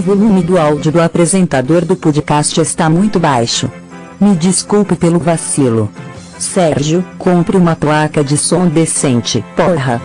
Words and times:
O 0.00 0.02
volume 0.02 0.42
do 0.42 0.56
áudio 0.56 0.90
do 0.90 0.98
apresentador 0.98 1.84
do 1.84 1.94
podcast 1.94 2.58
está 2.58 2.88
muito 2.88 3.20
baixo. 3.20 3.70
Me 4.18 4.34
desculpe 4.34 4.96
pelo 4.96 5.18
vacilo. 5.18 5.90
Sérgio, 6.38 7.04
compre 7.18 7.58
uma 7.58 7.76
placa 7.76 8.24
de 8.24 8.38
som 8.38 8.66
decente, 8.66 9.44
porra. 9.54 10.00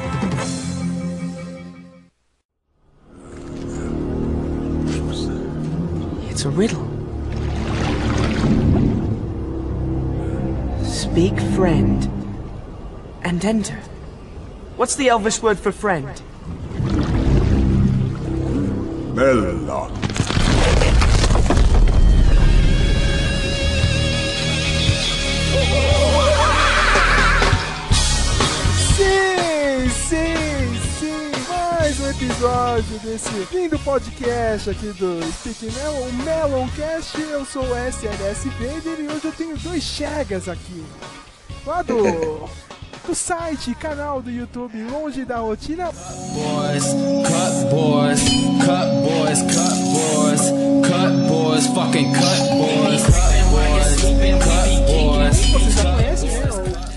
It's 6.30 6.46
a 6.46 6.50
riddle. 6.50 6.84
Speak 10.84 11.40
friend 11.56 12.10
and 13.24 13.42
enter. 13.46 13.80
What's 14.78 14.98
the 14.98 15.08
Elvish 15.08 15.42
word 15.42 15.58
for 15.58 15.72
friend? 15.72 16.22
Mella. 19.16 19.90
Sim, 28.98 29.90
sim, 29.90 30.80
sim, 31.00 31.32
mais 31.48 31.98
um 32.02 32.10
episódio 32.10 33.00
desse 33.00 33.30
lindo 33.54 33.80
podcast 33.80 34.72
aqui 34.72 34.88
do 34.88 35.22
Speak 35.32 35.72
Melon, 35.72 36.10
o 36.10 36.14
Meloncast. 36.14 37.18
Eu 37.22 37.46
sou 37.46 37.64
o 37.64 37.76
SLS 37.88 38.50
Vader 38.50 39.00
e 39.00 39.08
hoje 39.08 39.24
eu 39.24 39.32
tenho 39.32 39.58
dois 39.60 39.82
chegas 39.82 40.50
aqui. 40.50 40.84
Lá 41.66 41.82
do, 41.82 41.94
do 43.06 43.16
site, 43.16 43.76
canal 43.76 44.22
do 44.22 44.32
YouTube, 44.32 44.82
longe 44.84 45.24
da 45.26 45.40
rotina. 45.40 45.86
boys, 45.86 46.84
cut 47.24 47.70
boys, 47.70 48.24
cut 48.66 48.90
boys, 49.04 49.42
cut 49.42 49.76
boys, 49.94 50.42
cut 50.88 51.28
boys, 51.28 51.68
fucking 51.68 52.14
cut 52.14 52.40
boys, 52.50 53.04
cut 53.04 53.46
boys, 53.52 54.02
cut 54.44 54.70
boys. 54.88 55.38
Você 55.38 55.82
já 55.82 55.94
conhece, 55.94 56.26
né? 56.26 56.50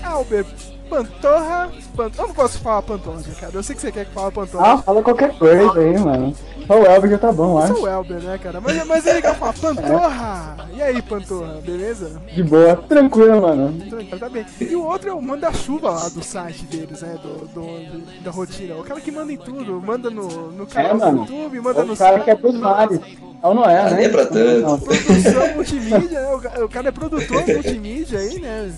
O 0.03 0.07
Albert 0.07 0.68
Pantorra. 0.89 1.69
Pan- 1.95 2.11
Eu 2.17 2.27
não 2.27 2.33
posso 2.33 2.59
falar 2.59 2.81
Pantorra, 2.81 3.21
cara. 3.39 3.51
Eu 3.53 3.63
sei 3.63 3.75
que 3.75 3.81
você 3.81 3.91
quer 3.91 4.05
que 4.05 4.13
fale 4.13 4.31
Pantorra. 4.31 4.73
Ah, 4.73 4.77
fala 4.79 5.01
qualquer 5.03 5.37
coisa 5.37 5.79
aí, 5.79 5.97
mano. 5.99 6.35
Só 6.67 6.79
o 6.79 6.85
Elber 6.85 7.09
já 7.11 7.17
tá 7.17 7.31
bom, 7.31 7.53
Eu 7.53 7.63
acho. 7.63 7.73
o 7.83 7.87
Elber, 7.87 8.21
né, 8.21 8.37
cara? 8.37 8.61
Mas, 8.61 8.85
mas 8.85 9.05
é 9.07 9.13
legal 9.13 9.33
falar 9.35 9.53
Pantorra. 9.53 10.57
E 10.73 10.81
aí, 10.81 11.01
Pantorra, 11.01 11.59
beleza? 11.65 12.21
De 12.33 12.43
boa, 12.43 12.75
tranquilo, 12.75 13.41
mano. 13.41 13.73
Tranquilo, 13.89 14.19
tá 14.19 14.29
bem. 14.29 14.45
E 14.61 14.75
o 14.75 14.85
outro 14.85 15.09
é 15.09 15.13
o 15.13 15.21
manda-chuva 15.21 15.89
lá 15.91 16.09
do 16.09 16.23
site 16.23 16.65
deles, 16.65 17.01
né? 17.01 17.17
Do, 17.21 17.47
do- 17.47 18.23
da 18.23 18.31
rotina. 18.31 18.75
O 18.75 18.83
cara 18.83 18.99
que 19.01 19.11
manda 19.11 19.31
em 19.31 19.37
tudo. 19.37 19.81
Manda 19.81 20.09
no, 20.09 20.51
no 20.51 20.63
É, 20.63 20.67
canal 20.67 20.93
do 20.93 20.99
mano. 20.99 21.19
YouTube, 21.21 21.59
manda 21.61 21.81
É 21.81 21.83
no 21.85 21.93
o 21.93 21.97
cara 21.97 22.11
site. 22.13 22.23
que 22.25 22.31
é 22.31 22.35
pros 22.35 22.55
mares. 22.55 22.99
Ou 23.41 23.53
não 23.55 23.63
é, 23.65 23.89
né? 23.91 24.03
é 24.03 24.09
pra 24.09 24.25
tanto. 24.25 24.61
Não. 24.61 24.79
Produção 24.79 25.55
multimídia, 25.55 26.21
né? 26.21 26.63
O 26.63 26.69
cara 26.69 26.89
é 26.89 26.91
produtor 26.91 27.47
multimídia 27.47 28.19
aí, 28.19 28.39
né? 28.39 28.71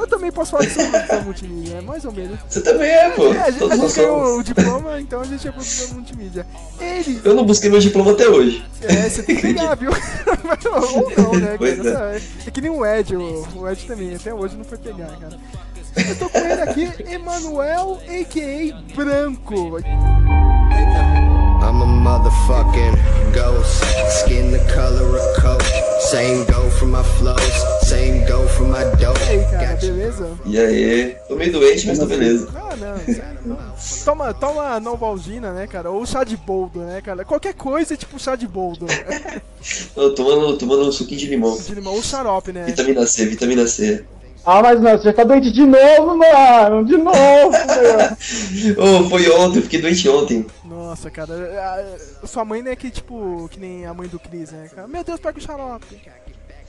Eu 0.00 0.06
também 0.06 0.32
posso 0.32 0.52
falar 0.52 0.64
que 0.66 0.72
sou 0.72 0.86
produtor 0.86 1.24
multimídia, 1.24 1.74
né? 1.74 1.80
Mais 1.82 2.04
ou 2.04 2.12
menos. 2.12 2.38
Você 2.48 2.62
também 2.62 2.88
é, 2.90 3.10
pô. 3.10 3.32
É, 3.34 3.42
a 3.42 3.50
gente, 3.50 3.64
a 3.64 3.76
gente 3.76 3.94
ganhou 3.96 4.38
o 4.38 4.42
diploma, 4.42 5.00
então 5.00 5.20
a 5.20 5.24
gente 5.24 5.46
é 5.46 5.52
produtor 5.52 5.94
multimídia. 5.94 6.46
Ele, 6.80 7.20
Eu 7.22 7.34
não 7.34 7.44
busquei 7.44 7.68
meu 7.70 7.80
diploma 7.80 8.12
até 8.12 8.28
hoje. 8.28 8.64
é, 8.82 9.08
você 9.08 9.22
tem 9.22 9.36
que 9.36 9.42
pegar, 9.42 9.74
viu? 9.76 9.90
Ou 10.94 11.12
não, 11.16 11.32
né, 11.38 11.58
cara? 11.58 12.20
É 12.46 12.50
que 12.50 12.60
nem 12.60 12.70
o 12.70 12.84
Ed, 12.84 13.14
o, 13.14 13.46
o 13.56 13.68
Ed 13.68 13.86
também, 13.86 14.14
até 14.14 14.32
hoje 14.32 14.56
não 14.56 14.64
foi 14.64 14.78
pegar, 14.78 15.16
cara. 15.18 15.38
Eu 16.08 16.16
tô 16.16 16.28
com 16.30 16.38
ele 16.38 16.62
aqui, 16.62 16.88
Emanuel, 17.12 18.00
a.k.a. 18.08 18.94
Branco. 18.94 19.78
I'm 21.62 21.82
a 21.82 21.86
motherfucking 21.86 22.96
ghost. 23.34 23.84
Skin 24.08 24.50
the 24.50 24.58
color 24.72 25.16
of 25.16 25.42
coke. 25.42 25.62
Same 26.00 26.44
go 26.46 26.70
for 26.70 26.86
my 26.86 27.02
flows. 27.02 27.38
Same 27.82 28.26
go 28.26 28.46
for 28.48 28.64
my 28.64 28.84
dope. 28.96 29.20
E 29.20 29.28
aí, 29.28 29.44
cara, 29.50 29.76
beleza? 29.76 30.30
E 30.46 30.58
aí? 30.58 31.16
Tô 31.28 31.36
meio 31.36 31.52
doente, 31.52 31.86
mas 31.86 31.98
tô 31.98 32.06
beleza. 32.06 32.48
Ah, 32.54 32.74
não, 32.76 32.98
sério, 33.14 33.38
não. 33.44 33.58
Toma, 34.04 34.32
toma 34.32 34.80
Novalgina, 34.80 35.52
né, 35.52 35.66
cara? 35.66 35.90
Ou 35.90 36.04
chá 36.06 36.24
de 36.24 36.36
boldo, 36.36 36.80
né, 36.80 37.00
cara? 37.02 37.24
Qualquer 37.24 37.54
coisa 37.54 37.94
é 37.94 37.96
tipo 37.96 38.18
chá 38.18 38.34
de 38.36 38.48
boldo. 38.48 38.86
Tô 39.94 40.10
tomando, 40.14 40.56
tomando 40.56 40.88
um 40.88 40.92
suquinho 40.92 41.20
de 41.20 41.26
limão. 41.26 41.56
De 41.56 41.74
limão 41.74 41.94
ou 41.94 42.02
xarope, 42.02 42.52
né? 42.52 42.64
Vitamina 42.64 43.06
C, 43.06 43.26
vitamina 43.26 43.66
C. 43.66 44.04
Ah, 44.44 44.62
mas 44.62 44.80
não, 44.80 44.92
você 44.92 45.04
já 45.04 45.12
tá 45.12 45.24
doente 45.24 45.50
de 45.52 45.64
novo, 45.66 46.16
mano. 46.16 46.84
De 46.84 46.96
novo, 46.96 47.50
meu. 47.50 48.74
Ô, 49.04 49.08
foi 49.10 49.28
ontem, 49.30 49.58
eu 49.58 49.62
fiquei 49.62 49.80
doente 49.80 50.08
ontem. 50.08 50.46
Nossa, 50.64 51.10
cara, 51.10 51.32
a- 51.34 52.24
a- 52.24 52.26
sua 52.26 52.44
mãe 52.44 52.62
não 52.62 52.70
é 52.72 52.76
que, 52.76 52.90
tipo, 52.90 53.48
que 53.50 53.60
nem 53.60 53.84
a 53.86 53.92
mãe 53.94 54.08
do 54.08 54.18
Cris, 54.18 54.50
né, 54.50 54.68
cara? 54.74 54.88
Meu 54.88 55.04
Deus, 55.04 55.20
pega 55.20 55.38
o 55.38 55.42
xarope. 55.42 56.00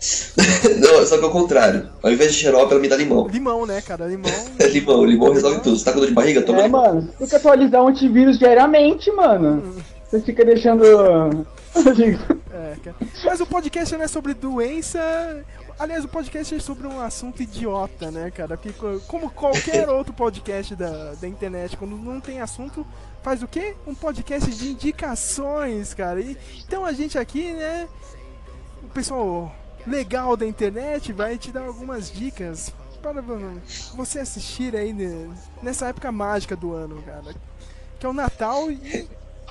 Não, 0.80 1.06
só 1.06 1.18
que 1.20 1.24
ao 1.24 1.30
contrário. 1.30 1.88
Ao 2.02 2.12
invés 2.12 2.34
de 2.34 2.40
xarope, 2.40 2.72
ela 2.72 2.82
me 2.82 2.88
dá 2.88 2.96
limão. 2.98 3.28
Limão, 3.28 3.66
né, 3.68 3.82
cara? 3.82 4.08
Limão. 4.08 4.32
É 4.58 4.68
limão, 4.68 5.06
limão 5.06 5.32
resolve 5.32 5.60
tudo. 5.62 5.78
Você 5.78 5.86
tá 5.86 5.94
com 5.94 6.00
dor 6.00 6.08
de 6.08 6.14
barriga? 6.14 6.42
Toma 6.42 6.62
É, 6.62 6.64
limão. 6.64 6.82
mano. 6.86 7.10
Tem 7.20 7.28
que 7.28 7.36
atualizar 7.36 7.84
o 7.84 7.88
antivírus 7.88 8.40
diariamente, 8.40 9.12
mano. 9.12 9.76
Você 10.10 10.20
fica 10.22 10.44
deixando. 10.44 10.84
É, 11.76 12.76
cara. 12.84 12.96
Mas 13.24 13.40
o 13.40 13.46
podcast 13.46 13.96
não 13.96 14.04
é 14.04 14.08
sobre 14.08 14.34
doença. 14.34 15.00
Aliás, 15.80 16.06
o 16.06 16.08
podcast 16.08 16.54
é 16.56 16.60
sobre 16.60 16.88
um 16.88 17.00
assunto 17.00 17.42
idiota, 17.42 18.12
né, 18.12 18.30
cara? 18.32 18.58
Porque 18.58 18.74
co- 18.74 19.00
como 19.08 19.30
qualquer 19.30 19.88
outro 19.90 20.14
podcast 20.14 20.76
da, 20.76 21.14
da 21.16 21.28
internet, 21.28 21.76
quando 21.78 21.98
não 21.98 22.20
tem 22.22 22.40
assunto, 22.40 22.86
faz 23.24 23.42
o 23.42 23.48
quê? 23.48 23.76
Um 23.88 23.96
podcast 23.96 24.50
de 24.52 24.70
indicações, 24.72 25.94
cara. 25.94 26.20
E, 26.22 26.38
então 26.66 26.86
a 26.86 26.92
gente 26.94 27.18
aqui, 27.18 27.52
né, 27.54 27.88
o 28.84 28.88
pessoal 28.90 29.54
legal 29.88 30.38
da 30.38 30.46
internet 30.46 31.12
vai 31.12 31.38
te 31.38 31.52
dar 31.52 31.64
algumas 31.66 32.12
dicas 32.12 32.72
para 33.02 33.22
você 33.96 34.20
assistir 34.20 34.76
aí 34.76 34.94
nessa 35.64 35.88
época 35.88 36.12
mágica 36.12 36.56
do 36.56 36.74
ano, 36.74 37.02
cara. 37.02 37.34
Que 38.00 38.06
é 38.06 38.10
o 38.10 38.14
Natal 38.14 38.70
e. 38.72 39.08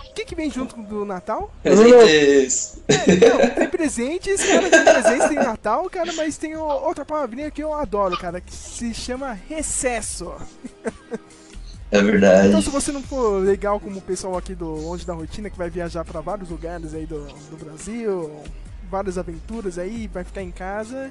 O 0.09 0.13
que, 0.15 0.25
que 0.25 0.35
vem 0.35 0.51
junto 0.51 0.77
do 0.83 1.05
Natal? 1.05 1.53
Presentes. 1.63 2.83
Não, 2.89 3.55
tem 3.55 3.69
presentes, 3.69 4.45
cara, 4.45 4.69
tem 4.71 4.85
presentes, 4.85 5.29
tem 5.29 5.37
Natal, 5.37 5.89
cara, 5.91 6.13
mas 6.15 6.37
tem 6.37 6.57
outra 6.57 7.05
palavrinha 7.05 7.51
que 7.51 7.63
eu 7.63 7.73
adoro, 7.73 8.17
cara, 8.19 8.41
que 8.41 8.53
se 8.55 8.93
chama 8.93 9.33
recesso. 9.49 10.33
É 11.93 11.99
Então 11.99 12.05
verdade. 12.05 12.63
se 12.63 12.71
você 12.71 12.93
não 12.93 13.03
for 13.03 13.43
legal 13.43 13.81
como 13.81 13.99
o 13.99 14.03
pessoal 14.03 14.37
aqui 14.37 14.55
do 14.55 14.67
Longe 14.67 15.05
da 15.05 15.13
Rotina, 15.15 15.51
que 15.51 15.59
vai 15.59 15.69
viajar 15.71 16.05
pra 16.05 16.21
vários 16.21 16.49
lugares 16.51 16.95
aí 16.95 17.05
do, 17.07 17.27
do 17.51 17.57
Brasil, 17.57 18.31
várias 18.89 19.19
aventuras 19.19 19.79
aí, 19.79 20.07
vai 20.13 20.23
ficar 20.25 20.43
em 20.43 20.51
casa, 20.53 21.11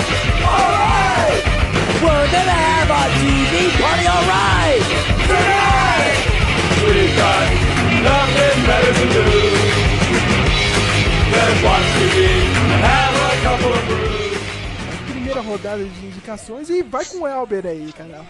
Primeira 15.05 15.41
rodada 15.41 15.83
de 15.83 16.05
indicações 16.05 16.69
e 16.69 16.81
vai 16.81 17.05
com 17.05 17.19
o 17.19 17.27
Elber 17.27 17.65
aí, 17.67 17.93
cara. 17.95 18.21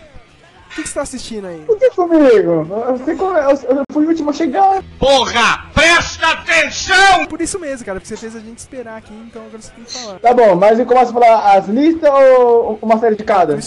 O 0.69 0.73
que, 0.75 0.83
que 0.83 0.89
você 0.89 0.93
tá 0.93 1.01
assistindo 1.01 1.47
aí? 1.47 1.63
Por 1.65 1.77
que 1.77 1.89
comigo? 1.91 2.25
Eu, 2.27 2.97
eu 3.69 3.83
fui 3.91 4.05
o 4.05 4.09
último 4.09 4.29
a 4.29 4.33
chegar. 4.33 4.83
Porra! 4.99 5.65
Presta 5.73 6.27
atenção! 6.27 7.25
Por 7.29 7.41
isso 7.41 7.57
mesmo, 7.59 7.85
cara, 7.85 7.99
porque 7.99 8.07
você 8.07 8.17
fez 8.17 8.35
a 8.35 8.39
gente 8.39 8.59
esperar 8.59 8.97
aqui, 8.97 9.13
então 9.13 9.41
agora 9.45 9.61
você 9.61 9.71
tem 9.71 9.83
que 9.83 9.93
falar. 9.93 10.19
Tá 10.19 10.33
bom, 10.33 10.55
mas 10.55 10.79
eu 10.79 10.85
começo 10.85 11.11
a 11.11 11.13
falar 11.13 11.57
as 11.57 11.67
listas 11.67 12.09
ou 12.09 12.79
uma 12.81 12.97
série 12.99 13.15
de 13.15 13.23
cada? 13.23 13.57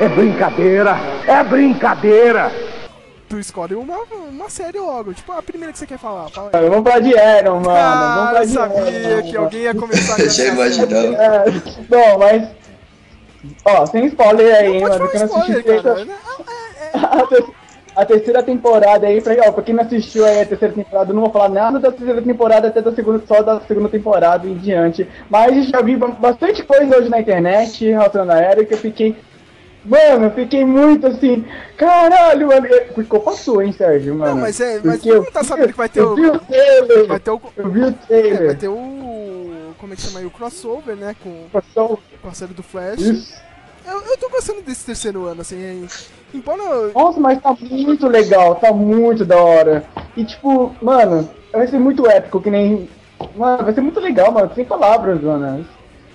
É 0.00 0.08
brincadeira, 0.08 0.96
é 1.26 1.42
brincadeira. 1.42 2.52
Tu 3.28 3.38
escolhe 3.38 3.74
uma, 3.74 3.98
uma 4.30 4.48
série 4.48 4.78
logo, 4.78 5.12
tipo 5.12 5.30
a 5.32 5.42
primeira 5.42 5.72
que 5.72 5.78
você 5.78 5.86
quer 5.86 5.98
falar. 5.98 6.28
Fala 6.30 6.50
aí. 6.52 6.68
Vamos 6.68 6.84
falar 6.88 7.00
de 7.00 7.18
Aaron, 7.18 7.60
mano. 7.60 7.64
Vamos 7.64 7.76
Ah, 7.76 8.26
falar 8.28 8.42
eu 8.42 8.48
sabia 8.48 9.14
Aaron. 9.16 9.22
que 9.30 9.36
alguém 9.36 9.60
ia 9.62 9.74
começar 9.74 10.16
com 10.16 10.28
Já 10.28 10.44
imaginava. 10.46 11.22
É, 11.22 11.44
bom, 11.88 12.18
mas. 12.18 12.48
Ó, 13.64 13.86
sem 13.86 14.06
spoiler 14.06 14.54
aí, 14.56 14.80
Pode 14.80 14.98
mano. 14.98 15.10
Que 15.10 15.18
não 15.18 15.24
assisti 15.24 15.52
spoiler, 15.58 15.82
cara. 15.82 15.94
direito 15.94 16.14
a, 16.94 17.26
ter- 17.26 17.44
a 17.96 18.04
terceira 18.06 18.42
temporada 18.42 19.06
aí, 19.06 19.20
pra, 19.20 19.34
ó, 19.46 19.52
pra 19.52 19.62
quem 19.62 19.74
não 19.74 19.84
assistiu 19.84 20.24
aí 20.24 20.40
a 20.40 20.46
terceira 20.46 20.72
temporada, 20.74 21.10
eu 21.10 21.14
não 21.14 21.22
vou 21.22 21.30
falar 21.32 21.48
nada 21.50 21.78
da 21.78 21.92
terceira 21.92 22.22
temporada, 22.22 22.68
até 22.68 22.80
da 22.80 22.92
segunda, 22.94 23.22
só 23.26 23.42
da 23.42 23.60
segunda 23.60 23.88
temporada 23.90 24.46
em 24.48 24.54
diante. 24.54 25.06
Mas 25.28 25.66
já 25.68 25.82
vi 25.82 25.96
ba- 25.96 26.08
bastante 26.08 26.62
coisa 26.62 26.96
hoje 26.98 27.08
na 27.10 27.20
internet 27.20 27.84
relacionando 27.84 28.32
a 28.32 28.42
Eric, 28.42 28.72
eu 28.72 28.78
fiquei. 28.78 29.14
Mano, 29.88 30.26
eu 30.26 30.30
fiquei 30.32 30.64
muito 30.64 31.06
assim, 31.06 31.44
caralho, 31.76 32.48
mano. 32.48 32.66
Ficou 32.94 33.20
passou, 33.20 33.62
hein, 33.62 33.72
Sérgio, 33.72 34.14
mano. 34.14 34.34
Não, 34.34 34.40
mas 34.42 34.60
é- 34.60 34.80
mas 34.84 34.96
Porque 34.96 35.08
todo 35.08 35.22
mundo 35.24 35.32
tá 35.32 35.42
sabendo 35.44 35.68
que 35.72 35.78
vai 35.78 35.88
ter 35.88 36.00
eu 36.00 36.12
o- 36.12 36.14
vi 36.14 36.26
o 36.26 36.38
trailer, 36.38 37.06
Vai 37.06 37.20
ter 37.20 37.30
o. 37.30 37.40
eu 37.56 37.68
vi 37.70 37.80
o 37.80 37.88
é, 37.88 37.92
trailer. 37.92 38.46
vai 38.46 38.54
ter 38.54 38.68
o. 38.68 39.72
Como 39.78 39.92
é 39.92 39.96
que 39.96 40.02
chama 40.02 40.18
aí? 40.20 40.26
O 40.26 40.30
crossover, 40.30 40.96
né? 40.96 41.14
Com, 41.22 41.44
Passou 41.52 41.98
com 42.20 42.28
a 42.28 42.34
série 42.34 42.52
do 42.52 42.62
Flash. 42.62 43.00
isso. 43.00 43.34
Eu, 43.86 44.02
eu 44.02 44.18
tô 44.18 44.28
gostando 44.28 44.60
desse 44.60 44.84
terceiro 44.84 45.24
ano, 45.24 45.40
assim. 45.40 45.56
aí. 45.56 45.86
Embora. 46.34 46.60
eu- 46.62 46.92
Nossa, 46.94 47.18
mas 47.18 47.40
tá 47.40 47.56
muito 47.58 48.06
legal, 48.08 48.56
tá 48.56 48.72
muito 48.72 49.24
da 49.24 49.36
hora. 49.40 49.84
E 50.16 50.24
tipo, 50.24 50.74
mano, 50.82 51.28
vai 51.52 51.66
ser 51.66 51.78
muito 51.78 52.06
épico, 52.06 52.40
que 52.42 52.50
nem. 52.50 52.88
Mano, 53.36 53.64
vai 53.64 53.72
ser 53.72 53.80
muito 53.80 53.98
legal, 54.00 54.30
mano, 54.32 54.50
sem 54.54 54.64
palavras, 54.64 55.20
mano. 55.22 55.64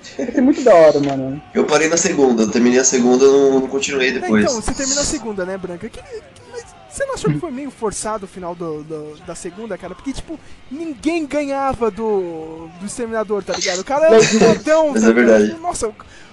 Ser 0.03 0.41
muito 0.41 0.61
da 0.63 0.73
hora, 0.75 1.00
mano. 1.00 1.41
Eu 1.53 1.65
parei 1.65 1.88
na 1.88 1.97
segunda, 1.97 2.44
eu 2.44 2.51
terminei 2.51 2.79
a 2.79 2.83
segunda, 2.83 3.25
não, 3.25 3.59
não 3.61 3.67
continuei 3.67 4.09
É, 4.09 4.11
depois. 4.13 4.44
então, 4.44 4.55
você 4.61 4.73
termina 4.73 5.01
a 5.01 5.05
segunda, 5.05 5.45
né, 5.45 5.57
Branca? 5.57 5.89
Que- 5.89 6.00
que- 6.01 6.21
mas 6.51 6.63
você 6.89 7.05
não 7.05 7.13
achou 7.15 7.31
que 7.31 7.39
foi 7.39 7.51
meio 7.51 7.71
forçado 7.71 8.25
o 8.25 8.27
final 8.27 8.53
do, 8.53 8.83
do- 8.83 9.17
da 9.25 9.33
segunda, 9.33 9.77
cara? 9.77 9.95
Porque, 9.95 10.13
tipo, 10.13 10.39
ninguém 10.69 11.25
ganhava 11.25 11.89
do, 11.89 12.69
do 12.79 12.85
Exterminador, 12.85 13.44
tá 13.44 13.53
ligado? 13.53 13.79
O 13.79 13.83
cara 13.85 14.07
era 14.07 14.17
um 14.17 14.23
fodão, 14.23 14.91
Mas 14.91 15.03
é 15.03 15.11
verdade. 15.13 15.55
Nossa, 15.61 15.91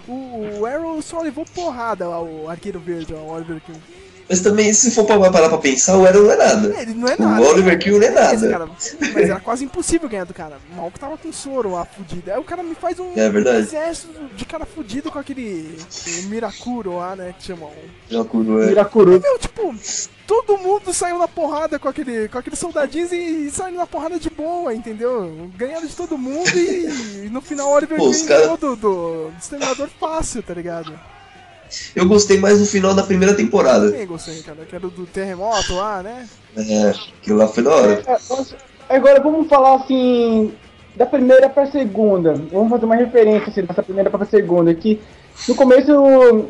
o, 0.09 0.59
o 0.61 0.67
Arrow 0.67 1.01
só 1.01 1.23
levou 1.23 1.45
porrada 1.47 2.09
lá, 2.09 2.21
o 2.21 2.49
Arqueiro 2.51 2.81
Verde, 2.81 3.15
o 3.15 3.27
Oliver 3.29 3.61
Queen. 3.65 3.81
Mas 4.31 4.41
também, 4.41 4.73
se 4.73 4.93
for 4.93 5.05
pra 5.05 5.19
parar 5.19 5.49
pra 5.49 5.59
pensar, 5.59 5.97
o 5.99 6.07
Arrow 6.07 6.23
não 6.23 6.31
é 6.31 6.37
nada. 6.37 6.81
Ele 6.81 6.95
não 6.95 7.09
é 7.09 7.17
nada. 7.19 7.43
O 7.43 7.49
Oliver 7.51 7.77
Kill 7.81 7.99
não 7.99 8.07
é 8.07 8.11
nada. 8.11 8.49
cara, 8.49 8.69
mas 9.13 9.29
era 9.29 9.41
quase 9.41 9.65
impossível 9.65 10.09
ganhar 10.09 10.25
do 10.25 10.33
cara. 10.33 10.57
O 10.73 10.77
maluco 10.77 11.01
tava 11.01 11.19
com 11.19 11.33
soro 11.33 11.73
lá, 11.73 11.85
fudido. 11.85 12.31
Aí 12.31 12.39
o 12.39 12.45
cara 12.45 12.63
me 12.63 12.77
faz 12.77 13.01
um 13.01 13.13
É 13.17 13.27
exército 13.59 14.13
de 14.37 14.45
cara 14.45 14.65
fudido 14.65 15.11
com 15.11 15.19
aquele 15.19 15.77
o 16.25 16.29
Mirakuro 16.29 16.97
lá, 16.97 17.17
né, 17.17 17.35
que 17.37 17.45
chamam. 17.45 17.71
Curou, 18.31 18.63
é. 18.63 18.67
Miracuru. 18.67 19.21
Meu, 19.21 19.39
tipo, 19.41 19.75
todo 20.29 20.59
mundo 20.59 20.95
saiu 20.95 21.19
na 21.19 21.27
porrada 21.27 21.77
com 21.81 21.89
aquele 21.89 22.29
com 22.29 22.39
aqueles 22.39 22.59
soldadinhos 22.61 23.11
e, 23.11 23.17
e 23.47 23.51
saindo 23.51 23.79
na 23.79 23.87
porrada 23.87 24.17
de 24.17 24.31
boa, 24.31 24.73
entendeu? 24.73 25.51
Ganhando 25.57 25.89
de 25.89 25.97
todo 25.97 26.17
mundo 26.17 26.49
e, 26.57 27.29
no 27.31 27.41
final 27.41 27.69
o 27.69 27.73
Oliver 27.73 27.99
Pô, 27.99 28.09
Queen 28.13 28.27
cara- 28.27 28.41
ganhou 28.43 28.57
do, 28.57 28.77
do 28.77 29.31
Exterminador 29.41 29.89
fácil, 29.99 30.41
tá 30.41 30.55
ligado? 30.55 30.97
Eu 31.95 32.07
gostei 32.07 32.39
mais 32.39 32.59
do 32.59 32.67
final 32.67 32.95
da 32.95 33.03
primeira 33.03 33.35
temporada. 33.35 33.91
Também 33.91 34.07
gostei, 34.07 34.43
cara, 34.43 34.59
que 34.69 34.75
era 34.75 34.89
do 34.89 35.07
terremoto 35.07 35.75
lá, 35.75 36.03
né? 36.03 36.29
É, 36.57 36.91
aquilo 37.19 37.39
lá 37.39 37.49
foi 37.49 37.63
da 37.63 37.71
hora. 37.71 38.03
É, 38.07 38.13
nossa, 38.13 38.57
Agora 38.91 39.21
vamos 39.21 39.47
falar 39.47 39.77
assim, 39.77 40.53
da 40.97 41.07
primeira 41.07 41.49
pra 41.49 41.65
segunda. 41.71 42.35
Vamos 42.51 42.71
fazer 42.71 42.85
uma 42.85 42.97
referência 42.97 43.49
assim, 43.49 43.63
dessa 43.63 43.85
primeira 43.85 44.11
pra 44.11 44.27
segunda. 44.27 44.75
Que 44.75 45.01
no 45.49 45.55
começo. 45.55 46.49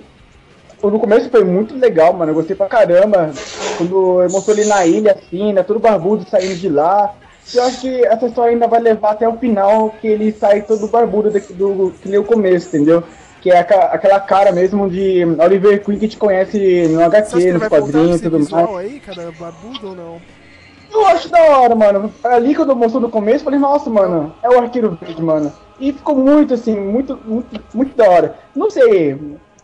No 0.83 0.99
começo 0.99 1.29
foi 1.29 1.45
muito 1.45 1.77
legal, 1.77 2.15
mano. 2.15 2.31
Eu 2.31 2.37
gostei 2.37 2.57
pra 2.57 2.67
caramba. 2.67 3.31
Quando 3.77 4.27
mostrou 4.31 4.57
ele 4.57 4.67
na 4.67 4.87
ilha, 4.87 5.13
assim, 5.13 5.53
né? 5.53 5.63
Todo 5.63 5.79
barbudo 5.79 6.27
saindo 6.31 6.57
de 6.57 6.71
lá. 6.71 7.15
Eu 7.55 7.65
acho 7.65 7.83
que 7.83 8.07
essa 8.07 8.27
história 8.27 8.53
ainda 8.53 8.67
vai 8.67 8.81
levar 8.81 9.11
até 9.11 9.29
o 9.29 9.37
final, 9.37 9.95
que 10.01 10.07
ele 10.07 10.33
sai 10.33 10.63
todo 10.63 10.89
barbudo 10.89 11.31
daqui 11.31 11.53
do, 11.53 11.93
que 12.01 12.09
nem 12.09 12.19
o 12.19 12.25
começo, 12.25 12.69
entendeu? 12.69 13.03
Que 13.41 13.51
é 13.51 13.59
aquela 13.59 14.21
cara 14.21 14.53
mesmo 14.53 14.89
de 14.91 15.25
Oliver 15.43 15.83
Queen 15.83 15.99
que 15.99 16.09
te 16.09 16.17
conhece 16.17 16.87
no 16.89 17.03
HQ, 17.03 17.53
nos 17.53 17.69
quadrinhos 17.69 18.21
e 18.21 18.23
tudo 18.25 18.33
mais. 18.39 18.45
visual 18.49 18.77
aí, 18.77 19.01
cara, 19.01 19.33
barbudo 19.39 19.89
ou 19.89 19.95
não? 19.95 20.21
Eu 20.93 21.07
acho 21.07 21.29
da 21.31 21.41
hora, 21.59 21.75
mano. 21.75 22.13
Ali 22.23 22.55
quando 22.55 22.75
mostrou 22.77 23.01
no 23.01 23.09
começo, 23.09 23.39
eu 23.39 23.45
falei, 23.45 23.59
nossa, 23.59 23.89
mano, 23.89 24.35
é 24.43 24.49
o 24.51 24.59
arqueiro 24.59 24.99
verde, 25.01 25.23
mano. 25.23 25.53
E 25.79 25.93
ficou 25.93 26.17
muito 26.17 26.53
assim, 26.55 26.79
muito, 26.79 27.19
muito, 27.25 27.61
muito 27.73 27.97
da 27.97 28.11
hora. 28.11 28.35
Não 28.55 28.69
sei, 28.71 29.19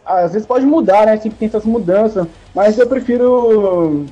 às 0.05 0.33
vezes 0.33 0.47
pode 0.47 0.65
mudar, 0.65 1.05
né? 1.05 1.17
Sempre 1.19 1.39
tem 1.39 1.49
essas 1.49 1.65
mudanças, 1.65 2.27
mas 2.55 2.79
eu 2.79 2.87
prefiro 2.87 4.07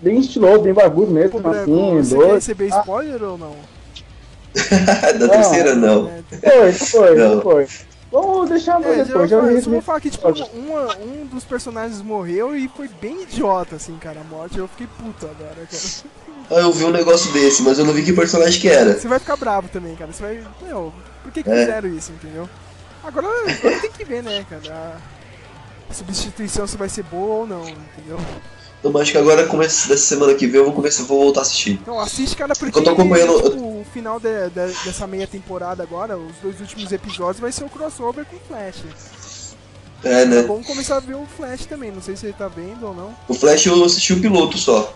bem 0.00 0.18
estiloso, 0.18 0.62
bem 0.62 0.72
barbudo 0.72 1.12
mesmo, 1.12 1.40
Pô, 1.40 1.48
assim, 1.50 1.98
você 1.98 2.14
quer 2.14 2.20
doido. 2.20 2.34
receber 2.34 2.68
Ah, 2.72 2.80
spoiler 2.80 3.22
ou 3.22 3.38
não? 3.38 3.54
da 5.20 5.28
terceira, 5.28 5.74
não. 5.74 6.10
É, 6.42 6.72
foi, 6.72 6.72
foi, 6.72 7.14
Não. 7.16 7.40
foi. 7.40 7.66
Vamos 8.12 8.50
deixar 8.50 8.78
pra 8.78 8.90
É, 8.90 9.04
depois, 9.04 9.30
já 9.30 9.36
eu 9.38 9.46
vi 9.56 9.62
só 9.62 9.70
vou 9.70 9.80
falar 9.80 10.00
que, 10.00 10.10
tipo, 10.10 10.28
uma- 10.28 10.96
um 10.98 11.24
dos 11.26 11.44
personagens 11.44 12.02
morreu 12.02 12.54
e 12.54 12.68
foi 12.68 12.86
bem 13.00 13.22
idiota, 13.22 13.76
assim, 13.76 13.96
cara, 13.96 14.20
a 14.20 14.24
morte. 14.24 14.58
Eu 14.58 14.68
fiquei 14.68 14.86
puto 14.86 15.24
agora, 15.26 15.54
cara. 15.66 16.12
Ah, 16.50 16.60
eu 16.60 16.72
vi 16.72 16.84
um 16.84 16.90
negócio 16.90 17.32
desse, 17.32 17.62
mas 17.62 17.78
eu 17.78 17.86
não 17.86 17.94
vi 17.94 18.04
que 18.04 18.12
personagem 18.12 18.60
que 18.60 18.68
era. 18.68 18.98
Você 18.98 19.08
vai 19.08 19.18
ficar 19.18 19.36
bravo 19.36 19.68
também, 19.68 19.96
cara. 19.96 20.12
Você 20.12 20.22
vai. 20.22 20.44
Meu, 20.60 20.92
por 21.22 21.32
que, 21.32 21.42
que 21.42 21.50
É. 21.50 21.60
fizeram 21.60 21.88
isso, 21.88 22.12
entendeu? 22.12 22.46
Agora, 23.02 23.26
agora 23.28 23.80
tem 23.80 23.90
que 23.90 24.04
ver, 24.04 24.22
né, 24.22 24.44
cara? 24.50 24.96
A 25.88 25.94
substituição 25.94 26.66
se 26.66 26.76
vai 26.76 26.88
ser 26.90 27.04
boa 27.04 27.40
ou 27.40 27.46
não, 27.46 27.66
entendeu? 27.66 28.18
Então, 28.82 28.90
mas 28.90 29.02
acho 29.02 29.12
que 29.12 29.18
agora, 29.18 29.46
começo 29.46 29.88
dessa 29.88 30.02
semana 30.02 30.34
que 30.34 30.44
vem, 30.48 30.58
eu 30.58 30.64
vou 30.64 30.74
começar, 30.74 31.04
vou 31.04 31.22
voltar 31.22 31.38
a 31.38 31.42
assistir. 31.42 31.78
Então 31.80 32.00
assiste, 32.00 32.34
cara, 32.34 32.52
porque 32.52 32.76
Eu 32.76 32.82
tô 32.82 32.90
acompanhando- 32.90 33.40
tipo, 33.40 33.62
o 33.62 33.86
final 33.94 34.18
de- 34.18 34.48
de- 34.50 34.74
dessa 34.84 35.06
meia 35.06 35.24
temporada 35.28 35.84
agora, 35.84 36.18
os 36.18 36.32
dois 36.42 36.58
últimos 36.60 36.90
episódios, 36.90 37.38
vai 37.38 37.52
ser 37.52 37.62
o 37.62 37.68
crossover 37.68 38.24
com 38.24 38.34
o 38.34 38.40
Flash. 38.48 38.82
É, 40.02 40.22
É 40.22 40.24
né? 40.24 40.42
bom 40.42 40.60
começar 40.64 40.96
a 40.96 41.00
ver 41.00 41.14
o 41.14 41.24
Flash 41.36 41.64
também, 41.66 41.92
não 41.92 42.02
sei 42.02 42.16
se 42.16 42.26
ele 42.26 42.34
tá 42.36 42.48
vendo 42.48 42.84
ou 42.84 42.92
não. 42.92 43.14
O 43.28 43.34
Flash 43.34 43.66
eu 43.66 43.84
assisti 43.84 44.14
o 44.14 44.20
piloto 44.20 44.58
só. 44.58 44.92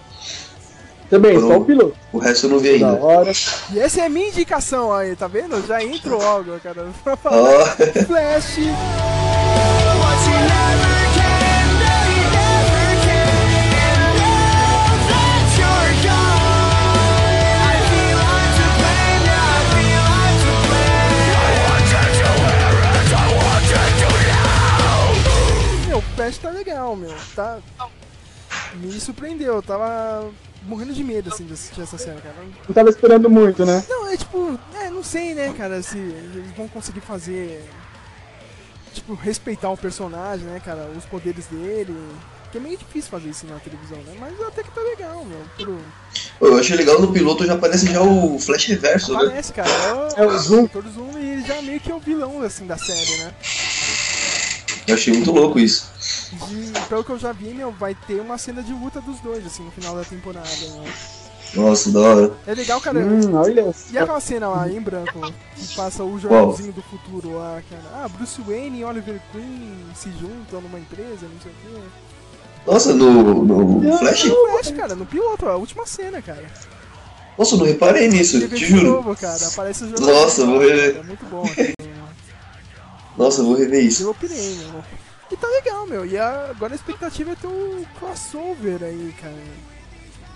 Também, 1.08 1.38
só 1.38 1.56
o 1.58 1.64
piloto. 1.64 1.94
O 2.12 2.18
resto 2.18 2.46
eu 2.46 2.50
não 2.50 2.58
vi 2.58 2.80
Da 2.80 2.88
ainda. 2.90 3.00
hora. 3.04 3.30
E 3.72 3.78
essa 3.78 4.00
é 4.00 4.06
a 4.06 4.08
minha 4.08 4.30
indicação 4.30 4.92
aí, 4.92 5.14
tá 5.14 5.28
vendo? 5.28 5.64
Já 5.64 5.80
entro 5.80 6.18
logo, 6.18 6.58
cara, 6.58 6.88
pra 7.04 7.16
falar 7.16 7.66
Flash. 8.04 8.56
O 26.16 26.18
Flash 26.18 26.38
tá 26.38 26.48
legal, 26.48 26.96
meu. 26.96 27.14
Tá. 27.34 27.58
Me 28.76 28.98
surpreendeu, 28.98 29.56
eu 29.56 29.62
tava 29.62 30.30
morrendo 30.62 30.94
de 30.94 31.04
medo 31.04 31.28
assim 31.28 31.44
de 31.44 31.52
assistir 31.52 31.82
essa 31.82 31.98
cena, 31.98 32.18
cara. 32.22 32.34
Não 32.66 32.74
tava 32.74 32.88
esperando 32.88 33.28
muito, 33.28 33.66
né? 33.66 33.84
Não, 33.86 34.10
é 34.10 34.16
tipo, 34.16 34.58
é, 34.80 34.88
não 34.88 35.04
sei, 35.04 35.34
né, 35.34 35.52
cara, 35.56 35.82
se 35.82 35.98
eles 35.98 36.56
vão 36.56 36.68
conseguir 36.68 37.02
fazer. 37.02 37.62
Tipo, 38.94 39.12
respeitar 39.12 39.68
o 39.68 39.76
personagem, 39.76 40.46
né, 40.46 40.58
cara, 40.64 40.90
os 40.96 41.04
poderes 41.04 41.46
dele. 41.48 41.94
Que 42.50 42.56
é 42.56 42.60
meio 42.62 42.78
difícil 42.78 43.10
fazer 43.10 43.28
isso 43.28 43.46
na 43.46 43.58
televisão, 43.58 43.98
né? 43.98 44.16
Mas 44.18 44.40
até 44.40 44.62
que 44.62 44.70
tá 44.70 44.80
legal, 44.80 45.22
meu. 45.22 45.40
Pro... 45.58 45.78
eu 46.40 46.58
achei 46.58 46.76
legal 46.76 46.98
no 46.98 47.12
piloto 47.12 47.44
já 47.44 47.52
aparece 47.52 47.92
já 47.92 48.00
o 48.00 48.38
Flash 48.38 48.64
Reverso, 48.68 49.12
né? 49.12 49.18
Parece, 49.18 49.52
cara. 49.52 49.68
É 49.68 50.22
É 50.22 50.26
o 50.26 50.38
Zoom. 50.38 50.66
Todo 50.66 50.90
Zoom 50.90 51.18
e 51.18 51.32
ele 51.32 51.42
já 51.42 51.60
meio 51.60 51.78
que 51.78 51.92
é 51.92 51.94
o 51.94 52.00
vilão, 52.00 52.40
assim, 52.40 52.66
da 52.66 52.78
série, 52.78 53.18
né? 53.18 53.34
Eu 54.86 54.94
achei 54.94 55.12
muito 55.12 55.32
louco 55.32 55.58
isso. 55.58 55.90
E 56.50 56.72
pelo 56.88 57.02
que 57.04 57.10
eu 57.10 57.18
já 57.18 57.32
vi, 57.32 57.52
meu, 57.52 57.72
vai 57.72 57.94
ter 58.06 58.20
uma 58.20 58.38
cena 58.38 58.62
de 58.62 58.72
luta 58.72 59.00
dos 59.00 59.18
dois, 59.20 59.44
assim, 59.44 59.64
no 59.64 59.70
final 59.70 59.96
da 59.96 60.04
temporada, 60.04 60.48
né? 60.48 60.92
Nossa, 61.54 61.90
da 61.90 62.00
hora. 62.00 62.32
É 62.46 62.54
legal, 62.54 62.80
cara. 62.80 62.98
Hum, 62.98 63.34
olha. 63.34 63.74
E 63.90 63.98
aquela 63.98 64.20
cena 64.20 64.48
lá 64.48 64.68
em 64.68 64.80
branco, 64.80 65.20
que 65.56 65.74
passa 65.74 66.04
o 66.04 66.18
jornalzinho 66.18 66.72
do 66.72 66.82
futuro 66.82 67.36
lá, 67.36 67.62
cara. 67.70 67.82
Ah, 67.94 68.08
Bruce 68.08 68.40
Wayne 68.42 68.80
e 68.80 68.84
Oliver 68.84 69.20
Queen 69.32 69.72
se 69.94 70.10
juntam 70.10 70.60
numa 70.60 70.78
empresa, 70.78 71.22
não 71.22 71.40
sei 71.40 71.52
o 71.52 71.54
quê. 71.62 71.80
Nossa, 72.66 72.94
no, 72.94 73.44
no 73.44 73.98
Flash? 73.98 74.24
No 74.24 74.34
Flash, 74.50 74.70
cara, 74.72 74.94
no 74.94 75.06
piloto, 75.06 75.46
a 75.46 75.56
última 75.56 75.86
cena, 75.86 76.20
cara. 76.20 76.44
Nossa, 77.38 77.54
eu 77.54 77.58
não 77.58 77.66
reparei 77.66 78.08
nisso, 78.08 78.40
te 78.40 78.48
de 78.48 78.66
juro. 78.66 78.92
novo, 78.92 79.16
cara. 79.16 79.46
Aparece 79.46 79.84
o 79.84 79.88
jornalzinho. 79.88 80.20
Nossa, 80.20 80.46
vou 80.46 80.58
ver. 80.58 80.96
É 80.96 81.02
muito 81.02 81.24
bom. 81.26 81.42
Assim, 81.44 81.72
Nossa, 83.16 83.40
eu 83.40 83.46
vou 83.46 83.54
rever 83.56 83.84
isso. 83.84 84.02
Eu 84.02 84.10
opinei, 84.10 84.56
meu. 84.56 84.82
E 85.30 85.36
tá 85.36 85.48
legal, 85.48 85.86
meu. 85.86 86.04
E 86.06 86.16
a- 86.18 86.48
agora 86.50 86.72
a 86.74 86.76
expectativa 86.76 87.32
é 87.32 87.34
ter 87.34 87.46
um 87.46 87.84
crossover 87.98 88.82
aí, 88.82 89.14
cara. 89.20 89.34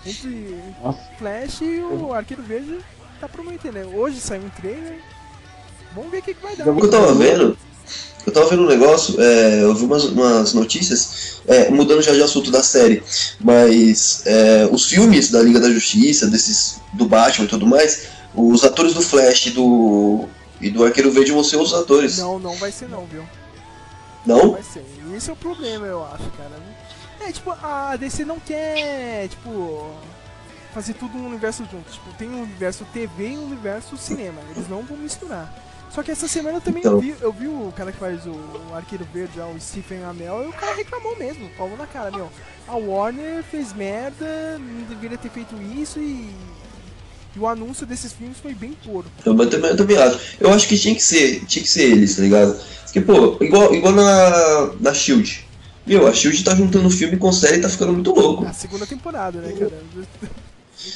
Entre 0.05 0.57
Nossa. 0.83 0.99
Flash 1.17 1.61
e 1.61 1.79
o 1.79 2.13
Arqueiro 2.13 2.41
Verde 2.43 2.79
tá 3.19 3.29
prometendo, 3.29 3.73
né? 3.75 3.85
Hoje 3.85 4.19
saiu 4.19 4.41
um 4.43 4.49
trailer. 4.49 4.99
Vamos 5.95 6.09
ver 6.11 6.17
o 6.19 6.21
que, 6.23 6.33
que 6.33 6.41
vai 6.41 6.55
dar. 6.55 6.67
O 6.67 6.75
que 6.79 6.85
eu 6.85 6.89
tava 6.89 7.13
vendo, 7.13 7.55
eu 8.25 8.33
tava 8.33 8.49
vendo 8.49 8.63
um 8.63 8.67
negócio, 8.67 9.21
é, 9.21 9.61
eu 9.63 9.75
vi 9.75 9.85
umas, 9.85 10.05
umas 10.05 10.53
notícias, 10.53 11.41
é, 11.47 11.69
mudando 11.69 12.01
já 12.01 12.13
de 12.13 12.21
assunto 12.23 12.49
da 12.49 12.63
série, 12.63 13.03
mas 13.39 14.23
é, 14.25 14.67
os 14.71 14.85
filmes 14.85 15.29
da 15.29 15.41
Liga 15.41 15.59
da 15.59 15.69
Justiça, 15.69 16.27
desses 16.27 16.79
do 16.93 17.05
Batman 17.05 17.45
e 17.45 17.49
tudo 17.49 17.67
mais, 17.67 18.07
os 18.33 18.63
atores 18.63 18.93
do 18.93 19.01
Flash 19.01 19.47
e 19.47 19.49
do, 19.51 20.25
e 20.61 20.69
do 20.69 20.83
Arqueiro 20.83 21.11
Verde 21.11 21.31
vão 21.31 21.43
ser 21.43 21.57
os 21.57 21.73
atores. 21.73 22.17
Não, 22.17 22.39
não 22.39 22.55
vai 22.55 22.71
ser 22.71 22.87
não, 22.87 23.05
viu? 23.05 23.23
Não? 24.25 24.51
Vai 24.51 24.63
ser. 24.63 24.85
Esse 25.15 25.29
é 25.29 25.33
o 25.33 25.35
problema, 25.35 25.85
eu 25.87 26.03
acho, 26.05 26.29
cara. 26.31 26.51
É, 27.19 27.31
tipo, 27.31 27.51
a 27.51 27.95
DC 27.95 28.23
não 28.25 28.39
quer, 28.39 29.27
tipo, 29.29 29.91
fazer 30.73 30.93
tudo 30.93 31.17
um 31.17 31.27
universo 31.27 31.63
junto. 31.71 31.91
Tipo, 31.91 32.11
tem 32.17 32.29
um 32.29 32.43
universo 32.43 32.85
TV 32.93 33.29
e 33.29 33.37
um 33.37 33.45
universo 33.45 33.97
cinema. 33.97 34.41
Eles 34.55 34.67
não 34.69 34.83
vão 34.83 34.97
misturar. 34.97 35.53
Só 35.91 36.01
que 36.01 36.09
essa 36.11 36.27
semana 36.27 36.57
eu 36.57 36.61
também 36.61 36.79
Então. 36.79 36.99
vi, 36.99 37.13
eu 37.19 37.33
vi 37.33 37.47
o 37.47 37.71
cara 37.75 37.91
que 37.91 37.97
faz 37.99 38.25
o, 38.25 38.31
o 38.31 38.75
Arqueiro 38.75 39.05
Verde, 39.13 39.39
o 39.41 39.59
Stephen 39.59 40.03
Amell, 40.03 40.45
e 40.45 40.47
o 40.47 40.53
cara 40.53 40.73
reclamou 40.73 41.17
mesmo, 41.17 41.49
falou 41.57 41.75
na 41.75 41.85
cara, 41.85 42.09
meu, 42.11 42.29
a 42.65 42.75
Warner 42.77 43.43
fez 43.43 43.73
merda, 43.73 44.57
não 44.57 44.83
deveria 44.83 45.17
ter 45.17 45.29
feito 45.29 45.53
isso 45.61 45.99
e, 45.99 46.33
e 47.35 47.39
o 47.39 47.47
anúncio 47.47 47.85
desses 47.85 48.11
filmes 48.13 48.37
foi 48.37 48.53
bem 48.53 48.73
puro. 48.85 49.05
Eu, 49.25 49.37
eu 49.37 49.49
também, 49.49 49.69
eu 49.71 49.77
também 49.77 49.97
acho. 49.97 50.19
Eu 50.39 50.51
acho 50.53 50.67
que 50.67 50.77
tinha 50.77 50.93
que 50.95 51.03
ser, 51.03 51.45
tinha 51.45 51.63
que 51.63 51.69
ser 51.69 51.83
eles, 51.91 52.15
tá 52.15 52.21
ligado? 52.21 52.59
Porque, 52.83 53.01
pô, 53.01 53.37
igual, 53.41 53.73
igual 53.73 53.93
na, 53.93 54.71
na 54.79 54.93
Shield. 54.93 55.47
Meu, 55.87 56.07
a 56.07 56.13
Shield 56.13 56.43
tá 56.43 56.53
juntando 56.55 56.89
filme 56.89 57.17
com 57.17 57.31
série 57.31 57.57
e 57.57 57.61
tá 57.61 57.69
ficando 57.69 57.93
muito 57.93 58.11
louco. 58.13 58.45
A 58.45 58.53
segunda 58.53 58.85
temporada, 58.85 59.39
né, 59.39 59.53
cara? 59.53 59.71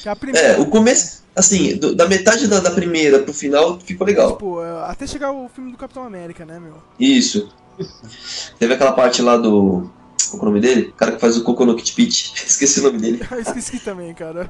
Que 0.03 0.09
a 0.09 0.15
primeira. 0.15 0.47
É, 0.47 0.59
o 0.59 0.65
começo, 0.65 1.23
assim, 1.35 1.77
do- 1.77 1.95
da 1.95 2.07
metade 2.07 2.47
da, 2.47 2.59
da 2.59 2.71
primeira 2.71 3.19
pro 3.19 3.33
final 3.33 3.79
ficou 3.79 4.05
legal. 4.05 4.33
Tipo, 4.33 4.61
é, 4.61 4.89
até 4.89 5.07
chegar 5.07 5.31
o 5.31 5.47
filme 5.47 5.71
do 5.71 5.77
Capitão 5.77 6.03
América, 6.03 6.43
né, 6.45 6.59
meu? 6.59 6.75
Isso. 6.99 7.49
Teve 8.59 8.73
aquela 8.73 8.93
parte 8.93 9.21
lá 9.21 9.37
do. 9.37 9.89
Qual 10.29 10.39
é 10.39 10.41
o 10.43 10.45
nome 10.45 10.59
dele? 10.61 10.89
O 10.89 10.93
cara 10.93 11.11
que 11.13 11.19
faz 11.21 11.37
o 11.37 11.43
Coco 11.43 11.65
no 11.65 11.75
Kit 11.75 11.93
Pit. 11.93 12.33
Esqueci 12.45 12.79
o 12.79 12.83
nome 12.83 12.99
dele. 12.99 13.21
Eu 13.31 13.39
esqueci 13.39 13.79
também, 13.79 14.13
cara. 14.13 14.49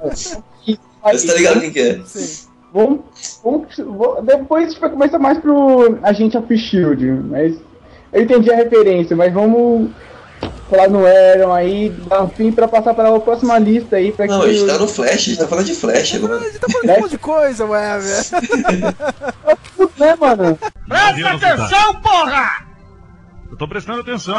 Mas 1.04 1.24
tá 1.24 1.34
ligado 1.34 1.62
quem 1.62 1.72
que 1.72 1.80
é? 1.80 2.02
Sei. 2.06 2.48
Vamos, 2.74 3.00
vamos, 3.44 3.68
vou- 3.78 4.22
depois 4.22 4.66
a 4.66 4.70
gente 4.70 4.80
vai 4.82 4.90
começar 4.90 5.18
mais 5.20 5.38
pro 5.40 5.98
Agente 6.04 6.38
of 6.38 6.58
Shield, 6.58 7.06
mas 7.30 7.56
eu 8.12 8.22
entendi 8.24 8.52
a 8.52 8.56
referência, 8.58 9.16
mas 9.16 9.34
vamos 9.34 9.92
falar 10.70 10.90
no 10.90 11.06
Aaron 11.06 11.54
aí, 11.54 11.90
dar 12.10 12.24
um 12.24 12.28
fim 12.30 12.52
pra 12.52 12.68
passar 12.68 12.94
para 12.94 13.16
a 13.16 13.20
próxima 13.20 13.58
lista 13.60 13.96
aí, 13.96 14.12
pra 14.12 14.26
Não, 14.28 14.42
que 14.42 14.50
a 14.50 14.52
gente 14.54 14.66
tá 14.68 14.78
no 14.78 14.88
Flash, 14.90 15.10
a 15.14 15.18
gente 15.18 15.38
tá 15.38 15.48
falando 15.48 15.66
de 15.66 15.74
Flash 15.76 16.14
A 16.14 16.18
agora. 16.18 16.40
gente 16.44 16.60
tá 16.60 16.68
falando 16.70 16.86
de 16.88 16.92
um 16.92 17.02
monte 17.02 17.12
de 17.12 17.18
coisa, 17.18 17.66
ué, 17.66 18.00
velho. 18.00 18.96
né, 19.98 20.16
mano? 20.20 20.60
Presta 20.90 21.30
atenção, 21.30 22.02
porra! 22.02 22.65
Eu 23.50 23.58
tô 23.58 23.68
prestando 23.68 24.02
atenção. 24.02 24.36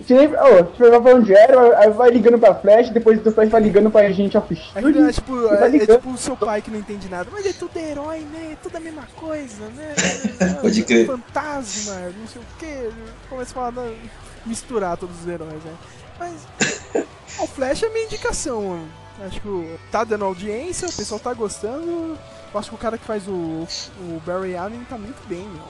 Gente 0.00 0.34
a 0.36 0.56
gente 0.62 0.78
vai 0.78 0.90
falando 1.02 1.24
de 1.24 1.36
Aaron, 1.36 1.76
aí 1.76 1.90
vai 1.90 2.10
ligando 2.10 2.38
pra 2.38 2.54
Flash, 2.56 2.90
depois 2.90 3.20
do 3.22 3.30
Flash 3.30 3.50
vai 3.50 3.60
ligando 3.62 3.88
pra 3.90 4.00
Agente 4.06 4.36
of 4.36 4.52
É, 4.52 4.80
Shield. 4.80 4.98
é, 4.98 5.12
tipo, 5.12 5.46
é, 5.54 5.76
é 5.76 5.86
tipo 5.86 6.10
o 6.10 6.18
seu 6.18 6.36
pai 6.36 6.60
que 6.60 6.70
não 6.72 6.78
entende 6.80 7.08
nada. 7.08 7.28
Mas 7.32 7.46
é 7.46 7.52
tudo 7.52 7.76
herói, 7.76 8.20
né? 8.32 8.50
É 8.52 8.56
tudo 8.60 8.76
a 8.76 8.80
mesma 8.80 9.06
coisa, 9.16 9.64
né? 9.76 9.94
Pode 10.60 10.82
crer. 10.82 11.06
Fantasma, 11.06 11.94
não 12.18 12.26
sei 12.26 12.42
o 12.42 12.44
que. 12.58 12.90
Começa 13.28 13.52
a 13.52 13.54
falar, 13.70 13.90
misturar 14.44 14.96
todos 14.96 15.20
os 15.20 15.28
heróis, 15.28 15.62
né? 15.64 15.72
Mas 16.18 16.46
o 17.38 17.46
Flash 17.46 17.84
é 17.84 17.88
minha 17.88 18.04
indicação, 18.04 18.60
mano. 18.70 18.88
Acho 19.24 19.40
que 19.40 19.48
o- 19.48 19.78
tá 19.92 20.02
dando 20.02 20.24
audiência, 20.24 20.88
o 20.88 20.92
pessoal 20.92 21.20
tá 21.20 21.32
gostando. 21.32 22.18
Eu 22.52 22.58
acho 22.60 22.70
que 22.70 22.74
o 22.74 22.78
cara 22.78 22.98
que 22.98 23.04
faz 23.04 23.28
o, 23.28 23.32
o 24.00 24.22
Barry 24.26 24.56
Allen 24.56 24.84
tá 24.90 24.98
muito 24.98 25.22
bem, 25.28 25.46
meu. 25.48 25.62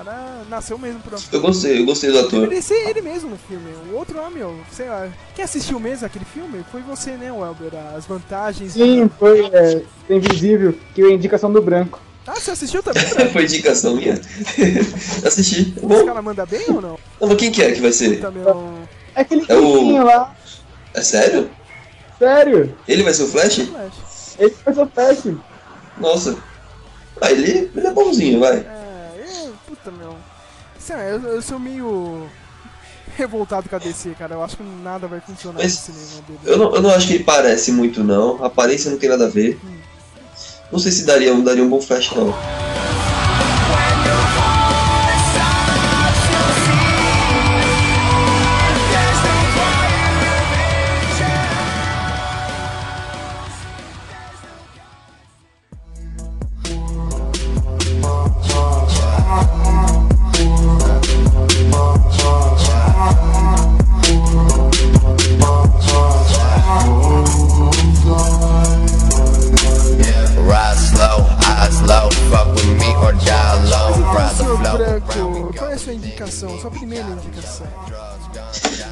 O 0.00 0.02
cara 0.02 0.42
nasceu 0.48 0.78
mesmo 0.78 1.00
pra. 1.00 1.18
Eu 1.30 1.40
gostei, 1.42 1.80
eu 1.80 1.84
gostei 1.84 2.10
do 2.10 2.20
ator. 2.20 2.40
Deveria 2.40 2.62
ser 2.62 2.88
ele 2.88 3.02
mesmo 3.02 3.28
no 3.28 3.36
filme. 3.36 3.70
O 3.92 3.96
outro 3.96 4.16
lá, 4.16 4.30
meu, 4.30 4.58
sei 4.72 4.88
lá. 4.88 5.08
Quem 5.34 5.44
assistiu 5.44 5.78
mesmo 5.78 6.06
aquele 6.06 6.24
filme? 6.24 6.64
Foi 6.72 6.80
você, 6.80 7.10
né, 7.18 7.30
Welber? 7.30 7.72
As 7.94 8.06
vantagens. 8.06 8.72
Sim, 8.72 9.10
foi 9.18 9.44
é, 9.52 9.82
invisível, 10.08 10.74
que 10.94 11.02
é 11.02 11.06
a 11.06 11.10
indicação 11.12 11.52
do 11.52 11.60
branco. 11.60 12.00
Ah, 12.26 12.34
você 12.34 12.52
assistiu 12.52 12.82
também? 12.82 13.02
Foi 13.32 13.42
indicação 13.44 13.96
minha. 13.96 14.12
Assisti. 15.26 15.74
Esse 15.76 15.84
Bom, 15.86 16.06
cara 16.06 16.22
manda 16.22 16.46
bem 16.46 16.64
ou 16.68 16.80
não? 16.80 16.98
não, 17.20 17.28
mas 17.28 17.36
quem 17.38 17.50
que 17.50 17.60
é 17.62 17.72
que 17.72 17.80
vai 17.80 17.92
ser? 17.92 18.20
É 19.16 19.20
aquele 19.22 19.44
É 19.48 19.56
o- 19.56 20.04
lá, 20.04 20.34
É 20.94 21.00
sério? 21.02 21.50
sério, 22.18 22.76
Ele 22.86 23.02
vai 23.02 23.12
ser 23.14 23.24
o 23.24 23.26
Flash? 23.26 23.56
Flash. 23.66 24.36
ele 24.38 24.50
faz 24.50 24.78
o 24.78 24.86
Flash. 24.86 25.34
Nossa. 25.98 26.36
Ah, 27.20 27.32
ele, 27.32 27.70
ele 27.74 27.86
é 27.86 27.90
bonzinho, 27.92 28.38
vai. 28.38 28.58
É. 28.58 28.89
Sei 30.80 30.96
lá, 30.96 31.02
eu, 31.02 31.20
eu 31.20 31.42
sou 31.42 31.58
meio. 31.58 32.28
revoltado 33.16 33.68
com 33.68 33.76
a 33.76 33.78
DC, 33.78 34.14
cara. 34.18 34.34
Eu 34.34 34.42
acho 34.42 34.56
que 34.56 34.62
nada 34.62 35.06
vai 35.06 35.20
funcionar 35.20 35.60
Mas 35.62 35.74
no 35.88 35.94
cinema 35.94 36.22
dele. 36.26 36.38
Eu 36.44 36.58
não, 36.58 36.74
eu 36.74 36.82
não 36.82 36.90
acho 36.90 37.06
que 37.06 37.14
ele 37.14 37.24
parece 37.24 37.70
muito, 37.70 38.02
não. 38.02 38.42
A 38.42 38.46
aparência 38.46 38.90
não 38.90 38.98
tem 38.98 39.10
nada 39.10 39.26
a 39.26 39.28
ver. 39.28 39.60
Não 40.72 40.78
sei 40.78 40.92
se 40.92 41.04
daria, 41.04 41.34
daria 41.34 41.62
um 41.62 41.68
bom 41.68 41.80
Flash, 41.80 42.12
não. 42.12 42.32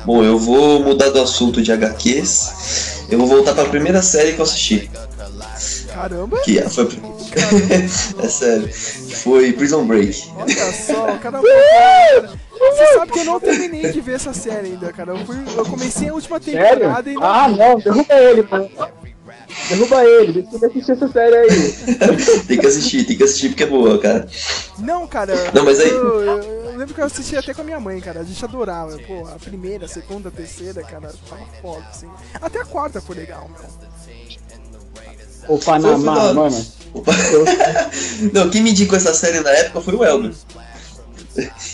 Bom, 0.08 0.24
eu 0.24 0.38
vou 0.38 0.80
mudar 0.80 1.10
do 1.10 1.20
assunto 1.20 1.60
de 1.60 1.70
HQs. 1.70 3.04
Eu 3.10 3.18
vou 3.18 3.26
voltar 3.26 3.52
para 3.52 3.64
a 3.64 3.68
primeira 3.68 4.00
série 4.00 4.32
que 4.32 4.38
eu 4.38 4.42
assisti. 4.42 4.90
Caramba! 5.92 6.40
Que 6.40 6.62
foi. 6.62 6.88
é 8.24 8.28
sério. 8.30 8.70
Foi 9.22 9.52
Prison 9.52 9.84
Break. 9.86 10.30
Olha 10.34 10.72
só, 10.72 11.14
cara. 11.20 11.42
Você 11.42 12.86
sabe 12.94 13.12
que 13.12 13.18
eu 13.18 13.24
não 13.26 13.38
terminei 13.38 13.92
de 13.92 14.00
ver 14.00 14.14
essa 14.14 14.32
série 14.32 14.68
ainda, 14.68 14.90
cara. 14.94 15.12
Eu, 15.12 15.26
fui, 15.26 15.36
eu 15.54 15.66
comecei 15.66 16.08
a 16.08 16.14
última 16.14 16.40
Sério? 16.40 16.78
temporada 16.78 17.10
e 17.10 17.12
não. 17.12 17.22
Ah, 17.22 17.48
não, 17.50 17.78
derruba 17.78 18.14
ele, 18.14 18.48
mano. 18.50 18.70
Derruba 19.68 20.04
ele, 20.06 20.32
deixa 20.40 20.56
ele 20.56 20.66
assistir 20.66 20.92
essa 20.92 21.08
série 21.08 21.36
aí. 21.36 21.72
tem 22.48 22.56
que 22.58 22.66
assistir, 22.66 23.04
tem 23.04 23.14
que 23.18 23.24
assistir 23.24 23.48
porque 23.50 23.64
é 23.64 23.66
boa, 23.66 23.98
cara. 23.98 24.26
Não, 24.78 25.06
cara. 25.06 25.34
Não, 25.52 25.66
mas 25.66 25.78
aí- 25.78 25.90
eu- 25.90 26.22
eu 26.22 26.67
lembro 26.78 26.94
que 26.94 27.00
eu 27.00 27.04
assisti 27.04 27.36
até 27.36 27.52
com 27.54 27.60
a 27.60 27.64
minha 27.64 27.80
mãe, 27.80 28.00
cara. 28.00 28.20
A 28.20 28.24
gente 28.24 28.42
adorava. 28.44 28.96
Pô, 29.06 29.26
a 29.26 29.38
primeira, 29.38 29.84
a 29.86 29.88
segunda, 29.88 30.28
a 30.28 30.32
terceira, 30.32 30.82
cara, 30.82 31.12
tava 31.28 31.44
foda, 31.60 31.84
assim. 31.90 32.08
Até 32.40 32.60
a 32.60 32.64
quarta 32.64 33.00
foi 33.00 33.16
legal, 33.16 33.48
meu. 33.48 33.88
O 35.48 35.58
Panamá, 35.58 36.14
da- 36.28 36.34
mano. 36.34 36.66
Opa. 36.94 37.12
Não, 38.32 38.50
quem 38.50 38.62
me 38.62 38.70
indicou 38.70 38.96
essa 38.96 39.14
série 39.14 39.40
na 39.40 39.50
época 39.50 39.80
foi 39.80 39.94
o 39.94 40.04
Elber. 40.04 40.32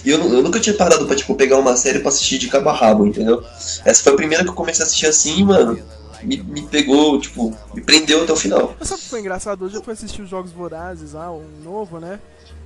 E 0.05 0.11
eu, 0.11 0.19
eu 0.21 0.43
nunca 0.43 0.61
tinha 0.61 0.77
parado 0.77 1.07
pra, 1.07 1.17
tipo, 1.17 1.35
pegar 1.35 1.59
uma 1.59 1.77
série 1.77 1.99
pra 2.01 2.09
assistir 2.11 2.39
de 2.39 2.49
cabo 2.49 2.69
a 2.69 2.73
rabo, 2.73 3.07
entendeu? 3.07 3.43
Essa 3.85 4.03
foi 4.03 4.13
a 4.13 4.17
primeira 4.17 4.45
que 4.45 4.51
eu 4.51 4.55
comecei 4.55 4.85
a 4.85 4.87
assistir 4.87 5.07
assim, 5.07 5.43
mano. 5.45 5.81
Me, 6.23 6.37
me 6.43 6.63
pegou, 6.63 7.19
tipo, 7.21 7.55
me 7.75 7.81
prendeu 7.83 8.23
até 8.23 8.33
o 8.33 8.37
final. 8.37 8.75
Mas 8.79 8.89
sabe 8.89 9.01
o 9.01 9.05
que 9.05 9.11
foi 9.11 9.21
engraçado? 9.21 9.65
Hoje 9.65 9.75
eu 9.77 9.83
fui 9.83 9.93
assistir 9.93 10.23
os 10.23 10.29
Jogos 10.29 10.53
Vorazes 10.53 11.13
lá, 11.13 11.31
um 11.33 11.45
novo, 11.63 11.99
né? 11.99 12.19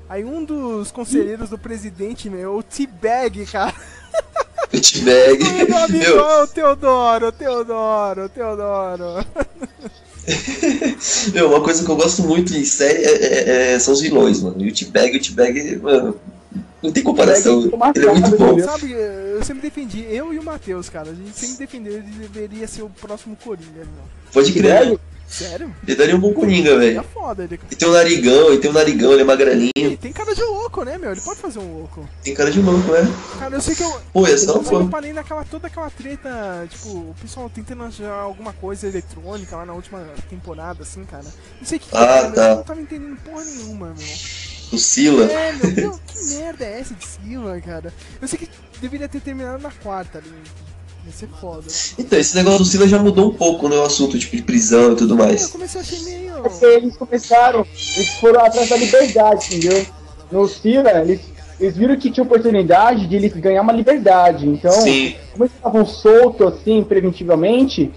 Aí 0.08 0.24
um 0.24 0.42
dos 0.44 0.90
conselheiros 0.90 1.50
do 1.50 1.58
presidente, 1.58 2.30
meu, 2.30 2.56
o 2.56 2.62
T-Bag, 2.62 3.44
cara. 3.46 3.74
O 4.72 4.80
T-Bag. 4.80 5.38
Meu 5.90 6.42
ô, 6.42 6.46
Teodoro, 6.46 7.30
Teodoro, 7.32 8.28
Teodoro. 8.30 9.26
meu, 11.32 11.48
uma 11.48 11.60
coisa 11.62 11.84
que 11.84 11.90
eu 11.90 11.96
gosto 11.96 12.22
muito 12.22 12.54
em 12.54 12.64
série 12.64 13.04
é- 13.04 13.24
é- 13.24 13.74
é- 13.74 13.78
são 13.78 13.92
os 13.94 14.00
vilões, 14.00 14.40
mano. 14.42 14.64
E 14.64 14.68
o 14.70 14.74
T-Bag, 14.74 15.16
o 15.16 15.22
T-Bag, 15.22 15.76
mano, 15.76 16.16
não 16.82 16.92
tem 16.92 17.02
comparação. 17.02 17.62
Ele 17.94 18.06
é 18.06 18.12
muito 18.14 18.36
bom. 18.38 18.58
Sabe, 18.60 18.92
eu 18.92 19.44
sempre 19.44 19.62
defendi, 19.62 20.06
eu 20.08 20.32
e 20.32 20.38
o 20.38 20.42
Matheus, 20.42 20.88
cara, 20.88 21.10
a 21.10 21.14
gente 21.14 21.38
sempre 21.38 21.56
defendeu 21.58 21.92
ele 21.94 22.10
deveria 22.28 22.66
ser 22.66 22.82
o 22.82 22.88
próximo 22.90 23.36
Coringa. 23.36 23.86
Pode 24.32 24.52
crer. 24.52 24.98
Sério? 25.28 25.74
Ele 25.86 25.96
daria 25.96 26.16
um 26.16 26.20
bom 26.20 26.32
Coringa, 26.32 26.70
É 26.70 26.78
velho. 26.78 27.04
foda 27.12 27.44
ele. 27.44 27.60
E 27.70 27.76
tem 27.76 27.86
um 27.88 27.92
narigão, 27.92 28.48
ele 28.48 28.58
tem 28.58 28.70
um 28.70 28.74
narigão, 28.74 29.12
ele 29.12 29.20
é 29.22 29.24
magrelinho. 29.24 29.70
Ele 29.76 29.96
tem 29.96 30.12
cara 30.12 30.34
de 30.34 30.42
louco, 30.42 30.82
né, 30.84 30.96
meu? 30.96 31.12
Ele 31.12 31.20
pode 31.20 31.38
fazer 31.38 31.58
um 31.58 31.76
louco. 31.78 32.08
Tem 32.24 32.34
cara 32.34 32.50
de 32.50 32.60
louco, 32.60 32.90
né? 32.90 33.02
Cara, 33.38 33.54
eu 33.56 33.60
sei 33.60 33.74
que 33.74 33.82
eu. 33.82 34.00
Pô, 34.12 34.26
ia 34.26 34.38
ser 34.38 34.48
Eu 34.48 34.88
parei 34.88 35.12
naquela, 35.12 35.44
toda 35.44 35.66
aquela 35.66 35.90
treta, 35.90 36.66
tipo, 36.70 36.88
o 36.88 37.14
pessoal 37.20 37.50
tentando 37.50 37.82
achar 37.84 38.10
alguma 38.10 38.52
coisa 38.54 38.86
eletrônica 38.88 39.54
lá 39.54 39.66
na 39.66 39.74
última 39.74 40.00
temporada, 40.30 40.82
assim, 40.82 41.04
cara. 41.04 41.24
Não 41.60 41.66
sei 41.66 41.76
o 41.76 41.80
que, 41.80 41.88
que 41.90 41.96
Ah, 41.96 42.04
era, 42.04 42.22
meu, 42.28 42.34
tá. 42.34 42.48
eu 42.48 42.56
não 42.56 42.62
tava 42.64 42.80
entendendo 42.80 43.16
porra 43.22 43.44
nenhuma, 43.44 43.86
meu. 43.96 44.16
O 44.72 44.78
Sila. 44.78 45.24
É, 45.24 45.52
meu, 45.52 45.70
meu, 45.72 46.00
que 46.06 46.24
merda 46.36 46.64
é 46.64 46.80
essa 46.80 46.94
de 46.94 47.06
cima, 47.06 47.60
cara? 47.60 47.92
Eu 48.20 48.28
sei 48.28 48.38
que 48.38 48.48
deveria 48.80 49.08
ter 49.08 49.20
terminado 49.20 49.62
na 49.62 49.70
quarta 49.70 50.18
ali. 50.18 50.32
Ser 51.12 51.28
foda. 51.40 51.64
Então, 51.98 52.18
esse 52.18 52.36
negócio 52.36 52.58
do 52.60 52.64
Sila 52.64 52.86
já 52.86 52.98
mudou 52.98 53.30
um 53.30 53.34
pouco, 53.34 53.68
né? 53.68 53.76
O 53.76 53.82
assunto, 53.84 54.18
tipo, 54.18 54.36
de 54.36 54.42
prisão 54.42 54.92
e 54.92 54.96
tudo 54.96 55.14
Eu 55.14 55.18
mais. 55.18 55.46
comecei 55.48 55.80
a 55.80 55.84
achar 55.84 56.00
meio. 56.02 56.42
Porque 56.42 56.64
eles 56.64 56.96
começaram, 56.96 57.66
eles 57.96 58.08
foram 58.20 58.40
atrás 58.44 58.68
da 58.68 58.76
liberdade, 58.76 59.56
entendeu? 59.56 59.86
No 60.30 60.46
Sila, 60.46 60.90
eles, 61.00 61.20
eles 61.58 61.76
viram 61.76 61.96
que 61.96 62.10
tinha 62.10 62.22
oportunidade 62.24 63.06
de 63.06 63.16
eles 63.16 63.32
ganhar 63.34 63.62
uma 63.62 63.72
liberdade. 63.72 64.46
Então, 64.46 64.70
Sim. 64.70 65.16
como 65.32 65.44
eles 65.44 65.54
estavam 65.56 65.86
soltos 65.86 66.46
assim, 66.46 66.84
preventivamente, 66.84 67.90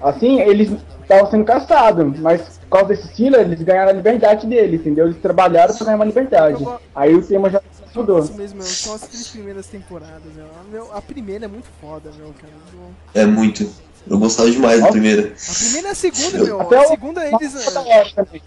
assim, 0.00 0.40
eles 0.40 0.70
estavam 1.02 1.30
sendo 1.30 1.44
caçados. 1.44 2.18
Mas 2.20 2.42
por 2.68 2.78
causa 2.78 2.88
desse 2.88 3.14
Sila, 3.14 3.38
eles 3.38 3.62
ganharam 3.62 3.90
a 3.90 3.94
liberdade 3.94 4.46
deles, 4.46 4.80
entendeu? 4.80 5.06
Eles 5.06 5.18
trabalharam 5.20 5.74
pra 5.74 5.84
ganhar 5.86 5.96
uma 5.96 6.04
liberdade. 6.04 6.64
Aí 6.94 7.14
o 7.14 7.22
tema 7.22 7.48
já 7.50 7.60
mudou. 7.94 8.18
Isso 8.18 8.34
mesmo, 8.34 8.58
meu, 8.58 8.66
são 8.66 8.94
as 8.94 9.02
três 9.02 9.28
primeiras 9.28 9.66
temporadas, 9.66 10.32
meu. 10.34 10.46
A, 10.46 10.70
meu. 10.70 10.92
a 10.96 11.00
primeira 11.02 11.44
é 11.44 11.48
muito 11.48 11.68
foda, 11.80 12.10
meu, 12.18 12.34
cara. 12.40 12.52
Meu. 12.72 12.90
É 13.14 13.26
muito. 13.26 13.68
Eu 14.06 14.18
gostava 14.18 14.50
demais 14.50 14.80
da 14.80 14.88
primeira. 14.88 15.32
A 15.48 15.54
primeira 15.54 15.88
e 15.88 15.90
a 15.90 15.94
segunda, 15.94 16.36
Eu- 16.38 16.44
meu. 16.44 16.60
Até 16.60 16.76
A 16.76 16.82
o- 16.82 16.88
segunda 16.88 17.24
eles. 17.26 17.76
É, 17.86 18.04
também. 18.14 18.42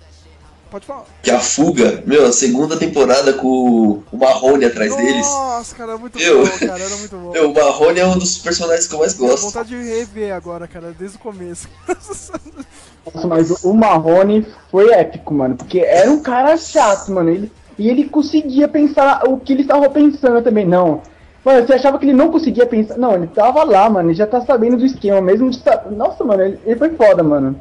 Pode 0.69 0.85
falar. 0.85 1.05
Que 1.23 1.31
a 1.31 1.39
fuga, 1.39 2.03
meu, 2.05 2.25
a 2.25 2.33
segunda 2.33 2.75
temporada 2.75 3.31
com 3.33 4.03
o 4.11 4.17
Marrone 4.17 4.65
atrás 4.65 4.93
deles. 4.97 5.25
Nossa, 5.25 5.73
cara, 5.73 5.91
era 5.93 5.97
muito 5.99 6.19
Eu- 6.19 6.43
bom, 6.45 6.51
cara, 6.59 6.83
era 6.83 6.95
muito 6.97 7.15
bom. 7.15 7.31
Meu, 7.33 7.51
o 7.51 7.53
Marrone 7.53 7.99
é 8.01 8.05
um 8.05 8.17
dos 8.17 8.37
personagens 8.39 8.85
que 8.85 8.93
eu 8.93 8.99
mais 8.99 9.13
Tenho 9.13 9.29
gosto. 9.29 9.43
vontade 9.45 9.69
de 9.69 9.75
rever 9.81 10.33
agora, 10.35 10.67
cara, 10.67 10.93
desde 10.99 11.15
o 11.15 11.19
começo. 11.21 11.69
Nossa, 11.87 13.25
mas 13.27 13.49
o- 13.63 13.69
o 13.69 13.73
Marrone 13.73 14.45
foi 14.69 14.91
épico, 14.91 15.33
mano. 15.33 15.55
Porque 15.55 15.79
era 15.79 16.11
um 16.11 16.19
cara 16.21 16.57
chato, 16.57 17.11
mano. 17.13 17.29
Ele, 17.29 17.49
e 17.77 17.89
ele 17.89 18.05
conseguia 18.09 18.67
pensar 18.67 19.23
o 19.27 19.37
que 19.39 19.53
ele 19.53 19.61
estava 19.61 19.89
pensando 19.89 20.41
também. 20.41 20.65
Não. 20.65 21.01
Mano, 21.45 21.65
você 21.65 21.73
achava 21.73 21.97
que 21.97 22.05
ele 22.05 22.13
não 22.13 22.29
conseguia 22.31 22.65
pensar. 22.65 22.97
Não, 22.97 23.13
ele 23.15 23.27
tava 23.27 23.63
lá, 23.63 23.89
mano. 23.89 24.09
Ele 24.09 24.17
já 24.17 24.27
tá 24.27 24.41
sabendo 24.41 24.77
do 24.77 24.85
esquema, 24.85 25.21
mesmo 25.21 25.49
de 25.49 25.59
sa- 25.61 25.85
Nossa, 25.91 26.23
mano, 26.23 26.43
ele, 26.43 26.59
ele 26.65 26.75
foi 26.77 26.89
foda, 26.89 27.23
mano. 27.23 27.59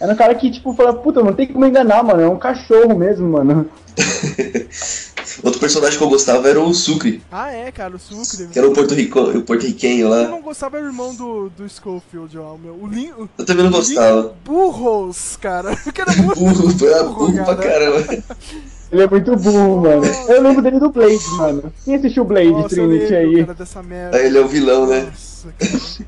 Era 0.00 0.12
um 0.12 0.16
cara 0.16 0.34
que, 0.34 0.50
tipo, 0.50 0.74
fala, 0.74 0.92
puta, 0.94 1.22
não 1.22 1.32
tem 1.32 1.46
como 1.46 1.64
enganar, 1.64 2.02
mano. 2.02 2.20
É 2.20 2.28
um 2.28 2.36
cachorro 2.38 2.94
mesmo, 2.98 3.28
mano. 3.28 3.68
Outro 5.42 5.60
personagem 5.60 5.96
que 5.98 6.04
eu 6.04 6.08
gostava 6.10 6.48
era 6.48 6.60
o 6.60 6.74
Sucre, 6.74 7.22
ah, 7.30 7.50
é, 7.50 7.70
cara, 7.72 7.96
o 7.96 7.98
Sucre. 7.98 8.48
que 8.48 8.58
era 8.58 8.68
o 8.68 8.72
porto-rico- 8.72 9.20
o 9.20 9.42
porto-riquenho 9.42 10.06
Eu 10.06 10.10
lá. 10.10 10.28
não 10.28 10.42
gostava 10.42 10.78
do 10.80 10.86
irmão 10.86 11.14
do, 11.14 11.48
do 11.50 11.66
Schofield, 11.68 12.36
ó, 12.38 12.54
o 12.54 12.58
meu. 12.58 12.74
O 12.74 12.86
Lin. 12.86 13.10
O 13.12 13.28
Eu 13.38 13.46
também 13.46 13.64
não 13.64 13.70
gostava. 13.72 14.34
Burros, 14.44 15.36
cara. 15.36 15.70
O 15.86 15.92
cara 15.92 16.12
Burro, 16.12 16.70
foi 16.78 16.92
a 16.94 17.02
burro, 17.04 17.30
burro 17.32 17.44
pra 17.44 17.56
caramba. 17.56 18.04
Ele 18.92 19.02
é 19.02 19.08
muito 19.08 19.34
burro, 19.36 19.80
mano. 19.80 20.02
Eu 20.28 20.42
lembro 20.42 20.60
dele 20.62 20.78
do 20.78 20.90
Blade, 20.90 21.18
mano. 21.38 21.72
Quem 21.84 21.94
assistiu 21.94 22.24
Blade, 22.24 22.50
Nossa, 22.50 22.64
eu 22.78 22.86
Trinity 22.88 23.12
lembro, 23.12 23.38
aí? 23.38 23.44
cara, 23.46 23.54
dessa 23.58 23.82
merda. 23.82 24.16
Aí 24.18 24.26
ele 24.26 24.36
é 24.38 24.40
o 24.42 24.46
vilão, 24.48 24.86
né? 24.86 25.00
Nossa, 25.06 25.48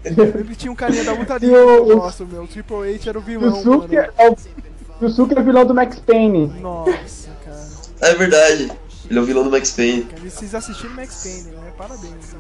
cara. 0.05 0.38
Ele 0.38 0.55
tinha 0.55 0.71
um 0.71 0.75
carinha 0.75 1.03
da 1.05 1.12
E 1.41 1.47
o- 1.49 1.91
eu 1.91 1.97
gosto, 1.99 2.26
meu. 2.26 2.43
O 2.43 2.47
Triple 2.47 2.95
H 2.95 3.09
era 3.09 3.19
o 3.19 3.23
O 3.23 3.25
vilão, 3.25 3.55
Suki 3.62 3.97
mano. 3.97 4.09
é 4.19 4.29
o, 4.31 4.37
o 5.07 5.09
Suki 5.09 5.35
é 5.35 5.41
o 5.41 5.45
vilão 5.45 5.64
do 5.64 5.75
Max 5.75 5.99
Payne. 5.99 6.53
Nossa, 6.61 7.31
cara. 7.45 7.67
É 8.00 8.14
verdade. 8.14 8.71
Ele 9.09 9.19
é 9.19 9.23
o 9.23 9.25
vilão 9.25 9.45
do 9.45 9.50
Max 9.50 9.71
Payne. 9.71 10.07
Vocês 10.23 10.55
assistiram 10.55 10.95
Max 10.95 11.23
Payne, 11.23 11.57
né? 11.57 11.73
Parabéns. 11.79 12.35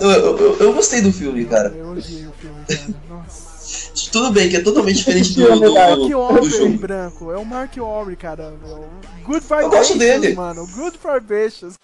Eu, 0.00 0.10
eu- 0.10 0.38
eu- 0.38 0.56
eu 0.58 0.72
gostei 0.72 1.00
do 1.00 1.12
filme, 1.12 1.44
cara. 1.44 1.68
Eu 1.76 1.90
odiei 1.90 2.26
o 2.26 2.32
filme, 2.32 2.56
cara. 2.68 2.94
Tudo 4.12 4.30
bem, 4.30 4.48
que 4.48 4.56
é 4.56 4.60
totalmente 4.60 4.96
diferente 4.98 5.34
do, 5.34 5.46
do, 5.48 5.60
do 5.60 5.74
Wahlberg 5.74 6.46
em 6.46 6.50
jogo. 6.50 6.78
branco. 6.78 7.32
É 7.32 7.38
o 7.38 7.44
Mark 7.44 7.76
Wahlberg, 7.76 8.16
cara. 8.16 8.54
Good 9.24 9.42
Eu 9.50 9.70
gosto 9.70 9.92
Vibrations, 9.94 9.98
dele. 9.98 10.34
mano. 10.34 10.66
Good 10.68 10.98
Vibrations. 11.02 11.76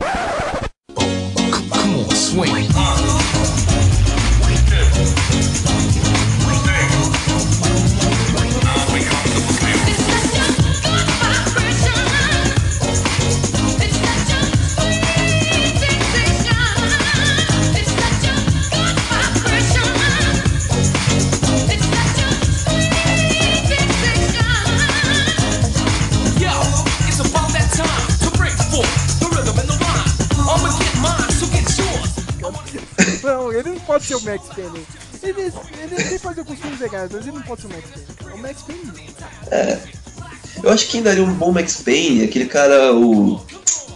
Come 0.95 2.05
on, 2.05 2.15
swing. 2.15 2.69
Não, 33.23 33.53
ele 33.53 33.71
não 33.71 33.81
pode 33.81 34.05
ser 34.05 34.17
o 34.17 34.21
Max 34.23 34.49
Payne. 34.49 34.87
Ele, 35.23 35.53
ele 35.81 35.97
tem 35.97 36.09
que 36.09 36.19
fazer 36.19 36.41
alguns 36.41 36.59
filmes 36.59 36.81
legais, 36.81 37.11
mas 37.13 37.27
ele 37.27 37.37
não 37.37 37.43
pode 37.43 37.63
ser 37.63 37.67
o 37.69 37.71
Max 37.71 37.85
Payne. 37.91 38.35
O 38.35 38.39
Max 38.39 38.63
Payne. 38.63 38.93
Eu 40.63 40.71
acho 40.71 40.87
que 40.87 40.93
quem 40.93 41.03
daria 41.03 41.23
um 41.23 41.35
bom 41.35 41.53
Max 41.53 41.77
Payne, 41.83 42.25
aquele 42.25 42.47
cara, 42.47 42.95
o 42.95 43.41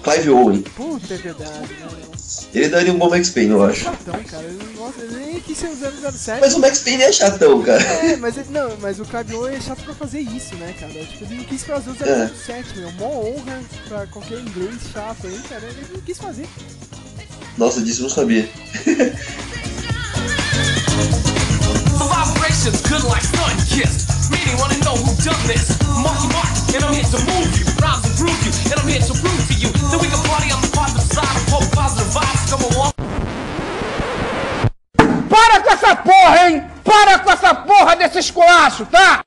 Clive 0.03 0.31
Owen. 0.31 0.63
Puta, 0.63 1.15
é 1.15 1.17
verdade? 1.17 1.53
Ele 2.55 2.69
daria 2.69 2.93
um 2.93 2.99
bom 2.99 3.11
Max 3.11 3.31
Payne, 3.31 3.51
eu 3.51 3.65
acho. 3.65 3.85
Chatão, 3.85 4.23
cara. 4.25 4.45
Ele, 4.45 5.43
quis 5.45 5.59
ser 5.59 5.69
o 5.69 5.77
007. 6.13 6.41
Mas 6.41 6.55
o 6.55 6.61
Max 6.61 6.79
Payne 6.81 7.03
é 7.03 7.13
chatão, 7.13 7.63
cara. 7.63 7.83
É, 7.83 8.17
mas 8.17 8.37
ele, 8.37 8.49
não, 8.51 8.77
mas 8.81 8.99
o 8.99 9.05
Clive 9.05 9.35
Owen 9.35 9.57
é 9.57 9.61
chato 9.61 9.83
pra 9.85 9.95
fazer 9.95 10.21
isso, 10.21 10.55
né, 10.57 10.75
cara? 10.79 10.93
Tipo, 10.93 11.25
ele 11.25 11.35
não 11.37 11.45
quis 11.45 11.63
fazer 11.65 11.91
o 11.91 11.95
007, 11.95 12.79
meu. 12.79 12.93
Mó 12.93 13.07
honra 13.07 13.61
pra 13.89 14.07
qualquer 14.07 14.41
inglês 14.41 14.77
chato 14.93 15.27
aí, 15.27 15.39
cara. 15.49 15.65
Ele 15.65 15.87
não 15.93 16.01
quis 16.01 16.19
fazer. 16.19 16.49
Nossa, 17.59 17.83
disso 17.83 18.01
eu 18.01 18.09
não 18.09 18.11
sabia. 18.11 18.49
Para 35.29 35.61
com 35.61 35.71
essa 35.71 35.97
porra, 35.97 36.49
hein? 36.49 36.65
Para 36.85 37.19
com 37.19 37.31
essa 37.31 37.55
porra 37.55 37.97
desse 37.97 38.19
esculacho, 38.19 38.87
tá? 38.87 39.26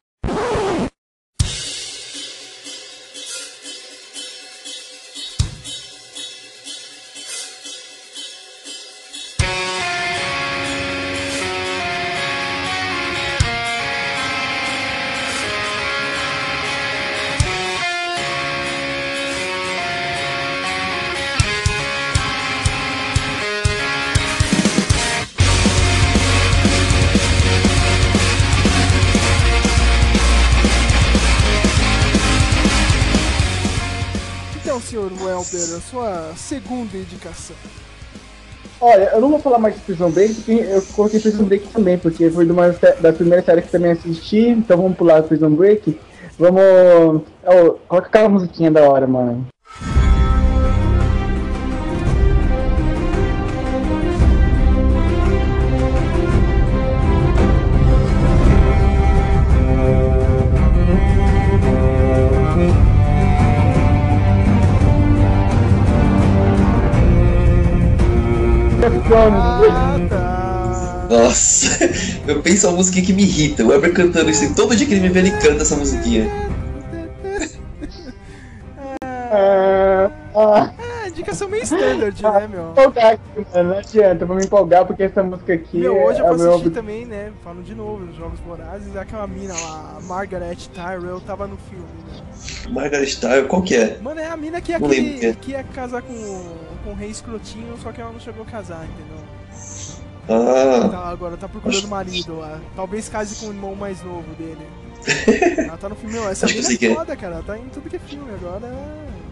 Sua 35.79 36.33
segunda 36.35 36.97
indicação. 36.97 37.55
Olha, 38.81 39.09
eu 39.13 39.19
não 39.19 39.29
vou 39.29 39.39
falar 39.39 39.59
mais 39.59 39.75
de 39.75 39.81
Prison 39.81 40.09
Break, 40.09 40.33
porque 40.35 40.51
eu 40.51 40.81
coloquei 40.93 41.19
Prison 41.19 41.43
Break 41.43 41.67
também, 41.67 41.97
porque 41.97 42.29
foi 42.31 42.49
uma 42.49 42.71
sé- 42.73 42.95
das 43.01 43.15
primeiras 43.17 43.45
séries 43.45 43.65
que 43.65 43.71
também 43.71 43.91
assisti, 43.91 44.39
então 44.49 44.77
vamos 44.77 44.97
pular 44.97 45.21
Prison 45.23 45.49
Break. 45.49 45.99
Vamos. 46.37 47.23
Oh, 47.43 47.71
coloca 47.87 48.07
aquela 48.07 48.29
musiquinha 48.29 48.71
da 48.71 48.89
hora, 48.89 49.05
mano. 49.05 49.45
Nossa, 71.09 71.89
eu 72.27 72.41
penso 72.41 72.67
a 72.67 72.71
música 72.71 73.01
que 73.01 73.13
me 73.13 73.23
irrita. 73.23 73.63
O 73.63 73.69
Weber 73.69 73.93
cantando 73.93 74.29
isso. 74.29 74.53
Todo 74.55 74.75
dia 74.75 74.85
que 74.85 74.93
ele 74.93 75.01
me 75.01 75.09
vê, 75.09 75.19
ele 75.19 75.31
canta 75.31 75.63
essa 75.63 75.75
musiquinha. 75.75 76.29
Ah, 79.31 80.11
ah, 80.35 80.71
É, 81.03 81.07
indicação 81.09 81.47
meio 81.47 81.63
standard, 81.63 82.21
né, 82.21 82.47
meu? 82.47 82.71
empolgar 82.71 83.13
aqui, 83.13 83.45
mano. 83.53 83.69
Não 83.69 83.77
adianta, 83.77 84.23
eu 84.23 84.27
vou 84.27 84.37
me 84.37 84.43
empolgar 84.45 84.85
porque 84.85 85.03
essa 85.03 85.23
música 85.23 85.53
aqui 85.53 85.79
Meu, 85.79 85.97
hoje 86.01 86.19
eu 86.19 86.25
é 86.25 86.29
vou 86.29 86.37
o 86.37 86.39
meu 86.39 86.51
assistir 86.51 86.69
também, 86.71 87.05
né? 87.05 87.31
Falando 87.43 87.63
de 87.63 87.75
novo 87.75 88.05
nos 88.05 88.15
Jogos 88.15 88.39
Vorazes, 88.39 88.95
aquela 88.95 89.27
mina 89.27 89.53
lá, 89.53 89.97
a 89.97 90.01
Margaret 90.01 90.57
Tyrell, 90.73 91.21
tava 91.21 91.47
no 91.47 91.57
filme, 91.57 91.85
né? 92.07 92.71
Margaret 92.71 93.15
Tyrell, 93.15 93.47
qual 93.47 93.61
que 93.61 93.75
é? 93.75 93.97
Mano, 94.01 94.19
é 94.19 94.27
a 94.27 94.37
mina 94.37 94.61
que 94.61 94.71
ia, 94.71 94.77
lembro 94.79 95.19
que, 95.19 95.25
é. 95.25 95.33
que 95.33 95.51
ia 95.51 95.63
casar 95.63 96.01
com, 96.01 96.13
com 96.83 96.91
o 96.91 96.95
rei 96.95 97.09
escrotinho, 97.09 97.75
só 97.81 97.91
que 97.91 98.01
ela 98.01 98.11
não 98.11 98.19
chegou 98.19 98.43
a 98.43 98.45
casar, 98.45 98.83
entendeu? 98.85 99.25
Ah, 100.29 100.89
Tá, 100.89 101.07
agora 101.09 101.37
tá 101.37 101.47
procurando 101.47 101.87
marido 101.87 102.37
lá. 102.39 102.59
Talvez 102.75 103.09
case 103.09 103.35
com 103.37 103.47
o 103.47 103.49
irmão 103.53 103.75
mais 103.75 104.03
novo 104.03 104.27
dele. 104.37 104.61
Ela 105.57 105.77
tá 105.77 105.87
no 105.89 105.95
filme, 105.95 106.15
meu, 106.15 106.29
essa 106.29 106.45
Acho 106.45 106.55
que 106.55 106.59
eu 106.59 106.69
mina 106.69 106.79
é 106.83 106.91
é. 106.91 106.95
foda, 106.95 107.15
cara. 107.15 107.33
Ela 107.35 107.43
tá 107.43 107.57
em 107.57 107.63
tudo 107.69 107.89
que 107.89 107.95
é 107.95 107.99
filme 107.99 108.29
agora. 108.33 108.67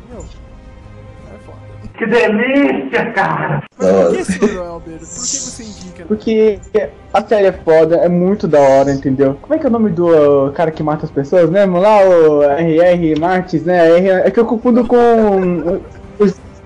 Meu. 0.09 0.19
É 0.21 1.37
foda. 1.45 1.57
Que 1.97 2.05
delícia, 2.07 3.11
cara! 3.11 3.63
Mas 3.77 3.87
por 3.91 4.15
que, 4.15 4.23
senhor 4.23 4.65
Alberto? 4.65 4.99
Por 4.99 5.07
que 5.07 5.37
você 5.37 5.63
indica? 5.63 6.05
Porque 6.05 6.59
a 7.13 7.23
série 7.25 7.47
é 7.47 7.51
foda, 7.51 7.97
é 7.97 8.07
muito 8.09 8.47
da 8.47 8.59
hora, 8.59 8.91
entendeu? 8.93 9.37
Como 9.41 9.53
é 9.53 9.57
que 9.59 9.65
é 9.65 9.69
o 9.69 9.71
nome 9.71 9.89
do 9.91 10.07
uh, 10.47 10.51
cara 10.53 10.71
que 10.71 10.81
mata 10.81 11.05
as 11.05 11.11
pessoas 11.11 11.49
mesmo? 11.49 11.79
Lá, 11.79 11.99
o 12.03 12.43
R.R. 12.43 13.19
Martins, 13.19 13.63
né? 13.63 13.97
R- 13.99 14.07
É 14.27 14.31
que 14.31 14.39
eu 14.39 14.45
confundo 14.45 14.85
com 14.85 15.79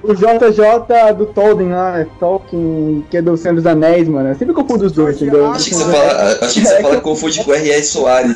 o, 0.03 0.13
JJ 0.13 1.13
do 1.17 1.25
Tolkien 1.27 1.69
lá, 1.69 2.05
Tolkien, 2.19 3.05
que 3.09 3.17
é 3.17 3.21
do 3.21 3.37
Senhor 3.37 3.55
dos 3.55 3.65
Anéis, 3.65 4.07
mano. 4.07 4.29
Eu 4.29 4.35
sempre 4.35 4.53
confundo 4.53 4.85
os 4.85 4.91
dois, 4.91 5.15
entendeu? 5.21 5.51
achei 5.51 5.71
que 5.71 5.79
você 5.79 5.91
fala, 5.91 6.37
achei 6.41 6.63
que 6.63 6.67
você 6.67 6.81
fala 6.81 6.95
que 6.95 7.01
confunde 7.01 7.43
com 7.43 7.51
o 7.51 7.53
R.R. 7.53 7.83
Soares. 7.83 8.35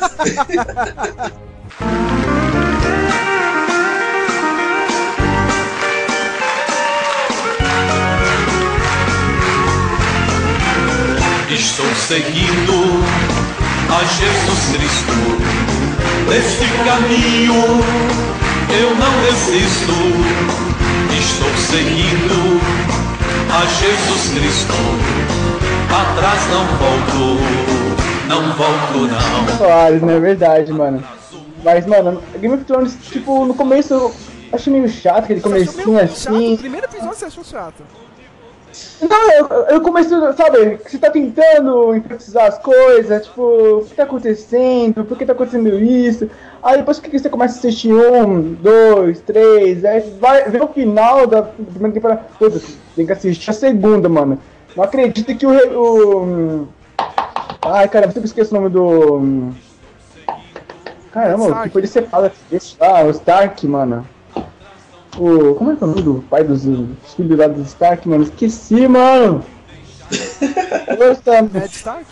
Estou 11.48 11.86
seguindo 11.94 13.04
a 13.90 14.04
Jesus 14.04 14.60
Cristo. 14.72 15.66
Neste 16.28 16.66
caminho 16.84 17.64
eu 18.70 18.94
não 18.96 19.12
desisto. 19.22 20.75
Estou 21.26 21.50
seguindo 21.56 22.60
a 23.52 23.66
Jesus 23.66 24.30
Cristo. 24.32 24.72
Atrás 25.90 26.40
não 26.48 26.64
volto, 26.78 27.18
não 28.28 28.52
volto 28.52 28.98
não. 29.08 29.58
Soares, 29.58 30.02
né? 30.02 30.16
É 30.16 30.20
verdade, 30.20 30.72
mano. 30.72 31.02
Mas, 31.64 31.84
mano, 31.84 32.22
Game 32.38 32.54
of 32.54 32.64
Thrones, 32.64 32.96
tipo, 33.10 33.44
no 33.44 33.54
começo 33.54 33.92
eu 33.92 34.14
achei 34.52 34.72
meio 34.72 34.88
chato, 34.88 35.24
aquele 35.24 35.40
comecinho 35.40 35.94
meio 35.94 36.06
chato? 36.06 36.36
assim. 36.36 36.54
O 36.54 36.58
primeiro 36.58 36.86
episódio 36.86 37.16
você 37.16 37.24
achou 37.24 37.42
chato. 37.42 37.82
Não, 39.00 39.30
eu, 39.32 39.46
eu 39.68 39.80
comecei, 39.82 40.16
sabe, 40.34 40.78
você 40.82 40.98
tá 40.98 41.10
tentando 41.10 41.94
enfatizar 41.94 42.46
as 42.46 42.58
coisas, 42.58 43.26
tipo, 43.26 43.42
o 43.42 43.84
que 43.84 43.94
tá 43.94 44.04
acontecendo, 44.04 45.04
por 45.04 45.18
que 45.18 45.26
tá 45.26 45.32
acontecendo 45.32 45.68
isso? 45.78 46.30
Aí 46.62 46.78
depois 46.78 46.98
que 46.98 47.18
você 47.18 47.28
começa 47.28 47.56
a 47.56 47.58
assistir 47.58 47.92
um, 47.92 48.54
dois, 48.54 49.20
três, 49.20 49.84
aí 49.84 50.00
vai 50.18 50.48
ver 50.48 50.62
o 50.62 50.68
final 50.68 51.26
da 51.26 51.42
primeira 51.42 51.92
temporada. 51.92 52.22
Puta, 52.38 52.60
tem 52.94 53.04
que 53.04 53.12
assistir 53.12 53.50
a 53.50 53.52
segunda, 53.52 54.08
mano. 54.08 54.40
Não 54.74 54.84
acredito 54.84 55.34
que 55.36 55.46
o. 55.46 55.52
o 55.52 56.68
ai, 57.62 57.88
cara, 57.88 58.06
eu 58.06 58.12
sempre 58.12 58.26
esqueço 58.26 58.56
o 58.56 58.60
nome 58.60 58.70
do. 58.70 59.52
Caramba, 61.12 61.44
o 61.44 61.46
que 61.46 61.52
Stark. 61.52 61.70
foi 61.70 61.82
de 61.82 61.88
separado 61.88 62.34
desse 62.50 62.76
lá, 62.80 63.04
o 63.04 63.10
Stark, 63.10 63.66
mano. 63.66 64.06
O. 65.18 65.54
Como 65.54 65.72
é 65.72 65.76
que 65.76 65.82
é 65.82 65.86
o 65.86 65.90
nome 65.90 66.02
do 66.02 66.24
pai 66.28 66.44
dos, 66.44 66.62
dos 66.64 67.14
filhos 67.14 67.38
lá 67.38 67.46
do 67.48 67.62
Stark, 67.62 68.08
mano? 68.08 68.24
Esqueci, 68.24 68.86
mano! 68.88 69.44
Ned 71.52 71.74
Stark? 71.74 72.06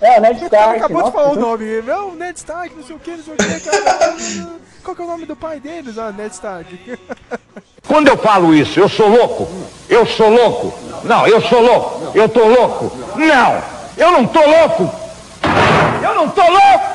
é, 0.00 0.18
o 0.18 0.20
Ned 0.20 0.44
Stark. 0.44 0.76
acabou 0.76 0.96
de 0.96 1.02
nossa, 1.04 1.12
falar 1.12 1.28
o 1.28 1.32
então- 1.32 1.50
nome. 1.50 1.82
Meu, 1.82 2.14
Ned 2.14 2.36
Stark, 2.38 2.74
não 2.74 2.82
sei 2.82 2.96
o 2.96 2.98
que, 2.98 3.10
não 3.12 3.24
sei 3.24 3.34
o 3.34 3.36
que, 3.36 3.60
cara. 3.70 4.50
Qual 4.82 4.94
que 4.96 5.02
é 5.02 5.04
o 5.04 5.08
nome 5.08 5.24
do 5.26 5.36
pai 5.36 5.60
deles? 5.60 5.96
Ah, 5.96 6.12
Ned 6.12 6.34
Stark. 6.34 6.98
Quando 7.86 8.08
eu 8.08 8.16
falo 8.16 8.54
isso, 8.54 8.80
eu 8.80 8.88
sou 8.88 9.08
louco? 9.08 9.46
Eu 9.88 10.04
sou 10.06 10.28
louco? 10.30 10.72
Não, 11.04 11.26
eu 11.26 11.40
sou 11.40 11.60
louco. 11.60 12.16
Eu 12.18 12.28
tô 12.28 12.44
louco? 12.46 12.90
Não, 13.16 13.62
eu 13.96 14.10
não 14.12 14.26
tô 14.26 14.40
louco. 14.40 14.90
Eu 16.02 16.14
não 16.14 16.28
tô 16.30 16.42
louco. 16.42 16.94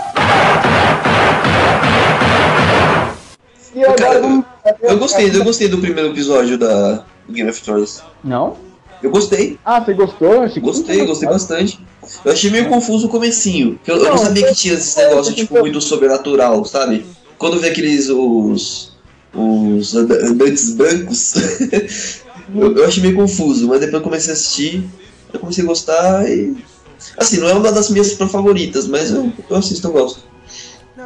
E 3.79 3.83
agora 3.83 3.97
Cara, 3.97 4.19
vamos. 4.21 4.45
Eu 4.81 4.97
gostei, 4.97 5.29
eu 5.33 5.43
gostei 5.43 5.67
do 5.69 5.77
primeiro 5.77 6.09
episódio 6.09 6.57
da 6.57 7.03
do 7.27 7.33
Game 7.33 7.49
of 7.49 7.61
Thrones. 7.61 8.01
Não? 8.23 8.57
Eu 9.01 9.09
gostei, 9.11 9.57
Ah, 9.63 9.79
você 9.79 9.93
gostou? 9.93 10.33
Eu 10.33 10.41
achei 10.41 10.61
gostei, 10.61 11.05
gostei 11.05 11.29
bastante. 11.29 11.79
Eu 12.25 12.31
achei 12.33 12.49
meio 12.49 12.67
confuso 12.67 13.07
o 13.07 13.09
comecinho. 13.09 13.79
Eu, 13.87 13.95
eu 13.97 14.03
não 14.03 14.09
Não, 14.11 14.17
sabia 14.17 14.43
eu- 14.45 14.49
que 14.49 14.55
tinha 14.55 14.73
esse 14.73 14.99
eu- 15.01 15.09
negócio, 15.09 15.31
eu- 15.31 15.35
tipo, 15.35 15.57
muito 15.59 15.79
sobrenatural, 15.79 16.65
sabe? 16.65 17.05
Quando 17.37 17.55
eu 17.55 17.61
vi 17.61 17.67
aqueles, 17.69 18.09
os... 18.09 18.89
Os 19.33 19.95
anda- 19.95 20.25
andantes 20.25 20.73
brancos, 20.73 21.35
eu, 22.53 22.75
eu 22.77 22.85
achei 22.85 23.01
meio 23.03 23.15
confuso, 23.15 23.67
mas 23.67 23.79
depois 23.79 23.93
eu 24.01 24.01
comecei 24.01 24.31
a 24.31 24.33
assistir, 24.33 24.83
eu 25.31 25.39
comecei 25.39 25.63
a 25.63 25.67
gostar 25.67 26.27
e... 26.27 26.57
Assim, 27.15 27.37
não 27.37 27.47
é 27.47 27.53
uma 27.53 27.71
das 27.71 27.89
minhas 27.91 28.11
favoritas, 28.13 28.87
mas 28.87 29.11
eu, 29.11 29.31
eu 29.47 29.55
assisto, 29.55 29.87
eu 29.87 29.91
gosto. 29.91 30.19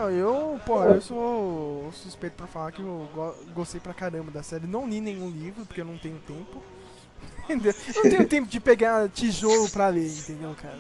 Não, 0.04 0.12
eu, 0.12 0.60
pô, 0.66 0.84
eu 0.84 1.02
sou 1.02 1.90
suspeito 1.94 2.36
pra 2.36 2.48
falar 2.48 2.72
que 2.72 2.82
eu 2.82 3.08
go- 3.14 3.36
gostei 3.54 3.80
pra 3.80 3.94
caramba 3.94 4.32
da 4.32 4.44
série. 4.44 4.68
Não 4.68 4.88
li 4.88 5.00
nenhum 5.00 5.30
livro, 5.30 5.66
porque 5.66 5.82
eu 5.82 5.86
não 5.86 5.98
tenho 5.98 6.18
tempo. 6.28 6.62
Entendeu? 7.46 7.74
Eu 7.96 8.04
não 8.04 8.10
tenho 8.12 8.28
tempo 8.28 8.48
de 8.50 8.60
pegar 8.60 9.08
tijolo 9.10 9.70
pra 9.70 9.88
ler, 9.90 10.08
entendeu, 10.08 10.56
cara? 10.62 10.78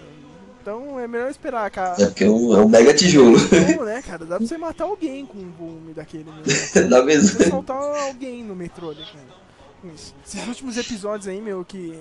Então 0.61 0.97
é 0.99 1.07
melhor 1.07 1.29
esperar, 1.29 1.69
cara. 1.69 2.01
É 2.01 2.05
porque 2.05 2.23
é 2.23 2.29
um, 2.29 2.53
é 2.55 2.59
um 2.65 2.69
mega 2.69 2.93
tijolo. 2.93 3.37
Como, 3.67 3.83
né, 3.85 4.01
cara? 4.01 4.25
Dá 4.25 4.37
pra 4.37 4.45
você 4.47 4.57
matar 4.57 4.85
alguém 4.85 5.25
com 5.25 5.37
um 5.37 5.51
volume 5.51 5.93
daquele 5.93 6.23
mesmo. 6.25 6.43
Dá 6.89 6.99
Você 6.99 7.05
mesmo. 7.05 7.43
soltar 7.49 7.77
alguém 7.77 8.43
no 8.43 8.55
metrô 8.55 8.91
ali, 8.91 9.03
cara. 9.05 9.93
Esses 9.93 10.47
últimos 10.47 10.77
episódios 10.77 11.27
aí, 11.27 11.41
meu, 11.41 11.65
que 11.65 11.99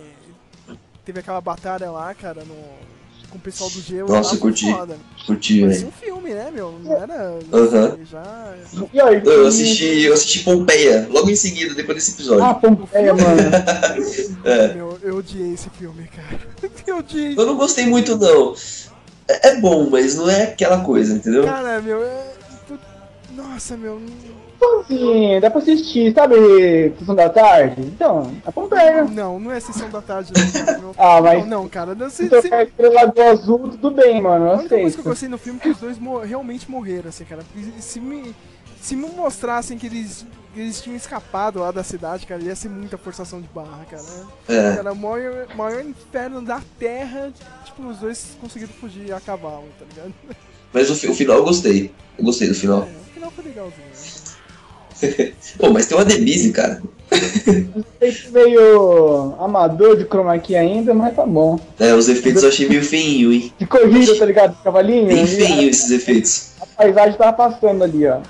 teve 1.04 1.18
aquela 1.18 1.40
batalha 1.40 1.90
lá, 1.90 2.14
cara, 2.14 2.44
no... 2.44 2.54
com 3.32 3.38
o 3.38 3.40
pessoal 3.40 3.70
do 3.70 3.80
gelo. 3.80 4.08
Nossa, 4.08 4.36
curti. 4.36 4.70
foda. 4.70 4.96
Curti, 5.26 5.60
Parecia 5.62 5.86
velho. 5.86 5.88
um 5.88 5.92
filme, 6.06 6.34
né, 6.34 6.50
meu? 6.52 6.78
Não 6.84 6.92
era. 6.96 7.38
Aham. 7.52 7.98
Já. 8.10 8.54
E 8.92 9.00
aí, 9.00 9.22
Eu 9.24 9.46
assisti, 9.46 10.02
eu 10.02 10.12
assisti 10.12 10.40
Pompeia, 10.40 11.08
logo 11.10 11.30
em 11.30 11.34
seguida, 11.36 11.74
depois 11.74 11.96
desse 11.96 12.12
episódio. 12.12 12.44
Ah, 12.44 12.54
Pompeia, 12.54 13.14
mano. 13.14 13.42
É. 14.44 14.74
Meu, 14.74 14.98
eu 15.02 15.16
odiei 15.16 15.54
esse 15.54 15.70
filme, 15.70 16.08
cara. 16.08 16.40
Eu 16.86 16.98
odiei. 16.98 17.34
Eu 17.38 17.46
não 17.46 17.56
gostei 17.56 17.86
muito, 17.86 18.16
não. 18.18 18.54
É, 19.28 19.50
é 19.50 19.60
bom, 19.60 19.88
mas 19.88 20.16
não 20.16 20.28
é 20.28 20.42
aquela 20.44 20.82
coisa, 20.84 21.14
entendeu? 21.14 21.44
Cara, 21.44 21.80
meu, 21.80 22.02
é. 22.02 22.32
Nossa, 23.36 23.76
meu. 23.76 24.00
Sim, 24.86 25.40
dá 25.40 25.50
pra 25.50 25.60
assistir, 25.60 26.12
sabe? 26.14 26.34
Sessão 26.98 27.14
da 27.14 27.28
tarde? 27.28 27.80
Então, 27.82 28.32
a 28.44 28.52
Pompeia. 28.52 29.04
Não, 29.04 29.38
não 29.40 29.50
é 29.50 29.58
sessão 29.60 29.88
da 29.90 30.02
tarde, 30.02 30.32
não. 30.80 30.92
Ah, 30.98 31.20
mas 31.20 31.40
Não, 31.46 31.62
não, 31.62 31.68
cara. 31.68 31.94
Não, 31.94 32.10
se, 32.10 32.28
se 32.28 32.28
se, 32.28 32.42
tocar 32.42 32.64
Estrela 32.64 33.06
do 33.06 33.22
Azul, 33.22 33.58
tudo 33.70 33.90
bem, 33.90 34.20
mano. 34.20 34.46
a 34.46 34.52
Eu 34.54 34.58
única 34.58 34.76
coisa 34.78 34.94
que 34.96 35.00
eu 35.00 35.04
gostei 35.04 35.28
no 35.28 35.38
filme 35.38 35.58
é 35.60 35.62
que 35.62 35.68
os 35.70 35.78
dois 35.78 35.98
mo- 35.98 36.18
realmente 36.18 36.70
morreram, 36.70 37.08
assim, 37.08 37.24
cara. 37.24 37.42
Porque 37.52 37.80
Se 37.80 38.00
me, 38.00 38.34
se 38.80 38.94
me 38.96 39.06
mostrassem 39.08 39.78
que 39.78 39.86
eles, 39.86 40.26
eles 40.56 40.80
tinham 40.82 40.96
escapado 40.96 41.60
lá 41.60 41.70
da 41.70 41.82
cidade, 41.82 42.26
cara, 42.26 42.42
ia 42.42 42.54
ser 42.56 42.68
muita 42.68 42.98
forçação 42.98 43.40
de 43.40 43.48
barra, 43.48 43.84
cara. 43.90 44.02
É. 44.48 44.78
Era 44.78 44.92
o 44.92 44.96
maior, 44.96 45.46
maior 45.56 45.82
inferno 45.84 46.42
da 46.42 46.60
Terra, 46.78 47.32
tipo, 47.64 47.86
os 47.86 47.98
dois 47.98 48.36
conseguiram 48.40 48.72
fugir 48.74 49.12
a 49.12 49.20
cavalo, 49.20 49.64
tá 49.78 49.84
ligado? 49.88 50.12
Mas 50.72 50.90
o, 50.90 50.94
fi- 50.94 51.08
o 51.08 51.14
final 51.14 51.36
eu 51.38 51.44
gostei. 51.44 51.90
Eu 52.18 52.24
gostei 52.24 52.48
do 52.48 52.54
final. 52.54 52.82
É, 52.82 52.84
o 52.84 53.14
final 53.14 53.30
foi 53.30 53.44
legalzinho, 53.44 53.86
né? 53.86 54.21
Pô, 55.58 55.70
mas 55.70 55.86
tem 55.86 55.96
uma 55.96 56.02
Adebise, 56.02 56.50
cara. 56.52 56.82
meio 58.32 59.34
amador 59.38 59.96
de 59.96 60.04
chroma 60.04 60.38
key 60.38 60.56
ainda, 60.56 60.94
mas 60.94 61.14
tá 61.14 61.26
bom. 61.26 61.58
É, 61.78 61.94
os 61.94 62.08
efeitos 62.08 62.42
eu 62.42 62.48
achei 62.48 62.68
meio 62.68 62.82
feinho, 62.82 63.32
hein? 63.32 63.52
De 63.58 63.66
corrida, 63.66 64.16
tá 64.16 64.24
ligado? 64.24 64.56
De 64.56 64.62
cavalinho? 64.62 65.06
Bem 65.06 65.26
feinho 65.26 65.68
esses 65.68 65.90
efeitos. 65.90 66.52
A 66.60 66.66
paisagem 66.66 67.18
tava 67.18 67.32
passando 67.32 67.84
ali, 67.84 68.06
ó. 68.06 68.20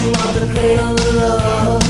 you 0.00 0.08
out 0.08 0.34
the 0.34 0.52
cradle 0.54 0.94
of 0.94 1.14
love. 1.16 1.81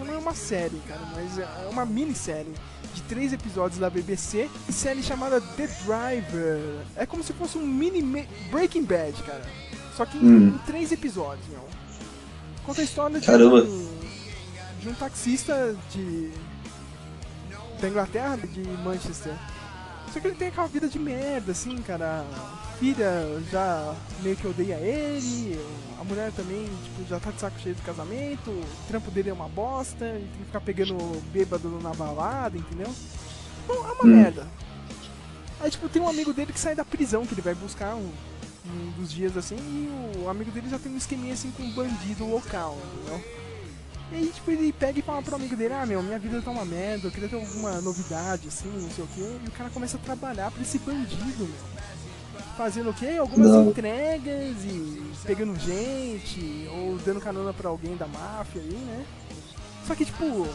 A 0.00 0.04
minha 0.04 0.06
indicação 0.06 0.06
não 0.06 0.14
é 0.14 0.18
uma 0.18 0.34
série, 0.34 0.80
cara, 0.88 1.00
mas 1.14 1.38
é 1.38 1.68
uma 1.70 1.84
minissérie 1.84 2.52
de 2.94 3.02
três 3.02 3.32
episódios 3.32 3.78
da 3.80 3.88
BBC, 3.90 4.48
série 4.70 5.02
chamada 5.02 5.40
The 5.40 5.66
Driver. 5.84 6.60
É 6.96 7.06
como 7.06 7.22
se 7.22 7.32
fosse 7.32 7.58
um 7.58 7.66
mini 7.66 8.26
Breaking 8.50 8.84
Bad, 8.84 9.22
cara. 9.24 9.42
Só 9.96 10.04
que 10.06 10.16
em, 10.18 10.20
Hum. 10.20 10.48
em 10.54 10.58
três 10.66 10.92
episódios, 10.92 11.46
meu. 11.48 11.66
Conta 12.64 12.80
a 12.80 12.84
história 12.84 13.18
de 13.20 13.30
um, 13.30 13.88
de 14.80 14.88
um 14.90 14.94
taxista 14.94 15.74
de 15.92 16.30
da 17.80 17.88
Inglaterra, 17.88 18.36
de 18.36 18.60
Manchester. 18.84 19.34
Só 20.12 20.20
que 20.20 20.26
ele 20.28 20.36
tem 20.36 20.48
aquela 20.48 20.66
vida 20.66 20.88
de 20.88 20.98
merda, 20.98 21.52
assim, 21.52 21.76
cara. 21.82 22.24
A 22.32 22.78
filha 22.78 23.10
já 23.50 23.94
meio 24.22 24.36
que 24.36 24.46
odeia 24.46 24.76
ele, 24.76 25.58
a 26.00 26.04
mulher 26.04 26.32
também, 26.32 26.64
tipo, 26.84 27.08
já 27.08 27.18
tá 27.20 27.30
de 27.30 27.40
saco 27.40 27.58
cheio 27.60 27.74
do 27.74 27.82
casamento, 27.82 28.50
o 28.50 28.64
trampo 28.86 29.10
dele 29.10 29.30
é 29.30 29.32
uma 29.32 29.48
bosta, 29.48 30.04
ele 30.04 30.28
tem 30.28 30.38
que 30.40 30.44
ficar 30.46 30.60
pegando 30.60 30.96
bêbado 31.32 31.68
na 31.82 31.92
balada, 31.92 32.56
entendeu? 32.56 32.92
Bom, 33.66 33.74
é 33.74 33.92
uma 33.92 34.04
Hum. 34.04 34.16
merda. 34.16 34.46
Aí, 35.60 35.70
tipo, 35.70 35.88
tem 35.88 36.00
um 36.00 36.08
amigo 36.08 36.32
dele 36.32 36.52
que 36.52 36.60
sai 36.60 36.74
da 36.74 36.84
prisão, 36.84 37.26
que 37.26 37.34
ele 37.34 37.42
vai 37.42 37.54
buscar 37.54 37.96
um, 37.96 38.10
um 38.66 38.90
dos 38.96 39.12
dias 39.12 39.36
assim, 39.36 39.56
e 39.56 40.18
o 40.24 40.28
amigo 40.28 40.50
dele 40.52 40.70
já 40.70 40.78
tem 40.78 40.92
um 40.92 40.96
esqueminha 40.96 41.34
assim 41.34 41.50
com 41.50 41.64
um 41.64 41.70
bandido 41.72 42.24
local, 42.26 42.78
entendeu? 42.94 43.24
E 44.10 44.16
aí, 44.16 44.30
tipo, 44.34 44.50
ele 44.50 44.72
pega 44.72 44.98
e 44.98 45.02
fala 45.02 45.20
pro 45.20 45.36
amigo 45.36 45.54
dele, 45.54 45.74
ah, 45.74 45.84
meu, 45.84 46.02
minha 46.02 46.18
vida 46.18 46.40
tá 46.40 46.50
uma 46.50 46.64
merda, 46.64 47.08
eu 47.08 47.10
queria 47.10 47.28
ter 47.28 47.36
alguma 47.36 47.80
novidade, 47.80 48.48
assim, 48.48 48.68
não 48.70 48.90
sei 48.90 49.04
o 49.04 49.08
quê. 49.08 49.36
E 49.44 49.48
o 49.48 49.52
cara 49.52 49.68
começa 49.70 49.96
a 49.96 50.00
trabalhar 50.00 50.50
pra 50.50 50.62
esse 50.62 50.78
bandido, 50.78 51.44
meu. 51.44 51.78
Fazendo 52.56 52.90
o 52.90 52.94
quê? 52.94 53.16
Algumas 53.18 53.50
Não. 53.50 53.68
entregas 53.68 54.56
e 54.64 55.02
pegando 55.24 55.54
gente, 55.60 56.66
ou 56.72 56.96
dando 56.98 57.20
carona 57.20 57.52
pra 57.52 57.68
alguém 57.68 57.96
da 57.96 58.06
máfia 58.06 58.60
aí, 58.62 58.74
né? 58.74 59.04
Só 59.86 59.94
que, 59.94 60.04
tipo, 60.04 60.48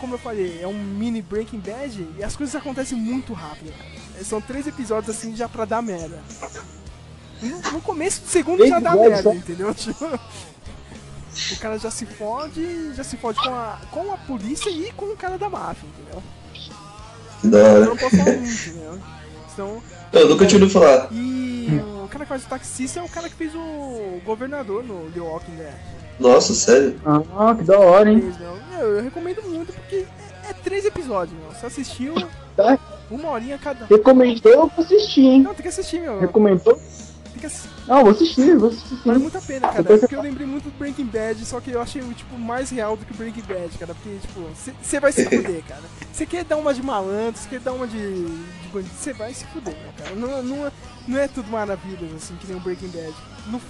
como 0.00 0.14
eu 0.14 0.18
falei, 0.18 0.60
é 0.62 0.68
um 0.68 0.74
mini 0.78 1.20
Breaking 1.22 1.58
Bad 1.60 2.06
e 2.18 2.22
as 2.22 2.36
coisas 2.36 2.54
acontecem 2.54 2.96
muito 2.96 3.32
rápido. 3.32 3.72
cara. 3.72 4.24
São 4.24 4.40
três 4.40 4.66
episódios, 4.66 5.16
assim, 5.16 5.34
já 5.34 5.48
pra 5.48 5.64
dar 5.64 5.82
merda. 5.82 6.22
No, 7.40 7.72
no 7.72 7.80
começo 7.80 8.20
do 8.20 8.28
segundo 8.28 8.64
já 8.66 8.78
dá 8.78 8.94
merda, 8.94 9.22
só? 9.22 9.32
entendeu? 9.34 9.74
O 11.52 11.56
cara 11.58 11.78
já 11.78 11.90
se 11.90 12.04
fode, 12.06 12.94
já 12.94 13.02
se 13.04 13.16
fode 13.16 13.38
com 13.42 13.48
a, 13.54 13.78
com 13.90 14.12
a 14.12 14.16
polícia 14.18 14.68
e 14.70 14.92
com 14.92 15.06
o 15.06 15.16
cara 15.16 15.38
da 15.38 15.48
máfia, 15.48 15.88
entendeu? 15.88 16.22
Que 17.40 17.48
da 17.48 17.58
Eu 17.58 17.64
hora. 17.74 17.84
não 17.86 17.96
posso 17.96 18.16
falar 18.16 18.36
muito, 18.36 18.68
entendeu? 18.68 18.98
Então, 19.52 19.82
Eu 20.12 20.28
nunca 20.28 20.46
tinha 20.46 20.60
ouvido 20.60 20.78
falar. 20.78 21.08
e 21.12 21.80
o 22.04 22.08
cara 22.08 22.24
que 22.24 22.28
faz 22.28 22.44
o 22.44 22.48
taxista 22.48 23.00
é 23.00 23.02
o 23.02 23.08
cara 23.08 23.28
que 23.28 23.34
fez 23.34 23.54
o 23.54 24.20
governador 24.24 24.84
no 24.84 25.10
The 25.12 25.20
Walking 25.20 25.56
Dead. 25.56 25.74
Nossa, 26.20 26.54
sério. 26.54 27.00
Ah, 27.04 27.54
que 27.54 27.64
da 27.64 27.78
hora, 27.78 28.10
hein? 28.10 28.32
Meu, 28.70 28.96
eu 28.98 29.02
recomendo 29.02 29.42
muito 29.42 29.72
porque 29.72 30.06
é, 30.46 30.50
é 30.50 30.52
três 30.52 30.84
episódios, 30.84 31.38
meu. 31.38 31.50
Você 31.52 31.66
assistiu 31.66 32.14
Tá. 32.54 32.78
uma 33.10 33.30
horinha 33.30 33.56
cada. 33.58 33.86
Recomendou, 33.86 34.52
eu 34.52 34.66
vou 34.68 34.84
assistir, 34.84 35.22
hein? 35.22 35.42
Não, 35.42 35.54
tem 35.54 35.62
que 35.62 35.68
assistir, 35.68 36.00
meu. 36.00 36.20
Recomendou? 36.20 36.78
Que 37.42 37.46
assistir. 37.46 37.70
Não, 37.88 38.02
vou 38.02 38.10
assistir, 38.12 38.56
vou 38.56 38.68
assistir. 38.68 38.98
Vale 39.04 39.18
muito 39.18 39.36
a 39.36 39.40
pena, 39.40 39.60
cara. 39.66 39.82
Depois 39.82 40.00
Porque 40.00 40.14
eu 40.14 40.22
lembrei 40.22 40.46
muito 40.46 40.64
do 40.70 40.78
Breaking 40.78 41.06
Bad, 41.06 41.44
só 41.44 41.60
que 41.60 41.72
eu 41.72 41.82
achei 41.82 42.00
tipo, 42.14 42.38
mais 42.38 42.70
real 42.70 42.96
do 42.96 43.04
que 43.04 43.12
o 43.12 43.16
Breaking 43.16 43.42
Bad, 43.42 43.78
cara. 43.78 43.94
Porque, 43.94 44.16
tipo, 44.20 44.48
você 44.80 45.00
vai 45.00 45.10
se 45.10 45.24
fuder, 45.24 45.60
cara. 45.66 45.82
Você 46.12 46.24
quer 46.24 46.44
dar 46.44 46.56
uma 46.56 46.72
de 46.72 46.80
malandro, 46.80 47.40
você 47.40 47.48
quer 47.48 47.58
dar 47.58 47.72
uma 47.72 47.88
de, 47.88 47.98
de 47.98 48.68
bandido, 48.72 48.94
você 48.94 49.12
vai 49.12 49.34
se 49.34 49.44
fuder, 49.46 49.74
meu, 49.74 49.92
cara. 49.98 50.14
Não, 50.14 50.40
não, 50.40 50.66
é, 50.68 50.72
não 51.08 51.18
é 51.18 51.26
tudo 51.26 51.50
maravilha, 51.50 52.06
assim, 52.14 52.36
que 52.36 52.46
nem 52.46 52.56
o 52.56 52.60
Breaking 52.60 52.90
Bad. 52.90 53.12
No, 53.48 53.60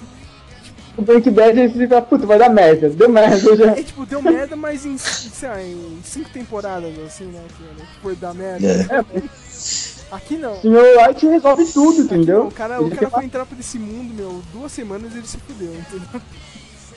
O 0.98 1.00
Breaking 1.00 1.32
Bad, 1.32 1.68
você 1.68 1.88
fala, 1.88 2.02
puta, 2.02 2.26
vai 2.26 2.38
dar 2.38 2.50
merda. 2.50 2.90
Deu 2.90 3.08
merda 3.08 3.56
já. 3.56 3.72
é 3.72 3.82
tipo, 3.82 4.04
deu 4.04 4.20
merda, 4.20 4.54
mas 4.54 4.84
em, 4.84 4.98
sei 4.98 5.48
lá, 5.48 5.62
em 5.62 5.98
cinco 6.04 6.28
temporadas, 6.28 6.92
assim, 6.98 7.24
né? 7.24 7.42
Que, 7.56 7.62
né, 7.62 7.86
que 7.90 8.00
foi 8.02 8.14
dar 8.16 8.34
merda. 8.34 8.66
É. 8.66 9.22
Aqui 10.12 10.36
não. 10.36 10.60
Sr. 10.60 11.08
White 11.08 11.26
resolve 11.26 11.64
tudo, 11.72 12.02
entendeu? 12.02 12.46
O 12.48 12.52
cara, 12.52 12.76
Ele 12.76 12.84
o 12.84 12.90
cara 12.94 13.08
foi 13.08 13.24
entrar 13.24 13.46
por 13.46 13.58
esse 13.58 13.78
mundo, 13.78 14.12
meu, 14.12 14.42
duas 14.52 14.70
semanas 14.70 15.16
ele 15.16 15.26
se 15.26 15.38
fudeu, 15.38 15.74
entendeu? 15.74 16.20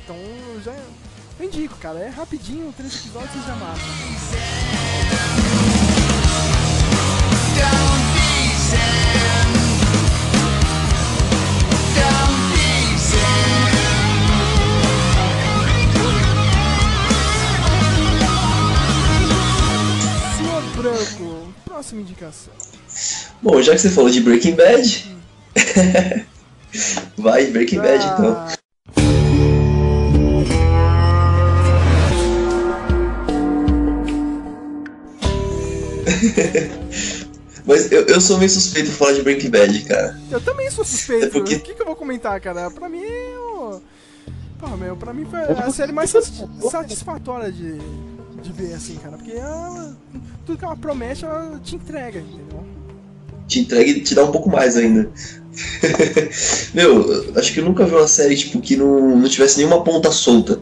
Então 0.04 0.16
eu 0.18 0.62
já. 0.62 0.72
Eu 1.40 1.46
indico, 1.48 1.76
cara, 1.78 1.98
é 1.98 2.10
rapidinho, 2.10 2.72
três 2.78 2.94
episódios 2.94 3.34
e 3.34 3.48
já 3.48 3.56
mata. 3.56 3.80
Senhor 20.38 20.62
Branco, 20.76 21.54
próxima 21.66 22.02
indicação. 22.02 22.54
Bom, 23.42 23.62
já 23.62 23.74
que 23.74 23.80
você 23.82 23.90
falou 23.90 24.10
de 24.10 24.22
Breaking 24.22 24.56
Bad. 24.56 25.16
Vai, 27.18 27.46
Breaking 27.48 27.80
Bad 27.80 28.04
então. 28.06 28.36
Ah, 28.38 28.56
Mas 37.66 37.92
eu, 37.92 38.04
eu 38.06 38.22
sou 38.22 38.38
meio 38.38 38.50
suspeito 38.50 38.90
de 38.90 38.96
falar 38.96 39.14
de 39.14 39.24
Breaking 39.24 39.50
Bad, 39.50 39.82
cara. 39.86 40.20
Eu 40.30 40.40
também 40.42 40.70
sou 40.70 40.86
suspeito. 40.86 41.26
É 41.26 41.30
porque- 41.30 41.56
O 41.56 41.60
que, 41.62 41.74
que 41.74 41.82
eu 41.82 41.86
vou 41.86 41.96
comentar, 41.96 42.40
cara? 42.40 42.70
Pra 42.70 42.88
mim, 42.88 43.02
eu... 43.02 43.82
Pô, 44.60 44.68
meu, 44.78 44.96
pra 44.96 45.14
mim 45.14 45.26
foi 45.26 45.40
a 45.40 45.70
série 45.72 45.92
mais 45.92 46.10
satis- 46.12 46.44
satisfatória 46.72 47.52
de, 47.52 47.78
de 48.42 48.52
ver, 48.54 48.74
assim, 48.74 48.96
cara. 48.98 49.18
Porque 49.18 49.32
ela, 49.34 49.96
tudo 50.46 50.58
que 50.58 50.66
ela 50.66 50.78
promete, 50.78 51.26
ela 51.26 51.60
te 51.64 51.76
entrega, 51.76 52.20
entendeu? 52.20 52.64
Te 53.48 53.60
entrega 53.60 53.90
e 53.90 54.02
te 54.02 54.16
dá 54.16 54.24
um 54.24 54.32
pouco 54.32 54.50
mais 54.50 54.76
ainda. 54.76 55.10
Meu, 56.74 57.12
eu 57.12 57.34
acho 57.36 57.54
que 57.54 57.60
eu 57.60 57.66
nunca 57.66 57.86
vi 57.86 57.94
uma 57.94 58.08
série 58.08 58.36
tipo, 58.36 58.60
que 58.60 58.76
não, 58.76 59.18
não 59.18 59.30
tivesse 59.30 59.58
nenhuma 59.58 59.84
ponta 59.84 60.12
solta. 60.12 60.60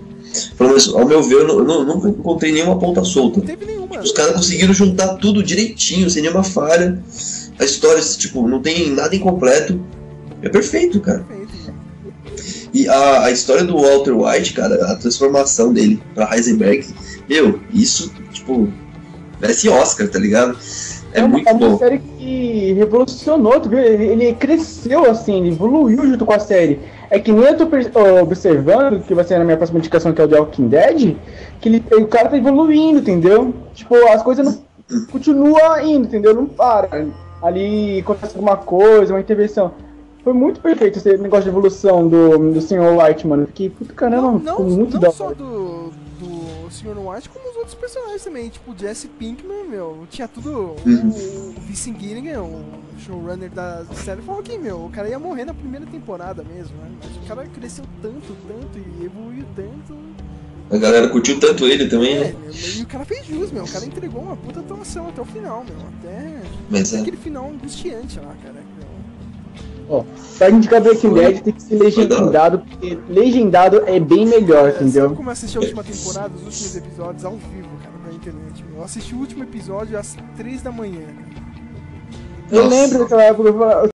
Pelo 0.58 0.70
menos, 0.70 0.88
ao 0.94 1.08
meu 1.08 1.22
ver, 1.22 1.36
eu, 1.36 1.48
não- 1.64 1.80
eu 1.80 1.86
nunca 1.86 2.10
encontrei 2.10 2.52
nenhuma 2.52 2.78
ponta 2.80 3.04
solta. 3.04 3.40
Não 3.40 3.46
teve 3.46 3.66
nenhuma. 3.66 4.00
Os 4.02 4.12
caras 4.12 4.36
conseguiram 4.36 4.74
juntar 4.74 5.16
tudo 5.18 5.44
direitinho, 5.44 6.10
sem 6.10 6.22
nenhuma 6.24 6.44
falha. 6.44 7.02
A 7.60 7.64
história, 7.64 8.02
tipo, 8.02 8.48
não 8.48 8.60
tem 8.62 8.90
nada 8.92 9.16
incompleto. 9.16 9.80
É 10.42 10.50
perfeito, 10.50 11.00
cara. 11.00 11.24
E 12.74 12.88
a, 12.88 13.26
a 13.26 13.32
história 13.32 13.64
do 13.64 13.78
Walter 13.78 14.12
White, 14.18 14.54
cara, 14.54 14.92
a 14.92 14.96
transformação 14.96 15.72
dele 15.72 16.02
pra 16.16 16.36
Heisenberg, 16.36 16.88
meu, 17.30 17.60
isso, 17.72 18.12
tipo, 18.32 18.68
merece 19.40 19.70
Oscar, 19.70 20.08
tá 20.10 20.18
ligado? 20.18 20.58
É, 21.14 21.20
uma, 21.20 21.28
muito 21.30 21.48
é 21.48 21.54
uma 21.54 21.70
bom. 21.70 21.78
série 21.78 22.00
que 22.00 22.74
revolucionou, 22.74 23.60
tu 23.60 23.70
viu? 23.70 23.80
Ele, 23.80 24.06
ele 24.06 24.34
cresceu 24.34 25.10
assim, 25.10 25.40
ele 25.40 25.50
evoluiu 25.50 26.08
junto 26.08 26.26
com 26.26 26.34
a 26.34 26.40
série. 26.40 26.80
É 27.10 27.20
que 27.20 27.32
nem 27.32 27.46
eu 27.46 27.58
tô 27.58 27.68
observando, 28.22 29.04
que 29.04 29.14
vai 29.14 29.24
ser 29.24 29.38
na 29.38 29.46
minha 29.46 29.58
próxima 29.58 29.80
indicação, 29.80 30.14
que 30.14 30.22
é 30.22 30.26
o 30.26 30.28
The 30.28 30.40
Walking 30.40 30.68
Dead, 30.68 31.16
que 31.62 31.70
ele, 31.70 31.84
o 31.92 32.08
cara 32.08 32.30
tá 32.30 32.38
evoluindo, 32.38 33.00
entendeu? 33.00 33.54
Tipo, 33.74 33.96
as 34.08 34.24
coisas 34.24 34.46
não 34.90 35.06
continua 35.06 35.84
indo, 35.84 36.08
entendeu? 36.08 36.34
Não 36.34 36.46
para. 36.46 37.06
Ali 37.42 38.00
acontece 38.00 38.36
alguma 38.36 38.58
coisa, 38.58 39.14
uma 39.14 39.20
intervenção. 39.20 39.72
Foi 40.24 40.34
muito 40.34 40.62
perfeito 40.62 40.98
esse 40.98 41.18
negócio 41.18 41.44
de 41.44 41.50
evolução 41.50 42.08
do, 42.08 42.54
do 42.54 42.62
Sr. 42.62 42.98
White, 42.98 43.28
mano. 43.28 43.46
Fiquei, 43.48 43.70
puta 43.70 43.94
caramba, 43.94 44.32
Não, 44.32 44.40
ficou 44.40 44.66
não, 44.66 44.76
muito 44.78 44.94
não 44.94 45.02
da 45.02 45.12
só 45.12 45.34
do 45.34 45.92
Sr. 46.74 46.98
White, 46.98 47.30
como 47.30 47.50
os 47.50 47.56
outros 47.56 47.76
personagens 47.76 48.24
também. 48.24 48.50
Tipo, 48.50 48.72
o 48.72 48.78
Jesse 48.78 49.08
Pinkman, 49.08 49.66
meu, 49.70 50.08
tinha 50.10 50.28
tudo. 50.28 50.76
Uhum. 50.86 51.10
O, 51.10 51.50
o 51.58 51.62
Vincent 51.62 52.00
Gilligan, 52.00 52.42
o 52.42 52.64
showrunner 53.06 53.50
da 53.50 53.86
série, 53.96 54.22
falou 54.22 54.42
que, 54.42 54.58
meu, 54.58 54.86
o 54.86 54.90
cara 54.90 55.08
ia 55.10 55.20
morrer 55.20 55.46
na 55.46 55.54
primeira 55.54 55.86
temporada 55.86 56.44
mesmo, 56.44 56.76
né? 56.78 56.92
Mas 57.04 57.16
o 57.16 57.28
cara 57.28 57.46
cresceu 57.48 57.86
tanto, 58.02 58.36
tanto 58.48 58.80
e 58.80 59.06
evoluiu 59.06 59.46
tanto. 59.56 59.98
A 60.72 60.78
galera 60.78 61.08
curtiu 61.10 61.40
tanto 61.40 61.68
ele 61.68 61.88
também, 61.88 62.16
É, 62.16 62.20
né? 62.32 62.36
meu, 62.42 62.52
e 62.78 62.82
o 62.82 62.88
cara 62.88 63.06
fez 63.06 63.26
jus, 63.28 63.52
meu. 63.52 63.64
O 63.64 63.68
cara 63.72 63.86
entregou 63.86 64.22
uma 64.22 64.36
puta 64.36 64.62
atuação 64.62 65.08
até 65.10 65.22
o 65.22 65.26
final, 65.26 65.64
meu. 65.64 65.76
Até, 66.00 66.42
Mas 66.70 66.88
até 66.90 66.98
é. 66.98 67.02
aquele 67.02 67.18
final 67.18 67.50
angustiante 67.50 68.20
lá, 68.20 68.34
cara. 68.42 68.56
Ó, 69.90 70.04
pra 70.38 70.50
indicar 70.50 70.82
Breaking 70.82 71.10
Bad 71.14 71.42
tem 71.42 71.54
que 71.54 71.62
ser 71.62 71.76
legendado, 71.76 72.60
porque 72.60 72.98
legendado 73.10 73.84
é 73.86 74.00
bem 74.00 74.26
melhor, 74.26 74.70
É, 74.70 74.72
Sabe 74.74 74.86
entendeu? 74.86 75.10
como 75.16 75.30
eu 75.30 75.34
assisti 75.34 75.58
a 75.58 75.62
última 75.62 75.84
temporada, 75.84 76.34
os 76.36 76.44
últimos 76.44 76.76
episódios 76.78 77.26
ao 77.26 77.32
vivo, 77.34 77.70
cara, 77.84 77.94
na 78.08 78.14
internet? 78.14 78.64
meu? 78.70 78.78
Eu 78.80 78.84
assisti 78.84 79.14
o 79.14 79.20
último 79.20 79.44
episódio 79.44 79.98
às 80.00 80.16
3 80.38 80.62
da 80.62 80.72
manhã. 80.72 81.02
cara. 81.02 81.44
Eu 82.52 82.64
Nossa. 82.66 82.76
lembro 82.76 83.00
daquela 83.00 83.24
época, 83.24 83.50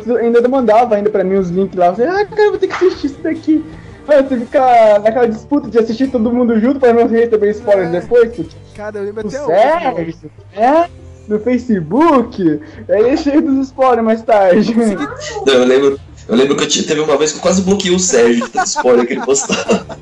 eu 0.06 0.16
ainda 0.18 0.48
mandava 0.48 0.96
ainda 0.96 1.10
pra 1.10 1.24
mim 1.24 1.36
os 1.36 1.50
links 1.50 1.76
lá. 1.78 1.88
Eu 1.88 1.96
falei, 1.96 2.10
ah, 2.12 2.26
cara, 2.26 2.42
eu 2.44 2.52
vou 2.52 2.60
ter 2.60 2.68
que 2.68 2.74
assistir 2.74 3.08
isso 3.08 3.20
daqui. 3.22 3.66
Aí 4.08 4.24
você 4.24 4.40
fica 4.40 5.00
naquela 5.00 5.28
disputa 5.28 5.70
de 5.70 5.78
assistir 5.78 6.10
todo 6.10 6.32
mundo 6.32 6.58
junto 6.60 6.80
pra 6.80 6.94
não 6.94 7.08
receber 7.08 7.50
spoilers 7.52 7.94
É. 7.94 8.00
depois. 8.00 8.32
Tipo, 8.34 8.50
Cara, 8.76 8.98
eu 9.00 9.04
lembro 9.04 9.28
até 9.28 9.42
hoje. 9.42 9.52
meu. 9.52 9.96
Sérgio, 9.96 10.32
é? 10.56 10.90
No 11.28 11.40
Facebook, 11.40 12.60
aí 12.90 13.10
é 13.10 13.18
cheio 13.18 13.42
dos 13.42 13.68
spoilers 13.68 14.04
mais 14.04 14.22
tarde. 14.22 14.74
Não, 15.46 15.54
eu 15.54 15.66
lembro, 15.66 16.00
eu 16.28 16.36
lembro 16.36 16.56
que 16.56 16.64
eu 16.64 16.86
teve 16.86 17.00
uma 17.00 17.18
vez 17.18 17.32
que 17.32 17.38
eu 17.38 17.42
quase 17.42 17.62
bloqueei 17.62 17.94
o 17.94 18.00
Sérgio 18.00 18.46
de 18.46 18.52
tanto 18.52 18.68
spoiler 18.68 19.06
que 19.06 19.14
ele 19.14 19.26
postava. 19.26 19.98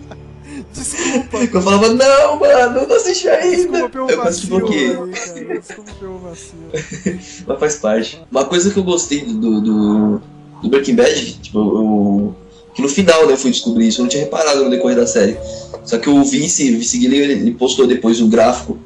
Desculpa. 0.71 1.37
Eu 1.37 1.61
falava, 1.61 1.89
não, 1.89 2.39
mano, 2.39 2.87
não 2.87 2.95
assisti 2.95 3.29
ainda. 3.29 3.55
Desculpa 3.55 3.89
pelo 3.89 4.09
Eu 4.09 4.17
quase 4.17 4.41
vacilo 4.41 4.59
bloqueei. 4.59 4.89
aí. 4.89 5.59
Desculpa 5.59 5.91
pelo 5.99 6.19
vacilo. 6.19 7.19
Mas 7.47 7.59
faz 7.59 7.75
parte. 7.77 8.21
Uma 8.29 8.45
coisa 8.45 8.71
que 8.71 8.77
eu 8.77 8.83
gostei 8.83 9.21
do, 9.21 9.61
do, 9.61 10.21
do 10.61 10.69
Breaking 10.69 10.95
Bad, 10.95 11.33
tipo, 11.41 11.59
eu, 11.59 12.35
que 12.73 12.81
no 12.81 12.89
final 12.89 13.25
né, 13.25 13.33
eu 13.33 13.37
fui 13.37 13.51
descobrir 13.51 13.87
isso, 13.87 14.01
eu 14.01 14.03
não 14.03 14.09
tinha 14.09 14.23
reparado 14.23 14.63
no 14.63 14.69
decorrer 14.69 14.97
da 14.97 15.07
série. 15.07 15.37
Só 15.85 15.97
que 15.97 16.09
o 16.09 16.23
Vince, 16.23 16.71
Vince 16.71 16.99
Gilligan, 16.99 17.23
ele, 17.23 17.33
ele 17.33 17.51
postou 17.51 17.87
depois 17.87 18.19
um 18.19 18.29
gráfico, 18.29 18.77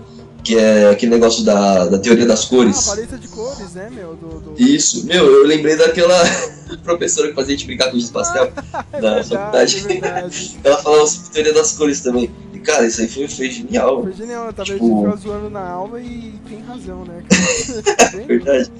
que 0.50 0.58
é 0.58 0.90
aquele 0.90 1.12
negócio 1.12 1.44
da, 1.44 1.86
da 1.86 2.00
teoria 2.00 2.26
das 2.26 2.44
Ah, 2.46 2.50
cores. 2.50 2.88
paleta 2.88 3.20
de 3.20 3.28
cores, 3.28 3.74
né, 3.76 3.88
meu? 3.92 4.16
Do, 4.16 4.40
do... 4.40 4.56
Isso, 4.60 5.06
meu, 5.06 5.24
eu 5.24 5.46
lembrei 5.46 5.76
daquela 5.76 6.16
professora 6.84 7.28
que 7.28 7.36
fazia 7.36 7.54
a 7.54 7.58
gente 7.58 7.68
brincar 7.68 7.92
com 7.92 7.98
os 7.98 8.10
pastel 8.10 8.52
é 8.92 9.00
da 9.00 9.22
verdade, 9.22 9.30
faculdade. 9.30 9.88
é. 10.02 10.60
Ela 10.68 10.78
falava 10.82 11.06
sobre 11.06 11.30
teoria 11.34 11.54
das 11.54 11.74
cores 11.74 12.02
também. 12.02 12.32
E 12.52 12.58
cara, 12.58 12.88
isso 12.88 13.00
aí 13.00 13.08
foi, 13.08 13.28
foi 13.28 13.52
genial. 13.52 14.02
Foi 14.02 14.14
genial, 14.14 14.52
talvez 14.52 14.80
Tipo- 14.80 15.06
a 15.06 15.12
gente 15.12 15.18
ficou 15.22 15.34
zoando 15.34 15.50
na 15.52 15.70
aula 15.70 16.02
e 16.02 16.34
tem 16.50 16.62
razão, 16.62 17.06
né, 17.06 17.24
cara? 17.30 18.12
Bem- 18.18 18.26
Verdade. 18.40 18.72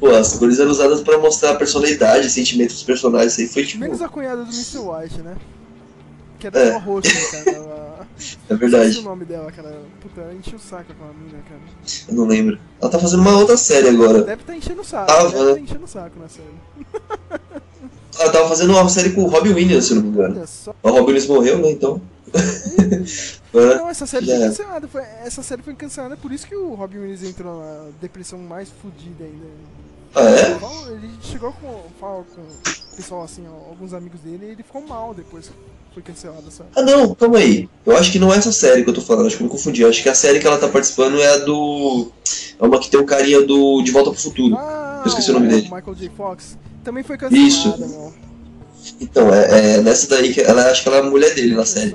Pô, 0.00 0.08
as 0.08 0.32
cores 0.38 0.58
eram 0.58 0.70
usadas 0.70 1.02
pra 1.02 1.18
mostrar 1.18 1.50
a 1.50 1.54
personalidade, 1.56 2.30
sentimentos 2.30 2.76
dos 2.76 2.84
personagens. 2.84 3.32
Isso 3.34 3.42
aí 3.42 3.48
foi 3.48 3.66
tipo. 3.66 3.80
Menos 3.82 4.00
a 4.00 4.08
cunhada 4.08 4.42
do 4.42 4.50
Mr. 4.50 4.78
White, 4.78 5.18
né? 5.20 5.36
Que 6.38 6.46
É. 6.46 6.72
só 6.72 6.78
roxo, 6.78 7.12
né, 7.14 7.42
cara. 7.44 7.69
É 8.20 8.24
Esqueci 8.24 8.52
o 8.52 8.56
verdade. 8.58 9.02
nome 9.02 9.24
dela, 9.24 9.50
cara. 9.50 9.82
Puta, 10.00 10.20
ela 10.20 10.34
encheu 10.34 10.56
o 10.56 10.60
saco 10.60 10.92
com 10.94 11.04
a 11.04 11.12
mina, 11.12 11.42
cara. 11.48 11.60
Eu 12.08 12.14
não 12.14 12.26
lembro. 12.26 12.58
Ela 12.80 12.90
tá 12.90 12.98
fazendo 12.98 13.20
uma 13.20 13.36
outra 13.38 13.56
série 13.56 13.88
agora. 13.88 14.22
Deve 14.22 14.44
tá 14.44 14.56
enchendo 14.56 14.80
o 14.82 14.84
saco. 14.84 15.06
Tava, 15.06 15.28
deve 15.30 15.44
né? 15.44 15.54
tá 15.54 15.60
enchendo 15.60 15.84
o 15.84 15.88
saco 15.88 16.18
na 16.18 16.28
série. 16.28 17.60
Ela 18.18 18.32
tava 18.32 18.48
fazendo 18.48 18.72
uma 18.72 18.88
série 18.88 19.10
com 19.10 19.22
o 19.24 19.28
Robin 19.28 19.54
Williams, 19.54 19.86
se 19.86 19.92
eu 19.92 19.96
não 19.96 20.02
me 20.02 20.08
engano. 20.10 20.36
Olha 20.36 20.46
só. 20.46 20.74
O 20.82 20.90
Robin 20.90 21.06
Williams 21.06 21.26
morreu, 21.26 21.58
né? 21.58 21.70
Então. 21.70 22.00
É, 23.52 23.74
Não, 23.74 23.88
essa 23.88 24.06
série 24.06 24.26
já 24.26 24.36
foi 24.36 24.46
cancelada. 24.46 24.86
Foi, 24.88 25.02
essa 25.24 25.42
série 25.42 25.62
foi 25.62 25.74
cancelada, 25.74 26.16
por 26.16 26.30
isso 26.30 26.46
que 26.46 26.54
o 26.54 26.74
Robin 26.74 26.98
Williams 26.98 27.24
entrou 27.24 27.58
na 27.58 27.88
depressão 28.00 28.38
mais 28.38 28.68
fodida 28.80 29.24
ainda. 29.24 29.46
Ah, 30.14 30.30
é? 30.30 30.92
Ele 30.92 31.10
chegou 31.20 31.52
com, 31.54 31.82
com 31.98 32.20
o 32.20 32.96
pessoal, 32.96 33.24
assim, 33.24 33.44
ó, 33.48 33.68
alguns 33.70 33.92
amigos 33.92 34.20
dele, 34.20 34.46
e 34.46 34.50
ele 34.50 34.62
ficou 34.62 34.86
mal 34.86 35.12
depois 35.14 35.50
foi 35.92 36.02
cancelada. 36.02 36.44
Ah, 36.76 36.82
não, 36.82 37.14
calma 37.14 37.38
aí. 37.38 37.68
Eu 37.84 37.96
acho 37.96 38.12
que 38.12 38.18
não 38.18 38.32
é 38.32 38.36
essa 38.36 38.52
série 38.52 38.84
que 38.84 38.90
eu 38.90 38.94
tô 38.94 39.00
falando, 39.00 39.26
acho 39.26 39.36
que 39.36 39.42
eu 39.42 39.46
me 39.46 39.50
confundi. 39.52 39.82
Eu 39.82 39.88
acho 39.88 40.02
que 40.02 40.08
a 40.08 40.14
série 40.14 40.38
que 40.38 40.46
ela 40.46 40.58
tá 40.58 40.68
participando 40.68 41.20
é 41.20 41.34
a 41.34 41.36
do. 41.38 42.10
É 42.60 42.64
uma 42.64 42.78
que 42.78 42.90
tem 42.90 43.00
o 43.00 43.04
carinha 43.04 43.42
do 43.42 43.82
De 43.82 43.90
Volta 43.90 44.10
pro 44.10 44.20
Futuro. 44.20 44.56
Ah, 44.56 45.02
Eu 45.04 45.08
esqueci 45.08 45.30
o 45.30 45.34
nome 45.34 45.48
dele. 45.48 45.62
Michael 45.62 45.94
J. 45.94 46.10
Fox. 46.16 46.58
Também 46.84 47.02
foi 47.02 47.16
cancelada, 47.18 47.46
Isso. 47.48 47.78
meu. 47.78 48.12
Então, 49.00 49.32
é, 49.34 49.74
é 49.76 49.80
nessa 49.82 50.06
daí 50.08 50.32
que 50.32 50.40
ela 50.40 50.70
acho 50.70 50.82
que 50.82 50.88
ela 50.88 50.98
é 50.98 51.00
a 51.00 51.04
mulher 51.04 51.34
dele 51.34 51.54
na 51.54 51.66
série. 51.66 51.94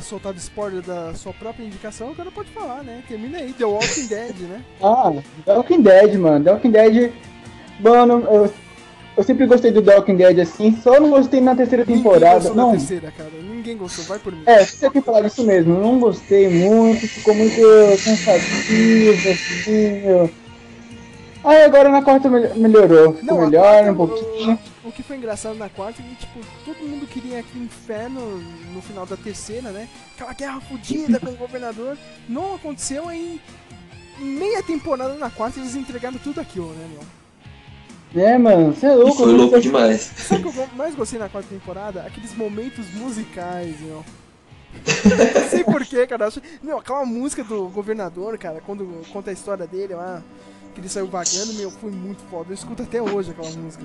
Já 0.00 0.02
soltado 0.02 0.38
spoiler 0.38 0.82
da 0.82 1.14
sua 1.14 1.32
própria 1.32 1.64
indicação, 1.64 2.08
agora 2.10 2.30
pode 2.30 2.50
falar, 2.50 2.82
né? 2.82 3.02
Termina 3.06 3.38
aí, 3.38 3.52
The 3.52 3.64
Walking 3.64 4.06
Dead, 4.08 4.34
né? 4.40 4.60
Ah, 4.82 5.12
The 5.44 5.54
Walking 5.54 5.82
Dead, 5.82 6.14
mano. 6.16 6.44
The 6.44 6.52
Walking 6.52 6.70
Dead. 6.70 7.12
Mano, 7.78 8.24
eu, 8.30 8.52
eu 9.16 9.22
sempre 9.24 9.46
gostei 9.46 9.70
do 9.70 9.82
The 9.82 9.94
Walking 9.96 10.16
Dead 10.16 10.38
assim, 10.40 10.76
só 10.82 10.98
não 10.98 11.10
gostei 11.10 11.40
na 11.40 11.54
terceira 11.54 11.84
Ninguém 11.84 12.02
temporada. 12.02 12.50
Não, 12.54 12.70
terceira, 12.72 13.12
cara. 13.16 13.30
Ninguém 13.42 13.76
gostou, 13.76 14.04
vai 14.06 14.18
por 14.18 14.32
mim. 14.32 14.42
é, 14.46 14.64
você 14.64 14.76
tem 14.80 14.90
que 14.90 15.00
falar 15.02 15.26
isso 15.26 15.44
mesmo. 15.44 15.74
eu 15.74 15.80
Não 15.80 15.98
gostei 16.00 16.48
muito, 16.48 17.06
ficou 17.06 17.34
muito 17.34 17.60
cansativo, 18.04 19.30
assim, 19.30 20.00
meu. 20.06 20.30
Aí 21.42 21.62
agora 21.62 21.88
na 21.88 22.02
quarta 22.02 22.28
mel- 22.28 22.54
melhorou, 22.54 23.14
ficou 23.14 23.38
Não, 23.38 23.46
melhor 23.46 23.62
quarta, 23.62 23.92
um 23.92 23.96
pouquinho. 23.96 24.58
O, 24.79 24.79
o 24.90 24.92
que 24.92 25.02
foi 25.02 25.16
engraçado 25.16 25.56
na 25.56 25.68
quarta 25.68 26.02
é 26.02 26.04
que, 26.04 26.14
tipo, 26.16 26.40
todo 26.64 26.86
mundo 26.86 27.06
queria 27.06 27.40
aquele 27.40 27.64
inferno 27.64 28.20
no 28.74 28.82
final 28.82 29.06
da 29.06 29.16
terceira, 29.16 29.70
né? 29.70 29.88
Aquela 30.14 30.32
guerra 30.34 30.60
fodida 30.60 31.18
com 31.18 31.30
o 31.30 31.36
governador. 31.38 31.96
Não 32.28 32.56
aconteceu 32.56 33.08
aí. 33.08 33.40
Em 34.20 34.24
meia 34.24 34.62
temporada 34.62 35.14
na 35.14 35.30
quarta 35.30 35.58
eles 35.58 35.74
entregaram 35.74 36.18
tudo 36.18 36.40
aquilo, 36.40 36.72
né, 36.72 36.88
meu? 36.92 38.22
É, 38.22 38.36
mano, 38.36 38.74
você 38.74 38.86
é 38.86 38.94
louco. 38.94 39.14
foi 39.14 39.26
mano, 39.26 39.38
louco 39.38 39.60
demais. 39.60 40.00
Sabe 40.00 40.46
o 40.46 40.52
que 40.52 40.58
eu 40.58 40.68
mais 40.76 40.94
gostei 40.94 41.18
na 41.18 41.28
quarta 41.28 41.48
temporada? 41.48 42.02
Aqueles 42.02 42.34
momentos 42.34 42.92
musicais, 42.94 43.80
meu. 43.80 44.04
Não 45.40 45.48
sei 45.48 45.64
porquê, 45.64 46.06
cara. 46.06 46.28
Meu, 46.62 46.78
aquela 46.78 47.06
música 47.06 47.44
do 47.44 47.68
governador, 47.68 48.36
cara, 48.36 48.60
quando 48.60 48.84
conta 49.12 49.30
a 49.30 49.32
história 49.32 49.66
dele 49.66 49.94
lá, 49.94 50.22
que 50.74 50.80
ele 50.80 50.88
saiu 50.88 51.06
vagando, 51.06 51.54
meu, 51.54 51.70
foi 51.70 51.90
muito 51.90 52.22
foda. 52.30 52.50
Eu 52.50 52.54
escuto 52.54 52.82
até 52.82 53.00
hoje 53.02 53.30
aquela 53.30 53.50
música. 53.50 53.84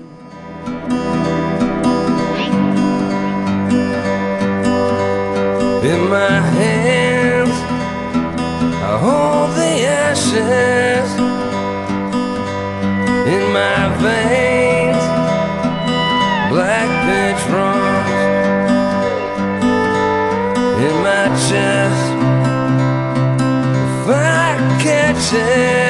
In 5.82 6.08
my 6.08 6.40
hands, 6.58 7.56
I 8.82 8.98
hold 9.00 9.54
the 9.54 9.86
ashes. 9.86 11.10
In 13.26 13.52
my 13.52 13.88
veins, 14.02 15.02
black 16.50 16.88
pitch 17.06 17.42
runs. 17.52 18.10
In 20.82 20.94
my 21.02 21.28
chest, 21.46 22.04
fire 24.06 24.58
catches. 24.82 25.85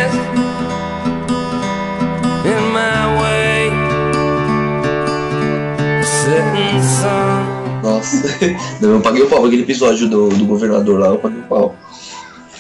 Nossa. 8.07 8.39
Eu 8.87 9.01
paguei 9.01 9.23
o 9.23 9.29
pau 9.29 9.45
aquele 9.45 9.63
episódio 9.63 10.09
do, 10.09 10.29
do 10.29 10.45
governador 10.47 10.99
lá, 11.01 11.09
eu 11.09 11.19
paguei 11.19 11.41
o 11.41 11.45
pau. 11.45 11.75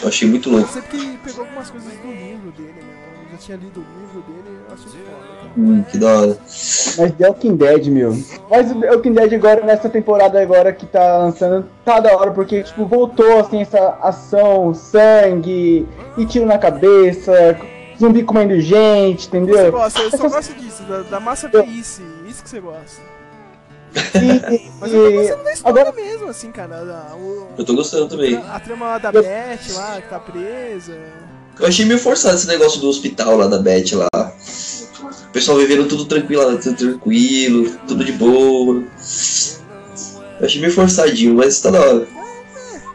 Eu 0.03 0.09
achei 0.09 0.29
muito 0.29 0.51
louco. 0.51 0.69
sei 0.73 0.83
porque 0.83 0.99
pegou 1.25 1.45
algumas 1.45 1.71
coisas 1.71 1.93
do 1.93 2.09
livro 2.09 2.51
dele, 2.57 2.75
meu. 2.77 3.25
Eu 3.25 3.31
já 3.33 3.37
tinha 3.39 3.57
lido 3.57 3.81
o 3.81 4.01
livro 4.01 4.23
dele, 4.23 4.59
eu 4.69 4.75
achei 4.75 5.01
foda. 5.01 5.51
Hum, 5.59 5.83
que 5.91 5.99
da 5.99 6.09
hora. 6.21 6.39
Mas 6.39 7.13
The 7.13 7.29
Walking 7.29 7.57
Dead, 7.57 7.87
meu. 7.87 8.19
Mas 8.51 8.71
o 8.71 8.81
The 8.81 8.91
Walking 8.91 9.13
Dead 9.13 9.33
agora, 9.35 9.65
nessa 9.65 9.89
temporada 9.89 10.41
agora 10.43 10.73
que 10.73 10.85
tá 10.87 11.19
lançando, 11.19 11.67
tá 11.85 11.99
da 12.01 12.15
hora, 12.17 12.31
porque, 12.33 12.63
tipo, 12.63 12.85
voltou, 12.85 13.41
assim, 13.41 13.63
essa 13.63 13.99
ação, 14.03 14.75
sangue, 14.75 15.87
e 16.19 16.27
tiro 16.27 16.45
na 16.45 16.59
cabeça, 16.59 17.59
zumbi 17.99 18.23
comendo 18.23 18.61
gente, 18.61 19.23
Você 19.23 19.37
entendeu? 19.39 19.73
gosta, 19.73 20.01
eu 20.03 20.11
só 20.11 20.17
Essas- 20.17 20.33
gosto 20.33 20.55
disso, 20.55 20.83
da, 20.83 21.03
da 21.03 21.21
massa 21.21 21.49
velhice, 21.49 22.03
isso 22.29 22.43
que 22.43 22.51
você 22.51 22.61
gosta. 22.61 23.16
E, 23.95 24.71
Mas 24.81 24.93
eu 24.93 25.05
tô 25.05 25.13
gostando 25.17 25.45
da 25.45 25.53
história 25.53 25.81
agora, 25.83 25.97
mesmo, 25.97 26.29
assim, 26.29 26.51
cara. 26.53 26.85
o- 27.17 27.47
Eu 27.57 27.65
tô 27.65 27.75
gostando 27.75 28.09
também. 28.09 28.37
a 28.37 28.61
trama 28.61 28.87
lá 28.87 28.99
da 28.99 29.13
Beth 29.13 29.59
lá, 29.75 30.01
que 30.01 30.09
tá 30.09 30.19
presa. 30.19 30.97
Eu 31.59 31.67
achei 31.67 31.87
meio 31.87 31.99
forçado 31.99 32.35
esse 32.35 32.47
negócio 32.47 32.81
do 32.81 32.89
hospital 32.89 33.37
lá 33.37 33.47
da 33.47 33.59
Beth 33.59 33.93
lá. 33.95 34.33
O 35.29 35.33
pessoal 35.33 35.59
vivendo 35.59 35.87
tudo 35.89 36.05
tranquilo, 36.05 36.47
lá, 36.53 36.59
tudo 36.59 36.77
tranquilo, 36.77 37.71
tudo 37.87 38.05
de 38.05 38.13
boa. 38.13 38.83
Eu 40.41 40.47
achei 40.47 40.61
meio 40.61 40.73
forçadinho, 40.73 41.35
mas 41.35 41.61
tá 41.61 41.71
da 41.71 41.81
hora. 41.81 42.07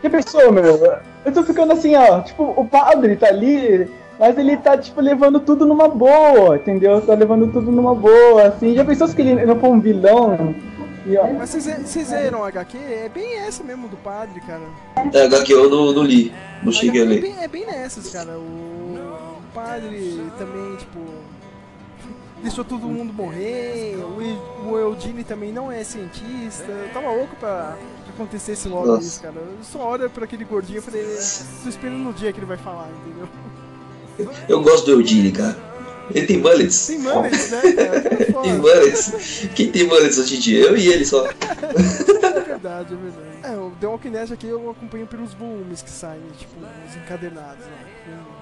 Que 0.01 0.09
pessoa, 0.09 0.51
meu? 0.51 0.93
Eu 1.25 1.31
tô 1.31 1.43
ficando 1.43 1.73
assim, 1.73 1.95
ó. 1.95 2.21
Tipo, 2.21 2.53
o 2.57 2.65
padre 2.67 3.15
tá 3.15 3.27
ali, 3.27 3.87
mas 4.19 4.37
ele 4.37 4.57
tá, 4.57 4.77
tipo, 4.77 4.99
levando 5.01 5.39
tudo 5.39 5.65
numa 5.65 5.87
boa, 5.87 6.55
entendeu? 6.55 7.01
Tá 7.01 7.13
levando 7.15 7.51
tudo 7.51 7.71
numa 7.71 7.93
boa, 7.95 8.43
assim. 8.47 8.75
Já 8.75 8.83
pensou 8.85 9.07
se 9.07 9.15
que 9.15 9.21
ele 9.21 9.45
não 9.45 9.59
for 9.59 9.69
um 9.69 9.79
vilão? 9.79 10.53
E, 11.05 11.17
ó, 11.17 11.33
Mas 11.33 11.49
vocês, 11.49 12.09
leram 12.11 12.43
a 12.43 12.47
HQ? 12.49 12.77
É 12.77 13.09
bem 13.09 13.35
essa 13.39 13.63
mesmo 13.63 13.87
do 13.87 13.97
padre, 13.97 14.39
cara. 14.41 14.61
É, 15.13 15.23
HQ 15.25 15.51
eu 15.51 15.69
não, 15.69 15.91
não 15.91 16.03
li. 16.03 16.33
Não 16.63 16.71
cheguei 16.71 17.01
a 17.01 17.05
É 17.05 17.07
ler. 17.07 17.21
bem, 17.21 17.35
é 17.43 17.47
bem 17.47 17.65
nessas, 17.65 18.09
cara. 18.11 18.37
O, 18.37 19.37
o 19.39 19.41
padre 19.53 20.21
também, 20.37 20.75
tipo. 20.77 20.99
Deixou 22.43 22.63
todo 22.63 22.87
mundo 22.87 23.13
morrer. 23.13 23.95
O, 23.97 24.69
o 24.71 24.77
Eudine 24.77 25.23
também 25.23 25.51
não 25.51 25.71
é 25.71 25.83
cientista. 25.83 26.71
Eu 26.71 26.89
tava 26.93 27.11
louco 27.11 27.35
pra 27.35 27.75
que 28.05 28.09
acontecesse 28.11 28.67
logo 28.67 28.87
Nossa. 28.87 29.03
isso, 29.07 29.21
cara. 29.21 29.35
Eu 29.35 29.57
só 29.63 29.87
olho 29.87 30.09
pra 30.09 30.25
aquele 30.25 30.43
gordinho 30.43 30.79
e 30.79 30.81
falei, 30.81 31.03
tô 31.63 31.69
esperando 31.69 31.99
no 31.99 32.13
dia 32.13 32.31
que 32.33 32.39
ele 32.39 32.45
vai 32.47 32.57
falar, 32.57 32.89
entendeu? 33.05 33.27
Eu 34.47 34.61
gosto 34.61 34.85
do 34.85 34.91
Eudine, 34.93 35.31
cara. 35.31 35.55
Ele 36.13 36.25
tem 36.25 36.37
mullets. 36.37 36.87
Tem 36.87 36.99
mullets, 36.99 37.51
né, 37.51 37.61
cara? 37.73 38.01
Tem 38.41 38.53
mullets. 38.59 39.47
Quem 39.55 39.71
tem 39.71 39.85
mullets 39.87 40.17
hoje 40.17 40.35
em 40.35 40.39
dia? 40.39 40.65
Eu 40.65 40.77
e 40.77 40.87
ele 40.87 41.05
só. 41.05 41.25
É 42.21 42.39
verdade, 42.43 42.93
é 42.93 42.97
verdade. 42.97 43.27
É, 43.43 43.57
o 43.57 43.71
The 43.79 43.87
Walking 43.87 44.11
Dead 44.11 44.31
aqui 44.31 44.47
eu 44.47 44.69
acompanho 44.69 45.07
pelos 45.07 45.33
volumes 45.33 45.81
que 45.81 45.89
saem, 45.89 46.21
tipo, 46.37 46.53
os 46.87 46.95
encadernados, 46.95 47.65
né? 47.65 47.77
Eu- 48.07 48.41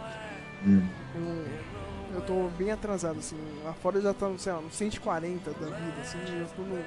Hum. 0.70 0.82
Eu, 1.16 2.16
eu 2.16 2.22
tô 2.22 2.50
bem 2.58 2.70
atrasado, 2.72 3.20
assim. 3.20 3.38
Lá 3.64 3.74
fora 3.82 4.02
já 4.02 4.14
tá, 4.14 4.30
sei 4.38 4.52
lá, 4.52 4.60
no 4.60 4.70
140 4.70 5.52
da 5.52 5.66
vida, 5.68 5.94
assim, 6.02 6.18
eu 6.38 6.46
tô 6.56 6.62
no... 6.64 6.78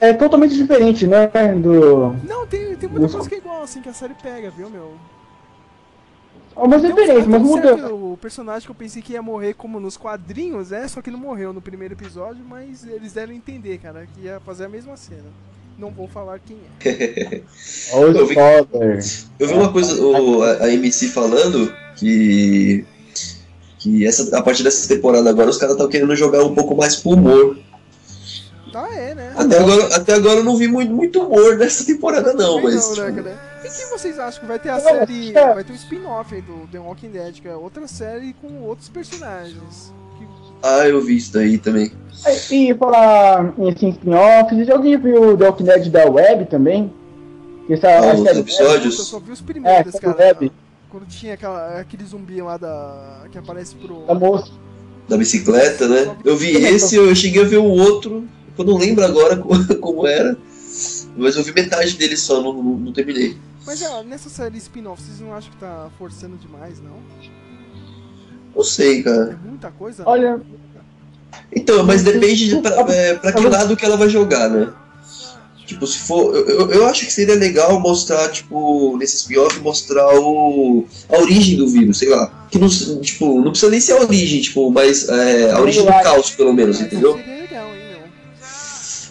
é, 0.00 0.08
é 0.10 0.12
totalmente 0.12 0.54
diferente, 0.54 1.04
né? 1.06 1.26
Do. 1.60 2.14
Não, 2.24 2.46
tem, 2.46 2.76
tem 2.76 2.88
muita 2.88 3.08
coisa 3.08 3.28
que 3.28 3.34
é 3.34 3.38
igual, 3.38 3.62
assim, 3.62 3.82
que 3.82 3.88
a 3.88 3.92
série 3.92 4.14
pega, 4.14 4.50
viu, 4.50 4.70
meu? 4.70 4.94
Tem 6.54 7.26
mas 7.28 7.40
um 7.42 7.44
muda. 7.44 7.62
certo- 7.76 7.94
O 8.12 8.18
personagem 8.20 8.62
que 8.66 8.70
eu 8.70 8.74
pensei 8.74 9.00
que 9.00 9.12
ia 9.12 9.22
morrer 9.22 9.54
como 9.54 9.78
nos 9.80 9.96
quadrinhos, 9.96 10.72
é, 10.72 10.86
só 10.88 11.00
que 11.00 11.10
não 11.10 11.18
morreu 11.18 11.52
no 11.52 11.60
primeiro 11.60 11.94
episódio, 11.94 12.42
mas 12.48 12.84
eles 12.86 13.12
deram 13.12 13.32
a 13.32 13.36
entender, 13.36 13.78
cara, 13.78 14.06
que 14.14 14.22
ia 14.26 14.40
fazer 14.40 14.64
a 14.64 14.68
mesma 14.68 14.96
cena. 14.96 15.24
Não 15.78 15.90
vou 15.90 16.06
falar 16.08 16.38
quem 16.40 16.58
é. 16.84 17.40
Olha 17.94 18.18
Eu 18.18 18.24
o 18.24 18.26
vi-. 18.26 18.34
Eu 19.38 19.48
vi 19.48 19.54
uma 19.54 19.72
coisa, 19.72 20.00
o, 20.02 20.42
a, 20.42 20.64
a 20.64 20.72
MC 20.74 21.08
falando 21.08 21.72
que. 21.96 22.84
Que 23.78 24.06
essa, 24.06 24.36
a 24.36 24.42
partir 24.42 24.62
dessa 24.62 24.86
temporada 24.86 25.30
agora 25.30 25.48
os 25.48 25.56
caras 25.56 25.74
estão 25.74 25.88
querendo 25.88 26.14
jogar 26.14 26.44
um 26.44 26.54
pouco 26.54 26.74
mais 26.76 26.96
pro 26.96 27.12
humor. 27.12 27.56
Ah, 28.74 28.88
é, 28.94 29.14
né? 29.14 29.32
Até 29.34 29.58
agora, 29.58 29.96
até 29.96 30.14
agora 30.14 30.40
eu 30.40 30.44
não 30.44 30.56
vi 30.56 30.68
muito, 30.68 30.92
muito 30.92 31.22
humor 31.22 31.56
nessa 31.56 31.84
temporada, 31.84 32.34
não, 32.34 32.56
Também 32.60 32.74
mas. 32.74 32.96
não, 32.98 33.04
né, 33.04 33.10
tipo, 33.10 33.22
cara? 33.24 33.49
E 33.72 33.76
quem 33.76 33.90
vocês 33.90 34.18
acham 34.18 34.40
que 34.40 34.46
vai 34.46 34.58
ter 34.58 34.68
a 34.70 34.80
série. 34.80 35.36
é. 35.36 35.54
Vai 35.54 35.64
ter 35.64 35.72
um 35.72 35.76
spin-off 35.76 36.34
aí 36.34 36.42
do 36.42 36.66
The 36.70 36.78
Walking 36.78 37.10
Dead, 37.10 37.40
que 37.40 37.48
é 37.48 37.54
outra 37.56 37.86
série 37.86 38.34
com 38.34 38.62
outros 38.62 38.88
personagens. 38.88 39.92
Que- 40.18 40.26
ah, 40.62 40.88
eu 40.88 41.00
vi 41.00 41.16
isso 41.16 41.32
daí 41.32 41.58
também. 41.58 41.92
E 42.50 42.74
falar 42.74 43.54
em 43.58 43.70
assim, 43.70 43.90
spin-offs, 43.90 44.66
já 44.66 44.74
alguém 44.74 44.96
viu 44.98 45.30
o 45.32 45.36
The 45.36 45.44
Walking 45.48 45.64
Dead 45.64 45.88
da 45.88 46.04
Web 46.10 46.46
também? 46.46 46.92
Que 47.66 47.74
essa, 47.74 47.88
Ah, 47.88 48.14
os 48.14 48.22
série- 48.22 48.40
episódios? 48.40 48.98
Eu 48.98 49.04
só 49.04 49.18
vi 49.20 49.32
os 49.32 49.40
É, 49.40 49.44
primeiros, 49.44 49.92
série 49.92 50.04
cara. 50.04 50.18
Web, 50.18 50.52
Quando 50.90 51.06
tinha 51.06 51.34
aquela, 51.34 51.78
aquele 51.80 52.04
zumbi 52.04 52.42
lá 52.42 52.56
da. 52.56 53.22
que 53.30 53.38
aparece 53.38 53.74
pro. 53.76 54.06
da 54.06 54.14
moça. 54.14 54.50
Da 55.08 55.16
bicicleta, 55.16 55.86
né? 55.88 56.16
Eu 56.24 56.36
vi 56.36 56.50
esse, 56.56 56.96
eu 56.96 57.14
cheguei 57.14 57.42
a 57.42 57.46
ver 57.46 57.58
o 57.58 57.64
outro. 57.64 58.24
Eu 58.58 58.64
não 58.64 58.76
lembro 58.76 59.04
agora 59.04 59.36
como, 59.38 59.64
como 59.76 60.06
era. 60.06 60.36
Mas 61.16 61.36
eu 61.36 61.42
vi 61.44 61.52
metade 61.52 61.96
dele 61.96 62.16
só, 62.16 62.40
não, 62.42 62.52
não, 62.52 62.62
não 62.62 62.92
terminei. 62.92 63.36
Mas 63.70 63.82
ó, 63.82 64.02
nessa 64.02 64.28
série 64.28 64.58
spin-off, 64.58 65.00
vocês 65.00 65.20
não 65.20 65.32
acham 65.32 65.48
que 65.52 65.56
tá 65.58 65.88
forçando 65.96 66.36
demais, 66.36 66.80
não? 66.80 66.96
Não 68.52 68.64
sei, 68.64 68.98
É 68.98 69.02
cara. 69.04 69.38
muita 69.44 69.70
coisa? 69.70 70.02
Olha, 70.06 70.40
Então, 71.54 71.84
mas 71.84 72.02
depende 72.02 72.48
de 72.48 72.56
pra, 72.60 72.74
é, 72.92 73.14
pra 73.14 73.32
que 73.32 73.40
lado 73.46 73.76
que 73.76 73.84
ela 73.84 73.96
vai 73.96 74.08
jogar, 74.08 74.50
né? 74.50 74.72
Tipo, 75.64 75.86
se 75.86 75.98
for. 76.00 76.34
Eu, 76.34 76.48
eu- 76.48 76.70
eu 76.72 76.86
acho 76.88 77.06
que 77.06 77.12
seria 77.12 77.36
legal 77.36 77.78
mostrar, 77.78 78.28
tipo, 78.32 78.96
nesse 78.96 79.14
spin-off, 79.18 79.60
mostrar 79.60 80.18
o, 80.18 80.84
a 81.08 81.18
origem 81.20 81.56
do 81.56 81.68
vírus, 81.68 81.98
sei 81.98 82.08
lá. 82.08 82.48
Que 82.50 82.58
não, 82.58 82.68
tipo, 83.00 83.40
não 83.40 83.52
precisa 83.52 83.70
nem 83.70 83.80
ser 83.80 83.92
a 83.92 84.00
origem, 84.00 84.40
tipo, 84.40 84.68
mas 84.72 85.08
é, 85.08 85.52
a 85.52 85.60
origem 85.60 85.84
do 85.84 85.92
caos, 86.02 86.30
pelo 86.30 86.52
menos, 86.52 86.80
entendeu? 86.80 87.16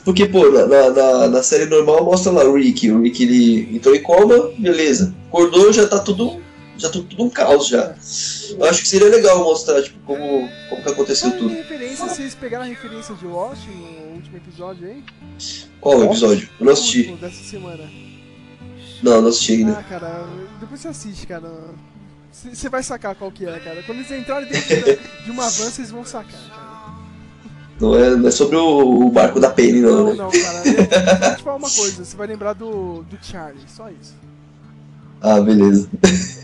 Porque, 0.09 0.25
pô, 0.25 0.49
na, 0.49 0.65
na, 0.89 1.27
na- 1.27 1.43
série 1.43 1.67
normal 1.67 2.03
mostra 2.03 2.31
lá 2.31 2.43
o 2.43 2.55
Rick. 2.55 2.89
O 2.89 3.03
Rick 3.03 3.21
ele 3.21 3.75
entrou 3.75 3.93
em 3.95 4.01
coma, 4.01 4.51
beleza. 4.57 5.13
Acordou, 5.27 5.71
já 5.71 5.87
tá 5.87 5.99
tudo. 5.99 6.41
Já 6.79 6.87
tá 6.89 6.93
tudo 6.93 7.23
um 7.23 7.29
caos 7.29 7.67
já. 7.67 7.95
Eu 8.57 8.65
acho 8.65 8.81
que 8.81 8.87
seria 8.87 9.07
legal 9.07 9.37
mostrar, 9.43 9.83
tipo, 9.83 9.99
como, 10.07 10.49
como 10.67 10.81
que 10.81 10.89
aconteceu 10.89 11.29
tudo. 11.37 11.49
referência, 11.49 12.07
vocês 12.07 12.33
pegaram 12.33 12.63
a 12.63 12.67
referência 12.67 13.13
de 13.13 13.27
Lost 13.27 13.67
no 13.67 14.15
último 14.15 14.37
episódio 14.37 14.87
aí? 14.87 15.03
Qual 15.79 15.99
o 15.99 16.05
episódio? 16.05 16.49
Eu 16.59 16.65
não 16.65 16.73
assisti. 16.73 17.01
Último 17.01 17.17
Dessa 17.17 17.43
semana. 17.43 17.83
Não, 19.03 19.21
não 19.21 19.29
assisti 19.29 19.51
ainda. 19.57 19.73
Ah, 19.77 19.83
cara, 19.83 20.25
depois 20.59 20.81
você 20.81 20.87
assiste, 20.87 21.27
cara. 21.27 21.51
Você 22.31 22.67
vai 22.67 22.81
sacar 22.81 23.13
qual 23.13 23.31
que 23.31 23.45
é, 23.45 23.59
cara. 23.59 23.83
Quando 23.83 23.99
eles 23.99 24.09
entrarem 24.09 24.49
dentro 24.49 24.99
de 25.23 25.29
uma 25.29 25.43
van, 25.43 25.69
vocês 25.69 25.91
vão 25.91 26.03
sacar, 26.03 26.31
cara. 26.49 26.68
Não 27.79 27.95
é, 27.95 28.15
não 28.15 28.27
é 28.27 28.31
sobre 28.31 28.57
o, 28.57 29.05
o 29.05 29.09
barco 29.09 29.39
da 29.39 29.49
Penny, 29.49 29.79
não, 29.81 29.91
Não, 29.91 30.05
né? 30.07 30.13
não, 30.15 30.29
cara. 30.31 30.61
Eu 30.67 30.73
vou 30.75 31.35
te 31.37 31.43
falar 31.43 31.55
uma 31.57 31.69
coisa, 31.69 32.03
você 32.05 32.15
vai 32.17 32.27
lembrar 32.27 32.53
do, 32.53 33.03
do 33.03 33.17
Charlie, 33.21 33.63
só 33.73 33.89
isso. 33.89 34.13
Ah, 35.21 35.39
beleza. 35.41 35.87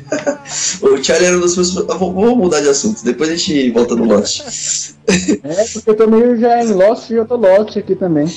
o 0.82 1.04
Charlie 1.04 1.28
era 1.28 1.38
um 1.38 1.42
dos 1.42 1.56
meus. 1.56 1.74
Vou- 1.74 1.86
Vamos 2.14 2.38
mudar 2.38 2.62
de 2.62 2.70
assunto, 2.70 3.04
depois 3.04 3.30
a 3.30 3.36
gente 3.36 3.72
volta 3.72 3.96
no 3.96 4.06
Lost. 4.06 4.42
é 5.44 5.66
porque 5.74 5.90
eu 5.90 5.96
tô 5.96 6.08
meio 6.08 6.38
já 6.40 6.62
em 6.64 6.72
Lost 6.74 7.10
e 7.10 7.14
eu 7.16 7.26
tô 7.26 7.36
Lost 7.36 7.76
aqui 7.78 7.96
também. 7.96 8.28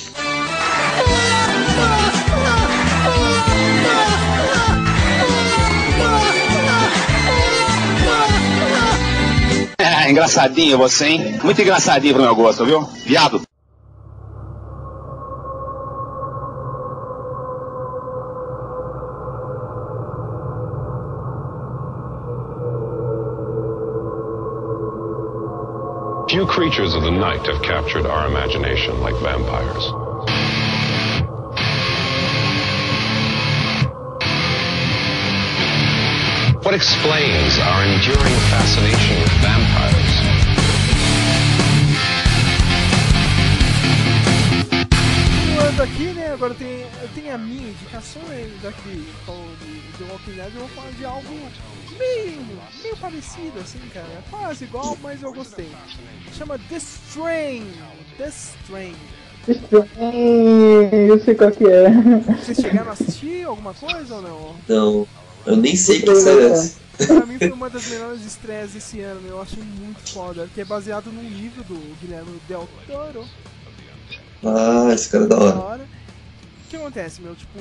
É, 10.09 10.11
engraçadinho 10.11 10.75
você, 10.75 11.05
hein? 11.05 11.39
Muito 11.43 11.61
engraçadinho 11.61 12.15
pro 12.15 12.23
meu 12.23 12.35
gosto, 12.35 12.65
viu? 12.65 12.81
Viado. 13.05 13.41
Few 26.27 26.45
creatures 26.47 26.95
of 26.95 27.03
the 27.03 27.11
night 27.11 27.45
have 27.47 27.61
captured 27.61 28.05
our 28.07 28.27
imagination 28.27 28.99
like 29.01 29.15
vampires. 29.21 30.08
What 36.69 36.75
explains 36.75 37.57
our 37.57 37.83
enduring 37.83 38.39
fascination 38.51 39.17
with 39.21 39.33
vampires? 39.41 40.13
Continuando 45.33 45.81
aqui, 45.81 46.13
né? 46.13 46.31
Agora 46.31 46.53
tem, 46.53 46.85
tenho 47.15 47.33
a 47.33 47.37
minha 47.39 47.69
indicação, 47.69 48.21
né? 48.27 48.47
Que 48.83 49.03
falou 49.25 49.47
de 49.59 49.81
The 49.97 50.11
Walking 50.11 50.31
Dead, 50.33 50.53
eu 50.53 50.59
vou 50.59 50.69
falar 50.69 50.91
de 50.91 51.05
algo 51.05 51.39
meio, 51.97 52.45
meio 52.83 52.97
parecido, 52.97 53.59
assim, 53.59 53.79
cara. 53.91 54.23
Quase 54.29 54.65
igual, 54.65 54.95
mas 55.01 55.23
eu 55.23 55.33
gostei. 55.33 55.71
Chama 56.37 56.59
The 56.69 56.77
Strain. 56.77 57.65
The 58.15 58.27
Strain. 58.27 58.95
Eu 61.07 61.19
sei 61.19 61.33
qual 61.33 61.49
que 61.49 61.65
é. 61.65 61.89
Vocês 62.37 62.59
chegaram 62.59 62.91
a 62.91 62.93
assistir 62.93 63.43
alguma 63.43 63.73
coisa 63.73 64.17
ou 64.17 64.21
não? 64.21 64.55
Não, 64.67 65.07
eu 65.45 65.55
nem 65.55 65.75
sei 65.75 66.01
que 66.01 66.15
série 66.15 66.41
é 66.45 66.49
essa. 66.51 66.79
Pra 67.07 67.25
mim 67.25 67.37
foi 67.37 67.51
uma 67.51 67.69
das 67.69 67.87
melhores 67.87 68.25
estreias 68.25 68.71
desse 68.71 68.99
ano, 68.99 69.25
eu 69.27 69.41
achei 69.41 69.63
muito 69.63 70.11
foda, 70.11 70.49
que 70.53 70.59
é 70.59 70.65
baseado 70.65 71.11
num 71.11 71.23
livro 71.23 71.63
do 71.63 71.75
Guilherme 72.01 72.39
Del 72.47 72.67
Toro. 72.85 73.25
Ah, 74.43 74.93
esse 74.93 75.09
cara 75.09 75.23
é 75.25 75.27
da 75.27 75.35
Da 75.37 75.43
hora. 75.45 75.57
hora. 75.59 75.83
O 76.65 76.69
que 76.69 76.75
acontece, 76.75 77.21
meu? 77.21 77.35
Tipo, 77.35 77.59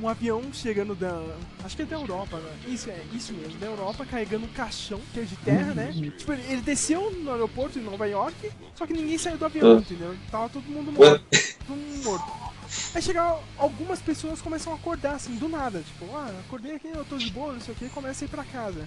um 0.00 0.08
avião 0.08 0.42
chegando 0.52 0.94
da. 0.94 1.22
Acho 1.64 1.76
que 1.76 1.82
é 1.82 1.86
da 1.86 1.96
Europa, 1.96 2.36
né? 2.38 2.50
Isso, 2.66 2.90
é, 2.90 3.00
isso 3.14 3.32
mesmo, 3.32 3.56
da 3.58 3.66
Europa, 3.66 4.04
carregando 4.04 4.44
um 4.44 4.48
caixão 4.48 5.00
que 5.12 5.20
é 5.20 5.22
de 5.22 5.36
terra, 5.36 5.72
né? 5.74 5.92
Tipo, 6.18 6.32
ele, 6.32 6.42
ele 6.48 6.62
desceu 6.62 7.10
no 7.12 7.30
aeroporto 7.32 7.78
em 7.78 7.82
Nova 7.82 8.06
York, 8.06 8.34
só 8.74 8.86
que 8.86 8.92
ninguém 8.92 9.16
saiu 9.16 9.38
do 9.38 9.44
avião, 9.44 9.76
Ah. 9.76 9.80
entendeu? 9.80 10.14
Tava 10.30 10.48
todo 10.48 10.64
mundo 10.64 10.92
Ué? 11.00 11.08
morto. 11.10 11.24
Todo 11.66 11.76
mundo 11.76 12.04
morto. 12.04 12.53
Aí 12.94 13.02
chega, 13.02 13.38
algumas 13.58 14.00
pessoas 14.00 14.40
começam 14.40 14.72
a 14.72 14.76
acordar 14.76 15.14
assim, 15.14 15.36
do 15.36 15.48
nada, 15.48 15.80
tipo, 15.80 16.14
ah, 16.14 16.30
acordei 16.46 16.76
aqui, 16.76 16.88
eu 16.88 17.04
tô 17.04 17.16
de 17.16 17.30
boa, 17.30 17.52
não 17.52 17.60
sei 17.60 17.74
o 17.74 17.76
que, 17.76 17.88
começa 17.88 18.24
a 18.24 18.26
ir 18.26 18.28
pra 18.28 18.44
casa. 18.44 18.86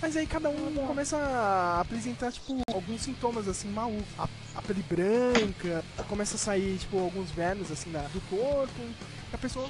Mas 0.00 0.16
aí 0.16 0.26
cada 0.26 0.50
um 0.50 0.74
começa 0.86 1.16
a 1.16 1.80
apresentar, 1.80 2.30
tipo, 2.30 2.60
alguns 2.70 3.02
sintomas, 3.02 3.48
assim, 3.48 3.68
malucos. 3.68 4.04
A, 4.18 4.28
a 4.54 4.62
pele 4.62 4.84
branca, 4.88 5.82
começa 6.08 6.36
a 6.36 6.38
sair, 6.38 6.76
tipo, 6.76 6.98
alguns 6.98 7.30
vermes, 7.30 7.70
assim, 7.72 7.90
da, 7.90 8.02
do 8.08 8.20
corpo. 8.28 8.80
A 9.32 9.38
pessoa 9.38 9.68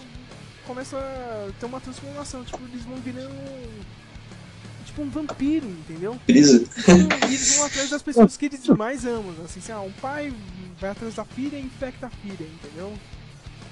começam 0.66 0.99
a 0.99 1.51
ter 1.61 1.66
uma 1.66 1.80
transformação, 1.80 2.45
tipo, 2.45 2.61
eles 2.64 2.82
vão 2.82 2.97
virando 2.97 3.84
tipo 4.84 5.03
um 5.03 5.11
vampiro, 5.11 5.68
entendeu? 5.68 6.18
Então, 6.78 6.97
e 7.28 7.34
eles 7.34 7.57
vão 7.57 7.66
atrás 7.66 7.91
das 7.91 8.03
pessoas 8.03 8.37
que 8.37 8.47
eles 8.47 8.66
mais 8.68 9.05
amam, 9.05 9.34
assim, 9.45 9.61
assim, 9.61 9.72
ah, 9.72 9.80
um 9.80 9.93
pai 9.93 10.32
vai 10.80 10.91
atrás 10.91 11.14
da 11.14 11.24
filha 11.24 11.57
e 11.57 11.62
infecta 11.62 12.07
a 12.07 12.11
filha, 12.11 12.47
entendeu? 12.47 12.93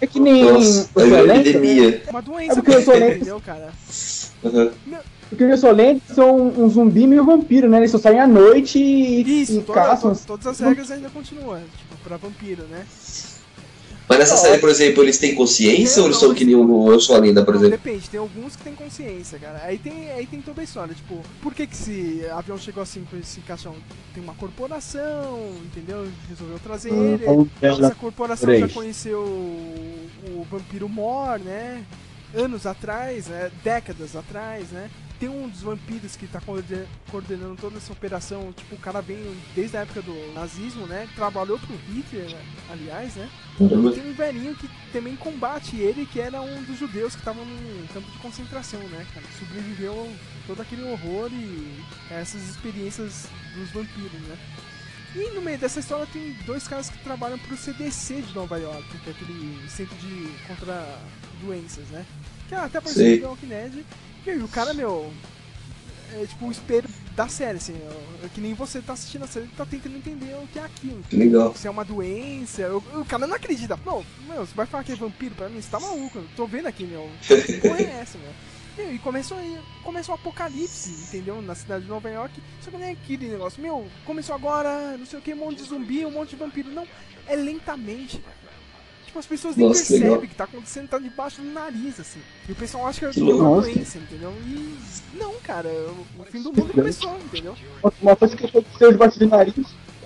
É 0.04 0.06
que 0.06 0.20
nem 0.20 0.44
Nossa, 0.44 0.90
o 0.94 1.00
uma 1.00 1.06
Violento. 1.06 1.48
epidemia. 1.48 2.02
Uma 2.10 2.18
É 2.18 2.22
doença, 2.22 2.54
porque 2.56 2.74
eu 2.74 2.82
sou 2.82 2.94
lento. 2.94 3.16
entendeu, 3.16 3.40
cara? 3.40 3.72
Porque 5.30 5.44
os 5.44 5.60
Solentes 5.60 6.14
são 6.14 6.36
um 6.36 6.68
zumbi 6.68 7.06
meio 7.06 7.24
vampiro, 7.24 7.70
né? 7.70 7.78
Eles 7.78 7.90
só 7.90 7.96
saem 7.98 8.20
à 8.20 8.26
noite 8.26 8.78
e, 8.78 9.42
Isso, 9.42 9.60
e 9.60 9.62
toda- 9.62 9.80
caçam. 9.80 10.14
to- 10.14 10.20
todas 10.26 10.46
as 10.46 10.60
regras 10.60 10.90
ainda 10.90 11.08
continuam, 11.08 11.56
tipo, 11.58 11.96
pra 12.04 12.18
vampiro, 12.18 12.64
né? 12.70 12.84
Mas 14.06 14.18
nessa 14.18 14.36
série, 14.36 14.58
por 14.58 14.68
exemplo, 14.68 15.02
eles 15.02 15.16
têm 15.18 15.34
consciência 15.34 16.02
ou 16.02 16.08
eles 16.08 16.18
são 16.18 16.34
que 16.34 16.44
nem 16.44 16.54
o 16.54 16.92
Eu 16.92 17.00
Sou 17.00 17.16
a 17.16 17.18
Lenda, 17.20 17.42
por 17.44 17.54
Não, 17.54 17.60
exemplo? 17.62 17.78
depende, 17.78 18.10
tem 18.10 18.20
alguns 18.20 18.54
que 18.54 18.62
têm 18.62 18.74
consciência, 18.74 19.38
cara. 19.38 19.62
Aí 19.64 19.78
tem, 19.78 20.10
aí 20.10 20.26
tem 20.26 20.42
toda 20.42 20.60
a 20.60 20.64
história, 20.64 20.94
tipo, 20.94 21.22
por 21.42 21.54
que 21.54 21.66
que 21.66 21.74
esse 21.74 22.26
avião 22.30 22.58
chegou 22.58 22.82
assim 22.82 23.02
com 23.10 23.16
esse 23.16 23.40
caixão? 23.40 23.74
Tem 24.12 24.22
uma 24.22 24.34
corporação, 24.34 25.56
entendeu? 25.64 26.06
Resolveu 26.28 26.58
trazer 26.58 26.92
Hum, 26.92 27.14
ele. 27.14 27.50
Essa 27.62 27.94
corporação 27.94 28.58
já 28.58 28.68
conheceu 28.68 29.20
o, 29.20 30.08
o 30.40 30.46
vampiro 30.50 30.88
Mor, 30.88 31.38
né? 31.38 31.82
Anos 32.34 32.66
atrás, 32.66 33.26
né? 33.28 33.50
décadas 33.62 34.14
atrás, 34.16 34.68
né? 34.70 34.90
Tem 35.24 35.30
um 35.32 35.48
dos 35.48 35.62
vampiros 35.62 36.16
que 36.16 36.26
tá 36.26 36.38
coorde- 36.38 36.84
coordenando 37.10 37.56
toda 37.58 37.78
essa 37.78 37.90
operação, 37.90 38.52
tipo, 38.52 38.74
o 38.74 38.78
cara 38.78 39.00
vem 39.00 39.16
desde 39.54 39.74
a 39.74 39.80
época 39.80 40.02
do 40.02 40.34
nazismo, 40.34 40.86
né? 40.86 41.08
Trabalhou 41.16 41.58
pro 41.58 41.74
Hitler, 41.90 42.28
né? 42.28 42.42
aliás, 42.70 43.14
né? 43.14 43.30
Caramba. 43.58 43.90
Tem 43.92 44.06
um 44.06 44.12
velhinho 44.12 44.54
que 44.54 44.68
também 44.92 45.16
combate 45.16 45.76
ele, 45.76 46.04
que 46.04 46.20
era 46.20 46.42
um 46.42 46.62
dos 46.64 46.78
judeus 46.78 47.14
que 47.14 47.20
estavam 47.22 47.42
num 47.42 47.86
campo 47.86 48.10
de 48.10 48.18
concentração, 48.18 48.80
né, 48.80 49.06
cara? 49.14 49.24
Sobreviveu 49.38 50.12
todo 50.46 50.60
aquele 50.60 50.82
horror 50.82 51.30
e 51.32 51.82
essas 52.10 52.42
experiências 52.50 53.24
dos 53.56 53.70
vampiros, 53.70 54.20
né? 54.28 54.36
E 55.16 55.30
no 55.34 55.40
meio 55.40 55.56
dessa 55.56 55.80
história 55.80 56.06
tem 56.12 56.34
dois 56.44 56.68
caras 56.68 56.90
que 56.90 56.98
trabalham 56.98 57.38
pro 57.38 57.56
CDC 57.56 58.20
de 58.20 58.34
Nova 58.34 58.58
York, 58.58 58.84
que 59.02 59.08
é 59.08 59.12
aquele 59.14 59.70
centro 59.70 59.96
de 59.96 60.28
contra 60.46 60.98
doenças, 61.40 61.86
né? 61.88 62.04
Que 62.46 62.54
até 62.54 62.76
apareceu 62.76 63.02
Sei. 63.06 63.20
no 63.20 63.28
Walking 63.28 63.46
Dead. 63.46 63.84
Meu, 64.26 64.38
e 64.40 64.42
o 64.42 64.48
cara, 64.48 64.72
meu, 64.74 65.12
é 66.14 66.26
tipo 66.26 66.46
o 66.46 66.50
espelho 66.52 66.88
da 67.14 67.28
série, 67.28 67.58
assim, 67.58 67.74
é 68.24 68.28
que 68.34 68.40
nem 68.40 68.54
você 68.54 68.80
tá 68.80 68.92
assistindo 68.94 69.24
a 69.24 69.26
série 69.28 69.46
e 69.46 69.48
tá 69.50 69.64
tentando 69.64 69.96
entender 69.96 70.34
o 70.34 70.46
que 70.48 70.58
é 70.58 70.62
aquilo. 70.64 71.02
Legal. 71.12 71.54
Se 71.54 71.66
é 71.68 71.70
uma 71.70 71.84
doença, 71.84 72.62
eu- 72.62 72.82
o 72.94 73.04
cara 73.04 73.26
não 73.26 73.36
acredita. 73.36 73.78
Não, 73.84 74.04
meu, 74.28 74.44
você 74.46 74.54
vai 74.54 74.66
falar 74.66 74.82
que 74.84 74.92
é 74.92 74.96
vampiro 74.96 75.34
pra 75.34 75.48
mim? 75.48 75.60
Você 75.60 75.70
tá 75.70 75.78
maluco? 75.78 76.18
Eu 76.18 76.26
tô 76.36 76.46
vendo 76.46 76.66
aqui, 76.66 76.84
meu. 76.84 77.08
Porra 77.62 77.78
é 77.80 78.00
essa, 78.00 78.18
meu? 78.18 78.32
Meu, 78.76 78.92
e 78.92 78.98
começou, 78.98 79.38
aí- 79.38 79.60
começou 79.84 80.14
o 80.14 80.18
apocalipse, 80.18 80.90
entendeu? 80.90 81.40
Na 81.40 81.54
cidade 81.54 81.84
de 81.84 81.88
Nova 81.90 82.10
York. 82.10 82.34
Só 82.60 82.70
que 82.72 82.76
nem 82.76 82.90
aquele 82.92 83.28
negócio, 83.28 83.62
meu, 83.62 83.86
começou 84.04 84.34
agora, 84.34 84.96
não 84.98 85.06
sei 85.06 85.20
o 85.20 85.22
que, 85.22 85.32
um 85.32 85.36
monte 85.36 85.62
de 85.62 85.68
zumbi, 85.68 86.04
um 86.04 86.10
monte 86.10 86.30
de 86.30 86.36
vampiro. 86.36 86.70
Não, 86.70 86.84
é 87.28 87.36
lentamente, 87.36 88.18
cara. 88.18 88.36
Tipo, 89.14 89.18
as 89.20 89.26
pessoas 89.26 89.56
nem 89.56 89.68
Nossa, 89.68 89.78
percebem 89.78 90.02
legal. 90.02 90.20
que 90.22 90.34
tá 90.34 90.44
acontecendo, 90.44 90.88
tá 90.88 90.98
debaixo 90.98 91.40
do 91.40 91.48
nariz, 91.52 92.00
assim. 92.00 92.18
E 92.48 92.52
o 92.52 92.54
pessoal 92.56 92.88
acha 92.88 93.08
que 93.08 93.20
é 93.20 93.22
uma 93.22 93.60
doença, 93.60 93.98
entendeu? 93.98 94.32
E 94.44 94.76
não, 95.16 95.34
cara, 95.34 95.68
o 96.18 96.24
fim 96.24 96.42
do 96.42 96.52
mundo 96.52 96.72
começou, 96.72 97.16
entendeu? 97.24 97.54
Uma 98.02 98.16
coisa 98.16 98.36
que 98.36 98.44
aconteceu 98.44 98.90
debaixo 98.90 99.18
do 99.20 99.28
nariz. 99.28 99.54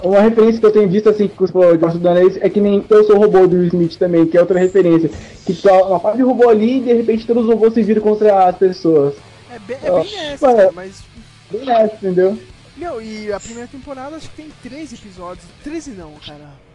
Uma 0.03 0.21
referência 0.21 0.61
que 0.61 0.67
eu 0.67 0.73
tenho 0.73 0.91
visto 0.91 1.09
assim, 1.09 1.27
que 1.27 1.39
você 1.39 1.53
falou 1.53 1.73
debaixo 1.73 1.97
do 1.97 2.05
nariz, 2.05 2.37
é 2.37 2.51
que 2.51 2.61
nem 2.61 2.85
Eu 2.87 3.05
Sou 3.05 3.17
o 3.17 3.19
Robô 3.19 3.47
do 3.47 3.57
Will 3.57 3.69
Smith 3.69 3.97
também, 3.97 4.27
que 4.27 4.37
é 4.37 4.41
outra 4.41 4.59
referência. 4.59 5.11
Que 5.47 5.55
tá 5.55 5.73
uma 5.85 5.99
parte 5.99 6.19
de 6.19 6.23
robô 6.23 6.51
ali 6.51 6.77
e 6.77 6.81
de 6.83 6.93
repente 6.93 7.27
todos 7.27 7.45
os 7.45 7.49
robôs 7.49 7.73
se 7.73 7.83
viram 7.83 8.03
contra 8.03 8.47
as 8.47 8.59
pessoas. 8.59 9.15
É 9.51 9.59
bem, 9.61 9.79
é 9.83 9.91
bem 9.91 10.17
nessa, 10.17 10.47
mano. 10.47 10.59
cara, 10.59 10.73
mas 10.73 11.03
Bem 11.51 11.65
nessa, 11.65 11.95
entendeu? 11.95 12.39
Meu, 12.77 13.01
e 13.01 13.33
a 13.33 13.41
primeira 13.41 13.69
temporada 13.69 14.17
acho 14.17 14.29
que 14.29 14.37
tem 14.37 14.51
13 14.63 14.97
episódios. 14.97 15.47
13 15.65 15.93
não, 15.93 16.13
cara. 16.25 16.68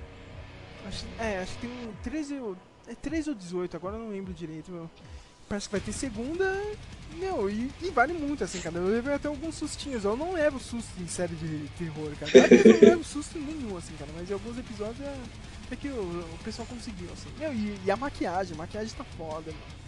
Acho, 0.88 1.06
é, 1.20 1.40
acho 1.40 1.54
que 1.56 1.68
tem 1.68 1.70
um 1.70 1.94
13 2.04 2.40
ou. 2.40 2.58
É 2.88 2.96
13 2.96 3.30
ou 3.30 3.36
18, 3.36 3.78
agora 3.78 3.96
eu 3.96 4.02
não 4.02 4.10
lembro 4.10 4.34
direito, 4.34 4.72
meu. 4.72 4.90
Parece 5.48 5.68
que 5.68 5.72
vai 5.72 5.82
ter 5.82 5.94
segunda. 5.94 6.62
Meu, 7.16 7.50
e, 7.50 7.72
e 7.82 7.90
vale 7.92 8.14
muito, 8.14 8.44
assim, 8.44 8.60
cara. 8.60 8.78
Eu 8.78 8.88
levei 8.88 9.14
até 9.14 9.28
alguns 9.28 9.56
sustinhos. 9.56 10.04
Eu 10.04 10.18
não 10.18 10.34
levo 10.34 10.60
susto 10.60 10.92
em 11.00 11.08
série 11.08 11.36
de 11.36 11.70
terror, 11.78 12.12
cara. 12.20 12.32
Eu 12.54 12.74
não 12.74 12.90
levo 12.90 13.04
susto 13.04 13.38
nenhum, 13.38 13.78
assim, 13.78 13.94
cara. 13.98 14.12
Mas 14.16 14.30
em 14.30 14.34
alguns 14.34 14.58
episódios 14.58 15.00
é, 15.02 15.16
é 15.72 15.76
que 15.76 15.90
o, 15.90 16.02
o 16.02 16.40
pessoal 16.44 16.68
conseguiu, 16.68 17.10
assim. 17.14 17.30
Meu, 17.38 17.54
e, 17.54 17.80
e 17.86 17.92
a 17.92 17.96
maquiagem, 17.96 18.56
a 18.56 18.58
maquiagem 18.58 18.94
tá 18.96 19.04
foda, 19.04 19.52
mano. 19.52 19.84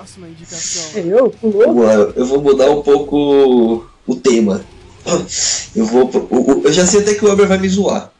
Próxima 0.00 0.28
indicação. 0.28 0.98
Eu? 1.02 1.28
Pulou? 1.30 1.66
Vamos 1.66 1.84
lá, 1.84 1.92
eu 1.92 2.24
vou 2.24 2.40
mudar 2.40 2.70
um 2.70 2.80
pouco 2.80 3.86
o 4.06 4.16
tema. 4.16 4.64
Eu 5.76 5.84
vou. 5.84 6.10
Eu 6.64 6.72
já 6.72 6.86
sei 6.86 7.00
até 7.02 7.12
que 7.12 7.22
o 7.22 7.28
Weber 7.28 7.46
vai 7.46 7.58
me 7.58 7.68
zoar. 7.68 8.10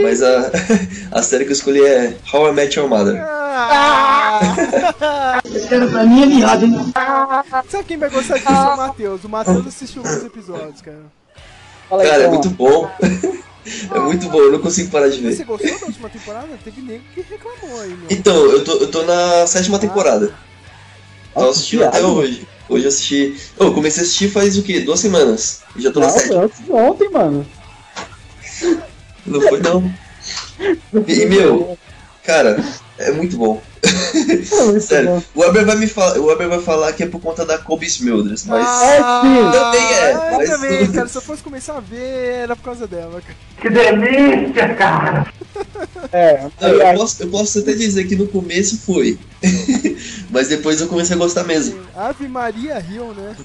Mas 0.00 0.22
a, 0.22 0.48
a 1.10 1.22
série 1.22 1.44
que 1.44 1.50
eu 1.50 1.54
escolhi 1.54 1.84
é 1.84 2.16
How 2.32 2.50
I 2.50 2.52
Met 2.52 2.78
Your 2.78 2.88
Mother. 2.88 3.16
Esse 5.44 5.66
cara 5.68 5.88
pra 5.88 6.04
mim 6.04 6.22
é 6.22 6.26
viado, 6.26 6.64
hein? 6.64 6.92
Sabe 7.68 7.84
quem 7.84 7.96
vai 7.96 8.08
gostar 8.08 8.38
disso 8.38 8.48
é 8.48 8.52
o 8.52 8.76
Matheus. 8.76 9.24
O 9.24 9.28
Matheus 9.28 9.66
assistiu 9.66 10.02
alguns 10.06 10.24
episódios, 10.24 10.82
cara. 10.82 11.02
Fala 11.88 12.02
aí, 12.02 12.08
Cara, 12.08 12.22
é 12.22 12.26
então. 12.26 12.34
muito 12.34 12.50
bom. 12.50 12.88
É 13.94 13.98
muito 14.00 14.26
bom, 14.30 14.38
eu 14.38 14.52
não 14.52 14.58
consigo 14.58 14.90
parar 14.90 15.10
de 15.10 15.20
Você 15.20 15.36
ver. 15.36 15.44
gostou 15.44 15.78
da 15.78 15.86
última 15.86 16.08
temporada? 16.08 16.48
Teve 16.64 16.80
nego 16.80 17.04
que 17.14 17.20
reclamou 17.20 17.80
aí, 17.82 17.90
meu. 17.90 18.06
Então, 18.08 18.34
eu 18.46 18.64
tô, 18.64 18.72
eu 18.78 18.90
tô 18.90 19.02
na 19.02 19.46
sétima 19.46 19.78
temporada. 19.78 20.34
Tô 21.34 21.48
assistindo 21.50 21.84
até 21.84 21.98
viado. 21.98 22.14
hoje. 22.16 22.46
Hoje 22.68 22.84
eu 22.84 22.88
assisti. 22.88 23.40
Eu 23.58 23.74
comecei 23.74 24.02
a 24.02 24.04
assistir 24.06 24.30
faz 24.30 24.56
o 24.56 24.62
quê? 24.62 24.80
Duas 24.80 25.00
semanas. 25.00 25.62
E 25.76 25.82
já 25.82 25.90
tô 25.92 26.00
na 26.00 26.06
Não, 26.06 26.12
sétima. 26.18 26.42
antes 26.44 26.64
de 26.64 26.72
ontem, 26.72 27.10
mano. 27.10 27.46
Não 29.26 29.40
foi 29.40 29.60
não. 29.60 29.92
E 31.08 31.24
meu, 31.24 31.78
cara, 32.22 32.62
é 32.98 33.10
muito 33.12 33.36
bom. 33.38 33.62
É 34.76 34.80
Sério, 34.80 35.24
o 35.34 35.40
Weber 35.40 35.64
vai 35.64 35.76
me 35.76 35.86
falar, 35.86 36.18
o 36.18 36.26
Weber 36.26 36.48
vai 36.48 36.60
falar 36.60 36.92
que 36.92 37.02
é 37.02 37.06
por 37.06 37.20
conta 37.20 37.44
da 37.44 37.58
Kobe 37.58 37.86
Smulders, 37.86 38.44
mas 38.44 38.66
Ah, 38.66 39.22
sim. 39.22 39.50
Também 39.52 39.92
é, 39.94 40.12
Eu 40.12 40.36
mas 40.36 40.50
também, 40.50 40.86
cara. 40.92 41.08
Se 41.08 41.18
eu 41.18 41.22
fosse 41.22 41.42
começar 41.42 41.76
a 41.76 41.80
ver, 41.80 42.40
era 42.42 42.56
por 42.56 42.64
causa 42.64 42.86
dela, 42.86 43.22
cara. 43.22 43.36
É, 46.12 46.48
Não, 46.60 46.68
eu, 46.68 46.94
posso, 46.98 47.22
eu 47.22 47.28
posso 47.28 47.58
até 47.58 47.72
dizer 47.72 48.04
que 48.04 48.16
no 48.16 48.26
começo 48.26 48.78
foi. 48.78 49.18
Mas 50.30 50.48
depois 50.48 50.80
eu 50.80 50.88
comecei 50.88 51.14
a 51.14 51.18
gostar 51.18 51.44
mesmo. 51.44 51.80
Ave 51.94 52.28
Maria 52.28 52.78
Rio, 52.78 53.14
né? 53.14 53.36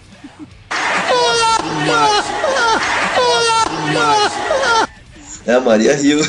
É 5.46 5.54
a 5.54 5.60
Maria 5.60 5.96
Rio. 5.96 6.20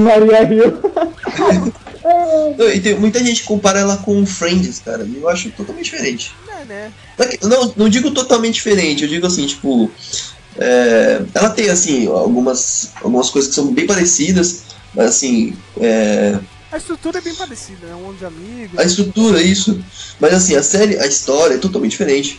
Maria 0.00 0.44
Rio. 0.44 0.80
Não, 2.58 2.68
e 2.68 2.80
tem, 2.80 2.94
muita 2.96 3.18
gente 3.24 3.44
compara 3.44 3.78
ela 3.80 3.96
com 3.96 4.26
Friends, 4.26 4.78
cara. 4.84 5.04
E 5.04 5.16
eu 5.16 5.28
acho 5.28 5.50
totalmente 5.52 5.86
diferente. 5.86 6.32
É, 6.48 6.64
né? 6.66 6.92
Não 7.42 7.64
é 7.64 7.72
Não, 7.76 7.88
digo 7.88 8.10
totalmente 8.10 8.54
diferente, 8.54 9.02
eu 9.04 9.08
digo 9.08 9.26
assim, 9.26 9.46
tipo. 9.46 9.90
é, 10.58 11.22
ela 11.34 11.48
tem, 11.50 11.70
assim, 11.70 12.06
algumas, 12.06 12.90
algumas 12.96 13.30
coisas 13.30 13.48
que 13.48 13.54
são 13.54 13.72
bem 13.72 13.86
parecidas, 13.86 14.64
mas 14.94 15.06
assim. 15.08 15.56
é, 15.80 16.38
A 16.70 16.76
estrutura 16.76 17.18
é 17.18 17.22
bem 17.22 17.34
parecida, 17.34 17.86
né? 17.86 17.94
Um 17.94 18.02
monte 18.02 18.18
de 18.18 18.26
amigos. 18.26 18.78
a 18.78 18.84
estrutura, 18.84 19.40
isso. 19.42 19.82
Mas 20.20 20.34
assim, 20.34 20.54
a 20.56 20.62
série, 20.62 20.98
a 20.98 21.06
história 21.06 21.54
é 21.54 21.58
totalmente 21.58 21.92
diferente. 21.92 22.38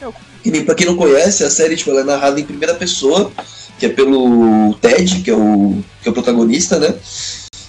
É, 0.00 0.08
Que 0.42 0.50
nem, 0.50 0.64
pra 0.64 0.74
quem 0.74 0.86
não 0.86 0.96
conhece, 0.96 1.44
a 1.44 1.50
série 1.50 1.76
tipo, 1.76 1.90
ela 1.90 2.00
é 2.00 2.04
narrada 2.04 2.40
em 2.40 2.44
primeira 2.44 2.74
pessoa, 2.74 3.30
que 3.78 3.86
é 3.86 3.88
pelo 3.88 4.74
Ted, 4.80 5.22
que 5.22 5.30
é 5.30 5.34
o, 5.34 5.82
que 6.02 6.08
é 6.08 6.10
o 6.10 6.14
protagonista, 6.14 6.78
né? 6.78 6.94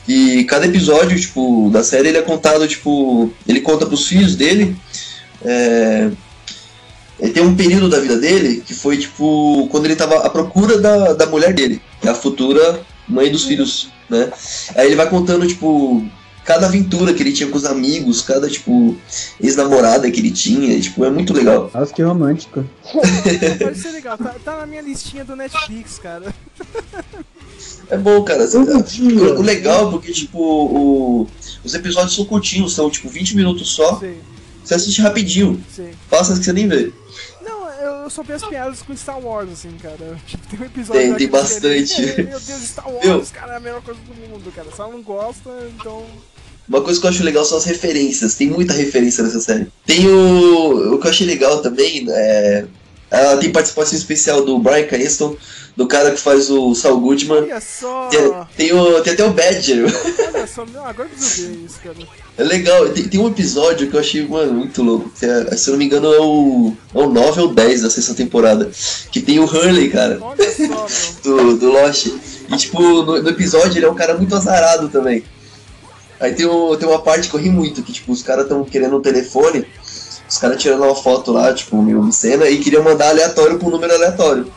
E 0.07 0.45
cada 0.45 0.65
episódio, 0.65 1.19
tipo, 1.19 1.69
da 1.69 1.83
série 1.83 2.09
ele 2.09 2.17
é 2.17 2.21
contado, 2.21 2.67
tipo, 2.67 3.31
ele 3.47 3.59
conta 3.59 3.85
pros 3.85 4.07
filhos 4.07 4.35
dele 4.35 4.75
é, 5.43 6.09
Ele 7.19 7.31
tem 7.31 7.43
um 7.43 7.55
período 7.55 7.89
da 7.89 7.99
vida 7.99 8.17
dele 8.17 8.63
que 8.65 8.73
foi, 8.73 8.97
tipo, 8.97 9.67
quando 9.71 9.85
ele 9.85 9.95
tava 9.95 10.25
à 10.25 10.29
procura 10.29 10.77
da, 10.79 11.13
da 11.13 11.25
mulher 11.25 11.53
dele, 11.53 11.81
que 12.01 12.07
é 12.07 12.11
a 12.11 12.15
futura 12.15 12.81
mãe 13.07 13.31
dos 13.31 13.45
filhos, 13.45 13.89
né? 14.09 14.31
Aí 14.75 14.87
ele 14.87 14.95
vai 14.95 15.09
contando, 15.09 15.47
tipo, 15.47 16.05
cada 16.47 16.65
aventura 16.67 17.13
que 17.13 17.21
ele 17.21 17.33
tinha 17.33 17.49
com 17.49 17.57
os 17.57 17.65
amigos, 17.65 18.21
cada, 18.21 18.49
tipo, 18.49 18.95
ex-namorada 19.39 20.09
que 20.09 20.19
ele 20.19 20.31
tinha, 20.31 20.79
tipo, 20.79 21.03
é 21.05 21.11
muito 21.11 21.33
legal. 21.33 21.69
Nossa, 21.73 21.93
que 21.93 22.01
romântico. 22.01 22.63
Pode 23.61 23.77
ser 23.77 23.91
legal, 23.91 24.17
tá, 24.17 24.33
tá 24.43 24.57
na 24.57 24.65
minha 24.65 24.81
listinha 24.81 25.25
do 25.25 25.35
Netflix, 25.35 25.99
cara. 25.99 26.33
É 27.89 27.97
bom, 27.97 28.23
cara. 28.23 28.43
Um 28.57 28.81
dia. 28.81 29.33
O, 29.35 29.41
legal 29.41 29.87
é 29.87 29.91
porque, 29.91 30.11
tipo, 30.11 30.39
o- 30.39 31.27
os 31.63 31.73
episódios 31.73 32.15
são 32.15 32.25
curtinhos, 32.25 32.73
são, 32.73 32.89
tipo, 32.89 33.09
20 33.09 33.35
minutos 33.35 33.69
só. 33.73 33.99
Sei, 33.99 34.17
Você 34.63 34.73
assiste 34.73 35.01
rapidinho, 35.01 35.63
passa 36.09 36.37
que 36.37 36.43
você 36.43 36.51
nem 36.53 36.67
vê. 36.67 36.91
Não, 37.41 37.69
eu, 37.69 37.91
eu 38.03 38.09
só 38.09 38.21
as 38.33 38.43
piadas 38.45 38.81
com 38.81 38.95
Star 38.95 39.19
Wars, 39.19 39.49
assim, 39.51 39.71
cara. 39.81 40.17
Tipo, 40.27 40.47
tem 40.47 40.59
um 40.59 40.63
episódio 40.65 41.01
Tem- 41.01 41.15
tem 41.15 41.27
bastante. 41.29 42.01
É, 42.03 42.23
Meu 42.23 42.39
Deus, 42.39 42.61
Star 42.63 42.87
Wars, 42.91 43.05
Eu- 43.05 43.25
cara, 43.33 43.53
é 43.53 43.57
a 43.57 43.59
melhor 43.61 43.81
coisa 43.81 43.99
do 44.01 44.13
mundo, 44.15 44.51
cara. 44.53 44.67
Ela 44.77 44.89
não 44.91 45.01
gosta, 45.01 45.49
então. 45.79 46.05
Uma 46.68 46.82
coisa 46.82 46.99
que 46.99 47.05
eu 47.05 47.09
acho 47.09 47.24
legal 47.24 47.45
são 47.45 47.57
as 47.57 47.65
referências. 47.65 48.36
Tem 48.36 48.47
muita 48.47 48.74
referência 48.74 49.24
nessa 49.24 49.39
série. 49.39 49.68
Tem 49.86 50.07
o. 50.07 50.95
O 50.95 50.99
que 50.99 51.07
eu 51.07 51.11
achei 51.11 51.26
legal 51.26 51.61
também 51.61 52.05
é. 52.09 52.65
Ela 53.09 53.38
tem 53.38 53.49
participação 53.49 53.97
especial 53.97 54.43
do 54.43 54.59
Brian 54.59 54.86
Cranston, 54.86 55.38
do 55.78 55.88
cara 55.88 56.11
que 56.11 56.20
faz 56.20 56.49
o 56.49 56.76
Saul 56.76 56.99
Goodman. 56.99 57.43
Olha 57.43 57.61
só! 57.61 58.09
Tem, 58.09 58.20
tem 58.57 58.74
o, 58.74 59.01
tem 59.01 59.13
até 59.13 59.24
o 59.24 59.32
Badger. 59.32 59.86
Olha 60.34 60.45
só, 60.45 60.65
agora 60.84 61.07
que 61.07 61.15
eu 61.15 61.30
vi 61.30 61.63
isso, 61.65 61.80
cara. 61.82 61.95
É 62.38 62.43
legal. 62.43 62.89
Tem, 62.89 63.07
tem 63.07 63.20
um 63.20 63.30
episódio 63.30 63.89
que 63.89 63.95
eu 63.95 63.99
achei, 64.01 64.28
mano, 64.28 64.51
muito 64.51 64.84
louco. 64.84 65.09
É, 65.22 65.55
se 65.55 65.70
eu 65.70 65.72
não 65.72 65.80
me 65.80 65.86
engano, 65.86 66.13
é 66.13 66.20
o, 66.20 66.74
é 66.93 66.99
o 66.99 67.09
9 67.09 67.41
ou 67.41 67.53
10 67.53 67.84
da 67.84 67.89
sexta 67.89 68.13
temporada. 68.13 68.70
Que 69.09 69.22
tem 69.22 69.39
o 69.39 69.45
Hurley, 69.45 69.89
cara. 69.89 70.20
Olha 70.22 70.51
só, 70.51 70.88
do, 71.24 71.57
do 71.57 71.72
Lost. 71.72 72.07
E 72.07 72.57
tipo, 72.57 72.82
no, 72.82 73.22
no 73.22 73.30
episódio 73.30 73.78
ele 73.78 73.86
é 73.86 73.89
um 73.89 73.95
cara 73.95 74.18
muito 74.18 74.36
azarado 74.36 74.89
também. 74.89 75.24
Aí 76.20 76.34
tem, 76.34 76.45
um, 76.47 76.76
tem 76.76 76.88
uma 76.88 76.99
parte 76.99 77.30
que 77.30 77.36
eu 77.36 77.39
ri 77.39 77.49
muito, 77.49 77.84
que 77.84 77.93
tipo, 77.93 78.11
os 78.11 78.24
caras 78.24 78.43
estão 78.43 78.63
querendo 78.63 78.97
um 78.97 79.01
telefone, 79.01 79.65
os 80.28 80.38
caras 80.38 80.61
tirando 80.61 80.84
uma 80.84 80.95
foto 80.95 81.32
lá, 81.32 81.53
tipo, 81.53 81.82
meio 81.82 81.99
obscena, 81.99 82.49
e 82.49 82.57
queriam 82.59 82.84
mandar 82.84 83.09
aleatório 83.09 83.57
pra 83.59 83.68
um 83.68 83.72
número 83.72 83.93
aleatório. 83.93 84.51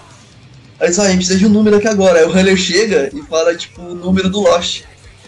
Aí 0.80 0.86
eles 0.86 0.96
falam, 0.96 1.10
"Ah, 1.10 1.12
a 1.12 1.14
gente 1.14 1.18
precisa 1.26 1.38
de 1.38 1.46
um 1.46 1.50
número 1.50 1.76
aqui 1.76 1.86
agora. 1.88 2.18
Aí 2.20 2.24
o 2.24 2.30
Hunter 2.30 2.56
chega 2.56 3.10
e 3.14 3.22
fala, 3.22 3.54
tipo, 3.54 3.82
o 3.82 3.94
número 3.94 4.30
do 4.30 4.40
Lost. 4.40 4.84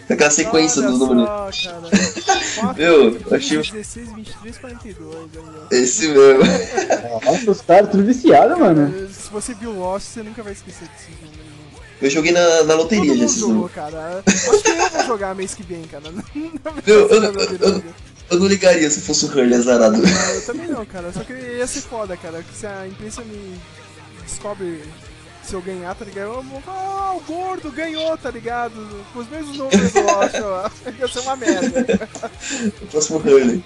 Com 0.07 0.13
aquela 0.13 0.31
sequência 0.31 0.81
Olha 0.81 0.91
do 0.91 0.97
número. 0.97 1.27
só, 1.27 1.49
cara. 1.69 2.73
Meu, 2.75 3.15
eu 3.15 3.37
achei 3.37 3.57
16, 3.61 4.13
23, 4.15 4.57
42. 4.57 5.15
Aí, 5.15 5.29
ó. 5.61 5.75
esse 5.75 6.07
mesmo. 6.09 6.43
Nossa, 7.23 7.51
os 7.51 7.61
caras 7.61 7.89
tudo 7.89 8.03
viciados, 8.03 8.57
mano. 8.57 9.07
Se 9.09 9.29
você 9.31 9.53
viu 9.53 9.71
Lost, 9.71 10.07
você 10.07 10.23
nunca 10.23 10.43
vai 10.43 10.51
esquecer 10.51 10.89
desses 10.89 11.15
números. 11.21 11.52
Eu 12.03 12.09
joguei 12.09 12.33
na, 12.33 12.63
na 12.63 12.73
loteria 12.75 13.05
Todo 13.07 13.17
já 13.19 13.25
esses 13.25 13.37
jogou, 13.39 13.55
números. 13.55 13.73
cara. 13.75 14.23
Acho 14.27 14.61
que 14.61 14.69
eu 14.69 14.89
vou 14.89 15.05
jogar 15.05 15.33
mês 15.33 15.53
que 15.55 15.63
vem, 15.63 15.83
cara. 15.83 16.03
Eu, 16.85 17.07
eu, 17.07 17.23
eu, 17.23 17.83
eu 18.31 18.39
não 18.39 18.47
ligaria 18.47 18.89
se 18.89 18.99
fosse 19.01 19.25
o 19.25 19.29
Hurley 19.29 19.53
azarado. 19.55 19.95
Eu 19.97 20.41
também 20.45 20.67
não, 20.67 20.85
cara. 20.85 21.13
Só 21.13 21.23
que 21.23 21.31
ia 21.33 21.65
ser 21.65 21.81
foda, 21.81 22.17
cara. 22.17 22.43
Que 22.43 22.53
se 22.57 22.65
a 22.67 22.85
imprensa 22.87 23.21
me 23.21 23.57
descobre 24.25 24.81
se 25.43 25.53
eu 25.53 25.61
ganhar, 25.61 25.93
tá 25.95 26.03
ligado? 26.03 26.25
Eu 26.33 26.43
vou 26.43 26.61
falar, 26.61 26.79
ah, 26.79 27.13
o 27.15 27.19
gordo 27.21 27.71
ganhou, 27.71 28.17
tá 28.17 28.31
ligado? 28.31 28.73
Com 29.13 29.19
os 29.19 29.29
mesmos 29.29 29.57
números 29.57 29.93
Lost, 29.93 30.35
ó. 30.41 30.69
Ia 30.99 31.07
ser 31.07 31.19
uma 31.19 31.35
merda. 31.37 32.09
O 32.81 32.87
próximo 32.87 33.19
Hurley. 33.19 33.63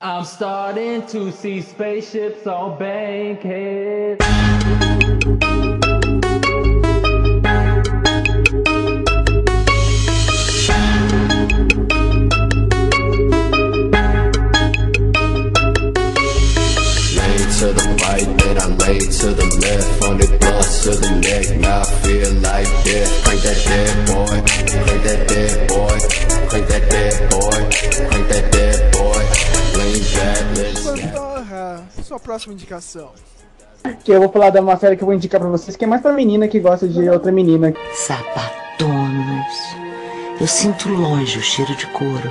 I'm 0.00 0.24
starting 0.24 1.06
to 1.06 1.30
see 1.30 1.62
spaceships 1.62 2.46
on 2.46 2.78
Bankhead. 2.78 4.18
To 17.54 17.72
the 17.72 17.96
right, 18.02 18.38
then 18.38 18.58
I 18.58 18.66
lay 18.66 18.98
to 18.98 19.28
the 19.32 19.46
left. 19.62 20.02
On 20.04 20.18
the 20.18 20.38
bus 20.38 20.82
to 20.84 20.90
the 20.90 21.10
neck, 21.20 21.56
now 21.60 21.80
I 21.80 21.84
feel 22.02 22.32
like 22.42 22.66
death. 22.84 23.24
Crank 23.24 23.40
that 23.40 23.64
dead 23.64 24.06
boy, 24.06 24.26
crank 24.84 25.02
that 25.04 25.28
dead 25.28 25.68
boy, 25.68 25.98
crank 26.48 26.66
that 26.68 26.90
dead 26.90 27.30
boy, 27.30 28.08
crank 28.10 28.28
that 28.28 28.52
dead 28.52 28.73
sua 32.04 32.20
próxima 32.20 32.54
indicação. 32.54 33.12
Que 34.02 34.12
eu 34.12 34.20
vou 34.20 34.30
falar 34.30 34.50
de 34.50 34.60
uma 34.60 34.76
série 34.76 34.96
que 34.96 35.02
eu 35.02 35.06
vou 35.06 35.14
indicar 35.14 35.40
pra 35.40 35.50
vocês, 35.50 35.76
que 35.76 35.84
é 35.84 35.86
mais 35.86 36.00
pra 36.00 36.12
menina 36.12 36.48
que 36.48 36.58
gosta 36.60 36.88
de 36.88 37.08
outra 37.08 37.30
menina. 37.32 37.72
Sapatonos. 37.94 39.54
Eu 40.40 40.46
sinto 40.46 40.88
longe 40.88 41.38
o 41.38 41.42
cheiro 41.42 41.74
de 41.76 41.86
couro. 41.88 42.30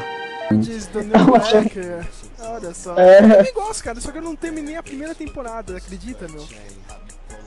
Diz 0.52 0.88
Daniel 0.88 1.26
Black. 1.26 1.80
Olha 2.40 2.74
só. 2.74 2.98
É. 2.98 3.18
Eu 3.18 3.30
também 3.38 3.54
gosto, 3.54 3.84
cara. 3.84 4.02
Só 4.02 4.12
que 4.12 4.18
eu 4.18 4.22
não 4.22 4.36
terminei 4.36 4.76
a 4.76 4.84
primeira 4.84 5.16
temporada, 5.16 5.78
acredita, 5.78 6.28
meu? 6.28 6.46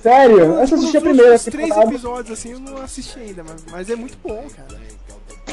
Sério? 0.02 0.38
Eu 0.38 0.66
só 0.66 0.74
assisti 0.76 0.96
a 0.96 1.00
primeira 1.00 1.32
últimos 1.32 1.52
três 1.52 1.68
temporada. 1.68 1.90
episódios, 1.92 2.38
assim, 2.38 2.52
eu 2.52 2.60
não 2.60 2.78
assisti 2.78 3.18
ainda, 3.18 3.44
mas, 3.44 3.64
mas 3.70 3.90
é 3.90 3.96
muito 3.96 4.16
bom, 4.22 4.46
cara. 4.56 4.80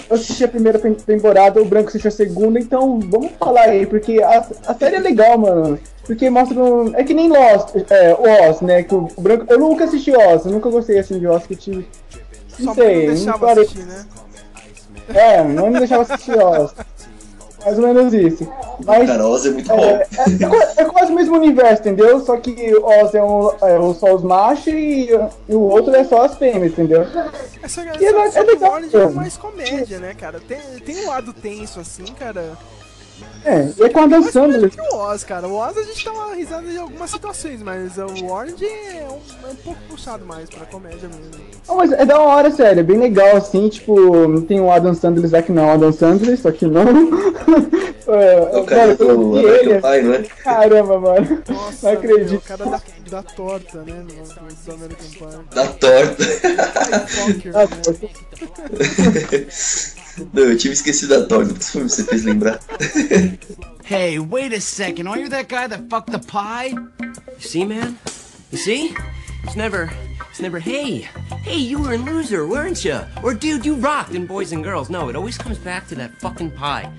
Eu 0.09 0.15
assisti 0.15 0.43
a 0.43 0.47
primeira 0.47 0.79
tem- 0.79 0.93
temporada, 0.95 1.61
o 1.61 1.65
Branco 1.65 1.89
assistiu 1.89 2.09
a 2.09 2.11
segunda, 2.11 2.59
então 2.59 2.99
vamos 2.99 3.31
falar 3.39 3.63
aí, 3.69 3.85
porque 3.85 4.21
a, 4.21 4.45
a 4.67 4.73
série 4.73 4.95
é 4.95 4.99
legal, 4.99 5.37
mano. 5.37 5.79
Porque 6.05 6.29
mostra 6.29 6.59
um. 6.61 6.93
É 6.95 7.03
que 7.03 7.13
nem 7.13 7.29
Lost, 7.29 7.75
é, 7.89 8.47
Oz, 8.49 8.59
né? 8.61 8.83
Que 8.83 8.93
o, 8.93 9.07
o 9.15 9.21
Branco. 9.21 9.45
Eu 9.47 9.59
nunca 9.59 9.85
assisti 9.85 10.11
Oz, 10.11 10.45
eu 10.45 10.51
nunca 10.51 10.69
gostei 10.69 10.99
assim 10.99 11.19
de 11.19 11.27
Oz, 11.27 11.45
que 11.47 11.55
te. 11.55 11.87
Não 12.59 12.65
Só 12.65 12.81
sei, 12.81 13.07
não 13.15 13.25
não 13.25 13.39
parei. 13.39 13.63
assistir, 13.63 13.85
né? 13.85 14.05
É, 15.13 15.43
não 15.43 15.69
me 15.69 15.79
deixava 15.79 16.01
assistir 16.03 16.37
Oz. 16.37 16.73
Mais 17.65 17.79
ou 17.79 17.87
menos 17.93 18.13
isso. 18.13 18.47
Mas. 18.85 19.07
Cara, 19.07 19.27
Oz 19.27 19.45
é 19.45 19.51
muito 19.51 19.71
É, 19.71 19.75
bom. 19.75 19.83
é, 19.83 20.07
é 20.79 20.81
é 20.81 20.85
quase 20.85 21.11
o 21.11 21.15
mesmo 21.15 21.35
universo, 21.37 21.81
entendeu? 21.81 22.19
Só 22.25 22.37
que 22.37 22.75
Oz 22.75 23.13
é, 23.13 23.23
um, 23.23 23.51
é 23.61 23.79
um 23.79 23.93
só 23.93 24.13
os 24.15 24.23
machos 24.23 24.67
e, 24.67 25.09
e 25.47 25.55
o 25.55 25.61
outro 25.61 25.95
é 25.95 26.03
só 26.03 26.23
as 26.25 26.35
fêmeas, 26.35 26.71
entendeu? 26.73 27.05
Essa, 27.61 27.81
E 27.99 28.05
é 28.05 28.09
essa, 28.25 28.39
é 28.39 28.69
Orange 28.69 28.95
é 28.95 28.99
mano. 28.99 29.15
mais 29.15 29.37
comédia, 29.37 29.99
né, 29.99 30.13
cara? 30.13 30.39
Tem, 30.39 30.59
tem 30.85 31.05
um 31.05 31.07
lado 31.07 31.31
tenso, 31.33 31.79
assim, 31.79 32.05
cara. 32.05 32.57
É, 33.45 33.69
e 33.77 33.83
é 33.83 33.89
com 33.89 33.99
a 33.99 34.07
Dan 34.07 34.23
Sandler. 34.23 34.69
Que 34.69 34.79
o 34.81 34.95
Oz, 34.95 35.23
cara. 35.23 35.47
O 35.47 35.55
Oz 35.55 35.77
a 35.77 35.83
gente 35.83 36.05
dá 36.05 36.11
uma 36.11 36.33
risada 36.35 36.65
em 36.71 36.77
algumas 36.77 37.09
situações, 37.09 37.61
mas 37.61 37.97
o 37.97 38.25
Orange 38.31 38.65
é 38.65 39.05
um, 39.09 39.47
é 39.47 39.51
um 39.51 39.55
pouco 39.55 39.79
puxado 39.89 40.25
mais 40.25 40.49
pra 40.49 40.65
comédia 40.65 41.09
mesmo. 41.09 41.43
Não, 41.67 41.75
mas 41.75 41.91
é 41.91 42.05
da 42.05 42.19
hora, 42.21 42.49
sério, 42.51 42.79
é 42.79 42.83
bem 42.83 42.97
legal, 42.97 43.35
assim, 43.35 43.67
tipo, 43.69 44.41
tem 44.43 44.61
o 44.61 44.71
Adam 44.71 44.93
Sandler 44.93 45.29
lá 45.31 45.41
que 45.41 45.51
não 45.51 45.63
é 45.63 45.65
o 45.67 45.71
Adam 45.71 45.91
Sandler, 45.91 46.37
só 46.39 46.51
que 46.51 46.65
não. 46.65 46.83
é, 48.07 48.59
O 48.59 48.65
cara 48.65 48.95
quando 48.95 49.11
eu 49.11 49.31
vi 49.33 49.39
American 49.39 49.73
ele, 49.73 49.81
Pie, 49.81 50.01
não 50.07 50.13
é? 50.13 50.23
caramba, 50.43 50.99
mano. 50.99 51.43
Nossa, 51.49 51.87
Não 51.87 51.93
acredito. 51.97 52.29
meu, 52.29 52.39
o 52.39 52.41
cara 52.41 52.65
da, 52.65 52.81
da 53.09 53.23
torta, 53.23 53.77
né? 53.79 54.05
No, 54.05 54.73
American 54.73 55.07
Pie. 55.09 55.55
Da 55.55 55.67
torta. 55.67 56.23
Ah, 57.53 57.65
né? 59.31 59.47
Não, 60.33 60.43
eu 60.43 60.57
tinha 60.57 60.73
esquecido 60.73 61.19
da 61.19 61.25
torta, 61.25 61.53
por 61.53 61.83
você 61.83 62.03
fez 62.03 62.23
lembrar. 62.23 62.59
Hey, 63.85 64.17
wait 64.17 64.53
a 64.53 64.61
second. 64.61 65.09
Are 65.09 65.19
you 65.19 65.27
that 65.27 65.49
guy 65.49 65.67
that 65.67 65.89
fucked 65.89 66.09
the 66.09 66.19
pie? 66.19 66.67
You 66.67 67.39
see, 67.39 67.65
man? 67.65 67.99
You 68.49 68.57
see? 68.57 68.95
It's 69.43 69.57
never, 69.57 69.91
it's 70.29 70.39
never, 70.39 70.57
hey, 70.57 70.99
hey, 71.41 71.57
you 71.57 71.81
were 71.81 71.95
a 71.95 71.97
loser, 71.97 72.47
weren't 72.47 72.85
you? 72.85 73.01
Or 73.21 73.33
dude, 73.33 73.65
you 73.65 73.75
rocked 73.75 74.15
in 74.15 74.25
Boys 74.25 74.53
and 74.53 74.63
Girls. 74.63 74.89
No, 74.89 75.09
it 75.09 75.17
always 75.17 75.37
comes 75.37 75.57
back 75.57 75.85
to 75.89 75.95
that 75.95 76.17
fucking 76.21 76.51
pie. 76.51 76.89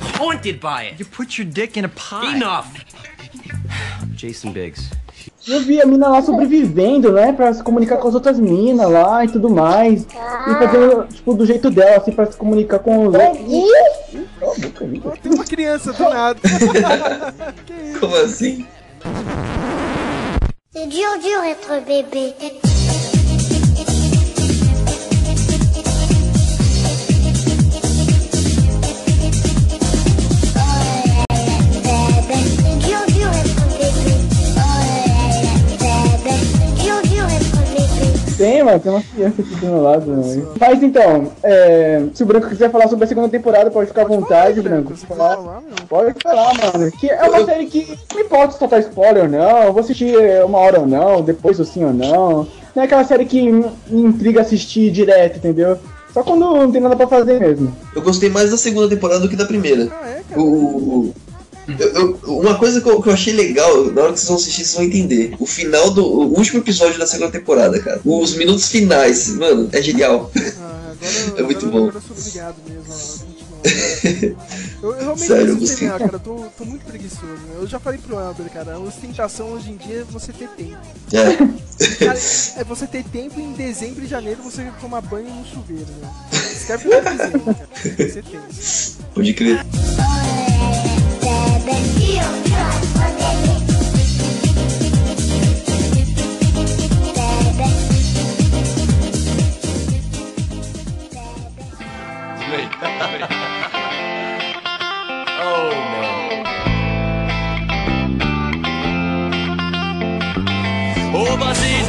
Haunted 0.00 0.60
by 0.60 0.84
it. 0.84 1.00
You 1.00 1.06
put 1.06 1.36
your 1.36 1.46
dick 1.46 1.76
in 1.76 1.84
a 1.84 1.88
pie. 1.88 2.36
Enough. 2.36 2.84
Jason 4.14 4.52
Biggs. 4.52 4.90
Eu 5.48 5.60
vi 5.60 5.80
a 5.80 5.86
mina 5.86 6.08
lá 6.08 6.20
sobrevivendo, 6.20 7.10
né, 7.12 7.32
pra 7.32 7.54
se 7.54 7.62
comunicar 7.62 7.96
com 7.96 8.08
as 8.08 8.14
outras 8.14 8.38
minas 8.38 8.90
lá 8.90 9.24
e 9.24 9.28
tudo 9.28 9.48
mais. 9.48 10.02
E 10.04 10.54
fazendo, 10.58 11.06
tipo, 11.08 11.32
do 11.32 11.46
jeito 11.46 11.70
dela, 11.70 11.96
assim, 11.96 12.12
pra 12.12 12.26
se 12.30 12.36
comunicar 12.36 12.78
com 12.80 13.06
os 13.06 13.14
outros. 13.14 13.38
Tem 15.22 15.32
uma 15.32 15.44
criança 15.44 15.92
do 15.92 16.02
nada. 16.04 16.38
Como 17.98 18.14
assim? 18.16 18.66
C'est 20.72 20.86
dur, 20.86 21.18
dur 21.22 21.44
être 21.44 21.80
bébé. 21.86 22.77
Bébé. 38.50 38.62
mano, 38.64 38.80
tem 38.80 38.92
uma 38.92 39.02
criança 39.02 39.42
aqui 39.42 39.54
do 39.56 39.66
meu 39.66 39.82
lado. 39.82 40.06
Mano. 40.10 40.52
Mas 40.60 40.82
então, 40.82 41.32
é, 41.42 42.02
se 42.14 42.22
o 42.22 42.26
Branco 42.26 42.48
quiser 42.48 42.70
falar 42.70 42.88
sobre 42.88 43.04
a 43.04 43.08
segunda 43.08 43.28
temporada, 43.28 43.70
pode 43.70 43.88
ficar 43.88 44.02
à 44.02 44.04
vontade, 44.06 44.60
Branco. 44.60 44.94
Falar, 44.96 45.62
pode 45.88 46.14
falar, 46.22 46.52
mano. 46.54 46.90
Que 46.92 47.10
é 47.10 47.22
uma 47.24 47.44
série 47.44 47.66
que 47.66 47.98
não 48.14 48.20
importa 48.20 48.52
se 48.52 48.58
soltar 48.58 48.80
spoiler 48.80 49.24
ou 49.24 49.28
não, 49.28 49.62
eu 49.64 49.72
vou 49.72 49.80
assistir 49.80 50.14
uma 50.44 50.58
hora 50.58 50.80
ou 50.80 50.86
não, 50.86 51.22
depois 51.22 51.58
ou 51.58 51.64
sim 51.64 51.84
ou 51.84 51.92
não. 51.92 52.46
Não 52.74 52.82
é 52.82 52.86
aquela 52.86 53.04
série 53.04 53.24
que 53.24 53.50
me 53.50 53.64
intriga 53.90 54.40
assistir 54.40 54.90
direto, 54.90 55.38
entendeu? 55.38 55.76
Só 56.12 56.22
quando 56.22 56.40
não 56.40 56.70
tem 56.70 56.80
nada 56.80 56.96
pra 56.96 57.06
fazer 57.06 57.38
mesmo. 57.38 57.74
Eu 57.94 58.02
gostei 58.02 58.30
mais 58.30 58.50
da 58.50 58.56
segunda 58.56 58.88
temporada 58.88 59.20
do 59.20 59.28
que 59.28 59.36
da 59.36 59.44
primeira. 59.44 59.88
o, 60.36 60.40
o- 60.42 61.14
eu- 61.78 61.94
eu- 62.24 62.38
uma 62.38 62.58
coisa 62.58 62.80
que 62.80 62.88
eu, 62.88 63.02
que 63.02 63.08
eu 63.08 63.12
achei 63.12 63.32
legal, 63.32 63.84
na 63.92 64.02
hora 64.02 64.12
que 64.12 64.18
vocês 64.18 64.28
vão 64.28 64.36
assistir, 64.36 64.64
vocês 64.64 64.74
vão 64.74 64.84
entender. 64.84 65.34
O 65.38 65.46
final 65.46 65.90
do. 65.90 66.04
O 66.04 66.36
último 66.38 66.60
episódio 66.60 66.98
da 66.98 67.06
segunda 67.06 67.30
temporada, 67.30 67.78
cara. 67.80 68.00
Os 68.04 68.34
minutos 68.36 68.68
finais, 68.68 69.28
mano, 69.36 69.68
é 69.72 69.82
genial. 69.82 70.30
é 71.36 71.42
muito 71.42 71.66
bom. 71.66 71.88
Agora 71.88 71.96
eu 71.96 72.02
sou 72.02 72.16
obrigado 72.16 72.56
mesmo 72.68 72.82
a 72.92 72.96
continuar. 72.96 73.48
Eu, 74.80 74.92
eu 74.92 74.98
realmente 75.00 75.26
Sério, 75.26 75.44
preciso 75.56 75.58
gostei. 75.58 75.76
terminar, 75.88 75.98
cara. 75.98 76.12
Eu 76.14 76.20
tô, 76.20 76.44
tô 76.56 76.64
muito 76.64 76.84
preguiçoso. 76.84 77.26
né? 77.26 77.56
Eu 77.60 77.66
já 77.66 77.80
falei 77.80 77.98
pro 77.98 78.16
Elber, 78.16 78.48
cara. 78.52 78.74
A 78.74 78.78
ostentação 78.78 79.50
hoje 79.50 79.72
em 79.72 79.76
dia 79.76 80.02
é 80.02 80.04
você 80.04 80.32
ter 80.32 80.48
tempo. 80.50 80.76
É. 81.12 82.04
Cara, 82.04 82.18
é 82.58 82.64
você 82.64 82.86
ter 82.86 83.02
tempo 83.02 83.40
e 83.40 83.42
em 83.42 83.52
dezembro 83.54 84.04
e 84.04 84.06
janeiro 84.06 84.40
você 84.44 84.70
tomar 84.80 85.00
banho 85.00 85.28
no 85.28 85.44
chuveiro, 85.44 85.84
né? 86.00 86.08
Escreve 86.52 86.88
pra 86.88 87.00
dezembro, 87.00 87.40
cara. 87.52 87.68
Você 87.82 88.22
tem. 88.22 88.40
Pode 89.12 89.34
crer. 89.34 89.58
Oh 111.20 111.36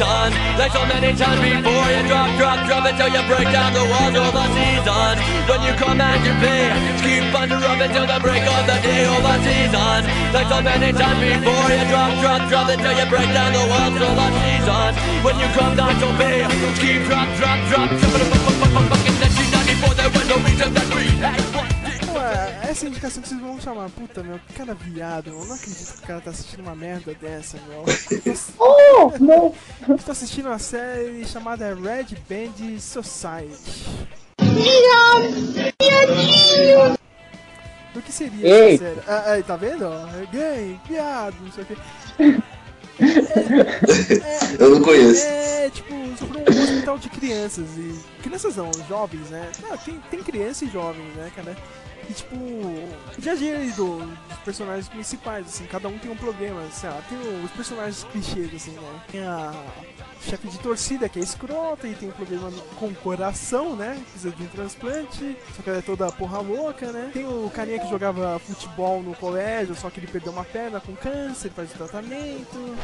Overseas 0.00 0.02
on, 0.02 0.58
like 0.58 0.72
so 0.72 0.86
many 0.86 1.12
times 1.16 1.40
before 1.40 1.86
you 1.92 2.02
drop, 2.08 2.30
drop, 2.38 2.66
drop 2.66 2.84
until 2.88 3.08
you 3.08 3.22
break 3.28 3.48
down 3.52 3.72
the 3.72 3.84
walls. 3.84 4.16
Overseas 4.16 4.86
on, 4.88 5.16
when 5.48 5.60
you 5.62 5.72
come 5.76 6.00
and 6.00 6.24
you 6.24 6.34
pay, 6.40 6.72
keep 7.04 7.34
under 7.34 7.56
up 7.56 7.80
until 7.80 8.06
the 8.06 8.18
break 8.20 8.42
of 8.42 8.66
the 8.66 8.76
day. 8.80 9.06
Overseas 9.06 9.74
on, 9.74 10.04
like 10.32 10.48
so 10.48 10.62
many 10.62 10.92
times 10.92 11.20
before 11.20 11.68
you 11.68 11.84
drop, 11.92 12.12
drop, 12.20 12.48
drop 12.48 12.68
until 12.68 12.94
you 12.96 13.06
break 13.08 13.28
down 13.32 13.52
the 13.52 13.64
walls. 13.68 14.00
Overseas 14.00 14.68
on, 14.68 14.92
when 15.24 15.36
you 15.38 15.48
come 15.52 15.76
down 15.76 15.94
to 16.00 16.08
pay, 16.16 16.48
keep 16.80 17.04
drop, 17.04 17.28
drop, 17.36 17.58
drop, 17.68 17.88
fucking 17.90 19.16
that 19.20 19.32
you 19.36 19.46
not 19.52 19.64
before 19.66 19.94
there 19.94 20.10
was 20.10 20.26
no 20.28 20.36
reason 20.40 20.72
that 20.74 20.88
we 20.94 21.04
had 21.20 21.40
one. 21.54 21.79
É, 22.20 22.70
essa 22.70 22.86
indicação 22.86 23.22
que 23.22 23.28
vocês 23.28 23.40
vão 23.40 23.58
chamar, 23.60 23.88
puta, 23.90 24.22
meu, 24.22 24.38
que 24.38 24.52
cara 24.52 24.74
viado, 24.74 25.30
eu 25.30 25.44
não 25.44 25.54
acredito 25.54 25.92
que 25.94 26.04
o 26.04 26.06
cara 26.06 26.20
tá 26.20 26.30
assistindo 26.30 26.60
uma 26.60 26.74
merda 26.74 27.14
dessa, 27.14 27.58
meu. 27.68 27.84
Oh, 28.58 29.12
não! 29.18 29.54
Tô 29.98 30.12
assistindo 30.12 30.46
uma 30.46 30.58
série 30.58 31.24
chamada 31.24 31.74
Red 31.74 32.16
Band 32.28 32.78
Society. 32.78 33.96
O 37.94 38.02
que 38.02 38.12
seria 38.12 38.46
Ei. 38.46 38.74
essa 38.74 38.84
série? 38.84 39.00
Ah, 39.06 39.30
aí, 39.32 39.42
tá 39.42 39.56
vendo? 39.56 39.86
ó? 39.86 40.06
É 40.08 40.26
gay, 40.30 40.78
viado, 40.86 41.36
não 41.40 41.52
sei 41.52 41.64
o 41.64 41.66
que. 41.66 41.76
Eu 44.58 44.70
não 44.70 44.82
conheço. 44.82 45.24
É, 45.24 45.70
tipo, 45.70 45.94
sobre 46.18 46.38
um 46.38 46.62
hospital 46.62 46.98
de 46.98 47.08
crianças 47.08 47.66
e. 47.76 47.98
Crianças 48.22 48.56
não, 48.56 48.70
jovens, 48.88 49.30
né? 49.30 49.50
Não, 49.62 49.76
tem, 49.78 50.00
tem 50.10 50.22
criança 50.22 50.64
e 50.64 50.68
jovens, 50.68 51.14
né, 51.14 51.30
cara? 51.34 51.56
E 52.10 52.12
tipo, 52.12 52.34
já 53.20 53.32
aí 53.34 53.70
do, 53.70 53.98
dos 53.98 54.38
personagens 54.44 54.88
principais, 54.88 55.46
assim, 55.46 55.64
cada 55.66 55.86
um 55.86 55.96
tem 55.96 56.10
um 56.10 56.16
problema, 56.16 56.60
sei 56.72 56.90
lá, 56.90 57.00
tem 57.08 57.16
os 57.44 57.50
personagens 57.52 58.02
clichês, 58.02 58.52
assim, 58.52 58.72
né? 58.72 59.00
Tem 59.12 59.22
a 59.22 59.52
chefe 60.20 60.48
de 60.48 60.58
torcida 60.58 61.08
que 61.08 61.20
é 61.20 61.22
escrota 61.22 61.86
e 61.86 61.94
tem 61.94 62.08
um 62.08 62.12
problema 62.12 62.50
com 62.80 62.88
o 62.88 62.94
coração, 62.96 63.76
né? 63.76 63.96
Precisa 64.10 64.32
de 64.32 64.42
um 64.42 64.46
transplante, 64.48 65.36
só 65.54 65.62
que 65.62 65.70
ela 65.70 65.78
é 65.78 65.82
toda 65.82 66.10
porra 66.10 66.40
louca, 66.40 66.90
né? 66.90 67.10
Tem 67.12 67.24
o 67.24 67.48
carinha 67.54 67.78
que 67.78 67.88
jogava 67.88 68.40
futebol 68.40 69.04
no 69.04 69.14
colégio, 69.14 69.76
só 69.76 69.88
que 69.88 70.00
ele 70.00 70.08
perdeu 70.08 70.32
uma 70.32 70.44
perna 70.44 70.80
com 70.80 70.96
câncer, 70.96 71.52
faz 71.52 71.70
o 71.70 71.74
tratamento. 71.74 72.76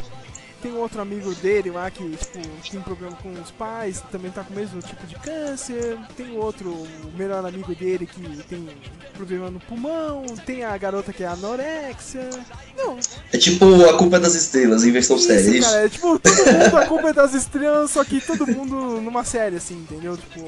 Tem 0.66 0.74
outro 0.74 1.00
amigo 1.00 1.32
dele 1.36 1.70
lá 1.70 1.88
que, 1.92 2.02
tipo, 2.16 2.40
tem 2.68 2.80
problema 2.80 3.16
com 3.22 3.30
os 3.40 3.52
pais, 3.52 4.02
também 4.10 4.32
tá 4.32 4.42
com 4.42 4.52
o 4.52 4.56
mesmo 4.56 4.82
tipo 4.82 5.06
de 5.06 5.14
câncer. 5.14 5.96
Tem 6.16 6.36
outro, 6.36 6.70
o 6.70 7.12
melhor 7.16 7.46
amigo 7.46 7.72
dele 7.72 8.04
que 8.04 8.20
tem 8.48 8.68
problema 9.14 9.48
no 9.48 9.60
pulmão. 9.60 10.26
Tem 10.44 10.64
a 10.64 10.76
garota 10.76 11.12
que 11.12 11.22
é 11.22 11.28
anorexia. 11.28 12.28
Não, 12.76 12.98
É 13.32 13.38
tipo 13.38 13.64
a 13.84 13.96
culpa 13.96 14.16
é 14.16 14.18
das 14.18 14.34
estrelas 14.34 14.82
em 14.82 14.90
versão 14.90 15.16
séria, 15.16 15.50
é 15.50 15.56
isso? 15.56 15.68
cara, 15.70 15.84
é 15.84 15.88
tipo, 15.88 16.18
todo 16.18 16.36
mundo, 16.36 16.76
a 16.76 16.86
culpa 16.86 17.10
é 17.10 17.12
das 17.12 17.32
estrelas, 17.32 17.92
só 17.92 18.02
que 18.02 18.20
todo 18.20 18.44
mundo 18.44 19.00
numa 19.00 19.22
série, 19.22 19.54
assim, 19.54 19.74
entendeu? 19.74 20.16
Tipo, 20.16 20.40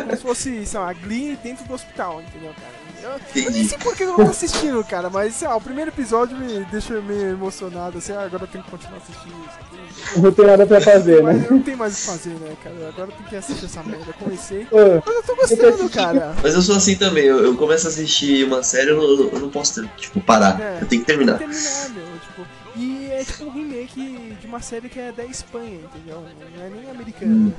como 0.00 0.16
se 0.16 0.22
fosse, 0.22 0.64
sei 0.64 0.80
lá, 0.80 0.94
Glee 0.94 1.36
dentro 1.42 1.62
do 1.66 1.74
hospital, 1.74 2.22
entendeu, 2.22 2.54
cara? 2.54 2.85
Eu, 3.02 3.42
eu 3.42 3.50
nem 3.50 3.68
sei 3.68 3.78
por 3.78 3.94
que 3.96 4.02
eu 4.02 4.08
não 4.08 4.16
tô 4.16 4.22
assistindo, 4.22 4.82
cara, 4.84 5.08
mas, 5.10 5.34
sei 5.34 5.46
lá, 5.48 5.56
o 5.56 5.60
primeiro 5.60 5.90
episódio 5.90 6.36
me 6.36 6.64
deixa 6.64 7.00
meio 7.00 7.30
emocionado, 7.30 7.98
assim, 7.98 8.12
ah, 8.12 8.22
agora 8.22 8.44
eu 8.44 8.48
tenho 8.48 8.64
que 8.64 8.70
continuar 8.70 8.98
assistindo 8.98 9.34
isso 9.46 9.58
aqui. 9.60 10.20
Não 10.20 10.32
tem 10.32 10.46
nada 10.46 10.66
pra 10.66 10.80
fazer, 10.80 11.22
né? 11.22 11.32
Mas 11.32 11.50
não 11.50 11.62
tem 11.62 11.76
mais 11.76 11.94
o 11.94 11.96
que 11.96 12.06
fazer, 12.06 12.30
né, 12.30 12.56
cara? 12.62 12.88
Agora 12.88 13.08
eu 13.08 13.12
tenho 13.12 13.28
que 13.28 13.36
assistir 13.36 13.64
essa 13.64 13.82
merda. 13.82 14.04
Eu 14.08 14.14
comecei, 14.14 14.66
Ô, 14.70 15.02
mas 15.04 15.16
eu 15.16 15.22
tô 15.22 15.36
gostando, 15.36 15.90
cara. 15.90 16.34
Mas 16.42 16.54
eu 16.54 16.62
sou 16.62 16.76
assim 16.76 16.96
também, 16.96 17.24
eu, 17.24 17.38
eu 17.44 17.56
começo 17.56 17.86
a 17.86 17.90
assistir 17.90 18.44
uma 18.44 18.62
série, 18.62 18.90
eu 18.90 18.96
não, 18.96 19.30
eu 19.32 19.40
não 19.40 19.50
posso, 19.50 19.86
tipo, 19.96 20.20
parar. 20.20 20.60
É, 20.60 20.78
Eu 20.82 20.86
tenho 20.86 21.02
que 21.02 21.06
terminar. 21.06 21.38
Tem 21.38 21.48
que 21.48 21.54
terminar, 21.54 21.88
meu, 21.90 22.18
tipo, 22.20 22.46
e 22.76 23.10
é 23.10 23.24
tipo 23.24 23.44
um 23.44 23.50
remake 23.50 24.36
de 24.40 24.46
uma 24.46 24.60
série 24.60 24.88
que 24.88 25.00
é 25.00 25.10
da 25.10 25.24
Espanha, 25.24 25.80
entendeu? 25.82 26.22
Não 26.56 26.62
é 26.64 26.68
nem 26.68 26.90
americana. 26.90 27.32
Hum. 27.34 27.52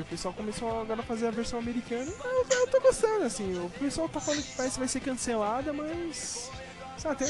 O 0.00 0.04
pessoal 0.04 0.34
começou 0.34 0.80
agora 0.80 1.00
a 1.00 1.04
fazer 1.04 1.28
a 1.28 1.30
versão 1.30 1.58
americana. 1.58 2.10
Eu, 2.24 2.46
eu 2.58 2.66
tô 2.68 2.80
gostando, 2.80 3.24
assim. 3.24 3.58
O 3.58 3.70
pessoal 3.70 4.08
tá 4.08 4.20
falando 4.20 4.42
que 4.42 4.56
parece 4.56 4.74
que 4.74 4.78
vai 4.80 4.88
ser 4.88 5.00
cancelada, 5.00 5.72
mas. 5.72 6.50
Sabe, 6.96 7.16
tem, 7.16 7.28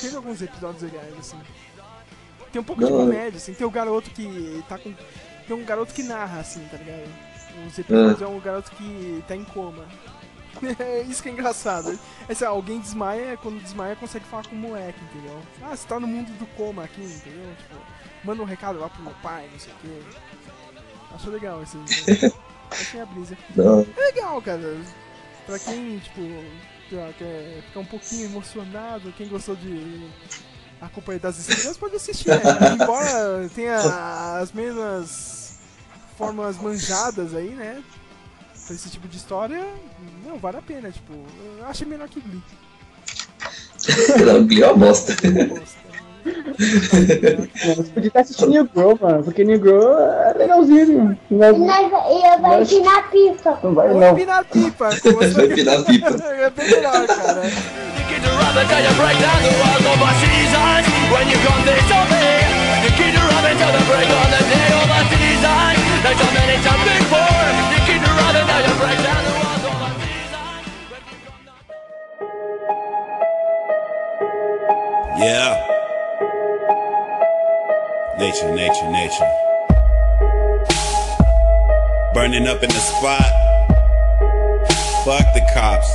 teve 0.00 0.16
alguns 0.16 0.42
episódios 0.42 0.82
legais, 0.82 1.18
assim. 1.18 1.40
Tem 2.52 2.60
um 2.60 2.64
pouco 2.64 2.82
de 2.82 2.88
Da 2.88 2.94
hora. 2.94 3.04
comédia, 3.06 3.36
assim. 3.36 3.54
Tem 3.54 3.66
o 3.66 3.70
garoto 3.70 4.10
que 4.10 4.64
tá 4.68 4.78
com. 4.78 4.92
Tem 5.46 5.56
um 5.56 5.64
garoto 5.64 5.92
que 5.94 6.02
narra, 6.02 6.40
assim, 6.40 6.66
tá 6.70 6.76
ligado? 6.76 7.08
Os 7.66 7.78
episódios 7.78 8.22
é 8.22 8.26
um 8.26 8.40
garoto 8.40 8.70
que 8.72 9.24
tá 9.26 9.36
em 9.36 9.44
coma. 9.44 9.84
É 10.78 11.00
isso 11.02 11.22
que 11.22 11.28
é 11.30 11.32
engraçado. 11.32 11.98
É, 12.28 12.44
alguém 12.44 12.78
desmaia, 12.78 13.36
quando 13.38 13.60
desmaia 13.60 13.96
consegue 13.96 14.24
falar 14.26 14.46
com 14.46 14.54
o 14.54 14.58
moleque, 14.58 14.98
entendeu? 15.06 15.42
Ah, 15.62 15.74
você 15.74 15.88
tá 15.88 15.98
no 15.98 16.06
mundo 16.06 16.30
do 16.38 16.46
coma 16.54 16.84
aqui, 16.84 17.02
entendeu? 17.02 17.52
Tipo, 17.56 17.74
manda 18.22 18.42
um 18.42 18.44
recado 18.44 18.78
lá 18.78 18.88
pro 18.88 19.02
meu 19.02 19.14
pai, 19.22 19.48
não 19.50 19.58
sei 19.58 19.72
o 19.72 19.76
quê. 19.78 20.02
Acho 21.14 21.30
legal 21.30 21.62
esse. 21.62 21.76
Achei 22.70 23.00
a 23.00 23.06
brisa. 23.06 23.36
Não. 23.54 23.86
É 23.96 24.00
legal, 24.00 24.40
cara. 24.40 24.76
Pra 25.46 25.58
quem, 25.58 25.98
tipo, 25.98 26.20
quer 27.18 27.62
ficar 27.66 27.80
um 27.80 27.84
pouquinho 27.84 28.26
emocionado, 28.26 29.12
quem 29.16 29.28
gostou 29.28 29.56
de 29.56 30.08
A 30.80 30.88
Companhia 30.88 31.20
das 31.20 31.38
Estrelas 31.38 31.76
pode 31.76 31.96
assistir, 31.96 32.28
né? 32.28 32.40
Embora 32.80 33.50
tenha 33.54 33.76
as 34.40 34.52
mesmas 34.52 35.58
formas 36.16 36.56
manjadas 36.58 37.34
aí, 37.34 37.50
né? 37.50 37.82
Pra 38.66 38.74
esse 38.74 38.88
tipo 38.90 39.08
de 39.08 39.16
história, 39.16 39.66
não, 40.24 40.38
vale 40.38 40.58
a 40.58 40.62
pena, 40.62 40.90
tipo, 40.90 41.12
eu 41.58 41.66
achei 41.66 41.86
melhor 41.86 42.08
que 42.08 42.20
Glee. 42.20 42.42
Não, 44.24 44.46
Glee 44.46 44.62
é 44.62 44.66
uma 44.66 44.86
bosta. 44.86 45.12
Você 46.24 47.82
podia 47.94 48.08
estar 48.08 48.20
assistindo 48.20 48.50
New 48.50 48.68
Girl, 48.74 48.92
mano, 49.00 49.24
porque 49.24 49.44
New 49.44 49.56
Girl 49.58 49.98
é 49.98 50.34
legalzinho. 50.38 51.18
Não 51.30 51.44
é- 51.44 51.52
Nós, 51.52 51.82
eu 51.82 51.90
vou 51.90 52.40
Mas- 52.40 52.72
empinar 52.72 53.10
pipa. 53.10 53.58
Não 53.62 53.74
vai, 53.74 53.88
Vou 53.88 54.00
não. 54.00 54.12
empinar 54.12 54.44
pipa, 54.44 54.90
como 55.02 55.16
você 55.16 55.28
Vai 55.30 55.46
empinar 55.46 55.82
pipa. 55.84 56.08
É 56.08 56.50
bem 56.50 56.70
melhor, 56.70 57.06
cara. 57.06 57.42
Yeah. 75.18 75.81
Nature, 78.22 78.54
nature, 78.54 78.88
nature. 78.88 79.30
Burning 82.14 82.46
up 82.46 82.62
in 82.62 82.70
the 82.70 82.78
spot. 82.78 83.26
Fuck 85.02 85.26
the 85.34 85.42
cops. 85.52 85.90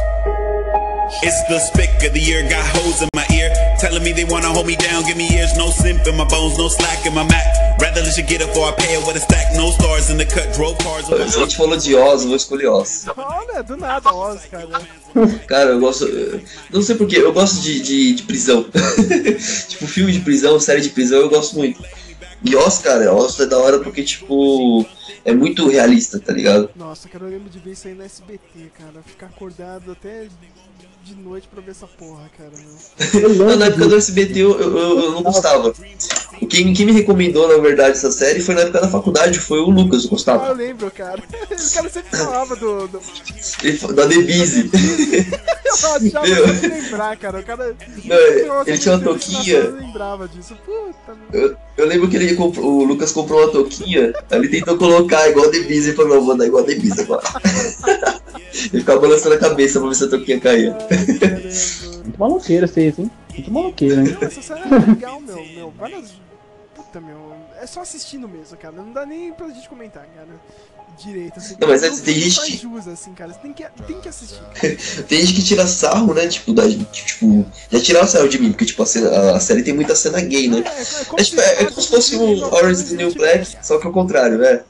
It's 1.23 1.41
the 1.47 1.57
spick 1.57 2.03
of 2.05 2.13
the 2.13 2.19
year, 2.19 2.43
got 2.49 2.67
holes 2.75 3.01
in 3.01 3.07
my 3.15 3.25
ear. 3.33 3.47
Telling 3.79 4.03
me 4.03 4.11
they 4.11 4.25
wanna 4.25 4.49
hold 4.49 4.67
me 4.67 4.75
down, 4.75 5.05
give 5.05 5.15
me 5.15 5.29
ears, 5.39 5.55
no 5.55 5.69
simp 5.69 6.05
in 6.05 6.17
my 6.17 6.25
bones, 6.25 6.57
no 6.57 6.67
slack 6.67 7.05
in 7.05 7.15
my 7.15 7.23
Mac. 7.23 7.79
Rather 7.79 8.01
let 8.01 8.17
you 8.17 8.23
get 8.23 8.41
it 8.41 8.53
for 8.53 8.67
I 8.67 8.75
pay 8.75 8.99
it 8.99 9.07
with 9.07 9.15
a 9.15 9.21
stack, 9.21 9.55
no 9.55 9.71
stars 9.71 10.09
in 10.09 10.17
the 10.17 10.25
cut, 10.25 10.53
drove 10.53 10.77
cars. 10.79 11.09
A 11.09 11.25
gente 11.27 11.55
falou 11.55 11.77
de 11.77 11.95
Oz, 11.95 12.23
eu 12.23 12.27
vou 12.27 12.35
escolher 12.35 12.67
Oz. 12.67 13.05
Olha, 13.15 13.63
do 13.63 13.77
nada, 13.77 14.13
Oz, 14.13 14.41
cara. 14.51 14.67
Cara, 15.47 15.69
eu 15.69 15.79
gosto. 15.79 16.05
Não 16.73 16.81
sei 16.81 16.95
porquê, 16.97 17.19
eu 17.19 17.31
gosto 17.31 17.61
de, 17.61 17.79
de, 17.79 18.15
de 18.15 18.23
prisão. 18.23 18.65
tipo, 19.69 19.87
filme 19.87 20.11
de 20.11 20.19
prisão, 20.19 20.59
série 20.59 20.81
de 20.81 20.89
prisão, 20.89 21.19
eu 21.19 21.29
gosto 21.29 21.55
muito. 21.55 21.81
E 22.43 22.55
Oz, 22.55 22.77
cara, 22.79 23.13
Oz 23.13 23.39
é 23.39 23.45
da 23.45 23.57
hora 23.57 23.79
porque, 23.79 24.03
tipo, 24.03 24.85
é 25.25 25.33
muito 25.33 25.67
realista, 25.67 26.19
tá 26.19 26.31
ligado? 26.31 26.69
Nossa, 26.75 27.09
cara, 27.09 27.25
eu 27.25 27.29
lembro 27.29 27.49
de 27.49 27.59
ver 27.59 27.71
isso 27.71 27.87
aí 27.87 27.93
no 27.93 28.03
SBT, 28.03 28.71
cara. 28.77 29.01
Ficar 29.05 29.27
acordado 29.27 29.91
até 29.91 30.27
de 31.07 31.15
noite 31.15 31.47
pra 31.47 31.61
ver 31.61 31.71
essa 31.71 31.87
porra, 31.87 32.29
cara. 32.37 32.51
Não, 33.35 33.55
na 33.55 33.65
época 33.67 33.87
do 33.87 33.95
SBT 33.95 34.39
eu, 34.39 34.59
eu, 34.59 34.77
eu- 34.77 34.99
eu 34.99 35.11
não 35.11 35.23
gostava. 35.23 35.73
Quem, 36.49 36.73
quem 36.73 36.85
me 36.85 36.91
recomendou, 36.91 37.47
na 37.47 37.57
verdade, 37.57 37.91
essa 37.91 38.11
série 38.11 38.39
foi 38.41 38.53
na 38.55 38.61
época 38.61 38.81
da 38.81 38.87
faculdade, 38.89 39.39
foi 39.39 39.59
o 39.59 39.69
Lucas, 39.69 40.05
eu 40.05 40.17
Ah, 40.33 40.47
eu 40.49 40.55
lembro, 40.55 40.91
cara. 40.91 41.21
O 41.57 41.73
cara 41.73 41.89
sempre 41.89 42.17
falava 42.17 42.55
do. 42.55 42.87
do... 42.87 42.99
Ele 43.63 43.77
da 43.93 44.05
Debise. 44.05 44.69
Eu 45.67 45.73
achava 45.73 46.53
de 46.53 46.67
lembrar, 46.67 47.17
cara. 47.17 47.39
O 47.39 47.43
cara. 47.43 47.75
Não, 48.05 48.63
ele 48.65 48.77
tinha 48.77 48.95
uma 48.95 49.03
toquinha. 49.03 49.55
Eu 49.57 49.75
lembrava 49.75 50.27
disso. 50.27 50.55
Puta. 50.65 51.17
Eu, 51.31 51.55
eu 51.77 51.85
lembro 51.85 52.09
que 52.09 52.15
ele 52.15 52.35
comprou, 52.35 52.79
o 52.79 52.83
Lucas 52.83 53.11
comprou 53.11 53.41
uma 53.41 53.51
touquinha, 53.51 54.13
aí 54.31 54.39
ele 54.39 54.47
tentou 54.49 54.77
colocar 54.77 55.29
igual 55.29 55.45
a 55.47 55.51
Debise 55.51 55.91
e 55.91 55.93
falou, 55.93 56.15
não, 56.15 56.25
vou 56.25 56.37
dar 56.37 56.47
igual 56.47 56.63
a 56.63 56.65
Debise 56.65 57.01
agora. 57.01 57.21
ele 58.73 58.79
ficava 58.79 58.99
balançando 58.99 59.35
a 59.35 59.39
cabeça 59.39 59.79
pra 59.79 59.89
ver 59.89 59.95
se 59.95 60.03
a 60.03 60.09
touquinha 60.09 60.39
caía. 60.39 60.77
Muito 62.03 62.19
maloqueiro 62.19 62.67
vocês, 62.67 62.97
hein? 62.99 63.11
Muito 63.33 63.51
maloqueiro, 63.51 64.01
hein? 64.01 64.17
Não, 64.19 64.27
essa 64.27 64.41
série 64.41 64.61
é 64.61 64.89
legal, 64.91 65.19
meu. 65.21 65.45
meu. 65.45 65.73
Várias. 65.77 66.13
Puta, 66.75 66.99
meu. 67.01 67.35
É 67.61 67.65
só 67.65 67.81
assistindo 67.81 68.27
mesmo, 68.27 68.55
cara. 68.57 68.73
Não 68.75 68.91
dá 68.93 69.05
nem 69.05 69.33
pra 69.33 69.47
gente 69.49 69.67
comentar, 69.67 70.05
cara. 70.15 70.27
Direito, 71.03 71.37
assim. 71.37 71.55
Não, 71.59 71.67
mas 71.67 71.83
é- 71.83 71.89
tem 71.91 72.15
gente 72.15 72.41
que- 72.41 72.57
jus, 72.57 72.87
assim, 72.87 73.13
cara. 73.13 73.31
Você 73.31 73.39
tem 73.39 73.53
que, 73.53 73.63
tem 73.85 73.99
que 74.01 74.09
assistir. 74.09 74.39
Tem 75.07 75.19
gente 75.21 75.33
que 75.33 75.43
tira 75.43 75.67
sarro, 75.67 76.11
né? 76.13 76.27
Tipo, 76.27 76.53
da 76.53 76.67
gente, 76.67 76.85
tipo, 77.05 77.45
já 77.71 77.79
tiraram 77.79 78.07
sarro 78.07 78.27
de 78.27 78.39
mim, 78.39 78.49
porque 78.51 78.65
tipo, 78.65 78.81
a, 78.81 78.85
cena- 78.85 79.35
a 79.35 79.39
série 79.39 79.61
tem 79.61 79.75
muita 79.75 79.95
cena 79.95 80.19
gay, 80.21 80.47
né? 80.47 80.63
É, 81.17 81.23
tipo, 81.23 81.39
é, 81.41 81.61
é 81.61 81.65
como 81.65 81.81
se 81.81 81.87
fosse 81.89 82.15
um 82.15 82.43
Orange 82.45 82.83
the 82.85 82.95
New 82.95 83.13
Black, 83.13 83.57
só 83.61 83.77
que 83.77 83.85
ao 83.85 83.93
contrário, 83.93 84.41
é. 84.43 84.63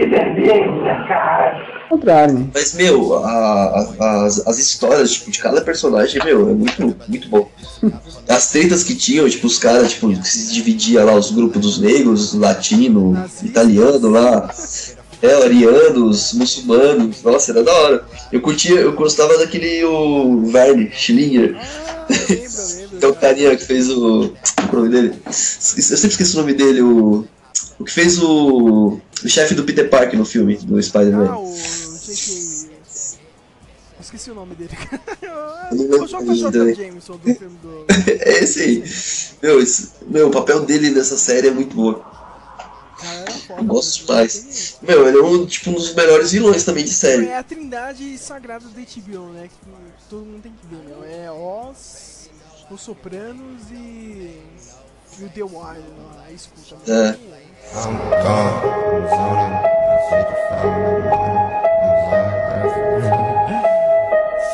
Que 0.00 0.06
delícia, 0.06 1.04
cara. 1.08 1.80
contrário. 1.90 2.50
Mas, 2.54 2.72
meu, 2.74 3.16
a- 3.24 3.86
a- 4.00 4.24
as, 4.24 4.46
as 4.46 4.58
histórias, 4.58 5.12
tipo, 5.12 5.30
de 5.30 5.38
cada 5.40 5.60
personagem, 5.60 6.22
meu, 6.24 6.48
é 6.48 6.52
muito, 6.54 6.96
muito 7.08 7.28
bom. 7.28 7.50
As 8.28 8.50
tretas 8.50 8.82
que 8.84 8.94
tinham, 8.94 9.28
tipo, 9.28 9.46
os 9.46 9.58
caras, 9.58 9.90
tipo, 9.92 10.08
que 10.08 10.26
se 10.28 10.52
dividia 10.54 11.04
lá 11.04 11.14
os 11.14 11.30
grupos 11.32 11.60
dos 11.60 11.80
negros, 11.80 12.32
latino, 12.34 13.14
italiano 13.42 14.08
lá, 14.08 14.48
é, 15.20 15.34
arianos, 15.44 16.32
muçulmanos, 16.32 17.22
nossa, 17.22 17.50
era 17.52 17.62
da 17.62 17.72
hora. 17.72 18.04
Eu 18.32 18.40
curtia, 18.40 18.76
eu 18.80 18.92
gostava 18.92 19.36
daquele, 19.36 19.84
o 19.84 20.46
Verne 20.46 20.90
Schillinger. 20.92 21.56
que 22.98 23.04
é 23.04 23.08
o 23.08 23.14
carinha 23.14 23.54
que 23.56 23.64
fez 23.64 23.90
o. 23.90 24.32
É 24.56 24.72
o 24.72 24.76
nome 24.76 24.88
dele? 24.88 25.12
Eu 25.26 25.32
sempre 25.32 26.08
esqueço 26.08 26.38
o 26.38 26.40
nome 26.40 26.54
dele, 26.54 26.80
o. 26.82 27.24
O 27.80 27.84
que 27.84 27.92
fez 27.92 28.18
o. 28.22 29.00
O 29.24 29.28
chefe 29.28 29.54
do 29.54 29.64
Peter 29.64 29.88
Parker 29.90 30.18
no 30.18 30.24
filme, 30.24 30.56
do 30.58 30.80
Spider-Man. 30.82 31.28
Ah, 31.30 31.38
o. 31.38 31.46
Eu 31.46 31.54
esqueci 34.00 34.30
o 34.30 34.34
nome 34.34 34.54
dele. 34.54 34.70
Eu 35.22 36.02
o 36.02 36.50
dele. 36.50 36.74
Jameson 36.74 37.16
do 37.16 37.34
filme 37.34 37.56
do. 37.62 37.84
é 38.08 38.38
esse 38.42 38.60
aí. 38.62 38.84
Meu, 39.42 39.60
esse- 39.60 39.90
meu, 40.06 40.28
o 40.28 40.30
papel 40.30 40.64
dele 40.64 40.90
nessa 40.90 41.16
série 41.16 41.48
é 41.48 41.50
muito 41.50 41.74
bom. 41.76 42.02
Eu 43.56 43.64
gosto 43.64 44.04
demais. 44.06 44.76
Meu, 44.82 45.06
ele 45.08 45.18
é 45.18 45.22
um, 45.22 45.46
tipo, 45.46 45.70
um 45.70 45.74
dos 45.74 45.94
melhores 45.94 46.32
vilões 46.32 46.64
também 46.64 46.84
de 46.84 46.92
série. 46.92 47.26
É 47.28 47.38
a 47.38 47.42
trindade 47.42 48.18
sagrada 48.18 48.66
do 48.66 48.74
HBO, 48.74 49.32
né? 49.32 49.48
Que 49.48 50.08
todo 50.08 50.24
mundo 50.26 50.42
tem 50.42 50.52
que 50.52 50.66
ver, 50.66 50.82
meu. 50.86 51.04
É 51.04 51.30
Oz, 51.30 52.28
Os 52.70 52.80
Sopranos 52.80 53.62
e. 53.70 54.38
E 55.20 55.24
o 55.24 55.28
The 55.28 55.42
Wire 55.42 55.52
lá. 55.52 56.24
Aí 56.26 56.34
escuta. 56.34 56.76
É. 56.90 57.10
I'm 57.10 57.92
gone. 58.08 58.56
I'm 58.88 59.04
zoning. 59.10 59.52
I 59.52 60.00
see 60.08 60.24
the 60.24 60.36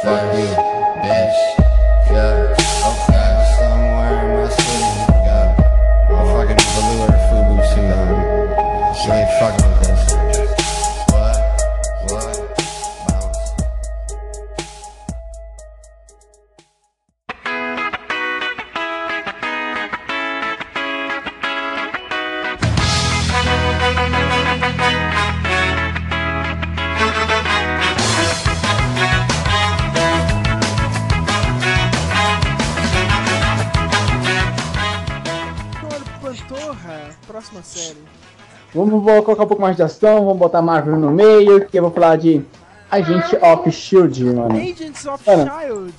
Fuck 0.03 0.27
you, 0.35 0.51
bitch. 1.05 1.39
Yeah. 2.11 2.57
Okay. 2.83 3.31
Somewhere 3.57 4.15
in 4.25 4.31
my 4.35 4.49
city. 4.51 4.91
Yeah. 5.23 5.55
I'm 6.11 6.27
fucking 6.35 6.63
velour 6.75 7.15
Fubu 7.31 7.57
suit. 7.71 7.95
She 8.97 9.09
ain't 9.13 9.31
fucking 9.39 9.66
Vamos 38.77 39.03
colocar 39.25 39.45
um 39.45 39.47
pouco 39.47 39.63
mais 39.63 39.75
de 39.75 39.83
ação, 39.83 40.27
vamos 40.27 40.39
botar 40.39 40.61
Marvel 40.61 40.99
no 40.99 41.11
meio, 41.11 41.65
que 41.67 41.79
eu 41.79 41.85
vou 41.85 41.91
falar 41.91 42.17
de 42.17 42.45
Agente 42.91 43.35
of 43.37 43.73
Shield, 43.73 44.23
mano. 44.23 44.55
Agents 44.55 45.07
of 45.07 45.25
Mano. 45.27 45.51
Child. 45.51 45.95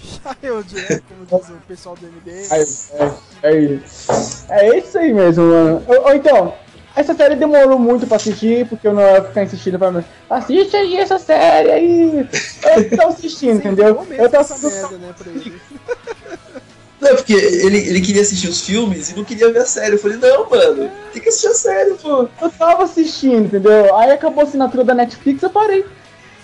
Child, 0.00 0.92
é 0.92 1.00
como 1.00 1.42
diz 1.42 1.48
o 1.50 1.54
pessoal 1.66 1.96
do 1.96 2.06
MD. 2.06 2.46
É, 2.52 2.62
é, 3.42 3.80
é, 4.48 4.68
é 4.68 4.78
isso 4.78 4.96
aí 4.96 5.12
mesmo, 5.12 5.42
mano. 5.42 5.82
Ou, 5.88 6.02
ou 6.04 6.14
então, 6.14 6.54
essa 6.94 7.14
série 7.14 7.34
demorou 7.34 7.80
muito 7.80 8.06
pra 8.06 8.14
assistir, 8.14 8.64
porque 8.68 8.86
eu 8.86 8.94
não 8.94 9.02
ia 9.02 9.20
ficar 9.20 9.42
insistindo 9.42 9.76
pra 9.76 9.90
mim. 9.90 10.04
Assiste 10.30 10.76
aí 10.76 10.96
essa 10.96 11.18
série 11.18 11.72
aí. 11.72 12.28
Eu 12.76 12.96
tô 12.96 13.08
assistindo, 13.08 13.56
entendeu? 13.56 14.06
Eu 14.12 14.30
tô 14.30 14.38
assistindo. 14.38 15.00
merda, 15.00 15.30
né. 15.32 15.52
Não, 17.04 17.16
porque 17.16 17.34
ele, 17.34 17.76
ele 17.78 18.00
queria 18.00 18.22
assistir 18.22 18.48
os 18.48 18.62
filmes 18.64 19.10
e 19.10 19.16
não 19.16 19.24
queria 19.24 19.52
ver 19.52 19.58
a 19.60 19.66
série. 19.66 19.92
Eu 19.94 19.98
falei, 19.98 20.16
não, 20.16 20.48
mano, 20.48 20.90
tem 21.12 21.20
que 21.22 21.28
assistir 21.28 21.48
a 21.48 21.54
série, 21.54 21.94
pô. 21.94 22.26
Eu 22.40 22.50
tava 22.50 22.84
assistindo, 22.84 23.44
entendeu? 23.44 23.94
Aí 23.96 24.10
acabou 24.10 24.40
a 24.40 24.44
assinatura 24.44 24.84
da 24.84 24.94
Netflix, 24.94 25.42
eu 25.42 25.50
parei. 25.50 25.84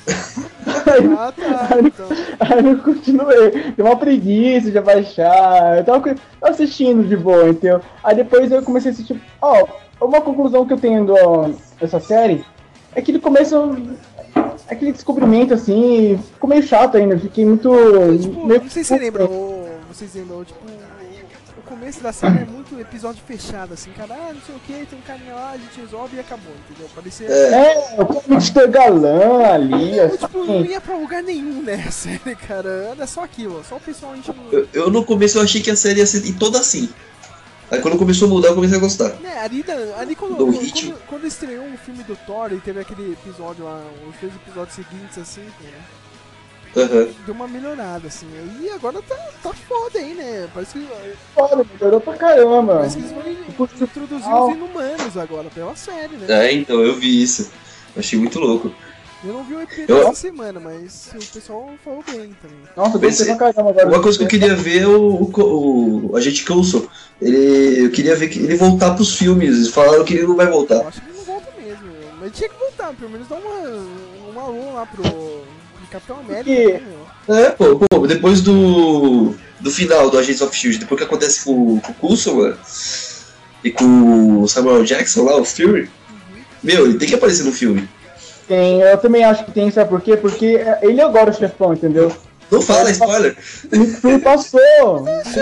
aí, 0.07 1.11
Ah, 1.17 1.33
tá. 1.35 1.69
aí, 1.75 1.83
não- 1.83 2.59
aí 2.59 2.73
eu 2.73 2.79
continuei. 2.83 3.73
Deu 3.77 3.87
uma 3.87 3.97
preguiça 3.97 4.71
de 4.71 4.81
baixar. 4.81 5.79
Eu 5.79 5.85
tava 5.85 6.15
assistindo 6.43 7.09
de 7.09 7.17
boa, 7.17 7.49
entendeu? 7.49 7.81
Aí 8.05 8.15
depois 8.17 8.51
eu 8.53 8.63
comecei 8.63 8.91
a 8.91 8.95
assistir. 8.95 9.21
Ó, 9.41 9.67
uma 10.01 10.21
conclusão 10.21 10.67
que 10.67 10.73
eu 10.75 10.79
tenho 10.79 11.07
do- 11.07 11.55
dessa 11.81 12.01
série 12.01 12.45
é 12.95 13.01
que 13.01 13.13
no 13.13 13.21
começo. 13.21 13.77
Aquele 14.69 14.93
descobrimento 14.93 15.53
assim, 15.55 16.21
ficou 16.35 16.49
meio 16.49 16.63
chato 16.63 16.97
ainda. 16.97 17.19
Fiquei 17.19 17.45
muito. 17.45 17.71
Tipo, 18.21 18.47
meio 18.47 18.63
não 18.63 18.71
sei 18.71 18.85
se 18.85 18.89
você 18.95 18.99
lembra, 18.99 19.25
ou 19.25 19.60
vocês 20.01 20.15
lembram, 20.15 20.43
tipo, 20.43 20.59
o 21.59 21.63
começo 21.63 22.01
da 22.01 22.11
série 22.11 22.39
é 22.39 22.45
muito 22.47 22.79
episódio 22.81 23.23
fechado, 23.27 23.75
assim, 23.75 23.91
cara, 23.93 24.15
ah, 24.15 24.33
não 24.33 24.41
sei 24.41 24.55
o 24.55 24.59
que, 24.61 24.87
tem 24.87 24.99
um 24.99 25.03
carinha 25.03 25.35
lá, 25.35 25.51
a 25.51 25.59
gente 25.59 25.79
resolve 25.79 26.17
e 26.17 26.21
acabou, 26.21 26.55
entendeu? 26.65 26.89
Parecia. 26.95 27.27
É, 27.27 27.97
o 28.01 28.33
Mr. 28.33 28.67
Galã 28.69 29.45
ali, 29.53 29.99
Eu, 29.99 30.17
tipo, 30.17 30.43
não 30.43 30.61
assim. 30.61 30.71
ia 30.71 30.81
pra 30.81 30.97
lugar 30.97 31.23
nenhum, 31.23 31.63
né, 31.63 31.85
a 31.87 31.91
série, 31.91 32.35
cara. 32.35 32.69
Era 32.93 33.07
só 33.07 33.25
aquilo, 33.25 33.63
só 33.69 33.77
o 33.77 33.81
pessoal 33.81 34.17
enchendo. 34.17 34.41
Eu, 34.51 34.67
eu 34.73 34.91
no 34.91 35.05
começo 35.05 35.37
eu 35.37 35.43
achei 35.43 35.61
que 35.61 35.71
a 35.71 35.77
série 35.77 36.01
ia 36.01 36.07
ser 36.07 36.23
toda 36.39 36.59
assim. 36.59 36.89
Aí 37.71 37.81
quando 37.83 37.99
começou 37.99 38.27
a 38.27 38.31
mudar, 38.31 38.49
eu 38.49 38.55
comecei 38.55 38.79
a 38.79 38.81
gostar. 38.81 39.11
Né, 39.21 39.39
ali, 39.39 39.63
ali 39.99 40.17
quando, 40.17 40.37
Do 40.37 40.47
quando, 40.47 40.73
quando, 40.73 41.07
quando 41.07 41.27
estreou 41.27 41.67
o 41.67 41.77
filme 41.77 42.03
do 42.05 42.17
Thor 42.17 42.53
e 42.53 42.61
teve 42.61 42.81
aquele 42.81 43.13
episódio 43.13 43.65
lá, 43.65 43.85
os 44.09 44.17
dois 44.19 44.35
episódios 44.35 44.75
seguintes, 44.75 45.19
assim, 45.19 45.43
né, 45.43 45.73
Aham. 46.77 47.09
deu 47.27 47.35
uma 47.35 47.49
melhorada, 47.49 48.07
assim. 48.07 48.27
E 48.63 48.69
agora 48.71 49.03
tá, 49.03 49.17
tá 49.43 49.53
foda 49.69 49.99
aí, 49.99 50.15
né? 50.15 50.49
Parece 50.55 50.79
que. 50.79 50.87
Foda, 51.35 51.65
melhorou 51.75 52.01
pra 52.01 52.15
caramba. 52.15 52.77
Parece 52.77 52.97
que 52.97 53.03
eles 53.03 53.13
vão 53.59 53.69
introduzir 53.81 54.29
os 54.33 54.55
inumanos 54.55 55.17
agora 55.17 55.49
pela 55.51 55.75
série, 55.75 56.17
né? 56.17 56.27
É, 56.29 56.53
então, 56.53 56.81
eu 56.81 56.95
vi 56.95 57.23
isso. 57.23 57.51
Eu 57.97 58.01
achei 58.01 58.19
muito 58.19 58.39
louco. 58.39 58.73
Eu 59.23 59.35
não 59.35 59.45
vi 59.45 59.55
o 59.55 59.61
EP 59.61 59.85
Eu- 59.87 59.99
dessa 59.99 60.15
semana, 60.15 60.59
mas 60.59 61.11
o 61.15 61.33
pessoal 61.33 61.71
falou 61.85 62.03
bem 62.07 62.35
também. 62.41 62.57
Nossa, 62.75 62.97
eu 62.97 63.01
Pensei- 63.01 63.27
pra 63.35 63.53
caramba 63.53 63.71
agora. 63.71 63.89
Uma 63.89 64.01
coisa 64.03 64.17
que 64.17 64.25
eu 64.25 64.29
queria 64.29 64.55
ver 64.55 64.83
é 64.83 64.87
o, 64.87 65.25
o, 65.25 66.11
o 66.13 66.17
Agente 66.17 66.43
Coulson. 66.45 66.87
Ele, 67.21 67.85
eu 67.85 67.91
queria 67.91 68.17
ver 68.17 68.29
que 68.29 68.39
ele 68.39 68.57
voltar 68.57 68.95
pros 68.95 69.17
filmes. 69.19 69.57
Eles 69.57 69.69
falaram 69.69 70.05
que 70.05 70.15
ele 70.15 70.27
não 70.27 70.37
vai 70.37 70.47
voltar. 70.47 70.87
Acho 70.87 71.03
que 71.03 71.09
ele 71.11 71.19
não 71.19 71.25
volta 71.25 71.49
mesmo. 71.61 71.85
Mas 72.19 72.33
tinha 72.33 72.49
que 72.49 72.59
voltar, 72.59 72.95
pelo 72.95 73.11
menos 73.11 73.29
dar 73.29 73.37
uma, 73.37 74.33
um 74.33 74.41
alô 74.41 74.73
lá 74.73 74.87
pro 74.87 75.03
Capitão 75.91 76.19
América. 76.21 76.45
Que- 76.45 76.73
né, 76.73 76.83
meu? 77.29 77.37
É, 77.37 77.51
pô, 77.51 77.77
pô, 77.91 78.07
depois 78.07 78.41
do. 78.41 79.35
do 79.61 79.71
final 79.71 80.09
do 80.11 80.19
Agents 80.19 80.41
of 80.41 80.57
Shield, 80.57 80.79
depois 80.79 80.99
que 81.01 81.07
acontece 81.07 81.45
com, 81.45 81.79
com 81.81 81.93
o 81.93 81.95
Coulson, 81.95 82.35
mano, 82.35 82.59
e 83.63 83.71
com 83.71 84.43
o 84.43 84.49
Samuel 84.49 84.85
Jackson 84.85 85.25
lá, 85.25 85.37
o 85.37 85.45
Fury, 85.45 85.89
meu, 86.63 86.87
ele 86.87 86.99
tem 86.99 87.09
que 87.09 87.15
aparecer 87.15 87.45
no 87.45 87.53
filme. 87.53 87.89
Tem, 88.49 88.81
eu 88.81 88.99
também 88.99 89.23
acho 89.25 89.45
que 89.45 89.53
tem, 89.53 89.71
sabe 89.71 89.91
por 89.91 90.01
quê? 90.01 90.17
Porque 90.17 90.47
é, 90.47 90.81
ele 90.83 91.01
é 91.01 91.05
agora 91.05 91.31
o 91.31 91.35
chefão, 91.35 91.73
entendeu? 91.73 92.11
Não 92.51 92.61
fala, 92.61 92.91
spoiler! 92.91 93.37
O 93.73 93.87
filme 93.87 94.19
passou! 94.19 94.61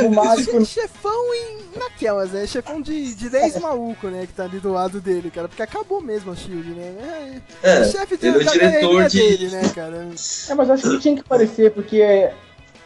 O 0.04 0.10
mágico. 0.10 0.64
Chefão 0.66 1.34
em. 1.34 1.57
Naquelas, 1.78 2.32
né? 2.32 2.46
Chefão 2.46 2.80
de, 2.80 3.14
de 3.14 3.28
10 3.30 3.60
maluco, 3.60 4.08
né? 4.08 4.26
Que 4.26 4.32
tá 4.32 4.44
ali 4.44 4.58
do 4.60 4.72
lado 4.72 5.00
dele, 5.00 5.30
cara. 5.30 5.48
Porque 5.48 5.62
acabou 5.62 6.00
mesmo 6.00 6.32
a 6.32 6.36
Shield, 6.36 6.70
né? 6.70 7.40
É, 7.62 7.80
o 7.80 7.84
chefe 7.84 8.16
de, 8.16 8.26
ele 8.26 8.38
é 8.38 8.40
o 8.40 8.44
da 8.44 8.50
diretor 8.52 9.08
de- 9.08 9.18
dele, 9.18 9.48
né, 9.50 9.62
cara? 9.74 10.08
É, 10.50 10.54
mas 10.54 10.68
eu 10.68 10.74
acho 10.74 10.90
que 10.90 10.98
tinha 10.98 11.14
que 11.14 11.20
aparecer, 11.20 11.70
porque 11.72 12.30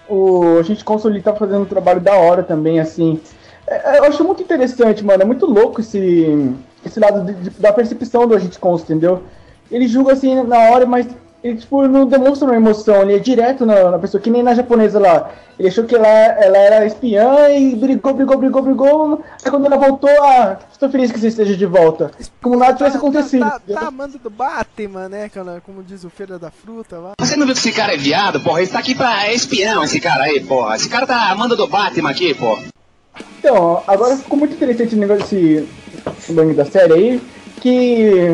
o 0.08 0.58
a 0.58 0.62
gente 0.62 0.84
console 0.84 1.20
tá 1.22 1.34
fazendo 1.34 1.62
um 1.62 1.66
trabalho 1.66 2.00
da 2.00 2.14
hora 2.14 2.42
também, 2.42 2.80
assim. 2.80 3.20
É, 3.66 3.98
eu 3.98 4.04
acho 4.04 4.24
muito 4.24 4.42
interessante, 4.42 5.04
mano. 5.04 5.22
É 5.22 5.26
muito 5.26 5.46
louco 5.46 5.80
esse, 5.80 6.52
esse 6.84 6.98
lado 7.00 7.24
de- 7.24 7.34
de- 7.50 7.50
da 7.60 7.72
percepção 7.72 8.26
do 8.26 8.34
agente 8.34 8.58
Cons, 8.58 8.82
entendeu? 8.82 9.22
Ele 9.70 9.86
julga 9.88 10.12
assim 10.12 10.42
na 10.42 10.58
hora, 10.70 10.84
mas 10.84 11.06
ele 11.42 11.56
tipo, 11.56 11.86
não 11.88 12.06
demonstra 12.06 12.46
uma 12.46 12.56
emoção, 12.56 13.02
ele 13.02 13.16
é 13.16 13.18
direto 13.18 13.66
na, 13.66 13.90
na 13.90 13.98
pessoa, 13.98 14.20
que 14.20 14.30
nem 14.30 14.42
na 14.42 14.54
japonesa 14.54 15.00
lá. 15.00 15.30
Ele 15.58 15.68
achou 15.68 15.84
que 15.84 15.94
ela, 15.94 16.08
ela 16.08 16.56
era 16.56 16.86
espiã 16.86 17.50
e 17.50 17.74
brigou, 17.74 18.14
brigou, 18.14 18.38
brigou, 18.38 18.62
brigou. 18.62 19.24
Aí 19.44 19.50
quando 19.50 19.66
ela 19.66 19.76
voltou, 19.76 20.10
ah, 20.22 20.58
estou 20.70 20.88
feliz 20.88 21.10
que 21.10 21.18
você 21.18 21.28
esteja 21.28 21.56
de 21.56 21.66
volta. 21.66 22.10
Como 22.40 22.56
nada 22.56 22.74
tivesse 22.74 22.96
acontecido. 22.96 23.40
Tá, 23.40 23.56
entendeu? 23.56 23.80
tá 23.80 23.88
amando 23.88 24.18
do 24.18 24.30
Batman, 24.30 25.08
né, 25.08 25.28
cara? 25.28 25.60
Como 25.64 25.82
diz 25.82 26.04
o 26.04 26.10
Feira 26.10 26.38
da 26.38 26.50
Fruta 26.50 26.98
lá. 26.98 27.12
Você 27.20 27.36
não 27.36 27.44
viu 27.44 27.54
que 27.54 27.60
esse 27.60 27.72
cara 27.72 27.94
é 27.94 27.98
viado, 27.98 28.40
porra? 28.40 28.62
Ele 28.62 28.70
tá 28.70 28.78
aqui 28.78 28.94
pra 28.94 29.26
é 29.26 29.34
espião, 29.34 29.82
esse 29.82 30.00
cara 30.00 30.24
aí, 30.24 30.40
porra. 30.40 30.76
Esse 30.76 30.88
cara 30.88 31.06
tá 31.06 31.30
amando 31.30 31.56
do 31.56 31.66
Batman 31.66 32.10
aqui, 32.10 32.34
porra. 32.34 32.62
Então, 33.38 33.82
agora 33.86 34.16
ficou 34.16 34.38
muito 34.38 34.54
interessante 34.54 34.94
o 34.94 34.98
negócio 34.98 35.68
desse 36.06 36.32
nome 36.32 36.54
da 36.54 36.64
série 36.64 36.92
aí, 36.92 37.22
que 37.62 37.68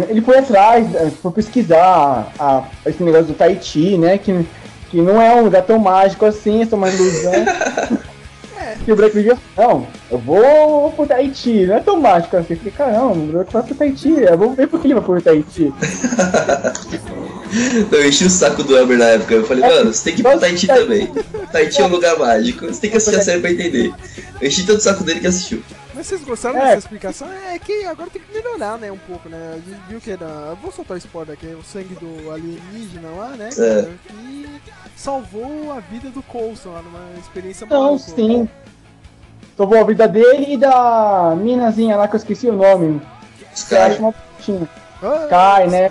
ele 0.08 0.22
foi 0.22 0.38
atrás, 0.38 0.86
eh, 0.94 1.10
foi 1.22 1.30
pesquisar 1.32 2.32
a, 2.38 2.64
esse 2.86 3.02
negócio 3.02 3.26
do 3.26 3.34
Tahiti, 3.34 3.98
né? 3.98 4.16
Que, 4.16 4.46
que 4.88 5.02
não 5.02 5.20
é 5.20 5.34
um 5.34 5.44
lugar 5.44 5.62
tão 5.64 5.78
mágico 5.78 6.24
assim, 6.24 6.62
é 6.62 6.66
só 6.66 6.76
uma 6.76 6.88
ilusão. 6.88 7.34
Que 8.86 8.90
o 8.90 8.96
Black 8.96 9.14
Widow, 9.14 9.38
não, 9.54 9.86
eu 10.10 10.16
vou 10.16 10.90
pro 10.92 11.06
Tahiti, 11.06 11.66
não 11.66 11.76
é 11.76 11.80
tão 11.80 12.00
mágico 12.00 12.38
assim. 12.38 12.54
Eu 12.54 12.56
falei, 12.56 12.72
caramba, 12.72 13.12
o 13.12 13.26
Black 13.26 13.52
vai 13.52 13.62
pro 13.64 13.74
Tahiti, 13.74 14.08
eu 14.08 14.38
vou 14.38 14.54
ver 14.54 14.66
por 14.66 14.80
que 14.80 14.86
ele 14.86 14.94
vai 14.94 15.02
pro 15.02 15.20
Tahiti. 15.20 15.74
Não, 17.90 17.98
eu 17.98 18.06
enchi 18.06 18.26
o 18.26 18.30
saco 18.30 18.62
do 18.62 18.76
Elber 18.76 18.98
na 18.98 19.06
época. 19.06 19.32
Eu 19.32 19.46
falei, 19.46 19.66
mano, 19.66 19.90
você 19.90 20.04
tem 20.04 20.14
que 20.16 20.20
ir 20.20 20.22
pro 20.22 20.38
Tahiti 20.38 20.66
também. 20.66 21.10
Tahiti 21.50 21.80
é 21.80 21.84
um 21.86 21.88
lugar 21.88 22.18
mágico. 22.18 22.66
Você 22.66 22.78
tem 22.78 22.90
que 22.90 22.98
assistir 22.98 23.18
a 23.18 23.22
série 23.22 23.40
pra 23.40 23.50
entender. 23.50 23.90
Eu 24.38 24.48
enchi 24.48 24.64
tanto 24.64 24.80
o 24.80 24.82
saco 24.82 25.02
dele 25.02 25.20
que 25.20 25.28
assistiu. 25.28 25.62
Mas 25.98 26.06
vocês 26.06 26.22
gostaram 26.22 26.58
É. 26.60 26.66
dessa 26.66 26.78
explicação? 26.78 27.28
É 27.52 27.58
que 27.58 27.84
agora 27.84 28.08
tem 28.08 28.22
que 28.22 28.32
melhorar, 28.32 28.78
né, 28.78 28.92
um 28.92 28.96
pouco, 28.98 29.28
né? 29.28 29.54
A 29.54 29.56
gente 29.56 29.80
viu 29.88 30.00
que 30.00 30.12
era. 30.12 30.24
eu 30.50 30.56
Vou 30.62 30.70
soltar 30.70 30.94
o 30.94 30.98
spoiler 30.98 31.34
aqui, 31.34 31.46
o 31.48 31.62
sangue 31.64 31.96
do 31.96 32.30
alienígena 32.30 33.08
lá, 33.16 33.30
né? 33.30 33.48
É. 33.58 33.88
Que 34.06 34.48
salvou 34.96 35.72
a 35.72 35.80
vida 35.80 36.08
do 36.10 36.22
Coulson 36.22 36.70
lá 36.70 36.82
numa 36.82 37.18
experiência 37.18 37.66
Não, 37.68 37.82
maluca. 37.82 37.98
sim. 38.14 38.48
Salvou 39.56 39.76
a 39.76 39.82
vida 39.82 40.06
dele 40.06 40.54
e 40.54 40.56
da 40.56 41.34
minazinha 41.36 41.96
lá 41.96 42.06
que 42.06 42.14
eu 42.14 42.18
esqueci 42.18 42.46
o 42.48 42.52
nome. 42.52 43.02
Que 43.68 43.74
eu 43.74 43.82
acho 43.82 43.98
uma 43.98 44.12
bonitinha. 44.12 44.68
Sky, 45.02 45.70
né? 45.70 45.90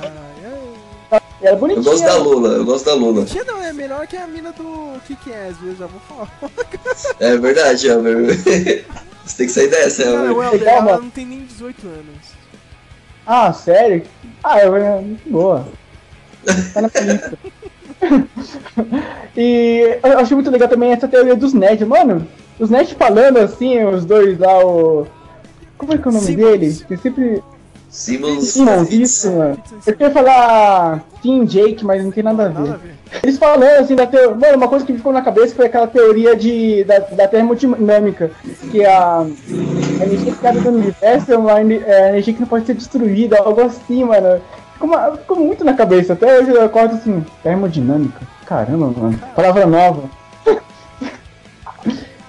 Era 1.41 1.53
Eu 1.53 1.57
bonitinha. 1.57 1.83
gosto 1.83 2.03
da 2.05 2.15
Lola, 2.15 2.49
eu 2.53 2.65
gosto 2.65 2.85
da 2.85 2.93
Lola. 2.93 3.25
Tia 3.25 3.43
não, 3.43 3.61
é 3.61 3.73
melhor 3.73 4.07
que 4.07 4.15
a 4.15 4.25
mina 4.25 4.53
do 4.53 4.99
Kick-Ass, 5.05 5.57
viu? 5.61 5.75
Já 5.75 5.85
vou 5.85 5.99
falar. 6.07 6.31
É 7.19 7.37
verdade, 7.37 7.87
Elber. 7.89 8.85
Você 9.27 9.37
tem 9.37 9.47
que 9.47 9.51
sair 9.53 9.67
dessa, 9.67 10.05
Não, 10.05 10.35
o. 10.35 10.43
Elder, 10.43 10.63
Calma. 10.63 10.89
ela 10.91 11.01
não 11.01 11.09
tem 11.09 11.25
nem 11.25 11.43
18 11.45 11.85
anos. 11.85 12.37
Ah, 13.25 13.51
sério? 13.51 14.03
Ah, 14.41 14.59
eu 14.61 14.75
é 14.75 15.01
muito 15.01 15.29
boa. 15.29 15.67
Tá 16.73 16.81
na 16.81 16.87
lista. 16.87 17.37
e 19.35 19.99
eu 20.01 20.19
achei 20.19 20.33
muito 20.33 20.49
legal 20.49 20.69
também 20.69 20.93
essa 20.93 21.09
teoria 21.09 21.35
dos 21.35 21.53
nerds. 21.53 21.85
Mano, 21.85 22.25
os 22.57 22.69
nerds 22.69 22.93
falando 22.93 23.37
assim, 23.37 23.83
os 23.83 24.05
dois 24.05 24.39
lá, 24.39 24.65
o. 24.65 25.05
Como 25.77 25.93
é 25.93 25.97
que 25.97 26.07
é 26.07 26.11
o 26.11 26.13
nome 26.13 26.35
dele? 26.35 26.73
Que 26.87 26.95
sempre. 26.95 27.43
Simmons. 27.89 28.49
Simmons, 28.49 28.91
isso, 28.91 29.31
mano. 29.31 29.57
Eu 29.85 29.93
queria 29.93 30.11
falar 30.11 31.03
Team 31.23 31.45
Jake, 31.45 31.85
mas 31.85 32.03
não 32.03 32.11
tem 32.11 32.23
nada 32.23 32.45
a 32.45 32.49
ver. 32.49 32.79
Eles 33.23 33.37
falando 33.37 33.63
assim 33.63 33.95
da 33.95 34.05
teoria. 34.05 34.35
Mano, 34.35 34.57
uma 34.57 34.67
coisa 34.67 34.85
que 34.85 34.93
ficou 34.93 35.13
na 35.13 35.21
cabeça 35.21 35.55
foi 35.55 35.65
aquela 35.67 35.87
teoria 35.87 36.35
de, 36.35 36.83
da, 36.83 36.99
da 36.99 37.27
termodinâmica. 37.27 38.31
Que 38.69 38.83
a, 38.85 39.21
a 39.21 40.03
energia 40.03 40.33
que 40.33 40.39
cada 40.39 40.59
do 40.59 40.69
universo 40.69 41.31
é 41.31 41.37
uma 41.37 41.59
é, 41.61 42.09
energia 42.09 42.33
que 42.33 42.39
não 42.41 42.47
pode 42.47 42.65
ser 42.65 42.73
destruída, 42.73 43.37
algo 43.39 43.61
assim, 43.61 44.03
mano. 44.03 44.41
Ficou, 44.73 44.89
uma- 44.89 45.17
ficou 45.17 45.37
muito 45.37 45.63
na 45.63 45.73
cabeça. 45.73 46.13
Até 46.13 46.39
hoje 46.39 46.51
eu 46.51 46.63
acordo 46.65 46.95
assim, 46.95 47.25
termodinâmica. 47.41 48.19
Caramba, 48.45 48.93
mano. 48.95 49.19
Palavra 49.35 49.65
nova. 49.65 50.03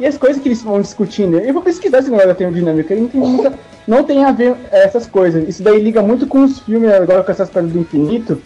E 0.00 0.06
as 0.06 0.16
coisas 0.16 0.40
que 0.40 0.46
eles 0.48 0.62
vão 0.62 0.80
discutindo, 0.80 1.40
eu 1.40 1.52
vou 1.52 1.60
pesquisar 1.60 1.98
esse 1.98 2.08
negócio 2.08 2.28
da 2.28 2.34
termodinâmica, 2.36 2.94
ele 2.94 3.02
não 3.02 3.08
tem, 3.08 3.20
muita, 3.20 3.52
não 3.88 4.04
tem 4.04 4.24
a 4.24 4.30
ver 4.30 4.54
é, 4.70 4.84
essas 4.84 5.06
coisas. 5.06 5.48
Isso 5.48 5.62
daí 5.62 5.80
liga 5.82 6.02
muito 6.02 6.26
com 6.26 6.44
os 6.44 6.60
filmes 6.60 6.92
agora 6.92 7.24
com 7.24 7.32
essas 7.32 7.48
pedras 7.50 7.72
do 7.72 7.80
infinito. 7.80 8.40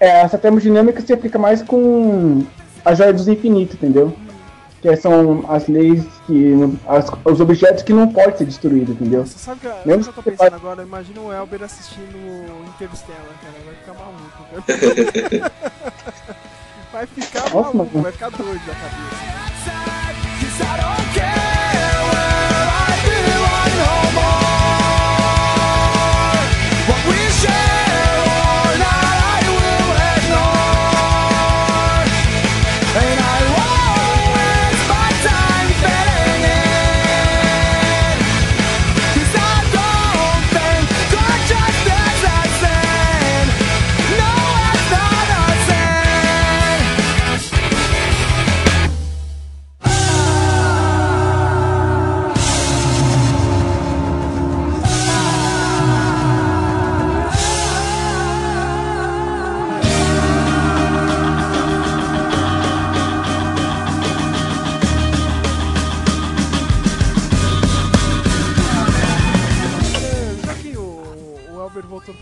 É, 0.00 0.20
essa 0.20 0.36
termodinâmica 0.36 1.00
se 1.00 1.12
aplica 1.12 1.38
mais 1.38 1.62
com 1.62 2.44
a 2.84 2.94
joia 2.94 3.12
dos 3.12 3.26
infinitos, 3.28 3.74
entendeu? 3.76 4.14
Que 4.80 4.94
são 4.96 5.44
as 5.48 5.66
leis 5.66 6.04
que. 6.26 6.52
as- 6.86 7.10
os 7.24 7.40
objetos 7.40 7.82
que 7.82 7.92
não 7.92 8.06
podem 8.12 8.36
ser 8.36 8.44
destruídos, 8.44 8.94
entendeu? 8.94 9.26
Você 9.26 9.36
sabe 9.38 9.60
que 9.60 9.88
Mesmo 9.88 10.04
que 10.04 10.08
eu 10.10 10.12
tô 10.14 10.22
pensando 10.22 10.54
agora? 10.54 10.82
Imagina 10.84 11.20
o 11.20 11.32
Elber 11.32 11.64
assistindo 11.64 12.16
Interstellar, 12.68 13.24
cara. 13.42 13.54
Vai 13.64 13.74
ficar 13.74 13.94
maluco, 13.94 15.40
cara. 15.40 15.52
Vai 16.92 17.06
ficar 17.06 17.40
Nossa, 17.42 17.54
maluco, 17.76 17.76
mano. 17.92 18.02
vai 18.02 18.12
ficar 18.12 18.30
doido 18.30 18.66
da 18.66 18.74
cabeça. 18.74 19.47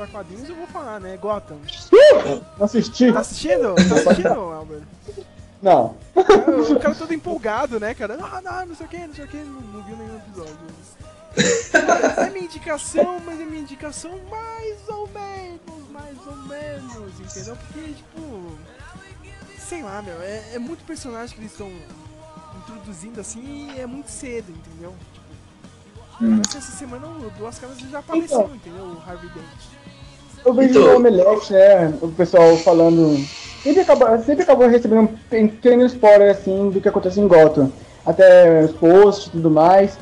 Quadrinhos, 0.07 0.49
eu 0.49 0.57
vou 0.57 0.67
falar, 0.67 1.01
né? 1.01 1.17
Gotham. 1.17 1.59
Não 2.59 2.65
assisti? 2.65 3.13
Tá 3.13 3.21
assistindo? 3.21 3.75
Tá 3.75 3.95
assistindo, 3.95 4.29
Elber? 4.29 4.83
Não. 5.63 5.97
O, 6.15 6.73
o 6.75 6.81
cara 6.81 6.95
todo 6.95 7.13
empolgado, 7.15 7.81
né, 7.81 7.95
cara? 7.95 8.19
Ah, 8.21 8.41
não, 8.41 8.67
não 8.67 8.75
sei 8.75 8.87
o 8.87 8.89
que, 8.89 8.99
não 9.07 9.15
sei 9.15 9.25
o 9.25 9.29
que, 9.29 9.37
não, 9.39 9.61
não 9.61 9.83
viu 9.83 9.97
nenhum 9.97 10.17
episódio. 10.17 10.57
É 12.17 12.31
minha 12.31 12.45
indicação, 12.45 13.21
mas 13.25 13.41
é 13.41 13.45
minha 13.45 13.61
indicação 13.63 14.13
mais 14.31 14.77
ou 14.89 15.09
menos, 15.09 15.91
mais 15.91 16.17
ou 16.27 16.37
menos, 16.37 17.21
entendeu? 17.21 17.57
Porque, 17.57 17.93
tipo. 17.95 18.53
Sei 19.59 19.83
lá, 19.83 20.01
meu, 20.01 20.21
é, 20.23 20.55
é 20.55 20.59
muito 20.59 20.85
personagem 20.85 21.35
que 21.35 21.41
eles 21.43 21.51
estão 21.53 21.71
introduzindo 22.59 23.21
assim 23.21 23.73
e 23.75 23.81
é 23.81 23.87
muito 23.87 24.11
cedo, 24.11 24.51
entendeu? 24.51 24.95
Tipo, 24.95 25.27
Hum. 26.19 26.41
essa 26.41 26.61
semana 26.73 27.07
o 27.09 27.31
Duas 27.37 27.59
Caras 27.59 27.79
já 27.79 27.99
apareceu, 27.99 28.41
Então. 28.45 28.55
entendeu? 28.57 28.85
O 28.85 29.03
Harvey 29.07 29.29
Dent. 29.31 29.45
Eu 30.47 30.55
vejo 30.55 30.71
Então- 30.79 30.85
no 30.93 30.97
Omelete, 30.97 31.53
né? 31.53 31.93
O 32.01 32.09
pessoal 32.09 32.57
falando. 32.59 33.19
Sempre 33.63 33.81
acaba, 33.81 34.19
sempre 34.23 34.43
acaba 34.45 34.69
recebendo 34.69 35.09
pequenos 35.29 35.93
spoilers 35.93 36.39
assim 36.39 36.71
do 36.71 36.81
que 36.81 36.89
acontece 36.89 37.19
em 37.21 37.27
Gotham. 37.27 37.73
Até 38.07 38.61
os 38.65 38.71
posts 38.73 39.27
e 39.27 39.31
tudo 39.31 39.51
mais. 39.51 39.99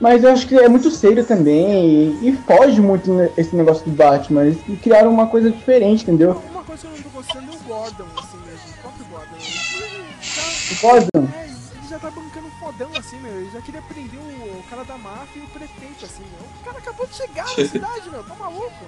Mas 0.00 0.22
eu 0.22 0.30
acho 0.30 0.46
que 0.46 0.54
é 0.56 0.68
muito 0.68 0.88
sério 0.92 1.24
também. 1.24 2.14
E, 2.22 2.28
e 2.28 2.32
foge 2.46 2.80
muito 2.80 3.10
esse 3.36 3.56
negócio 3.56 3.84
do 3.84 3.90
Batman. 3.90 4.44
Eles 4.46 4.58
criaram 4.80 5.10
uma 5.10 5.26
coisa 5.26 5.50
diferente, 5.50 6.04
entendeu? 6.04 6.40
Uma 6.52 6.62
coisa 6.62 6.86
que 6.86 6.86
eu 6.86 6.96
não 6.96 7.02
tô 7.02 7.08
gostando 7.08 7.50
é 7.52 7.56
o 7.56 7.58
Gordon, 7.66 8.04
assim 8.16 8.36
mesmo, 8.46 8.68
o 8.70 8.80
próprio 8.82 9.06
Gordon. 9.10 9.34
Ele 9.36 10.78
Gordon. 10.80 11.28
É, 11.36 11.44
ele 11.46 11.88
já 11.90 11.98
tá 11.98 12.10
bancando 12.12 12.46
um 12.46 12.50
fodão 12.64 12.90
assim, 12.96 13.18
meu. 13.18 13.32
Ele 13.32 13.50
já 13.52 13.60
queria 13.60 13.82
prender 13.82 14.20
o, 14.20 14.58
o 14.60 14.62
cara 14.70 14.84
da 14.84 14.96
máfia 14.96 15.40
e 15.40 15.44
o 15.44 15.48
prefeito, 15.48 16.04
assim, 16.04 16.22
meu. 16.22 16.46
O 16.60 16.64
cara 16.64 16.78
acabou 16.78 17.04
de 17.04 17.16
chegar 17.16 17.44
na 17.44 17.50
cidade, 17.66 18.10
meu. 18.12 18.22
Tá 18.22 18.34
maluco? 18.38 18.84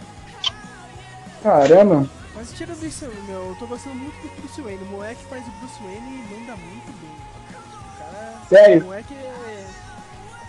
Caramba. 1.43 2.09
Mas 2.34 2.53
tira 2.53 2.72
isso, 2.82 3.07
meu. 3.26 3.49
Eu 3.49 3.57
tô 3.59 3.66
gostando 3.66 3.97
muito 3.97 4.14
do 4.22 4.41
Bruce 4.41 4.61
Wayne. 4.61 4.82
O 4.84 4.86
moleque 4.86 5.24
faz 5.28 5.43
o 5.47 5.51
Bruce 5.61 5.82
Wayne 5.82 6.24
e 6.24 6.34
manda 6.34 6.57
muito 6.57 6.93
bem. 7.01 7.11
O 7.51 7.99
cara. 7.99 8.43
Sério? 8.49 8.80
O 8.82 8.84
moleque 8.84 9.14
é. 9.14 9.66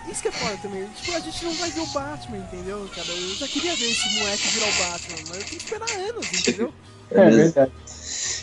Isso 0.10 0.22
que 0.22 0.28
é 0.28 0.32
foda 0.32 0.58
também. 0.62 0.86
Tipo, 1.02 1.16
a 1.16 1.20
gente 1.20 1.46
não 1.46 1.54
vai 1.54 1.70
ver 1.70 1.82
o 1.82 1.86
Batman, 1.88 2.38
entendeu, 2.38 2.90
cara? 2.96 3.08
Eu 3.08 3.36
já 3.36 3.48
queria 3.48 3.76
ver 3.76 3.92
esse 3.92 4.20
moleque 4.20 4.48
virar 4.48 4.66
o 4.68 4.92
Batman, 4.92 5.18
mas 5.30 5.38
eu 5.38 5.44
tenho 5.46 5.46
que 5.46 5.56
esperar 5.58 5.92
anos, 6.10 6.34
entendeu? 6.34 6.74
É 7.12 7.30
verdade. 7.30 7.72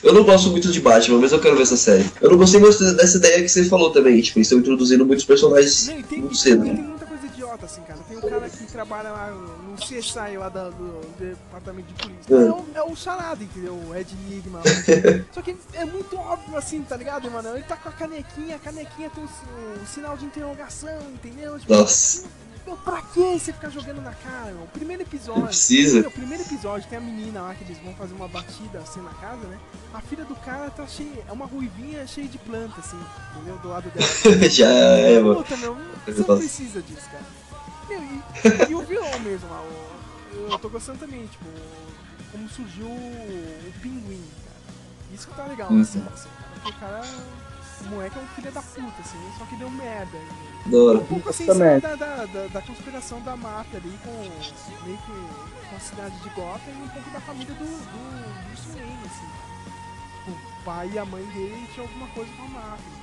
Eu 0.02 0.12
não 0.12 0.24
gosto 0.24 0.50
muito 0.50 0.70
de 0.70 0.80
Batman, 0.80 1.18
mas 1.18 1.32
eu 1.32 1.40
quero 1.40 1.56
ver 1.56 1.62
essa 1.62 1.76
série. 1.76 2.08
Eu 2.20 2.30
não 2.30 2.38
gostei 2.38 2.60
muito 2.60 2.78
dessa 2.94 3.16
ideia 3.16 3.42
que 3.42 3.48
você 3.48 3.64
falou 3.64 3.90
também, 3.90 4.20
tipo, 4.20 4.38
eles 4.38 4.46
estão 4.46 4.58
introduzindo 4.58 5.04
muitos 5.04 5.24
personagens 5.24 5.88
Não, 5.88 6.02
tem, 6.02 6.20
muito 6.20 6.36
cedo. 6.36 6.62
tem 6.62 6.74
muita 6.74 7.06
coisa 7.06 7.26
idiota, 7.26 7.66
assim, 7.66 7.80
cara. 7.82 7.98
Tem 8.08 8.16
um 8.16 8.20
cara 8.20 8.48
que 8.48 8.64
trabalha 8.64 9.10
lá 9.10 9.34
no 9.78 9.86
CSI 9.86 10.36
lá 10.36 10.48
da- 10.48 10.70
do, 10.70 11.00
departamento 11.18 11.92
de 11.92 11.94
polícia. 11.94 12.34
É. 12.34 12.46
É, 12.46 12.50
o, 12.50 12.66
é 12.74 12.82
o 12.82 12.96
charada, 12.96 13.42
entendeu? 13.42 13.74
O 13.74 13.94
Ed 13.94 14.14
Enigma. 14.26 14.60
Só 15.32 15.42
que 15.42 15.56
é 15.74 15.84
muito 15.84 16.16
óbvio, 16.16 16.56
assim, 16.56 16.82
tá 16.82 16.96
ligado, 16.96 17.30
mano? 17.30 17.50
Ele 17.50 17.62
tá 17.62 17.76
com 17.76 17.88
a 17.88 17.92
canequinha, 17.92 18.56
a 18.56 18.58
canequinha 18.58 19.10
tem 19.10 19.24
um, 19.24 19.28
um 19.82 19.86
sinal 19.86 20.16
de 20.16 20.24
interrogação, 20.24 21.00
entendeu? 21.12 21.58
Tipo, 21.58 21.74
Nossa. 21.74 22.26
Meu, 22.66 22.76
pra 22.76 23.00
que 23.00 23.18
você 23.20 23.50
ficar 23.50 23.70
jogando 23.70 24.02
na 24.02 24.12
cara, 24.12 24.52
meu? 24.52 24.64
O 24.64 24.68
primeiro 24.68 25.02
episódio. 25.02 25.40
Não 25.40 25.46
precisa. 25.48 26.00
Meu, 26.00 26.10
o 26.10 26.12
primeiro 26.12 26.42
episódio 26.42 26.86
tem 26.86 26.98
a 26.98 27.00
menina 27.00 27.40
lá 27.40 27.54
que 27.54 27.64
eles 27.64 27.78
vão 27.78 27.94
fazer 27.94 28.12
uma 28.12 28.28
batida 28.28 28.78
assim 28.80 29.00
na 29.00 29.14
casa, 29.14 29.46
né? 29.46 29.58
A 29.94 30.02
filha 30.02 30.22
do 30.26 30.34
cara 30.34 30.68
tá 30.68 30.86
cheia. 30.86 31.24
É 31.26 31.32
uma 31.32 31.46
ruivinha 31.46 32.06
cheia 32.06 32.28
de 32.28 32.36
planta, 32.36 32.78
assim, 32.78 33.00
entendeu? 33.34 33.56
Do 33.58 33.68
lado 33.68 33.90
dela. 33.90 34.48
Já 34.50 34.68
é, 34.68 35.18
mano. 35.18 35.36
Puta, 35.36 35.56
meu, 35.56 35.78
você 36.04 36.24
não 36.28 36.36
precisa 36.38 36.82
disso, 36.82 37.08
cara. 37.10 37.24
Meu, 37.88 38.02
e, 38.02 38.70
e 38.70 38.74
o 38.74 38.82
vilão 38.82 39.18
mesmo 39.20 39.48
lá, 39.50 39.60
o- 39.62 40.48
eu 40.50 40.58
tô 40.58 40.68
gostando 40.68 40.98
também, 40.98 41.26
tipo, 41.26 41.46
como 42.30 42.48
surgiu 42.48 42.86
o, 42.86 43.68
o 43.68 43.72
pinguim, 43.80 44.22
cara. 44.44 44.56
Isso 45.12 45.26
que 45.28 45.34
tá 45.34 45.44
legal 45.44 45.70
Uhum. 45.70 45.78
na 45.78 45.84
série, 45.84 46.04
assim, 46.12 46.28
cara. 46.28 46.50
Porque 46.54 46.68
o 46.70 46.80
cara. 46.80 47.02
O 47.80 47.84
moleque 47.90 48.18
é 48.18 48.20
um 48.22 48.26
filho 48.34 48.50
da 48.50 48.60
puta, 48.60 49.00
assim, 49.00 49.32
só 49.38 49.44
que 49.44 49.54
deu 49.54 49.70
merda. 49.70 50.18
Da 50.66 50.78
hora. 50.78 50.98
Um 50.98 51.06
pouco 51.06 51.28
assim, 51.30 51.46
merda. 51.54 51.96
da, 51.96 52.16
da, 52.16 52.26
da, 52.26 52.46
da 52.48 52.62
conspiração 52.62 53.20
da 53.20 53.36
máfia 53.36 53.78
ali 53.78 53.96
com 54.02 54.10
meio 54.84 54.98
que 54.98 55.68
com 55.70 55.76
a 55.76 55.80
cidade 55.80 56.18
de 56.18 56.28
Gotham 56.30 56.72
e 56.72 56.82
um 56.82 56.88
pouco 56.88 57.08
da 57.10 57.20
família 57.20 57.54
do, 57.54 57.64
do 57.64 58.48
Bruce 58.48 58.68
Wayne, 58.76 58.98
assim. 59.06 59.28
O 60.32 60.64
pai 60.64 60.90
e 60.92 60.98
a 60.98 61.04
mãe 61.04 61.24
dele 61.26 61.68
tinham 61.72 61.86
alguma 61.86 62.08
coisa 62.08 62.30
com 62.36 62.42
a 62.42 62.48
máfia? 62.48 62.97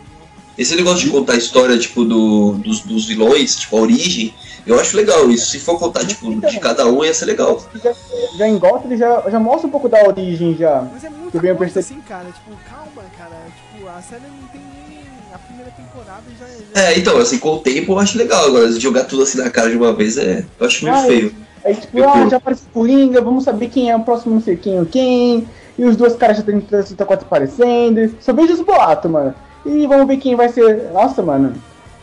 Esse 0.58 0.76
negócio 0.76 1.06
de 1.06 1.10
contar 1.12 1.34
a 1.34 1.38
história, 1.38 1.78
tipo, 1.78 2.04
do, 2.06 2.54
dos, 2.54 2.80
dos 2.82 3.06
vilões, 3.06 3.56
tipo, 3.58 3.78
a 3.78 3.82
origem, 3.82 4.34
eu 4.66 4.80
acho 4.80 4.96
legal 4.96 5.30
isso. 5.30 5.48
Se 5.52 5.60
for 5.60 5.78
contar, 5.78 6.06
tipo, 6.06 6.34
de 6.34 6.60
cada 6.60 6.86
um, 6.88 7.04
ia 7.04 7.14
ser 7.14 7.26
legal. 7.26 7.62
Já, 7.84 7.94
já 8.38 8.48
em 8.48 8.58
Gotham 8.58 8.86
ele 8.86 8.98
já, 8.98 9.22
já 9.30 9.40
mostra 9.40 9.68
um 9.68 9.72
pouco 9.72 9.90
da 9.90 10.04
origem 10.08 10.56
já. 10.58 10.88
Mas 10.94 11.04
é 11.04 11.08
Que 11.08 11.14
muita 11.14 11.38
eu 11.38 11.42
venho 11.42 11.56
coisa 11.58 11.74
perceber. 11.74 11.96
assim, 12.00 12.08
cara. 12.08 12.26
Tipo, 12.26 12.52
calma, 12.70 13.10
cara. 13.18 13.36
Tipo, 13.74 13.88
a 13.90 14.02
série 14.02 14.22
não 14.22 14.48
tem 14.48 14.62
nem 14.62 15.00
a 15.34 15.38
primeira 15.38 15.72
temporada 15.72 16.24
já, 16.40 16.46
já 16.82 16.88
É, 16.90 16.98
então, 16.98 17.18
assim, 17.18 17.38
com 17.38 17.50
o 17.56 17.60
tempo 17.60 17.92
eu 17.92 18.00
acho 18.00 18.18
legal. 18.18 18.46
Agora, 18.46 18.72
jogar 18.80 19.04
tudo 19.04 19.24
assim 19.24 19.38
na 19.38 19.50
cara 19.50 19.70
de 19.70 19.76
uma 19.76 19.94
vez 19.94 20.18
é. 20.18 20.46
Eu 20.60 20.66
acho 20.68 20.86
meio 20.86 20.96
Ah, 20.96 21.02
feio. 21.04 21.36
Aí 21.66 21.76
tipo, 21.76 21.98
Eu 21.98 22.10
ah, 22.10 22.30
já 22.30 22.38
apareceu 22.38 22.68
Coringa, 22.74 23.20
vamos 23.22 23.44
saber 23.44 23.70
quem 23.70 23.90
é 23.90 23.96
o 23.96 24.00
próximo 24.04 24.36
não 24.36 24.42
sei 24.42 24.56
quem 24.56 24.80
ou 24.80 24.86
quem. 24.86 25.48
E 25.78 25.84
os 25.84 25.98
dois 25.98 26.16
caras 26.16 26.38
já 26.38 26.44
tem 26.44 26.62
34 26.62 27.26
aparecendo. 27.26 28.16
Só 28.22 28.32
vejo 28.32 28.54
os 28.54 28.62
boatos, 28.62 29.12
mano. 29.12 29.36
E 29.66 29.88
vamos 29.88 30.08
ver 30.08 30.18
quem 30.18 30.36
vai 30.36 30.50
ser. 30.50 30.92
Nossa, 30.92 31.22
mano. 31.22 31.54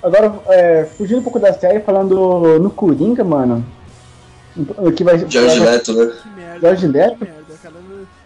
Agora, 0.02 0.32
é, 0.48 0.84
fugindo 0.84 1.20
um 1.20 1.22
pouco 1.22 1.38
da 1.38 1.52
série, 1.52 1.80
falando 1.80 2.58
no 2.58 2.70
Coringa, 2.70 3.22
mano. 3.22 3.64
Que 4.96 5.04
vai, 5.04 5.18
George 5.30 5.58
vai- 5.60 5.68
Leto, 5.70 5.92
né? 5.94 6.12
Que 6.22 6.28
merda. 6.30 6.60
George 6.60 6.86
Leto? 6.88 7.16
Que 7.18 7.24
merda, 7.24 7.54
cara. 7.62 7.74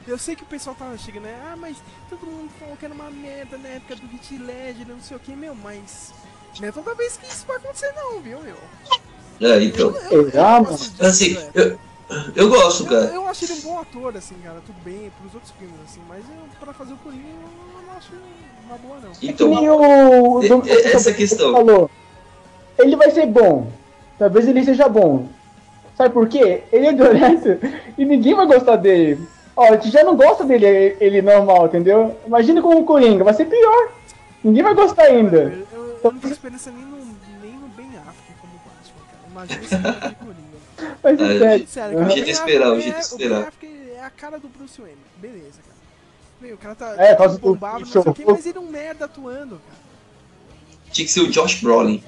Eu 0.09 0.19
sei 0.19 0.35
que 0.37 0.43
o 0.43 0.47
pessoal 0.47 0.75
tava 0.77 0.97
chegando, 0.97 1.25
né? 1.25 1.35
Ah, 1.53 1.57
mas 1.57 1.77
todo 2.09 2.27
mundo 2.27 2.49
falou 2.59 2.77
que 2.77 2.85
era 2.85 2.95
uma 2.95 3.11
merda 3.11 3.59
na 3.59 3.69
época 3.69 3.97
do 3.97 4.07
Hit 4.07 4.39
Ledger, 4.39 4.89
não 4.89 5.01
sei 5.01 5.17
o 5.17 5.21
que, 5.21 5.35
meu, 5.37 5.55
mas. 5.55 6.13
Não 6.61 6.69
é 6.69 6.73
toda 6.73 6.95
vez 6.95 7.17
que 7.19 7.27
isso 7.27 7.45
vai 7.47 7.57
acontecer, 7.57 7.93
não, 7.95 8.21
viu, 8.21 8.39
meu? 8.41 8.57
É, 9.41 9.63
então. 9.63 9.93
Ah, 10.41 10.63
mano. 10.63 10.79
Assim, 11.01 11.37
eu, 11.55 11.79
eu 12.35 12.49
gosto, 12.49 12.85
Eu, 12.85 12.89
cara. 12.89 13.15
eu 13.15 13.29
acho 13.29 13.45
ele 13.45 13.53
um 13.55 13.61
bom 13.61 13.79
ator, 13.81 14.17
assim, 14.17 14.37
cara, 14.43 14.63
tudo 14.65 14.77
bem, 14.83 15.13
pros 15.21 15.35
outros 15.35 15.53
filmes, 15.59 15.77
assim, 15.85 16.01
mas 16.09 16.21
eu, 16.25 16.37
pra 16.59 16.73
fazer 16.73 16.95
o 16.95 16.97
Coringa 16.99 17.23
eu 17.29 17.83
não 17.87 17.97
acho 17.99 18.13
uma 18.67 18.79
boa, 18.79 18.97
não. 19.03 19.11
Que 19.13 19.29
Então, 19.31 19.49
nem 19.49 19.69
o. 19.71 20.43
e- 20.43 20.53
o- 20.53 20.63
essa 20.95 21.13
questão. 21.13 21.53
Falou. 21.53 21.91
Ele 22.79 22.97
vai 22.97 23.11
ser 23.11 23.27
bom. 23.27 23.69
Talvez 24.19 24.47
ele 24.49 24.65
seja 24.65 24.89
bom. 24.89 25.27
Sabe 25.97 26.13
por 26.13 26.29
quê? 26.29 26.63
Ele 26.73 26.87
é 26.89 26.93
violento 26.93 27.59
e 27.97 28.05
ninguém 28.05 28.35
vai 28.35 28.47
gostar 28.47 28.77
dele. 28.77 29.27
Ó, 29.57 29.65
a 29.65 29.73
gente 29.77 29.91
já 29.91 30.05
não 30.05 30.15
gosta 30.17 30.45
dele, 30.45 30.97
ele 31.01 31.23
normal, 31.23 31.67
entendeu? 31.67 32.15
Imagina 32.27 32.61
com 32.61 32.75
o 32.77 32.85
Coringa, 32.85 33.25
vai 33.25 33.33
ser 33.33 33.47
pior. 33.47 33.89
Ninguém 34.45 34.63
vai 34.63 34.75
gostar 34.75 35.05
ainda. 35.05 35.39
Eu, 35.39 35.67
eu, 35.73 35.99
eu 36.05 36.13
não 36.13 36.19
tenho 36.21 36.33
esperança 36.33 36.71
nem 36.71 36.83
no, 36.85 36.97
nem 37.43 37.53
no 37.53 37.67
Ben 37.69 37.87
Affleck 37.97 38.39
como 38.41 38.53
Batman, 38.65 39.03
cara. 39.11 39.25
Imagina 39.31 39.93
cara 39.93 40.09
de 40.11 40.15
Coringa. 40.17 40.47
Mas 41.03 41.21
É, 41.43 41.55
é 41.63 41.67
sério. 41.67 41.99
O 42.01 42.11
jeito 42.11 42.25
de 42.27 42.31
esperar, 42.33 42.73
o 42.73 42.81
jeito 42.81 42.91
de 42.95 42.97
é- 42.97 43.01
esperar. 43.01 43.37
O 43.39 43.41
Ben 43.41 43.49
Affleck 43.49 43.91
é 43.97 44.05
a 44.05 44.11
cara 44.11 44.39
do 44.39 44.49
Bruce 44.49 44.79
Wayne. 44.81 44.99
Beleza, 45.17 45.61
cara. 45.67 45.76
Meu, 46.41 46.55
o 46.55 46.59
cara 46.59 46.75
tá 46.75 46.95
É, 46.99 47.15
bombado, 47.39 47.81
não 47.81 47.87
sei 47.87 48.01
o 48.01 48.13
quê, 48.15 48.25
mas 48.27 48.45
ele 48.47 48.59
é 48.59 48.61
um 48.61 48.71
merda 48.71 49.07
atuando, 49.07 49.61
cara. 49.67 49.87
Tinha 50.93 51.07
que 51.07 51.13
ser 51.13 51.21
o 51.21 51.31
Josh 51.31 51.61
Brolin. 51.61 52.03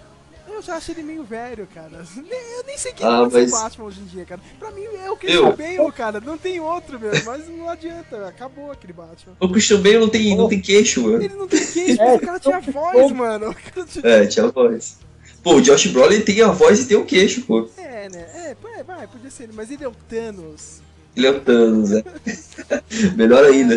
Eu 0.51 0.63
já 0.63 0.77
achei 0.77 0.95
ele 0.95 1.03
meio 1.05 1.23
velho, 1.23 1.69
cara. 1.73 2.05
Eu 2.17 2.65
nem 2.67 2.77
sei 2.77 2.93
quem 2.93 3.07
Ah, 3.07 3.19
pode 3.21 3.33
ser 3.33 3.39
mas- 3.43 3.53
o 3.53 3.63
Batman 3.63 3.85
hoje 3.85 4.01
em 4.01 4.05
dia, 4.07 4.25
cara. 4.25 4.41
Pra 4.59 4.71
mim 4.73 4.83
é 4.85 5.11
o 5.11 5.17
Christian 5.17 5.41
Eu? 5.41 5.57
Bale, 5.57 5.93
cara. 5.93 6.21
Não 6.21 6.37
tem 6.37 6.59
outro, 6.59 6.99
meu. 6.99 7.13
Mas 7.25 7.49
não 7.49 7.69
adianta. 7.69 8.27
Acabou 8.27 8.73
aquele 8.73 8.93
Batman. 8.93 9.35
O 9.39 9.49
Christian 9.51 9.81
Bale 9.81 9.99
não 9.99 10.09
tem, 10.09 10.37
não 10.37 10.49
tem 10.49 10.61
queixo, 10.61 11.03
mano. 11.03 11.23
Ele 11.23 11.35
não 11.35 11.47
tem 11.47 11.65
queixo, 11.65 12.01
É, 12.03 12.15
o 12.15 12.21
cara 12.21 12.41
tinha 12.41 12.61
voz, 12.61 13.13
mano. 13.13 13.55
Tinha- 13.89 14.05
É, 14.07 14.27
tinha 14.27 14.47
a 14.47 14.51
voz. 14.51 14.97
Pô, 15.43 15.55
o 15.55 15.61
Josh 15.63 15.87
Brolin 15.87 16.21
tem 16.23 16.43
a 16.43 16.49
voz 16.51 16.81
e 16.81 16.87
tem 16.89 16.97
o 16.97 17.05
queixo, 17.05 17.43
pô. 17.43 17.69
É, 17.79 18.09
né? 18.09 18.27
É, 18.35 18.57
vai, 18.61 18.83
vai, 18.83 19.07
podia 19.07 19.31
ser 19.31 19.45
ele. 19.45 19.53
Mas 19.55 19.71
ele 19.71 19.85
é 19.85 19.89
o 19.89 19.95
Thanos. 20.09 20.81
Ele 21.17 21.27
é 21.27 21.31
o 21.31 21.41
Thanos, 21.41 21.91
né? 21.91 22.03
Melhor 23.17 23.45
ainda. 23.45 23.75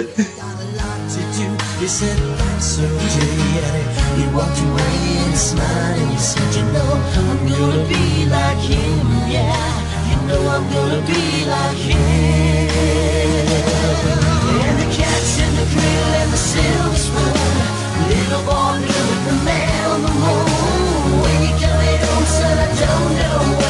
Little 18.11 18.43
boy 18.43 19.11
the 19.25 19.33
man 19.45 19.91
on 19.91 20.01
the 20.01 20.11
moon. 20.11 21.21
When 21.21 21.41
you 21.43 21.53
coming 21.59 21.99
home, 22.05 22.25
son, 22.25 22.57
I 22.57 22.67
don't 22.79 23.15
know 23.15 23.60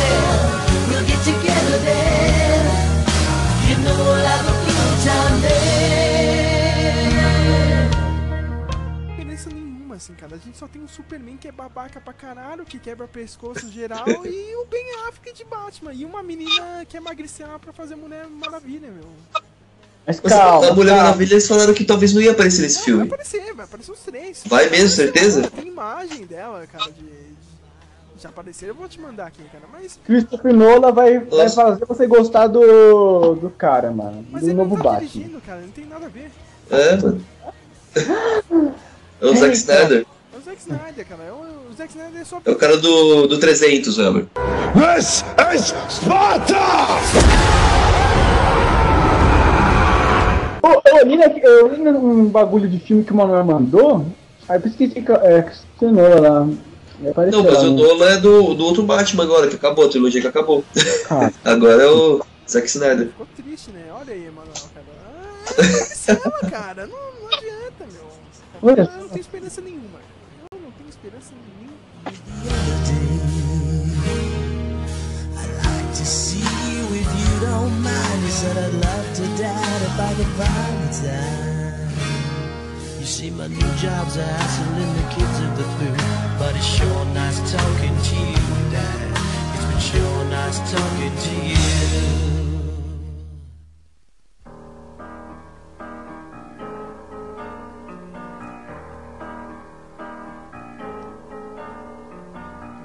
assim, 10.02 10.14
cara. 10.16 10.36
A 10.36 10.40
gente 10.40 10.58
só 10.58 10.68
tem 10.68 10.82
um 10.82 10.88
Superman 10.88 11.38
que 11.38 11.48
é 11.48 11.52
babaca 11.52 12.02
pra 12.02 12.12
caralho, 12.12 12.66
que 12.66 12.80
quebra 12.80 13.08
pescoço 13.08 13.70
geral, 13.72 14.06
e 14.26 14.56
o 14.56 14.66
Ben 14.66 14.84
Affleck 15.08 15.34
de 15.38 15.46
Batman. 15.46 15.94
E 15.94 16.04
uma 16.04 16.24
menina 16.24 16.84
que 16.90 16.98
é 16.98 17.00
magriciar 17.00 17.60
pra 17.60 17.72
fazer 17.72 17.96
Mulher 17.96 18.28
Maravilha, 18.28 18.90
meu. 18.92 19.06
Mas 20.06 20.20
calma. 20.20 20.68
a 20.70 20.74
Mulher 20.74 20.90
calma. 20.90 21.04
Maravilha 21.04 21.34
eles 21.36 21.48
falaram 21.48 21.74
que 21.74 21.86
talvez 21.86 22.14
não 22.14 22.22
ia 22.22 22.32
aparecer 22.32 22.64
nesse 22.64 22.78
Vai 22.78 22.86
filme. 22.86 23.04
aparecer, 23.04 23.54
vai 23.54 23.66
aparecer 23.66 23.92
os 23.92 24.00
três. 24.00 24.44
Vai 24.48 24.70
mesmo, 24.70 24.90
certeza? 24.90 25.50
Tem 25.52 25.68
imagem 25.68 26.26
dela, 26.26 26.66
cara, 26.66 26.92
de... 26.92 27.32
Já 28.20 28.30
apareceram, 28.30 28.74
eu 28.74 28.76
vou 28.78 28.88
te 28.88 29.00
mandar 29.00 29.28
aqui, 29.28 29.44
cara. 29.52 29.64
Mas, 29.72 30.00
Christopher 30.06 30.54
Nolan 30.54 30.92
vai, 30.92 31.20
vai 31.20 31.50
fazer 31.50 31.86
você 31.86 32.06
gostar 32.06 32.46
do, 32.48 33.34
do 33.36 33.50
cara, 33.50 33.90
mano. 33.92 34.24
mas 34.30 34.42
do 34.42 34.48
ele 34.50 34.56
não 34.56 34.66
novo 34.66 34.78
tá 34.78 34.92
Batman. 34.92 35.08
dirigindo, 35.08 35.42
cara, 35.42 35.62
não 35.62 35.72
tem 35.72 35.86
nada 35.86 36.06
a 36.06 36.10
ver. 36.10 36.32
É, 36.70 36.98
mano. 36.98 37.26
É 39.22 39.26
o 39.28 39.36
Zack. 39.36 39.56
Snyder. 39.56 40.06
É 40.34 40.38
o 40.38 40.42
Zack 40.42 40.58
Snyder, 40.60 41.08
cara. 41.08 41.24
É 41.28 41.32
o, 41.32 41.70
o 41.70 41.74
Zack 41.78 41.92
Snyder 41.92 42.22
é 42.22 42.26
só... 42.26 42.42
É 42.44 42.50
o 42.50 42.56
cara 42.56 42.78
do, 42.78 43.28
do 43.28 43.40
300, 43.40 43.98
Weber. 44.00 44.26
This 44.74 45.24
is 45.54 45.76
Sparta! 45.90 46.56
Eu, 50.64 50.82
eu 50.98 51.06
li, 51.06 51.44
eu 51.44 51.68
li 51.68 51.90
um 51.90 52.30
bagulho 52.30 52.68
de 52.68 52.80
filme 52.80 53.04
que 53.04 53.12
o 53.12 53.16
Manuel 53.16 53.44
mandou, 53.44 54.08
aí 54.50 54.58
eu 54.58 54.62
pesquisei 54.62 55.04
que 55.04 55.12
é, 55.12 55.52
Nolan 55.82 56.20
lá. 56.20 56.48
Apareceu 57.12 57.44
Não, 57.44 57.52
mas 57.52 57.64
o 57.64 57.72
né? 57.76 57.84
Nolan 57.84 58.10
é 58.10 58.18
do, 58.18 58.54
do 58.56 58.66
outro 58.66 58.84
Batman 58.84 59.24
agora, 59.24 59.48
que 59.48 59.56
acabou, 59.56 59.86
a 59.86 59.90
trilogia 59.90 60.20
que 60.22 60.28
acabou. 60.28 60.64
Cara. 61.08 61.32
Agora 61.46 61.84
é 61.84 61.88
o 61.88 62.22
Zack 62.50 62.66
Snyder. 62.66 63.08
Ficou 63.08 63.28
triste, 63.36 63.70
né? 63.72 63.84
Olha 63.94 64.14
aí, 64.14 64.26
Emanuel, 64.26 64.54
cara. 64.74 64.86
Ah, 65.06 65.62
é 65.62 65.64
cinema, 65.64 66.40
cara. 66.50 66.88
Não, 66.88 67.21
não 68.62 68.70
adianta, 68.70 68.72
meu. 68.72 68.72
Olha 68.72 68.82
Eu 68.82 68.86
só. 68.86 68.98
não 68.98 69.08
tenho 69.10 69.22
esperança 69.22 69.62
nenhuma. 69.62 70.00
Eu 70.52 70.60
não 70.62 70.72
tenho 70.72 70.90
esperança 70.90 71.34
nenhuma. 71.36 71.72
to 75.94 76.06
see 76.06 76.40
you 76.40 76.84
if 76.96 77.10
you 77.20 77.40
don't 77.46 77.74
mind. 77.84 78.22
You 78.24 78.30
said 78.30 78.58
I'd 78.58 78.74
love 78.74 79.14
to 79.16 79.24
dad 79.38 79.82
if 79.82 80.00
I 80.00 80.14
could 80.16 80.34
find 80.40 80.76
the 80.84 80.92
time. 81.04 81.90
You 83.00 83.06
see, 83.06 83.30
my 83.32 83.48
new 83.48 83.72
job's 83.78 84.16
a 84.18 84.24
hassling 84.24 84.94
the 84.94 85.08
kids 85.14 85.40
of 85.46 85.58
the 85.58 85.64
food, 85.78 85.98
but 86.40 86.56
it's 86.56 86.66
sure 86.66 87.06
nice 87.14 87.40
talking 87.52 87.96
to 88.10 88.16
you, 88.16 88.72
Dad. 88.72 89.18
It's 89.56 89.66
been 89.66 89.80
sure 89.80 90.26
nice 90.26 90.60
talking 90.72 91.16
to 91.26 91.36
you. 91.50 92.41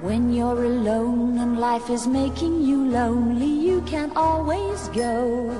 When 0.07 0.31
you're 0.31 0.63
alone 0.63 1.37
and 1.37 1.59
life 1.59 1.89
is 1.89 2.07
making 2.07 2.61
you 2.61 2.89
lonely, 2.89 3.67
you 3.67 3.81
can 3.81 4.09
always 4.15 4.87
go 4.95 5.51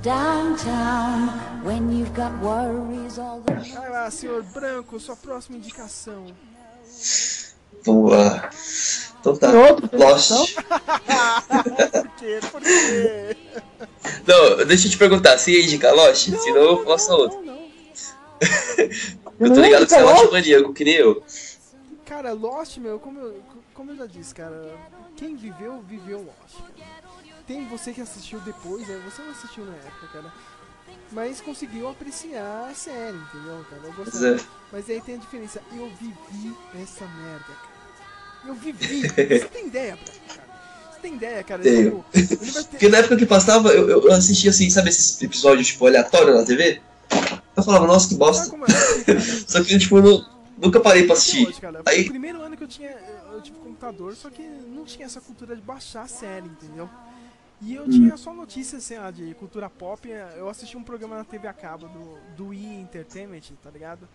downtown 0.00 1.28
when 1.62 1.92
you've 1.92 2.14
got 2.14 2.32
worries 2.40 3.18
all 3.18 3.40
the 3.40 3.52
Vai 3.56 3.90
lá, 3.90 4.10
senhor 4.10 4.42
Branco, 4.42 4.98
sua 4.98 5.16
próxima 5.16 5.58
indicação. 5.58 6.28
Vamos 7.84 8.10
lá. 8.10 8.48
Então 9.20 9.36
tá. 9.36 9.52
Outro, 9.52 9.90
Lost. 9.92 10.54
Por 11.92 12.08
quê? 12.16 12.40
Por 12.50 12.62
quê? 12.62 13.36
Não, 14.26 14.64
deixa 14.64 14.86
eu 14.86 14.90
te 14.92 14.96
perguntar, 14.96 15.36
se 15.36 15.52
ia 15.52 15.62
indicar 15.62 15.94
Lost? 15.94 16.30
Senão 16.30 16.62
eu 16.62 16.84
faço 16.86 17.12
outro. 17.12 17.38
eu 19.38 19.52
tô 19.52 19.60
ligado 19.60 19.84
que 19.84 19.92
você 19.92 19.96
é 19.96 20.02
Lost 20.02 20.32
maníaco, 20.32 20.72
que 20.72 20.84
nem 20.84 20.94
eu. 20.94 21.22
Cara, 22.06 22.32
Lost, 22.32 22.78
meu, 22.78 22.98
como 23.00 23.18
eu, 23.18 23.42
como 23.74 23.90
eu 23.90 23.96
já 23.96 24.06
disse, 24.06 24.34
cara, 24.34 24.72
quem 25.16 25.34
viveu, 25.36 25.82
viveu 25.82 26.18
Lost. 26.18 26.62
Cara. 26.78 27.06
Tem 27.46 27.66
você 27.68 27.92
que 27.92 28.00
assistiu 28.00 28.38
depois, 28.40 28.86
né? 28.88 29.00
Você 29.04 29.22
não 29.22 29.30
assistiu 29.32 29.64
na 29.64 29.74
época, 29.74 30.06
cara. 30.12 30.32
Mas 31.12 31.40
conseguiu 31.40 31.88
apreciar 31.88 32.68
a 32.70 32.74
série, 32.74 33.16
entendeu, 33.16 33.64
cara? 33.70 33.82
Eu 33.84 33.92
gostava. 33.92 34.28
é. 34.36 34.40
Mas 34.72 34.88
aí 34.90 35.00
tem 35.00 35.16
a 35.16 35.18
diferença. 35.18 35.60
Eu 35.72 35.88
vivi 36.00 36.56
essa 36.80 37.04
merda, 37.06 37.44
cara. 37.44 38.46
Eu 38.46 38.54
vivi. 38.54 39.02
Você 39.08 39.48
tem 39.52 39.66
ideia, 39.66 39.96
cara? 39.96 40.46
Você 40.92 40.98
tem 41.02 41.14
ideia, 41.14 41.42
cara? 41.44 41.62
Tenho. 41.62 42.04
Tipo, 42.12 42.42
ter- 42.52 42.64
Porque 42.70 42.88
na 42.88 42.98
época 42.98 43.16
que 43.16 43.26
passava, 43.26 43.68
eu, 43.70 43.88
eu 43.88 44.12
assistia 44.12 44.50
assim, 44.50 44.70
sabe 44.70 44.88
esses 44.90 45.20
episódios 45.22 45.66
tipo 45.68 45.86
aleatórios 45.86 46.36
na 46.36 46.44
TV? 46.44 46.80
Eu 47.56 47.62
falava, 47.62 47.86
nossa, 47.86 48.08
que 48.08 48.14
bosta. 48.14 48.44
Só 49.46 49.62
que 49.62 49.78
tipo, 49.78 49.98
eu 49.98 50.02
não, 50.02 50.35
nunca 50.56 50.80
parei 50.80 51.04
pra 51.04 51.14
assistir. 51.14 51.46
Hoje, 51.46 51.60
cara, 51.60 51.82
foi 51.82 51.92
o 51.92 51.96
Aí, 51.96 52.08
primeiro 52.08 52.40
ano 52.40 52.56
que 52.56 52.64
eu 52.64 52.68
tinha. 52.68 52.90
Eu 53.32 53.40
tive 53.40 53.58
computador, 53.58 54.14
só 54.14 54.30
que 54.30 54.42
não 54.42 54.84
tinha 54.84 55.06
essa 55.06 55.20
cultura 55.20 55.54
de 55.54 55.62
baixar 55.62 56.02
a 56.02 56.08
série, 56.08 56.46
entendeu? 56.46 56.88
E 57.60 57.74
eu 57.74 57.88
tinha 57.88 58.16
só 58.18 58.34
notícias 58.34 58.84
assim, 58.84 58.96
ah, 58.96 59.10
de 59.10 59.34
cultura 59.34 59.70
pop. 59.70 60.08
Eu 60.08 60.48
assisti 60.48 60.76
um 60.76 60.82
programa 60.82 61.16
na 61.16 61.24
TV 61.24 61.48
a 61.48 61.54
cabo 61.54 61.88
do, 61.88 62.18
do 62.36 62.54
E 62.54 62.66
Entertainment, 62.80 63.42
tá 63.62 63.70
ligado? 63.70 64.06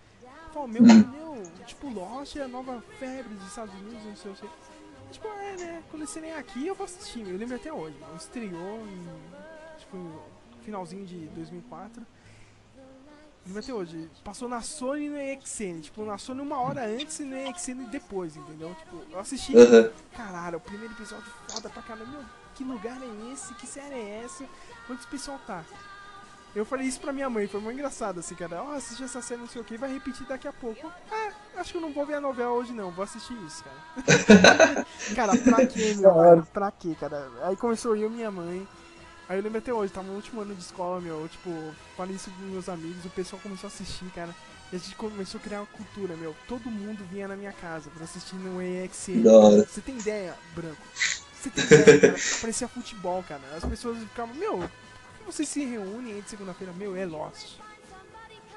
Falei, 0.53 0.79
meu, 0.79 0.83
meu, 0.83 1.43
tipo, 1.65 1.89
Lost 1.89 2.35
é 2.35 2.43
a 2.43 2.47
nova 2.47 2.83
febre 2.99 3.33
dos 3.33 3.47
Estados 3.47 3.73
Unidos, 3.73 4.03
não 4.05 4.15
sei 4.15 4.31
o 4.31 4.35
que. 4.35 4.47
Tipo, 5.11 5.27
é, 5.27 5.57
né? 5.57 5.83
Quando 5.89 6.07
nem 6.21 6.33
aqui, 6.33 6.67
eu 6.67 6.75
vou 6.75 6.85
assistir. 6.85 7.27
Eu 7.27 7.37
lembro 7.37 7.55
até 7.55 7.71
hoje. 7.71 7.95
mano. 7.99 8.15
Estreou 8.15 8.85
em. 8.87 9.07
Tipo, 9.79 10.21
finalzinho 10.63 11.05
de 11.05 11.27
2004. 11.27 12.05
Lembro 13.45 13.59
até 13.59 13.73
hoje. 13.73 14.09
Passou 14.23 14.47
na 14.47 14.61
Sony 14.61 15.05
e 15.05 15.09
no 15.09 15.17
EXN. 15.17 15.81
Tipo, 15.81 16.05
na 16.05 16.17
Sony 16.17 16.41
uma 16.41 16.59
hora 16.59 16.85
antes 16.85 17.19
e 17.19 17.23
no 17.23 17.35
EXN 17.35 17.89
depois, 17.89 18.35
entendeu? 18.35 18.75
Tipo, 18.75 19.03
eu 19.11 19.19
assisti. 19.19 19.57
Aham. 19.57 19.91
Caralho, 20.15 20.57
o 20.57 20.61
primeiro 20.61 20.93
episódio 20.93 21.25
foda 21.47 21.69
pra 21.69 21.81
caramba. 21.81 22.05
Meu, 22.05 22.23
que 22.55 22.63
lugar 22.63 22.99
é 23.01 23.33
esse? 23.33 23.53
Que 23.55 23.65
série 23.65 23.95
é 23.95 24.23
essa? 24.23 24.45
Onde 24.89 24.99
esse 24.99 25.07
pessoal 25.07 25.39
tá? 25.47 25.63
Eu 26.53 26.65
falei 26.65 26.85
isso 26.85 26.99
pra 26.99 27.13
minha 27.13 27.29
mãe, 27.29 27.47
foi 27.47 27.61
muito 27.61 27.77
engraçado 27.77 28.19
assim, 28.19 28.35
cara. 28.35 28.61
Ó, 28.61 28.73
assisti 28.73 29.03
essa 29.03 29.21
série, 29.21 29.39
não 29.39 29.47
sei 29.47 29.61
o 29.61 29.65
que, 29.65 29.77
vai 29.77 29.91
repetir 29.91 30.27
daqui 30.27 30.47
a 30.47 30.53
pouco. 30.53 30.91
Ah, 31.09 31.31
acho 31.55 31.71
que 31.71 31.77
eu 31.77 31.81
não 31.81 31.93
vou 31.93 32.05
ver 32.05 32.15
a 32.15 32.21
novela 32.21 32.51
hoje 32.51 32.73
não, 32.73 32.91
vou 32.91 33.05
assistir 33.05 33.37
isso, 33.45 33.63
cara. 33.63 34.85
cara, 35.15 35.37
pra 35.37 35.65
quê, 35.65 35.95
meu? 35.97 36.13
Cara? 36.13 36.41
Pra 36.53 36.71
quê, 36.71 36.95
cara? 36.99 37.31
Aí 37.43 37.55
começou 37.55 37.95
eu 37.95 38.07
e 38.07 38.09
minha 38.09 38.29
mãe. 38.29 38.67
Aí 39.31 39.37
eu 39.37 39.43
lembro 39.43 39.59
até 39.59 39.73
hoje, 39.73 39.93
tava 39.93 40.07
no 40.07 40.15
último 40.15 40.41
ano 40.41 40.53
de 40.53 40.61
escola, 40.61 40.99
meu, 40.99 41.25
tipo, 41.29 41.49
falei 41.95 42.17
isso 42.17 42.29
com 42.31 42.43
meus 42.47 42.67
amigos, 42.67 43.05
o 43.05 43.09
pessoal 43.11 43.41
começou 43.41 43.69
a 43.69 43.71
assistir, 43.71 44.03
cara. 44.13 44.35
E 44.73 44.75
a 44.75 44.77
gente 44.77 44.93
começou 44.93 45.39
a 45.39 45.41
criar 45.41 45.59
uma 45.61 45.67
cultura, 45.67 46.17
meu. 46.17 46.35
Todo 46.49 46.69
mundo 46.69 47.01
vinha 47.09 47.29
na 47.29 47.37
minha 47.37 47.53
casa 47.53 47.89
pra 47.95 48.03
assistir 48.03 48.35
no 48.35 48.61
EXN. 48.61 49.25
Hora. 49.25 49.65
Você 49.65 49.79
tem 49.79 49.97
ideia, 49.97 50.35
Branco? 50.53 50.81
Você 50.93 51.49
tem 51.49 51.63
ideia, 51.63 51.99
cara? 52.01 52.15
Parecia 52.41 52.67
futebol, 52.67 53.23
cara. 53.23 53.41
As 53.55 53.63
pessoas 53.63 53.99
ficavam, 53.99 54.35
meu, 54.35 54.57
por 54.57 54.69
que 55.19 55.25
vocês 55.25 55.47
se 55.47 55.63
reúnem 55.63 56.15
aí 56.15 56.21
de 56.21 56.29
segunda-feira? 56.29 56.73
Meu, 56.73 56.93
é 56.93 57.05
Lost. 57.05 57.53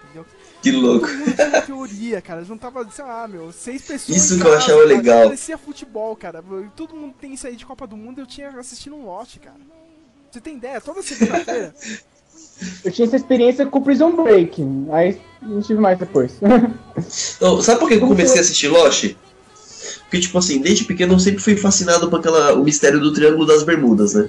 Entendeu? 0.02 0.26
Que 0.60 0.72
louco. 0.72 1.06
Todo 1.06 1.18
mundo 1.18 1.34
tinha 1.36 1.48
uma 1.51 1.62
teoria, 1.62 2.20
cara. 2.20 2.42
Juntava, 2.42 2.90
sei 2.90 3.05
lá, 3.05 3.28
meu, 3.28 3.52
seis 3.52 3.82
pessoas. 3.82 4.18
Isso 4.18 4.40
que 4.40 4.44
eu 4.44 4.52
achava 4.52 4.78
cara. 4.78 4.88
legal. 4.88 5.22
Parecia 5.26 5.56
futebol, 5.56 6.16
cara. 6.16 6.42
Todo 6.74 6.96
mundo 6.96 7.14
tem 7.20 7.32
isso 7.32 7.46
aí 7.46 7.55
de 7.55 7.64
Copa 7.64 7.86
do 7.86 7.96
Mundo. 7.96 8.20
Eu 8.20 8.26
tinha 8.26 8.48
assistido 8.59 8.96
um 8.96 9.06
Lost, 9.06 9.38
cara. 9.38 9.60
Você 10.35 10.40
tem 10.40 10.56
ideia? 10.56 10.81
Toda 10.81 11.01
segunda-feira. 11.01 11.73
Eu 12.85 12.90
tinha 12.90 13.06
essa 13.06 13.15
experiência 13.15 13.65
com 13.66 13.81
Prison 13.81 14.11
Break. 14.16 14.66
Aí 14.90 15.20
não 15.40 15.62
tive 15.62 15.78
mais 15.78 15.97
depois. 15.97 16.32
Não, 17.40 17.62
sabe 17.62 17.78
por 17.78 17.89
que 17.89 17.94
eu 17.94 18.01
comecei 18.01 18.39
a 18.39 18.40
assistir 18.40 18.66
Lost? 18.66 19.15
Porque, 20.01 20.19
tipo 20.19 20.36
assim, 20.36 20.61
desde 20.61 20.86
pequeno 20.86 21.15
eu 21.15 21.20
sempre 21.20 21.40
fui 21.40 21.56
fascinado 21.56 22.11
por 22.11 22.19
aquela, 22.19 22.52
o 22.55 22.65
mistério 22.65 22.98
do 22.98 23.12
Triângulo 23.12 23.47
das 23.47 23.62
Bermudas, 23.62 24.15
né? 24.15 24.28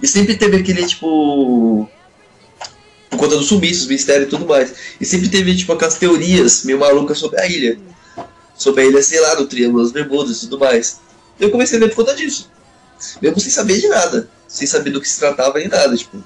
E 0.00 0.06
sempre 0.06 0.36
teve 0.36 0.58
aquele, 0.58 0.86
tipo. 0.86 1.88
Por 3.10 3.18
conta 3.18 3.36
dos 3.36 3.48
sumiços, 3.48 3.88
mistério 3.88 4.28
e 4.28 4.30
tudo 4.30 4.46
mais. 4.46 4.72
E 5.00 5.04
sempre 5.04 5.28
teve, 5.28 5.56
tipo, 5.56 5.72
aquelas 5.72 5.96
teorias 5.96 6.62
meio 6.62 6.78
malucas 6.78 7.18
sobre 7.18 7.40
a 7.40 7.46
ilha. 7.48 7.76
Sobre 8.54 8.82
a 8.82 8.86
ilha, 8.86 9.02
sei 9.02 9.18
lá, 9.18 9.34
do 9.34 9.48
Triângulo 9.48 9.82
das 9.82 9.90
Bermudas 9.90 10.36
e 10.36 10.40
tudo 10.42 10.60
mais. 10.60 11.00
Eu 11.40 11.50
comecei 11.50 11.78
a 11.78 11.80
ver 11.80 11.88
por 11.88 12.04
conta 12.04 12.14
disso. 12.14 12.48
Mesmo 13.20 13.40
sem 13.40 13.50
saber 13.50 13.80
de 13.80 13.88
nada. 13.88 14.30
Sem 14.52 14.66
saber 14.66 14.90
do 14.90 15.00
que 15.00 15.08
se 15.08 15.18
tratava 15.18 15.58
nem 15.58 15.68
nada, 15.68 15.96
tipo. 15.96 16.22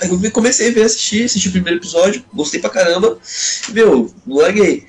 Aí 0.00 0.10
eu 0.10 0.30
comecei 0.30 0.68
a 0.68 0.72
ver, 0.72 0.82
assistir, 0.82 1.24
assisti 1.24 1.48
o 1.48 1.52
primeiro 1.52 1.78
episódio, 1.78 2.22
gostei 2.32 2.60
pra 2.60 2.68
caramba, 2.70 3.18
e, 3.68 3.72
meu, 3.72 4.12
larguei. 4.26 4.86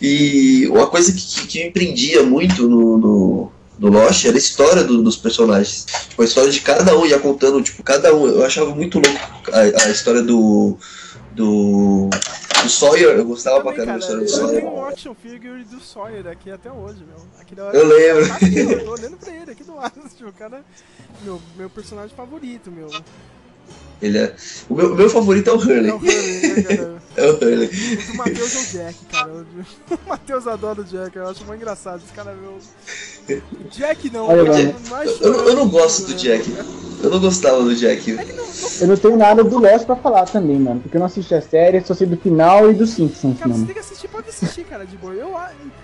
E 0.00 0.68
uma 0.68 0.86
coisa 0.86 1.12
que, 1.12 1.20
que, 1.20 1.46
que 1.46 1.64
me 1.64 1.70
prendia 1.72 2.22
muito 2.22 2.68
no, 2.68 2.96
no, 2.98 3.52
no 3.78 3.88
Lost 3.88 4.24
era 4.24 4.36
a 4.36 4.38
história 4.38 4.84
do- 4.84 5.02
dos 5.02 5.16
personagens. 5.16 5.86
Tipo, 6.08 6.22
a 6.22 6.24
história 6.24 6.50
de 6.50 6.60
cada 6.60 6.96
um, 6.96 7.04
ia 7.06 7.18
contando, 7.18 7.60
tipo, 7.62 7.82
cada 7.82 8.14
um. 8.14 8.26
Eu 8.28 8.44
achava 8.44 8.74
muito 8.74 8.98
louco 9.00 9.18
a, 9.52 9.86
a 9.86 9.90
história 9.90 10.22
do. 10.22 10.78
Do. 11.36 12.08
do 12.62 12.68
Sawyer, 12.68 13.10
eu 13.16 13.24
gostava 13.24 13.60
pra 13.60 13.72
caramba 13.74 13.92
da 13.92 13.98
história 13.98 14.20
do 14.20 14.24
Eu 14.24 14.28
Sawyer. 14.28 14.60
tenho 14.60 14.72
um 14.74 14.84
action 14.84 15.14
figure 15.14 15.64
do 15.64 15.80
Sawyer 15.80 16.26
aqui 16.26 16.50
até 16.50 16.72
hoje, 16.72 17.04
meu. 17.04 17.16
Aqui 17.38 17.54
da 17.54 17.64
Eu 17.64 17.86
lembro. 17.86 18.24
Eu 18.58 18.84
tô 18.84 18.90
olhando 18.92 19.16
pra 19.18 19.34
ele 19.34 19.50
aqui 19.52 19.62
do 19.62 19.76
lado. 19.76 20.00
Tipo, 20.16 20.30
o 20.30 20.32
cara. 20.32 20.64
Meu, 21.22 21.40
meu 21.56 21.70
personagem 21.70 22.14
favorito, 22.16 22.70
meu. 22.70 22.88
Ele 24.02 24.18
é. 24.18 24.34
O 24.68 24.74
meu, 24.74 24.92
o 24.92 24.96
meu 24.96 25.08
favorito 25.10 25.48
é 25.48 25.52
o 25.52 25.56
Hurley. 25.56 25.88
É 25.90 25.94
o 25.94 25.96
Hurley, 25.96 26.40
né, 26.42 26.62
cara? 26.76 26.96
É 27.16 27.26
o 27.26 27.34
Hurley. 27.34 27.70
O 28.12 28.16
Matheus 28.16 28.54
é 28.54 28.58
o 28.58 28.64
Jack, 28.84 29.04
cara. 29.06 29.32
O 29.90 30.08
Matheus 30.08 30.46
adora 30.46 30.80
o 30.80 30.84
Jack, 30.84 31.16
eu 31.16 31.28
acho 31.28 31.44
muito 31.44 31.60
engraçado. 31.60 32.02
Esse 32.04 32.12
cara 32.12 32.32
é 32.32 32.34
meu. 32.34 32.58
Jack 33.70 34.10
não, 34.10 34.28
Olha, 34.28 34.44
cara 34.44 34.58
mano. 34.64 34.74
mais 34.90 35.20
Eu, 35.20 35.32
não- 35.32 35.48
eu 35.48 35.56
não 35.56 35.68
gosto 35.68 36.02
do 36.06 36.10
né? 36.12 36.16
Jack. 36.18 36.54
Eu 37.02 37.10
não 37.10 37.20
gostava 37.20 37.62
do 37.62 37.74
Jack. 37.74 38.10
Eu 38.80 38.86
não 38.88 38.96
tenho 38.96 39.16
nada 39.16 39.42
do 39.44 39.58
Lost 39.58 39.84
pra 39.86 39.96
falar 39.96 40.24
também, 40.26 40.58
mano. 40.58 40.80
Porque 40.80 40.96
eu 40.96 40.98
não 40.98 41.06
assisti 41.06 41.34
a 41.34 41.40
série, 41.42 41.82
só 41.84 41.94
sei 41.94 42.06
do 42.06 42.16
final 42.16 42.70
e 42.70 42.74
do 42.74 42.86
Simpsons, 42.86 43.38
Cara, 43.38 43.48
você 43.50 43.54
mano. 43.54 43.66
tem 43.66 43.74
que 43.74 43.80
assistir, 43.80 44.08
pode 44.08 44.28
assistir, 44.28 44.64
cara, 44.64 44.84
de 44.86 44.96
boa. 44.96 45.12
Eu, 45.14 45.34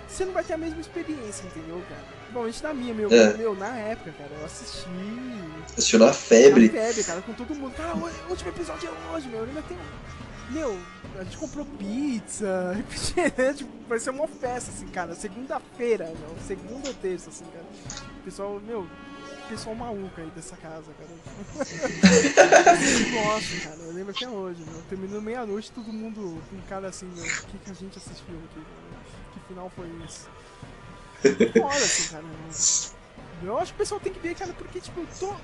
você 0.08 0.24
não 0.24 0.32
vai 0.32 0.42
ter 0.44 0.54
a 0.54 0.58
mesma 0.58 0.80
experiência, 0.80 1.44
entendeu, 1.46 1.80
cara? 1.88 2.21
Principalmente 2.32 2.62
na 2.62 2.72
minha, 2.74 2.94
meu, 2.94 3.12
É. 3.12 3.36
meu, 3.36 3.54
na 3.54 3.76
época, 3.76 4.10
cara, 4.12 4.30
eu 4.38 4.46
assisti. 4.46 4.88
Assistiu 5.76 5.98
na 5.98 6.12
febre. 6.14 6.66
Na 6.66 6.72
febre, 6.72 7.04
cara, 7.04 7.20
com 7.20 7.32
todo 7.34 7.54
mundo. 7.54 7.74
Cara, 7.76 7.94
o 7.94 8.30
último 8.30 8.48
episódio 8.50 8.88
é 8.88 9.14
hoje, 9.14 9.28
meu. 9.28 9.40
Eu 9.40 9.44
lembro 9.46 9.60
até. 9.60 9.76
Meu, 10.50 10.78
a 11.18 11.24
gente 11.24 11.36
comprou 11.36 11.64
pizza, 11.78 12.72
refrigerante, 12.76 13.66
vai 13.88 13.98
ser 13.98 14.10
uma 14.10 14.26
festa, 14.26 14.70
assim, 14.70 14.86
cara. 14.88 15.14
Segunda-feira, 15.14 16.06
meu. 16.06 16.36
Segunda 16.46 16.88
ou 16.88 16.94
terça, 16.94 17.28
assim, 17.28 17.44
cara. 17.52 17.66
Pessoal, 18.24 18.58
meu. 18.66 18.86
Pessoal 19.48 19.74
maluco 19.76 20.18
aí 20.18 20.30
dessa 20.34 20.56
casa, 20.56 20.86
cara. 20.98 21.10
Eu 21.66 23.22
gosto, 23.22 23.62
cara. 23.62 23.76
Eu 23.82 23.92
lembro 23.92 24.14
até 24.16 24.26
hoje, 24.28 24.62
meu. 24.66 24.80
Terminou 24.88 25.20
meia-noite, 25.20 25.70
todo 25.72 25.92
mundo 25.92 26.42
com 26.48 26.60
cara 26.68 26.88
assim, 26.88 27.06
meu. 27.14 27.24
O 27.24 27.28
que, 27.46 27.58
que 27.58 27.70
a 27.70 27.74
gente 27.74 27.98
assistiu 27.98 28.34
aqui, 28.36 28.54
cara? 28.60 29.02
Que 29.34 29.40
final 29.48 29.70
foi 29.76 29.86
esse? 30.06 30.26
Assim, 31.68 32.08
cara. 32.12 32.24
Eu 33.44 33.58
acho 33.58 33.72
que 33.72 33.76
o 33.76 33.78
pessoal 33.78 34.00
tem 34.00 34.12
que 34.12 34.20
ver, 34.20 34.34
cara, 34.34 34.52
porque, 34.56 34.80
tipo, 34.80 35.00
to- 35.18 35.36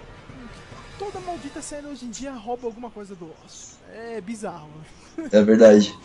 Toda 0.99 1.21
maldita 1.21 1.63
série 1.63 1.87
hoje 1.87 2.07
em 2.07 2.11
dia 2.11 2.33
rouba 2.33 2.67
alguma 2.67 2.91
coisa 2.91 3.15
do 3.15 3.31
osso. 3.47 3.79
É 3.95 4.21
bizarro. 4.21 4.69
É 5.31 5.43
verdade. 5.45 5.97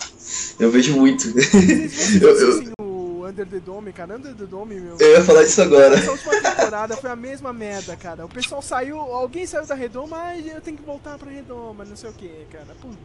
Eu 0.60 0.70
vejo 0.70 0.96
muito. 0.96 1.32
Vocês 1.32 2.22
eu, 2.22 2.30
eu, 2.30 2.74
o 2.80 3.26
Under 3.28 3.48
the 3.48 3.60
Dome, 3.60 3.92
cara? 3.92 4.16
Under 4.18 4.36
the 4.36 4.46
Dome, 4.46 4.76
meu. 4.80 4.96
eu 5.00 5.12
ia 5.14 5.24
falar 5.24 5.44
disso 5.44 5.64
agora. 5.64 5.96
Essa 5.96 6.12
última 6.12 6.40
temporada 6.40 6.96
foi 6.96 7.10
a 7.10 7.16
mesma 7.16 7.52
merda, 7.52 7.96
cara. 7.96 8.24
O 8.24 8.30
pessoal 8.30 8.62
saiu, 8.62 9.00
alguém 9.00 9.48
saiu 9.48 9.66
da 9.66 9.74
redoma, 9.74 10.16
mas 10.16 10.46
eu 10.46 10.62
tenho 10.62 10.78
que 10.78 10.84
voltar 10.84 11.18
pra 11.18 11.32
redoma, 11.32 11.84
não 11.84 11.96
sei 11.96 12.12
o 12.12 12.14
que, 12.14 12.46
cara. 12.52 12.68
Puta. 12.80 12.96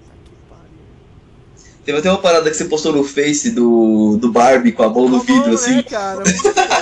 Teve 1.89 2.01
até 2.01 2.11
uma 2.11 2.19
parada 2.21 2.51
que 2.51 2.55
você 2.59 2.67
postou 2.67 2.93
no 2.93 3.03
Face 3.03 3.51
do, 3.51 4.19
do 4.19 4.31
Barbie 4.31 4.73
com 4.73 4.83
a 4.83 4.91
mão 4.91 5.09
no 5.09 5.21
vidro, 5.21 5.55
assim. 5.55 5.77
né, 5.77 5.83
cara? 5.85 6.23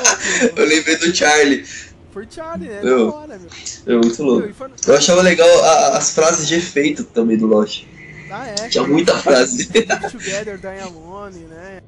Eu 0.56 0.66
lembrei 0.66 0.96
do 0.96 1.14
Charlie. 1.14 1.64
Foi 2.12 2.26
Charlie, 2.28 2.68
né? 2.68 2.80
Eu- 2.82 3.12
Da 3.12 3.16
hora, 3.16 3.38
meu. 3.38 3.94
É 3.94 4.00
muito 4.00 4.20
louco. 4.24 4.48
Eu 4.84 4.96
achava 4.96 5.22
legal 5.22 5.48
a- 5.62 5.96
as 5.98 6.10
frases 6.10 6.48
de 6.48 6.56
efeito 6.56 7.04
também 7.04 7.36
do 7.36 7.46
Lost. 7.46 7.84
Ah, 8.32 8.48
é. 8.48 8.54
Tinha 8.68 8.82
cara. 8.82 8.88
muita 8.88 9.16
frase. 9.16 9.68
Live 9.72 10.10
Together, 10.10 10.58
Die 10.58 10.80
Alone, 10.82 11.38
né? 11.50 11.80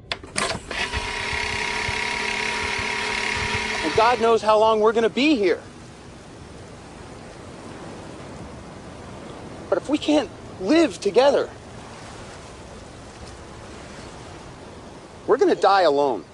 And 3.83 3.91
God 3.97 4.21
knows 4.21 4.41
how 4.41 4.57
long 4.57 4.79
we're 4.79 4.93
gonna 4.93 5.09
be 5.09 5.35
here. 5.35 5.59
But 9.69 9.77
if 9.79 9.89
we 9.89 9.97
can't 9.97 10.29
live 10.61 10.97
together, 11.01 11.49
we're 15.29 15.37
gonna 15.37 15.53
die 15.53 15.83
alone. 15.83 16.25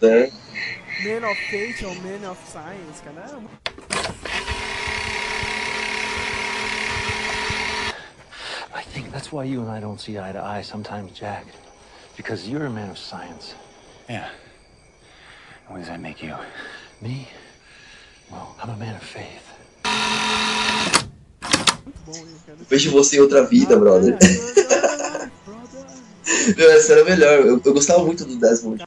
Né? 0.00 0.32
Man 1.04 1.24
of 1.24 1.36
Fate 1.50 1.84
ou 1.84 1.94
Man 1.96 2.24
of 2.24 2.38
Science, 2.48 3.02
cara. 3.04 3.20
É 3.20 3.60
I 8.72 8.82
think 8.82 9.12
that's 9.12 9.30
why 9.30 9.44
you 9.44 9.60
and 9.60 9.70
I 9.70 9.78
don't 9.78 10.00
see 10.00 10.18
eye 10.18 10.32
to 10.32 10.42
eye 10.42 10.62
sometimes, 10.62 11.12
Jack. 11.12 11.44
Because 12.16 12.48
you're 12.48 12.64
a 12.64 12.70
man 12.70 12.88
of 12.88 12.96
science. 12.96 13.54
Yeah. 14.08 14.30
And 15.66 15.74
What 15.74 15.78
does 15.80 15.88
that 15.88 16.00
make 16.00 16.22
you? 16.22 16.34
Me? 17.02 17.28
Well, 18.30 18.56
I'm 18.62 18.70
a 18.70 18.76
man 18.76 18.96
of 18.96 19.02
faith. 19.02 19.50
Vejo 22.68 22.90
você 22.90 23.16
em 23.16 23.20
outra 23.20 23.44
vida, 23.44 23.76
brother. 23.76 24.16
Meu, 26.56 26.70
essa 26.72 26.92
era 26.92 27.04
melhor. 27.04 27.40
Eu, 27.40 27.60
eu 27.64 27.72
gostava 27.72 28.04
muito 28.04 28.24
do 28.24 28.36
Desmond. 28.36 28.84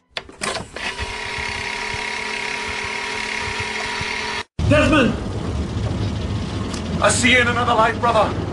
Desmond! 4.69 5.13
I 7.01 7.09
see 7.09 7.33
you 7.33 7.41
in 7.41 7.47
another 7.47 7.75
life, 7.75 7.99
brother. 7.99 8.52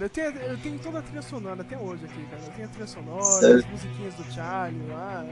Cara, 0.00 0.06
eu 0.06 0.08
tenho, 0.08 0.50
eu 0.50 0.56
tenho 0.56 0.78
toda 0.78 0.98
a 1.00 1.02
trilha 1.02 1.20
sonora 1.20 1.60
até 1.60 1.76
hoje 1.76 2.06
aqui, 2.06 2.24
cara. 2.30 2.42
Eu 2.46 2.52
tenho 2.52 2.66
a 2.66 2.70
trilha 2.70 2.86
sonora, 2.86 3.22
Sério? 3.22 3.58
as 3.58 3.66
musiquinhas 3.66 4.14
do 4.14 4.32
Charlie 4.32 4.82
lá, 4.88 5.26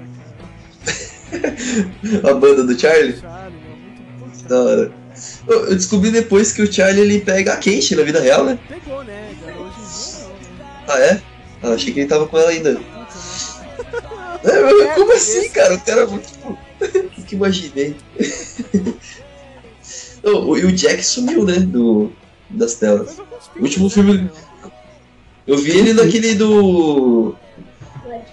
cara. 0.85 2.31
A 2.31 2.35
banda 2.35 2.65
do 2.65 2.79
Charlie. 2.79 3.17
Charlie, 3.19 3.61
meu, 3.61 3.77
muito 4.19 4.45
Da 4.47 4.61
hora. 4.63 4.93
Eu 5.47 5.69
eu 5.69 5.75
descobri 5.75 6.11
depois 6.11 6.53
que 6.53 6.61
o 6.61 6.71
Charlie 6.71 7.01
ele 7.01 7.21
pega 7.21 7.55
a 7.55 7.57
Kate 7.57 7.97
na 7.97 8.03
vida 8.03 8.21
real, 8.21 8.45
né? 8.45 8.59
Pegou, 8.69 9.03
né, 9.05 9.35
cara? 9.43 9.59
Hoje 9.59 9.81
em 9.81 9.87
dia 9.87 10.19
não, 10.19 10.35
né? 10.59 10.85
Ah, 10.87 11.01
é? 11.01 11.23
Ah, 11.63 11.71
achei 11.71 11.93
que 11.95 12.01
ele 12.01 12.09
tava 12.09 12.29
com 12.29 12.39
ela 12.39 12.51
ainda. 12.51 12.79
É, 14.45 14.61
mas 14.61 14.95
como 14.95 15.13
assim, 15.15 15.49
cara? 15.49 15.75
O 15.75 15.81
cara 15.81 16.03
é 16.03 16.07
muito. 16.07 16.29
O 17.19 17.23
que 17.29 17.35
imaginei? 17.35 17.97
E 20.25 20.31
o 20.31 20.73
Jack 20.73 21.03
sumiu, 21.05 21.45
né? 21.45 21.61
Do, 21.61 22.13
das 22.51 22.75
telas. 22.75 23.19
O 23.57 23.63
último 23.63 23.89
filme. 23.89 24.29
Eu 25.49 25.57
vi 25.57 25.71
ele 25.71 25.93
naquele 25.95 26.35
do. 26.35 27.35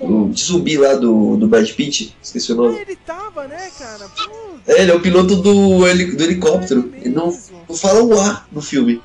O 0.01 0.29
de 0.29 0.43
zumbi 0.43 0.77
lá 0.77 0.93
do, 0.95 1.37
do 1.37 1.47
Brad 1.47 1.69
Pitt, 1.71 2.15
esqueci 2.21 2.51
o 2.51 2.55
nome. 2.55 2.77
Ele 2.79 2.95
tava, 2.97 3.47
né, 3.47 3.71
cara? 3.79 4.09
Pô, 4.09 4.31
É, 4.67 4.81
ele 4.81 4.91
é 4.91 4.93
o 4.93 4.99
piloto 4.99 5.37
do, 5.37 5.87
heli- 5.87 6.15
do 6.15 6.21
helicóptero. 6.23 6.91
Ele 6.97 7.09
não, 7.15 7.27
não 7.67 7.75
fala 7.75 8.03
um 8.03 8.19
A 8.19 8.45
no 8.51 8.61
filme. 8.61 9.01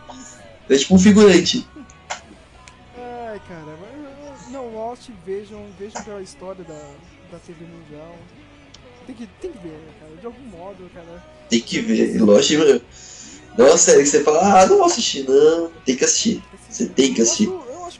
É 0.68 0.76
tipo 0.76 0.94
um 0.94 0.98
figurante. 0.98 1.66
Ai, 2.98 3.40
cara, 3.48 3.78
não, 4.50 4.74
Lost, 4.74 5.08
vejam, 5.24 5.64
vejam 5.78 6.02
pela 6.02 6.20
história 6.22 6.64
da, 6.64 6.74
da 7.32 7.38
TV 7.38 7.64
mundial. 7.64 8.16
Tem 9.06 9.14
que, 9.14 9.28
tem 9.40 9.52
que 9.52 9.58
ver, 9.58 9.68
né, 9.68 9.92
cara? 10.00 10.12
De 10.20 10.26
algum 10.26 10.42
modo, 10.58 10.90
cara. 10.92 11.24
Tem 11.48 11.60
que 11.60 11.78
ver. 11.80 12.20
Lost, 12.20 12.50
meu. 12.50 12.80
Não 13.56 13.66
é 13.66 13.70
uma 13.70 13.78
série 13.78 14.02
que 14.02 14.08
você 14.08 14.22
fala, 14.24 14.60
ah, 14.62 14.66
não 14.66 14.78
vou 14.78 14.86
assistir, 14.86 15.24
não. 15.28 15.70
Tem 15.84 15.94
que 15.96 16.04
assistir. 16.04 16.42
Você 16.68 16.86
tem 16.86 17.14
que 17.14 17.22
assistir. 17.22 17.48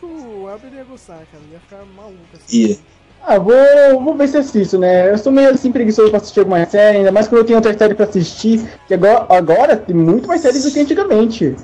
Que 0.01 0.07
o 0.07 0.49
Elber 0.49 0.73
ia 0.75 0.85
gostar, 0.85 1.19
cara. 1.31 1.43
Ia 1.53 1.61
ficar 1.61 1.85
maluco 1.97 2.19
assim. 2.35 2.57
Ia. 2.67 2.77
Ah, 3.23 3.39
vou, 3.39 4.03
vou 4.03 4.15
ver 4.15 4.29
se 4.29 4.39
assisto, 4.39 4.79
né? 4.79 5.11
Eu 5.13 5.19
sou 5.19 5.31
meio 5.31 5.51
assim 5.51 5.71
preguiçoso 5.71 6.09
pra 6.09 6.17
assistir 6.17 6.41
alguma 6.41 6.65
série, 6.65 6.99
ainda 6.99 7.13
mais 7.13 7.29
quando 7.29 7.41
eu 7.43 7.45
tenho 7.45 7.59
outra 7.59 7.77
série 7.77 7.95
pra 7.95 8.07
assistir. 8.07 8.67
Que 8.89 8.95
agora, 8.95 9.27
agora 9.29 9.77
tem 9.77 9.95
muito 9.95 10.27
mais 10.27 10.41
séries 10.41 10.65
do 10.65 10.71
que 10.71 10.81
antigamente. 10.81 11.55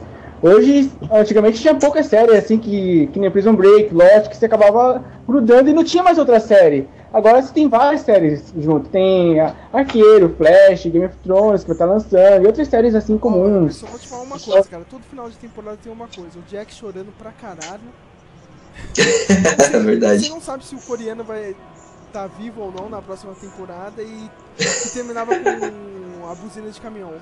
Hoje, 0.42 0.92
antigamente 1.10 1.58
tinha 1.58 1.74
poucas 1.74 2.06
séries, 2.06 2.36
assim, 2.36 2.58
que, 2.58 3.06
que 3.06 3.18
nem 3.18 3.30
Prison 3.30 3.54
Break, 3.54 3.92
Lost, 3.94 4.28
que 4.28 4.36
você 4.36 4.44
acabava 4.44 5.02
grudando 5.26 5.70
e 5.70 5.72
não 5.72 5.82
tinha 5.82 6.02
mais 6.02 6.18
outra 6.18 6.38
série. 6.40 6.86
Agora 7.10 7.40
você 7.40 7.50
tem 7.54 7.66
várias 7.70 8.02
séries 8.02 8.52
junto. 8.58 8.90
Tem 8.90 9.40
a- 9.40 9.54
Arqueiro, 9.72 10.34
Flash, 10.36 10.84
Game 10.84 11.06
of 11.06 11.16
Thrones, 11.24 11.62
que 11.62 11.68
vai 11.68 11.74
estar 11.74 11.86
lançando, 11.86 12.44
e 12.44 12.46
outras 12.46 12.68
séries 12.68 12.94
assim 12.94 13.16
comuns. 13.16 13.76
Só 13.76 13.86
vou 13.86 13.98
te 13.98 14.06
falar 14.08 14.22
uma 14.24 14.38
coisa, 14.38 14.68
cara. 14.68 14.84
Todo 14.90 15.00
final 15.04 15.30
de 15.30 15.36
temporada 15.38 15.78
tem 15.82 15.90
uma 15.90 16.06
coisa. 16.06 16.38
O 16.38 16.42
Jack 16.42 16.74
chorando 16.74 17.08
pra 17.18 17.32
caralho. 17.32 17.80
É 19.72 19.78
verdade. 19.78 20.24
Você 20.24 20.28
não 20.28 20.40
sabe 20.40 20.64
se 20.64 20.74
o 20.74 20.80
coreano 20.80 21.24
vai 21.24 21.54
estar 22.06 22.26
vivo 22.28 22.62
ou 22.62 22.72
não 22.72 22.88
na 22.88 23.02
próxima 23.02 23.34
temporada 23.34 24.02
e, 24.02 24.30
e 24.58 24.90
terminava 24.90 25.32
com 25.34 26.30
a 26.30 26.34
buzina 26.34 26.70
de 26.70 26.80
caminhão. 26.80 27.12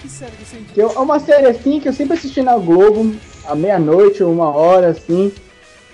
Que 0.00 0.08
série 0.08 0.32
você 0.42 0.56
indica? 0.58 0.82
É 0.82 0.86
uma 0.98 1.18
série 1.18 1.46
assim 1.46 1.80
que 1.80 1.88
eu 1.88 1.92
sempre 1.92 2.14
assisti 2.14 2.42
na 2.42 2.56
Globo, 2.56 3.14
à 3.46 3.54
meia-noite 3.54 4.22
ou 4.22 4.32
uma 4.32 4.50
hora, 4.50 4.88
assim. 4.88 5.32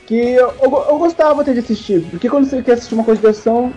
Que 0.07 0.17
eu, 0.17 0.53
eu, 0.63 0.85
eu 0.91 0.99
gostava 0.99 1.43
até 1.43 1.53
de 1.53 1.61
assistir, 1.61 2.03
porque 2.11 2.29
quando 2.29 2.49
você 2.49 2.63
quer 2.63 2.73
assistir 2.73 2.95
uma 2.95 3.05
coisa 3.05 3.21
de 3.21 3.27
ação, 3.29 3.73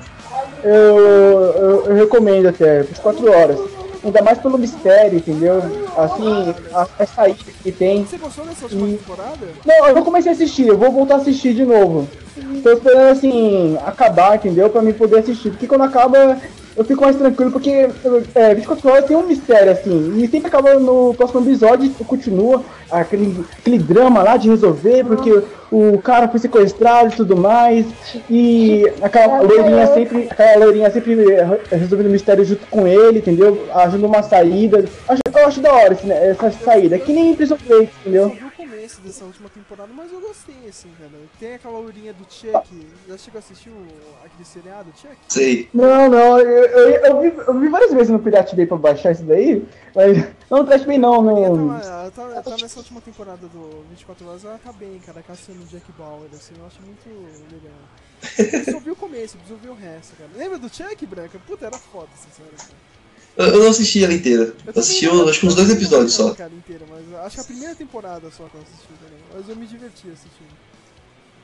eu, 0.64 0.72
eu, 0.72 1.86
eu 1.86 1.96
recomendo 1.96 2.48
até, 2.48 2.84
por 2.84 2.98
4 2.98 3.32
horas. 3.32 3.60
Ainda 4.04 4.22
mais 4.22 4.38
pelo 4.38 4.58
mistério, 4.58 5.18
entendeu? 5.18 5.58
Assim, 5.98 6.54
a, 6.72 6.88
a 7.00 7.08
saída 7.08 7.40
que 7.64 7.72
tem. 7.72 8.06
Você 8.06 8.18
gostou 8.18 8.46
dessa 8.46 8.66
última 8.66 8.88
temporada? 8.88 9.48
Não, 9.66 9.88
eu 9.88 10.04
comecei 10.04 10.32
a 10.32 10.36
assistir, 10.36 10.68
eu 10.68 10.78
vou 10.78 10.92
voltar 10.92 11.16
a 11.16 11.18
assistir 11.18 11.56
de 11.56 11.66
novo. 11.66 12.08
Tô 12.62 12.72
esperando 12.72 13.12
assim, 13.12 13.78
acabar, 13.84 14.36
entendeu? 14.36 14.70
Pra 14.70 14.84
mim 14.84 14.94
poder 14.94 15.20
assistir. 15.20 15.50
Porque 15.50 15.66
quando 15.66 15.86
acaba, 15.86 16.38
eu 16.76 16.84
fico 16.84 17.02
mais 17.04 17.16
tranquilo 17.16 17.52
porque 17.52 17.88
é, 18.36 18.54
24 18.56 18.90
horas 18.90 19.06
tem 19.06 19.16
um 19.16 19.26
mistério, 19.28 19.72
assim, 19.72 20.14
e 20.18 20.28
sempre 20.28 20.48
acaba 20.48 20.74
no 20.76 21.14
próximo 21.14 21.42
episódio, 21.42 21.90
continua 22.06 22.64
aquele, 22.92 23.44
aquele 23.60 23.78
drama 23.80 24.22
lá 24.24 24.38
de 24.38 24.50
resolver, 24.50 25.04
porque 25.06 25.42
o 25.72 25.98
cara 26.00 26.28
foi 26.28 26.40
sequestrado 26.40 27.14
e 27.14 27.16
tudo 27.16 27.36
mais, 27.38 27.86
e 28.30 28.84
aquela 29.02 29.42
loirinha 29.42 29.88
sempre, 29.88 30.28
aquela 30.30 30.66
loirinha 30.66 30.92
sempre 30.92 31.16
resolvendo 31.72 32.08
o 32.08 32.12
mistério 32.12 32.46
junto 32.46 32.66
com 32.68 32.86
ele, 32.88 33.20
entendeu? 33.20 33.66
Ajuda 33.74 34.06
uma 34.08 34.22
saída. 34.24 34.86
Acho- 35.08 35.22
Eu 35.36 35.48
acho 35.48 35.60
da 35.60 35.74
hora 35.74 35.94
esse, 35.94 36.06
né, 36.08 36.30
essa 36.30 36.50
saída, 36.52 36.98
que 36.98 37.12
nem 37.12 37.36
Prison 37.36 37.58
Break, 37.68 37.90
entendeu? 38.02 38.36
Eu 38.86 38.90
vi 38.90 38.96
começo 38.96 39.02
dessa 39.02 39.26
última 39.26 39.50
temporada, 39.50 39.92
mas 39.94 40.12
eu 40.12 40.22
gostei, 40.22 40.68
assim, 40.70 40.90
cara. 41.00 41.12
Tem 41.40 41.56
aquela 41.56 41.80
lourinha 41.80 42.14
do 42.14 42.26
Chuck. 42.30 42.88
Já 43.08 43.18
chegou 43.18 43.40
a 43.40 43.40
assistir 43.40 43.70
o, 43.70 43.88
aquele 44.24 44.46
seriado, 44.46 44.92
Chuck? 44.96 45.16
Sei. 45.28 45.70
Não, 45.74 46.10
não, 46.10 46.40
eu, 46.40 46.66
eu, 46.66 46.90
eu 46.90 47.22
vi, 47.22 47.38
eu 47.48 47.60
vi 47.60 47.68
várias 47.70 47.92
vezes 47.94 48.10
no 48.10 48.20
Pirate 48.20 48.56
Bay 48.56 48.68
pra 48.68 48.78
baixar 48.78 49.12
isso 49.12 49.24
daí, 49.24 49.66
mas 49.96 50.18
não 50.50 50.64
Pirate 50.66 50.86
Bay 50.86 50.98
não, 51.00 51.22
no... 51.22 51.74
Ela 51.74 52.12
tá, 52.12 52.22
ela 52.22 52.42
tá- 52.44 52.52
tá 52.52 52.58
nessa 52.58 52.80
última 52.80 53.02
temporada 53.02 53.48
do 53.48 53.84
24 53.90 54.28
Horas, 54.28 54.46
ela 54.46 54.60
tá 54.64 54.72
bem, 54.72 55.00
cara, 55.00 55.24
caçando 55.24 55.64
o 55.64 55.66
Jack 55.66 55.92
Bauer, 55.94 56.30
assim, 56.34 56.54
eu 56.60 56.66
acho 56.68 56.80
muito 56.82 57.10
legal. 57.52 58.56
Eu 58.68 58.72
só 58.74 58.80
vi 58.80 58.92
o 58.92 58.96
começo, 58.96 59.38
preciso 59.38 59.60
ver 59.60 59.70
o 59.70 59.76
resto, 59.76 60.16
cara. 60.16 60.30
Lembra 60.36 60.60
do 60.60 60.70
Chuck, 60.74 61.06
Branca? 61.08 61.40
Puta, 61.48 61.66
era 61.66 61.78
foda 61.78 62.10
essa 62.14 62.30
série, 62.30 62.56
cara. 62.56 62.95
Eu, 63.38 63.46
eu 63.48 63.60
não 63.60 63.70
assisti 63.70 64.04
ela 64.04 64.14
inteira. 64.14 64.54
Eu 64.66 64.80
assisti 64.80 65.06
eu, 65.06 65.28
acho 65.28 65.40
que 65.40 65.48
uns 65.48 65.56
dois 65.56 65.70
episódios 65.70 66.14
só. 66.14 66.34
Cara, 66.34 66.54
inteira, 66.54 66.86
mas 66.90 67.26
acho 67.26 67.36
que 67.36 67.42
a 67.42 67.46
primeira 67.46 67.76
temporada 67.76 68.32
só 68.32 68.46
que 68.46 68.56
eu 68.56 68.62
assisti 68.62 68.88
também. 69.04 69.20
Mas 69.34 69.50
eu 69.50 69.56
me 69.56 69.68
diverti 69.68 70.08
assistindo. 70.10 70.56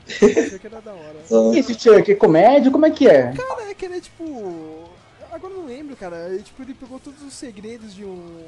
Achei 0.46 0.58
que 0.58 0.66
era 0.66 0.80
da 0.80 0.92
hora. 0.92 1.54
E 1.54 1.58
esse 1.58 1.74
Chuck 1.74 2.10
é 2.10 2.14
comédia? 2.14 2.70
Como 2.70 2.86
é 2.86 2.90
que 2.90 3.08
é? 3.08 3.32
Cara, 3.32 3.70
é 3.70 3.74
que 3.74 3.84
ele 3.84 3.96
é 3.96 4.00
tipo. 4.00 4.88
Agora 5.30 5.52
eu 5.52 5.60
não 5.60 5.66
lembro, 5.66 5.96
cara. 5.96 6.28
Ele, 6.28 6.42
tipo, 6.42 6.62
ele 6.62 6.74
pegou 6.74 6.98
todos 6.98 7.22
os 7.22 7.34
segredos 7.34 7.94
de 7.94 8.04
um. 8.04 8.42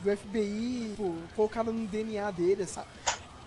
do 0.00 0.16
FBI, 0.16 0.90
tipo, 0.90 1.14
colocaram 1.34 1.72
no 1.72 1.86
DNA 1.86 2.30
dele, 2.32 2.66
sabe? 2.66 2.88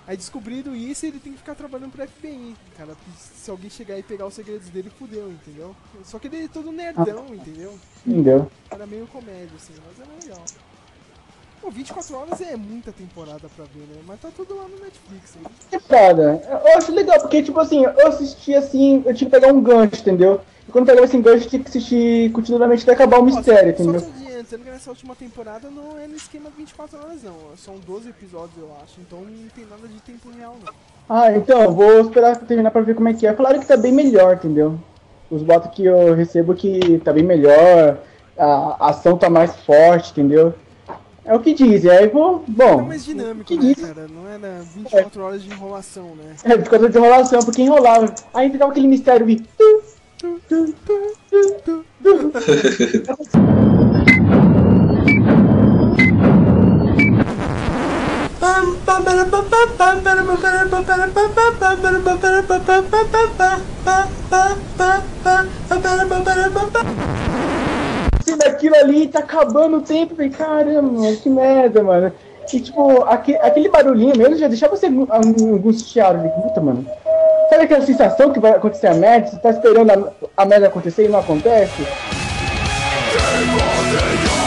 Aí 0.06 0.18
descobriram 0.18 0.76
isso 0.76 1.06
ele 1.06 1.20
tem 1.20 1.32
que 1.32 1.40
ficar 1.40 1.56
trabalhando 1.56 1.92
pro 1.92 2.06
FBI, 2.06 2.56
cara. 2.78 2.94
Se 3.18 3.50
alguém 3.50 3.70
chegar 3.70 3.98
e 3.98 4.04
pegar 4.04 4.26
os 4.26 4.34
segredos 4.34 4.68
dele, 4.70 4.92
fudeu, 5.00 5.30
entendeu? 5.30 5.74
Só 6.04 6.20
que 6.20 6.28
ele 6.28 6.44
é 6.44 6.48
todo 6.48 6.72
nerdão, 6.72 7.26
entendeu? 7.32 7.80
Entendeu? 8.06 8.52
Era 8.70 8.86
meio 8.86 9.08
comédia, 9.08 9.56
assim, 9.56 9.74
mas 9.86 10.06
era 10.06 10.20
legal. 10.22 10.44
Pô, 11.62 11.72
24 11.72 12.18
horas 12.18 12.42
é 12.42 12.58
muita 12.58 12.92
temporada 12.92 13.48
pra 13.56 13.64
ver, 13.74 13.88
né? 13.88 14.02
Mas 14.06 14.20
tá 14.20 14.28
tudo 14.36 14.54
lá 14.58 14.64
no 14.64 14.84
Netflix. 14.84 15.36
Né? 15.36 15.50
É 15.72 15.80
foda. 15.80 16.44
Eu 16.50 16.78
acho 16.78 16.92
legal, 16.92 17.22
porque, 17.22 17.42
tipo 17.42 17.58
assim, 17.58 17.86
eu 17.86 18.08
assisti 18.08 18.54
assim, 18.54 19.02
eu 19.06 19.14
tinha 19.16 19.30
que 19.30 19.40
pegar 19.40 19.54
um 19.54 19.62
gancho, 19.62 20.02
entendeu? 20.02 20.42
E 20.68 20.72
quando 20.72 20.86
pegava 20.86 21.06
esse 21.06 21.18
gancho, 21.18 21.46
eu 21.46 21.50
tinha 21.50 21.64
que 21.64 21.70
assistir 21.70 22.30
continuamente 22.34 22.84
até 22.84 22.92
acabar 22.92 23.20
o 23.20 23.26
mistério, 23.26 23.70
entendeu? 23.72 24.02
Adiantando 24.44 24.65
que 24.65 24.72
nessa 24.72 24.90
última 24.90 25.15
temporada 25.15 25.70
não 25.70 25.98
é 25.98 26.06
no 26.06 26.15
esquema 26.15 26.49
24 26.56 26.99
horas, 26.99 27.24
não. 27.24 27.34
São 27.56 27.78
12 27.78 28.10
episódios, 28.10 28.57
eu 28.57 28.70
acho. 28.84 28.99
Então 28.99 29.22
não 29.22 29.48
tem 29.56 29.65
nada 29.65 29.88
de 29.88 30.02
tempo 30.02 30.30
real, 30.38 30.57
não. 30.64 30.74
Ah, 31.10 31.32
então, 31.32 31.74
vou 31.74 32.02
esperar 32.02 32.36
terminar 32.36 32.72
pra 32.72 32.82
ver 32.82 32.94
como 32.94 33.07
é 33.07 33.14
que 33.14 33.26
é. 33.26 33.34
Falaram 33.34 33.61
que 33.61 33.65
tá 33.65 33.78
bem 33.78 33.94
melhor, 33.94 34.36
entendeu? 34.36 34.78
Os 35.32 35.41
botos 35.41 35.72
que 35.72 35.86
eu 35.86 36.14
recebo 36.14 36.53
que 36.53 36.99
tá 36.99 37.14
bem 37.14 37.24
melhor, 37.24 37.99
a 38.38 38.90
ação 38.90 39.18
tá 39.18 39.30
mais 39.30 39.56
forte, 39.61 40.11
entendeu? 40.11 40.53
É 41.24 41.34
o 41.34 41.40
que 41.40 41.53
dizem, 41.53 41.90
aí 41.90 42.10
vou. 42.10 42.44
Bom. 42.45 42.82
É 42.82 42.84
mais 42.84 43.06
dinâmico, 43.06 43.45
que 43.45 43.56
né, 43.56 43.61
diz? 43.61 43.82
cara? 43.82 44.10
Não 44.10 44.30
é 44.30 44.38
na 44.38 44.60
24 44.76 45.24
horas 45.24 45.41
de 45.41 45.49
enrolação, 45.49 46.15
né? 46.15 46.36
É, 46.44 46.57
por 46.57 46.70
causa 46.70 46.90
de 46.90 46.98
enrolação, 46.98 47.40
porque 47.40 47.61
enrolava. 47.61 48.14
Aí 48.34 48.52
ficava 48.52 48.72
aquele 48.72 48.90
mistério 48.90 49.26
de. 49.26 49.41
Assim, 68.20 68.38
daquilo 68.38 68.76
ali 68.76 69.08
tá 69.08 69.20
acabando 69.20 69.78
o 69.78 69.82
tempo, 69.82 70.16
caramba, 70.30 70.82
mano, 70.82 71.18
que 71.18 71.30
merda, 71.30 71.84
mano. 71.84 72.12
E 72.54 72.60
tipo, 72.60 73.04
aque- 73.04 73.36
aquele 73.38 73.70
barulhinho 73.70 74.18
mesmo 74.18 74.36
já 74.38 74.48
deixava 74.48 74.76
você 74.76 74.88
angu- 74.88 75.08
angustiado. 75.12 76.18
Falei, 76.18 76.32
puta, 76.32 76.62
mano. 76.62 76.86
Sabe 77.50 77.64
aquela 77.64 77.86
sensação 77.86 78.32
que 78.32 78.40
vai 78.40 78.52
acontecer 78.52 78.88
a 78.88 78.94
merda? 78.94 79.28
Você 79.28 79.38
tá 79.38 79.50
esperando 79.50 80.12
a 80.36 80.46
merda 80.46 80.68
acontecer 80.68 81.06
e 81.06 81.10
não 81.10 81.20
acontece? 81.20 81.84
What 83.15 84.43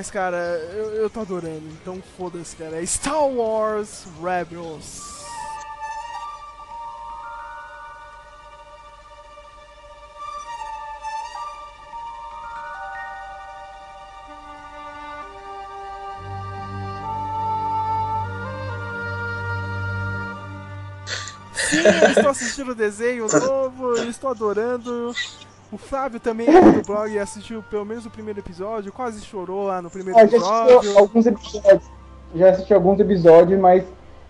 Mas, 0.00 0.10
cara, 0.10 0.38
eu, 0.72 0.94
eu 0.94 1.10
tô 1.10 1.20
adorando. 1.20 1.62
Então 1.82 2.02
foda-se, 2.16 2.56
cara. 2.56 2.82
É 2.82 2.86
Star 2.86 3.22
Wars 3.22 4.06
Rebels. 4.18 5.02
Sim, 21.52 21.76
eu 21.76 22.08
estou 22.08 22.30
assistindo 22.30 22.70
o 22.70 22.74
desenho 22.74 23.26
novo, 23.26 23.96
eu 23.96 24.08
estou 24.08 24.30
adorando. 24.30 25.14
O 25.72 25.78
Flávio 25.78 26.18
também 26.18 26.48
é 26.48 26.60
do 26.72 26.82
blog 26.82 27.12
e 27.12 27.18
assistiu 27.18 27.62
pelo 27.70 27.84
menos 27.84 28.04
o 28.04 28.10
primeiro 28.10 28.40
episódio, 28.40 28.92
quase 28.92 29.20
chorou 29.24 29.64
lá 29.66 29.80
no 29.80 29.88
primeiro 29.90 30.18
Ah, 30.18 30.26
já 30.26 30.36
episódio. 30.36 30.98
alguns 30.98 31.26
episódios. 31.26 31.82
Já 32.34 32.50
assisti 32.50 32.74
alguns 32.74 32.98
episódios, 33.00 33.60
mas 33.60 33.84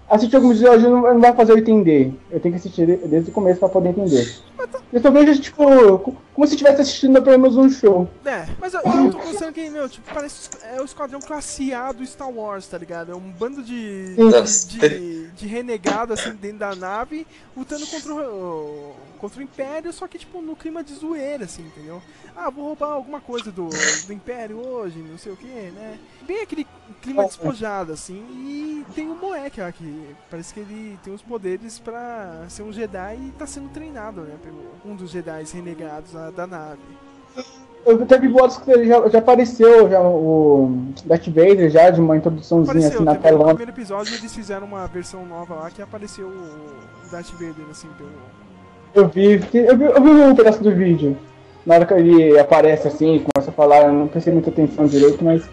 assistir 0.08 0.36
alguns 0.36 0.56
episódios 0.60 0.82
não, 0.90 1.00
não 1.14 1.20
vai 1.20 1.32
fazer 1.34 1.52
eu 1.52 1.58
entender. 1.58 2.12
Eu 2.30 2.40
tenho 2.40 2.54
que 2.54 2.58
assistir 2.60 2.86
de- 2.86 3.08
desde 3.08 3.30
o 3.30 3.32
começo 3.32 3.58
pra 3.60 3.68
poder 3.68 3.90
entender. 3.90 4.38
Mas 4.58 4.70
tá, 4.70 4.78
Eu 4.92 5.00
só 5.00 5.10
vejo, 5.10 5.40
tipo, 5.40 6.14
como 6.40 6.48
se 6.48 6.54
estivesse 6.54 6.80
assistindo 6.80 7.22
pelo 7.22 7.38
menos 7.38 7.54
um 7.54 7.68
show. 7.68 8.08
É, 8.24 8.46
mas 8.58 8.72
eu, 8.72 8.80
eu 8.80 9.10
tô 9.10 9.18
gostando 9.18 9.52
que, 9.52 9.68
meu, 9.68 9.86
tipo, 9.90 10.10
parece 10.12 10.48
é 10.62 10.80
o 10.80 10.84
esquadrão 10.86 11.20
classe 11.20 11.74
A 11.74 11.92
do 11.92 12.06
Star 12.06 12.30
Wars, 12.30 12.66
tá 12.66 12.78
ligado? 12.78 13.12
É 13.12 13.14
um 13.14 13.30
bando 13.30 13.62
de, 13.62 14.16
de, 14.16 14.78
de, 14.78 15.26
de 15.32 15.46
renegado, 15.46 16.14
assim, 16.14 16.32
dentro 16.32 16.60
da 16.60 16.74
nave, 16.74 17.26
lutando 17.54 17.86
contra 17.86 18.14
o, 18.14 18.94
contra 19.18 19.38
o 19.38 19.42
Império, 19.42 19.92
só 19.92 20.08
que, 20.08 20.18
tipo, 20.18 20.40
no 20.40 20.56
clima 20.56 20.82
de 20.82 20.94
zoeira, 20.94 21.44
assim, 21.44 21.62
entendeu? 21.62 22.02
Ah, 22.34 22.48
vou 22.48 22.64
roubar 22.64 22.92
alguma 22.92 23.20
coisa 23.20 23.52
do, 23.52 23.68
do 23.68 24.12
Império 24.12 24.66
hoje, 24.66 24.98
não 24.98 25.18
sei 25.18 25.32
o 25.32 25.36
que, 25.36 25.46
né? 25.46 25.98
Bem 26.22 26.40
aquele 26.40 26.66
clima 27.02 27.24
despojado, 27.24 27.92
assim, 27.92 28.24
e 28.30 28.84
tem 28.94 29.08
um 29.10 29.16
moleque 29.16 29.60
lá 29.60 29.70
que 29.70 30.16
parece 30.30 30.54
que 30.54 30.60
ele 30.60 30.98
tem 31.02 31.12
os 31.12 31.22
poderes 31.22 31.78
pra 31.78 32.46
ser 32.48 32.62
um 32.62 32.72
Jedi 32.72 33.18
e 33.28 33.30
tá 33.32 33.46
sendo 33.46 33.68
treinado, 33.68 34.22
né, 34.22 34.36
pelo 34.42 34.70
um 34.84 34.96
dos 34.96 35.10
Jedi 35.10 35.44
renegados 35.52 36.12
lá 36.12 36.29
da 36.30 36.46
nave. 36.46 36.80
Eu 37.84 38.04
teve 38.04 38.28
boatos 38.28 38.58
que 38.58 38.70
ele 38.70 38.86
já, 38.86 39.08
já 39.08 39.18
apareceu 39.20 39.88
já 39.88 40.00
o 40.00 40.70
Darth 41.04 41.26
Vader 41.28 41.70
já 41.70 41.88
de 41.88 42.00
uma 42.00 42.16
introduçãozinha 42.16 42.88
Apareceu, 42.88 42.96
assim 42.96 43.04
na 43.04 43.14
teve 43.14 43.30
no 43.32 43.38
tela. 43.38 43.48
primeiro 43.54 43.72
episódio 43.72 44.14
eles 44.14 44.34
fizeram 44.34 44.66
uma 44.66 44.86
versão 44.86 45.24
nova 45.24 45.54
lá 45.54 45.70
que 45.70 45.80
apareceu 45.80 46.26
o 46.26 47.10
Darth 47.10 47.30
Vader, 47.32 47.64
assim, 47.70 47.88
pelo... 47.96 48.10
Eu 48.94 49.08
vi, 49.08 49.32
eu 49.54 49.76
vi, 49.78 49.84
eu 49.84 50.02
vi 50.02 50.10
um 50.10 50.34
pedaço 50.34 50.62
do 50.62 50.74
vídeo. 50.74 51.16
Na 51.64 51.76
hora 51.76 51.86
que 51.86 51.94
ele 51.94 52.38
aparece 52.38 52.88
assim, 52.88 53.24
começa 53.32 53.50
a 53.50 53.54
falar, 53.54 53.84
eu 53.84 53.92
não 53.92 54.08
prestei 54.08 54.32
muita 54.32 54.50
atenção 54.50 54.86
direito, 54.86 55.24
mas 55.24 55.48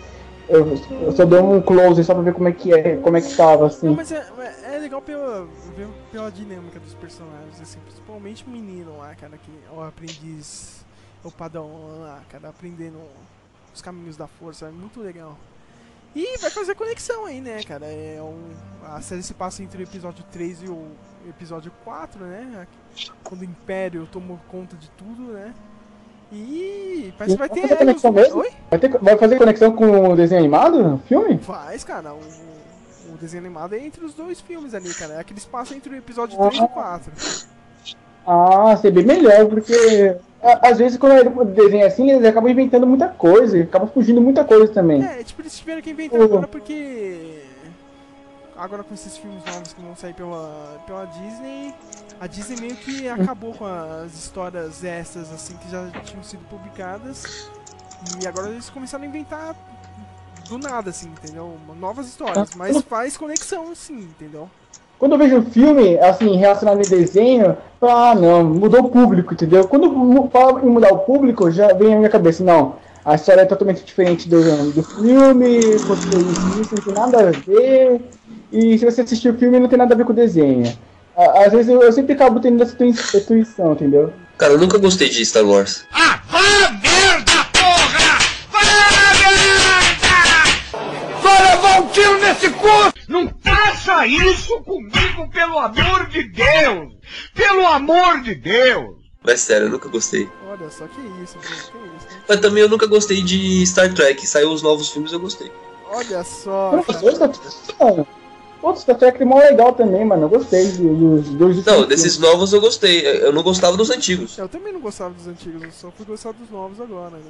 eu, 0.50 0.78
eu 1.02 1.12
só 1.14 1.24
dou 1.24 1.54
um 1.56 1.62
close 1.62 2.04
só 2.04 2.14
pra 2.14 2.24
ver 2.24 2.34
como 2.34 2.50
é 2.50 2.52
que 2.52 2.74
é, 2.74 2.98
como 2.98 3.16
é 3.16 3.22
que 3.22 3.36
tava 3.36 3.68
assim. 3.68 3.88
Não, 3.88 3.96
mas 3.96 4.12
é, 4.12 4.26
é 4.40 4.76
é 4.78 4.80
legal 4.80 5.02
pela, 5.02 5.48
ver 5.78 5.88
pela 6.12 6.32
dinâmica 6.32 6.80
dos 6.80 6.96
personagens, 6.96 7.62
assim, 7.62 7.80
principalmente 7.82 8.44
o 8.46 8.50
menino 8.50 8.98
lá, 8.98 9.14
cara, 9.14 9.38
que 9.38 9.52
é 9.70 9.72
o 9.72 9.84
aprendiz, 9.84 10.84
o 11.24 11.32
padrão 11.32 11.70
lá, 12.00 12.22
cara, 12.30 12.50
aprendendo 12.50 12.98
os 13.74 13.82
caminhos 13.82 14.18
da 14.18 14.28
força, 14.28 14.66
é 14.66 14.72
muito 14.72 15.00
legal. 15.00 15.38
E 16.16 16.38
vai 16.40 16.50
fazer 16.50 16.74
conexão 16.74 17.26
aí, 17.26 17.40
né, 17.40 17.62
cara? 17.64 17.86
É 17.86 18.20
um, 18.20 18.50
a 18.84 19.02
série 19.02 19.22
se 19.22 19.36
passa 19.36 19.62
entre 19.62 19.84
o 19.84 19.86
episódio 19.86 20.24
3 20.32 20.64
e 20.64 20.68
o 20.68 20.88
episódio 21.30 21.72
4, 21.84 22.26
né? 22.26 22.68
Quando 23.24 23.42
o 23.42 23.46
Império 23.46 24.08
tomou 24.12 24.40
conta 24.50 24.76
de 24.76 24.90
tudo, 24.92 25.34
né? 25.34 25.54
E 26.32 27.14
parece 27.18 27.36
que 27.36 27.40
vai 27.40 27.50
ter. 27.50 27.62
fazer 27.62 27.76
conexão 27.78 28.12
mesmo? 28.12 28.40
Oi? 28.40 28.52
Vai, 28.70 28.80
ter, 28.80 28.98
vai 28.98 29.18
fazer 29.18 29.38
conexão 29.38 29.72
com 29.76 30.10
o 30.10 30.16
desenho 30.16 30.40
animado 30.40 30.84
no 30.84 30.98
filme? 31.00 31.38
Faz, 31.38 31.84
cara. 31.84 32.14
O, 32.14 32.20
o 33.18 33.22
desenho 33.22 33.44
animado 33.44 33.74
é 33.76 33.80
entre 33.80 34.06
os 34.06 34.14
dois 34.14 34.40
filmes 34.40 34.74
ali, 34.74 34.94
cara. 34.94 35.16
É 35.16 35.20
aquele 35.20 35.40
espaço 35.40 35.74
entre 35.74 35.94
o 35.94 35.98
episódio 35.98 36.38
3 36.38 36.56
e 36.56 36.62
o 36.62 36.68
4. 36.68 37.12
Ah, 38.26 38.76
ser 38.78 38.92
bem 38.92 39.06
melhor, 39.06 39.46
porque 39.48 40.16
a- 40.44 40.70
às 40.70 40.78
vezes 40.78 40.98
quando 40.98 41.14
é 41.14 41.46
desenho 41.46 41.86
assim, 41.86 42.12
eles 42.12 42.26
acabam 42.26 42.52
inventando 42.52 42.86
muita 42.86 43.08
coisa, 43.08 43.62
acabam 43.62 43.90
fugindo 43.90 44.22
muita 44.22 44.44
coisa 44.44 44.72
também. 44.72 45.04
É, 45.04 45.24
tipo, 45.24 45.42
eles 45.42 45.58
tiveram 45.58 45.82
que 45.82 45.90
inventar 45.92 46.22
agora 46.22 46.48
porque. 46.48 47.44
Agora 48.58 48.84
com 48.84 48.92
esses 48.96 49.16
filmes 49.16 49.46
novos 49.46 49.72
que 49.72 49.80
vão 49.82 49.96
sair 49.96 50.16
pela, 50.16 50.82
pela 50.88 51.06
Disney, 51.06 51.76
a 52.20 52.26
Disney 52.26 52.60
meio 52.60 52.76
que 52.76 53.08
acabou 53.08 53.54
com 53.54 53.66
as 53.66 54.14
histórias 54.16 54.84
extras 54.84 55.32
assim 55.32 55.56
que 55.58 55.70
já 55.70 55.88
tinham 56.04 56.24
sido 56.24 56.44
publicadas. 56.50 57.50
E 58.22 58.28
agora 58.28 58.50
eles 58.50 58.68
começaram 58.70 59.04
a 59.04 59.08
inventar 59.08 59.56
do 60.50 60.58
nada, 60.58 60.90
assim, 60.90 61.08
entendeu? 61.08 61.54
Novas 61.80 62.08
histórias, 62.08 62.50
mas 62.56 62.82
faz 62.84 63.16
conexão, 63.18 63.72
assim, 63.72 63.98
entendeu? 64.00 64.50
Quando 65.00 65.12
eu 65.14 65.18
vejo 65.20 65.42
filme, 65.52 65.98
assim, 66.00 66.36
relacionado 66.38 66.80
em 66.80 66.90
desenho, 66.90 67.46
eu 67.46 67.58
falo, 67.80 67.92
ah, 67.98 68.16
não, 68.16 68.44
mudou 68.44 68.82
o 68.82 68.90
público, 68.90 69.34
entendeu? 69.34 69.68
Quando 69.68 70.30
fala 70.32 70.60
em 70.64 70.70
mudar 70.70 70.92
o 70.92 71.00
público, 71.00 71.52
já 71.52 71.72
vem 71.74 71.92
na 71.92 71.98
minha 71.98 72.10
cabeça, 72.10 72.44
não, 72.44 72.76
a 73.06 73.14
história 73.16 73.42
é 73.42 73.46
totalmente 73.46 73.84
diferente 73.86 74.28
do, 74.28 74.72
do 74.72 74.82
filme, 74.84 75.60
porque 75.86 76.18
isso, 76.62 76.76
não 76.76 76.84
tem 76.84 76.94
nada 76.94 77.28
a 77.28 77.32
ver, 77.32 78.02
e 78.52 78.78
se 78.78 78.86
você 78.86 79.02
assistir 79.02 79.30
o 79.30 79.38
filme, 79.38 79.60
não 79.60 79.68
tem 79.70 79.78
nada 79.78 79.94
a 79.94 79.98
ver 79.98 80.04
com 80.06 80.14
o 80.14 80.16
desenho. 80.16 80.76
Às 81.16 81.52
vezes 81.52 81.70
eu, 81.70 81.82
eu 81.82 81.92
sempre 81.92 82.14
acabo 82.14 82.40
tendo 82.40 82.62
essa 82.62 82.76
tui- 82.76 82.90
essa 82.90 83.18
intuição, 83.18 83.74
entendeu? 83.74 84.12
Cara, 84.38 84.54
eu 84.54 84.60
nunca 84.60 84.78
gostei 84.78 85.10
de 85.10 85.26
Star 85.26 85.44
Wars. 85.46 85.84
Vai 86.30 86.77
Não 93.08 93.34
faça 93.42 94.06
isso 94.06 94.62
comigo, 94.62 95.30
pelo 95.32 95.60
amor 95.60 96.08
de 96.08 96.24
Deus! 96.24 96.94
Pelo 97.34 97.66
amor 97.66 98.22
de 98.22 98.36
Deus! 98.36 98.98
Mas 99.24 99.42
sério, 99.42 99.68
eu 99.68 99.72
nunca 99.72 99.90
gostei. 99.90 100.30
Olha 100.48 100.70
só 100.70 100.88
que 100.88 101.02
isso, 101.24 101.38
que 101.40 101.54
isso. 101.54 101.72
Mas 102.28 102.40
também 102.40 102.64
eu 102.64 102.70
nunca 102.70 102.88
gostei 102.88 103.22
de 103.22 103.66
Star 103.66 103.94
Trek. 103.94 104.26
Saiu 104.26 104.52
os 104.52 104.62
novos 104.62 104.90
filmes, 104.90 105.12
eu 105.12 105.20
gostei. 105.20 105.52
Olha 105.90 106.24
só. 106.24 106.72
Nossa, 106.74 108.08
dois 108.62 108.64
da 108.64 108.64
mano. 108.64 108.68
Outro 108.70 108.82
Star 108.82 108.98
Trek 108.98 109.22
é 109.22 109.26
mó 109.26 109.38
legal 109.40 109.74
também, 109.74 110.06
mano. 110.06 110.24
Eu 110.24 110.30
gostei 110.30 110.66
dos 110.68 111.30
dois. 111.30 111.66
Não, 111.66 111.86
desses 111.88 112.18
novos 112.18 112.54
eu 112.54 112.62
gostei. 112.62 113.06
Eu 113.06 113.34
não 113.34 113.44
gostava 113.44 113.78
dos 113.78 113.90
antigos. 113.90 114.38
Eu 114.38 114.48
também 114.50 114.74
não 114.74 114.80
gostava 114.80 115.14
dos 115.14 115.28
antigos, 115.28 115.64
eu 115.64 115.72
só 115.72 115.92
fui 115.92 116.06
gostar 116.06 116.32
dos 116.34 116.50
novos 116.50 116.80
agora, 116.82 117.12
né? 117.18 117.22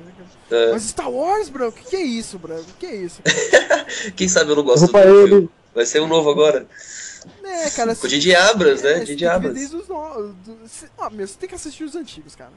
É. 0.52 0.72
Mas 0.72 0.84
Star 0.84 1.10
Wars, 1.12 1.50
bro, 1.50 1.72
que 1.72 1.84
que 1.84 1.96
é 1.96 2.02
isso, 2.04 2.38
bro? 2.40 2.56
Que 2.56 2.74
que 2.80 2.86
é 2.86 2.96
isso? 2.96 3.22
Quem 4.16 4.28
sabe 4.28 4.52
eu 4.52 4.56
não 4.56 4.64
gosto 4.64 4.86
Opa, 4.86 5.02
do 5.04 5.10
ele. 5.20 5.28
filme. 5.30 5.50
Vai 5.76 5.86
ser 5.86 6.02
um 6.02 6.08
novo 6.08 6.30
agora. 6.30 6.66
É, 7.44 7.70
cara, 7.70 7.96
Com 7.96 8.06
o 8.06 8.10
Didi 8.10 8.34
Abras, 8.36 8.82
né? 8.82 8.92
É, 8.92 8.94
você 9.00 9.06
Didi 9.06 9.08
tem 9.08 9.18
que 9.18 9.24
ver 9.26 9.30
Abras. 9.32 9.54
desde 9.54 9.76
os 9.76 9.88
novos. 9.88 10.34
Ah, 10.98 11.10
meu, 11.10 11.28
você 11.28 11.36
tem 11.38 11.50
que 11.50 11.56
assistir 11.56 11.84
os 11.84 11.96
antigos, 11.96 12.36
cara. 12.36 12.52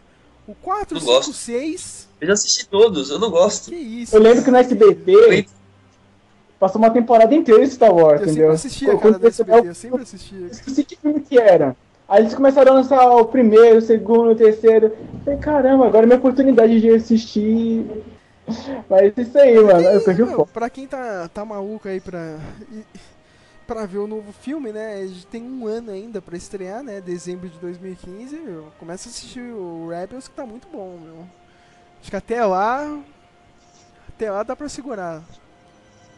O 0.46 0.54
4, 0.54 0.94
Não 0.94 1.00
5, 1.00 1.12
gosto. 1.12 1.32
6. 1.32 2.08
Eu 2.20 2.26
já 2.28 2.32
assisti 2.32 2.66
todos, 2.66 3.10
eu 3.10 3.18
não 3.18 3.30
gosto. 3.30 3.70
Que 3.70 3.76
isso? 3.76 4.14
Eu 4.16 4.20
lembro 4.20 4.42
que 4.44 4.50
no 4.50 4.56
SBT 4.56 5.46
passou 6.60 6.80
uma 6.80 6.90
temporada 6.90 7.34
inteira 7.34 7.64
de 7.64 7.72
Star 7.72 7.92
Wars, 7.92 8.20
Eu 8.20 8.26
entendeu? 8.28 8.34
sempre 8.34 8.54
assistia, 8.54 8.88
cara, 8.88 8.98
Quando 9.00 9.18
da 9.18 9.28
SBT, 9.28 9.68
eu 9.68 9.74
sempre 9.74 10.02
assistia. 10.02 10.46
esqueci 10.46 10.84
que 10.84 10.94
filme 10.96 11.20
que 11.20 11.38
era. 11.40 11.74
Aí 12.08 12.22
eles 12.22 12.34
começaram 12.34 12.72
a 12.72 12.74
lançar 12.76 13.08
o 13.16 13.24
primeiro, 13.24 13.78
o 13.78 13.82
segundo, 13.82 14.30
o 14.30 14.36
terceiro. 14.36 14.86
Eu 14.86 15.20
Falei, 15.24 15.38
caramba, 15.40 15.86
agora 15.86 16.04
é 16.04 16.06
minha 16.06 16.18
oportunidade 16.18 16.80
de 16.80 16.90
assistir. 16.90 17.86
Mas 18.88 19.12
isso 19.16 19.38
aí, 19.38 19.58
mano. 19.62 19.80
Eu 19.80 20.00
perdi 20.04 20.22
o 20.22 20.26
foco. 20.26 20.50
pra 20.52 20.68
quem 20.68 20.86
tá, 20.86 21.28
tá 21.32 21.44
maluco 21.44 21.86
aí 21.88 22.00
pra, 22.00 22.36
e- 22.72 22.84
pra 23.64 23.86
ver 23.86 23.98
o 23.98 24.08
novo 24.08 24.32
filme, 24.32 24.72
né? 24.72 25.08
Tem 25.30 25.40
um 25.40 25.68
ano 25.68 25.92
ainda 25.92 26.20
pra 26.20 26.36
estrear, 26.36 26.82
né? 26.82 27.00
Dezembro 27.00 27.48
de 27.48 27.56
2015. 27.58 28.36
Meu, 28.40 28.66
começa 28.80 29.08
a 29.08 29.10
assistir 29.10 29.40
o 29.40 29.88
Rebels 29.88 30.26
que 30.26 30.34
tá 30.34 30.44
muito 30.44 30.66
bom, 30.66 30.98
meu. 31.00 31.24
Acho 32.00 32.10
que 32.10 32.16
até 32.16 32.44
lá. 32.44 32.98
Até 34.08 34.30
lá 34.32 34.42
dá 34.42 34.56
pra 34.56 34.68
segurar. 34.68 35.22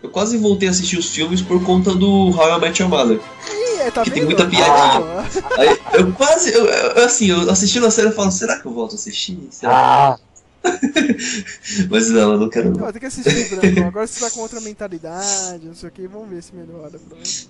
Eu 0.02 0.10
quase 0.10 0.36
voltei 0.36 0.68
a 0.68 0.70
assistir 0.72 0.98
os 0.98 1.08
filmes 1.10 1.40
por 1.40 1.62
conta 1.64 1.94
do 1.94 2.30
How 2.30 2.58
I 2.58 2.60
Met 2.60 2.82
Your 2.82 2.90
Mother. 2.90 3.20
Ih, 3.50 3.80
é, 3.82 3.90
tá 3.90 4.02
que 4.02 4.10
tem 4.10 4.24
muita 4.24 4.44
piadinha. 4.46 4.74
Ah, 4.74 5.26
Aí 5.58 5.78
eu 5.94 6.12
quase, 6.12 6.52
eu, 6.52 6.66
eu- 6.66 7.04
assim, 7.04 7.26
eu 7.30 7.48
assistindo 7.50 7.86
a 7.86 7.90
série 7.90 8.08
eu 8.08 8.12
falo, 8.12 8.30
será 8.32 8.58
que 8.58 8.66
eu 8.66 8.72
volto 8.72 8.92
a 8.92 8.94
assistir? 8.96 9.38
Será? 9.50 10.18
Mas 11.90 12.08
não, 12.10 12.32
eu 12.32 12.38
não 12.38 12.48
quero 12.48 12.70
não. 12.76 12.90
Tem 12.92 13.00
que 13.00 13.06
assistir, 13.06 13.56
Branco. 13.56 13.80
Agora 13.88 14.06
você 14.06 14.20
tá 14.20 14.30
com 14.30 14.40
outra 14.40 14.60
mentalidade, 14.60 15.66
não 15.66 15.74
sei 15.74 15.88
o 15.88 15.92
que. 15.92 16.06
Vamos 16.06 16.28
ver 16.30 16.42
se 16.42 16.54
melhora. 16.54 16.92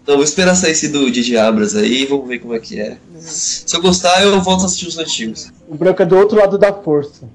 Então, 0.02 0.14
vou 0.16 0.24
esperar 0.24 0.54
sair 0.54 0.72
esse 0.72 0.88
do 0.88 1.10
Didi 1.10 1.36
Abras 1.36 1.74
aí, 1.74 2.06
vamos 2.06 2.26
ver 2.26 2.38
como 2.38 2.54
é 2.54 2.58
que 2.58 2.80
é. 2.80 2.96
Se 3.18 3.74
eu 3.76 3.82
gostar, 3.82 4.22
eu 4.22 4.40
volto 4.40 4.62
a 4.62 4.66
assistir 4.66 4.86
os 4.88 4.98
antigos. 4.98 5.50
O 5.68 5.74
branco 5.74 6.00
é 6.02 6.06
do 6.06 6.16
outro 6.16 6.38
lado 6.38 6.56
da 6.56 6.72
força. 6.72 7.28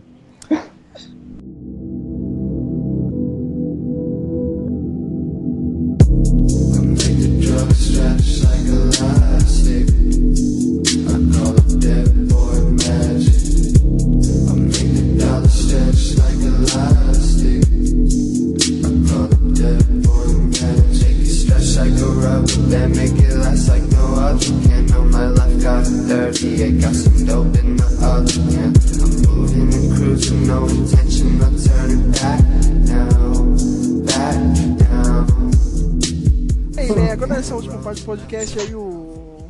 Podcast 38.07 38.57
aí 38.57 38.73
o. 38.73 39.49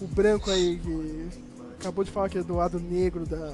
O 0.00 0.06
branco 0.06 0.50
aí 0.50 0.78
que 0.78 1.28
acabou 1.80 2.04
de 2.04 2.10
falar 2.10 2.28
que 2.28 2.38
é 2.38 2.42
do 2.42 2.54
lado 2.54 2.78
negro 2.78 3.26
da. 3.26 3.52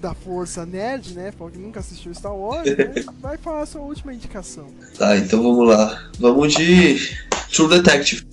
Da 0.00 0.14
força 0.14 0.66
nerd, 0.66 1.14
né? 1.14 1.32
Falou 1.32 1.50
que 1.50 1.58
nunca 1.58 1.80
assistiu 1.80 2.14
Star 2.14 2.34
Wars, 2.34 2.66
né? 2.66 3.04
Vai 3.20 3.38
falar 3.38 3.62
a 3.62 3.66
sua 3.66 3.80
última 3.80 4.12
indicação. 4.12 4.66
Tá, 4.98 5.16
então 5.16 5.42
vamos 5.42 5.66
lá. 5.66 6.10
Vamos 6.18 6.52
de 6.52 7.16
True 7.50 7.68
Detective. 7.68 8.26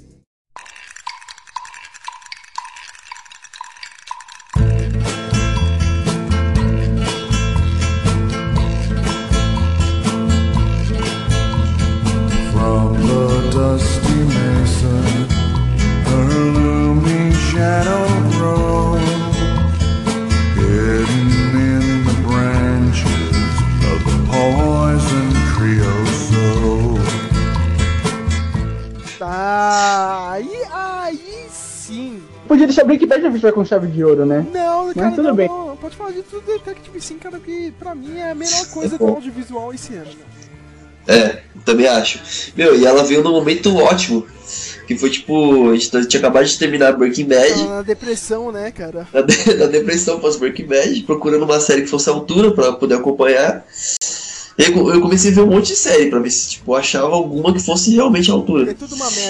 Bad 33.42 33.48
já 33.48 33.50
fechou 33.50 33.54
com 33.54 33.66
chave 33.66 33.88
de 33.88 34.04
ouro, 34.04 34.26
né? 34.26 34.46
Não, 34.54 34.86
Mas 34.86 34.94
cara, 34.96 35.12
tudo 35.12 35.28
não, 35.30 35.36
bem. 35.36 35.48
não, 35.48 35.78
pode 35.78 35.96
falar 35.96 36.12
de 36.12 36.22
tudo 36.24 36.46
Detective 36.46 37.02
sim, 37.02 37.18
cara, 37.18 37.40
que 37.40 37.72
pra 37.80 37.96
mim 37.96 38.18
é 38.18 38.32
a 38.32 38.36
melhor 38.36 38.66
coisa 38.72 38.96
É 38.96 38.98
do 38.98 39.08
audiovisual 39.08 39.74
esse 39.74 39.94
ano, 39.96 40.06
né? 40.06 40.26
É, 41.08 41.42
também 41.66 41.88
acho. 41.88 42.20
Meu, 42.56 42.80
e 42.80 42.86
ela 42.86 43.04
veio 43.04 43.24
num 43.24 43.32
momento 43.32 43.76
ótimo. 43.76 44.26
Que 44.88 44.98
foi 44.98 45.10
tipo, 45.10 45.70
a 45.70 45.74
gente 45.76 45.90
tinha 46.08 46.20
acabado 46.20 46.46
de 46.46 46.60
terminar 46.60 46.92
Breaking 46.98 47.26
Bad. 47.26 47.54
Tá 47.54 47.70
na 47.70 47.82
depressão, 47.82 48.52
né, 48.52 48.72
cara? 48.72 49.08
na, 49.14 49.22
de- 49.22 49.54
na 49.56 49.66
depressão 49.68 50.20
pós 50.20 50.36
Breaking 50.36 50.66
Bad, 50.68 51.02
procurando 51.04 51.44
uma 51.44 51.60
série 51.60 51.82
que 51.84 51.88
fosse 51.88 52.10
à 52.10 52.14
altura 52.14 52.52
pra 52.52 52.74
poder 52.74 52.96
acompanhar. 52.96 53.66
E 54.58 54.64
aí 54.66 54.72
eu 54.78 55.02
comecei 55.02 55.32
a 55.32 55.34
ver 55.36 55.42
um 55.42 55.48
monte 55.48 55.68
de 55.68 55.76
série 55.76 56.10
pra 56.10 56.20
ver 56.20 56.30
se 56.30 56.50
tipo, 56.50 56.72
eu 56.72 56.76
achava 56.76 57.16
alguma 57.16 57.54
que 57.54 57.60
fosse 57.60 57.92
realmente 57.96 58.30
à 58.30 58.34
altura. 58.34 58.76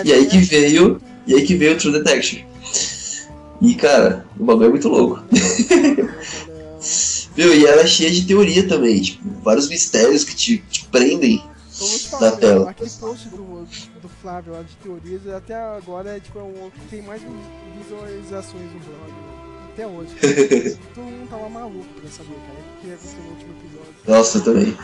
E 0.04 0.12
aí 0.12 0.26
que 0.26 0.40
veio. 0.40 1.00
E 1.28 1.36
aí 1.36 1.44
que 1.44 1.56
veio 1.56 1.74
o 1.74 1.78
True 1.78 1.94
Detective. 1.94 2.44
E 3.62 3.76
cara, 3.76 4.26
o 4.40 4.44
bagulho 4.44 4.66
é 4.66 4.70
muito 4.70 4.90
louco. 4.90 5.24
Meu, 7.38 7.54
e 7.56 7.66
ela 7.66 7.84
é 7.84 7.88
cheia 7.88 8.10
de 8.12 8.26
teoria 8.26 8.68
também, 8.68 9.00
tipo, 9.00 9.24
vários 9.42 9.70
mistérios 9.70 10.24
que 10.24 10.36
te, 10.36 10.58
te 10.70 10.86
prendem 10.86 11.42
na 11.80 12.10
falar, 12.10 12.32
tela. 12.34 12.70
aquele 12.70 12.90
post 12.90 13.30
do, 13.30 13.38
do 14.02 14.10
Flávio 14.22 14.54
lá 14.54 14.62
de 14.64 14.76
teorias, 14.78 15.28
até 15.28 15.56
agora 15.56 16.18
é 16.18 16.20
tipo, 16.20 16.40
é 16.40 16.42
o 16.42 16.72
que 16.72 16.88
tem 16.90 17.02
mais 17.04 17.22
visualizações 17.78 18.72
no 18.74 18.80
blog. 18.80 19.41
Até 19.82 19.88
hoje. 19.88 20.78
Todo 20.94 21.04
mundo 21.04 21.30
tava 21.30 21.50
maluco 21.50 21.86
pra 22.00 22.10
saber, 22.10 22.36
cara, 22.36 22.60
o 22.60 22.82
que 22.82 22.88
aconteceu 22.94 23.24
no 23.24 23.30
último 23.32 23.54
episódio. 23.54 23.94
Nossa, 24.08 24.38
eu 24.38 24.44
também. 24.44 24.78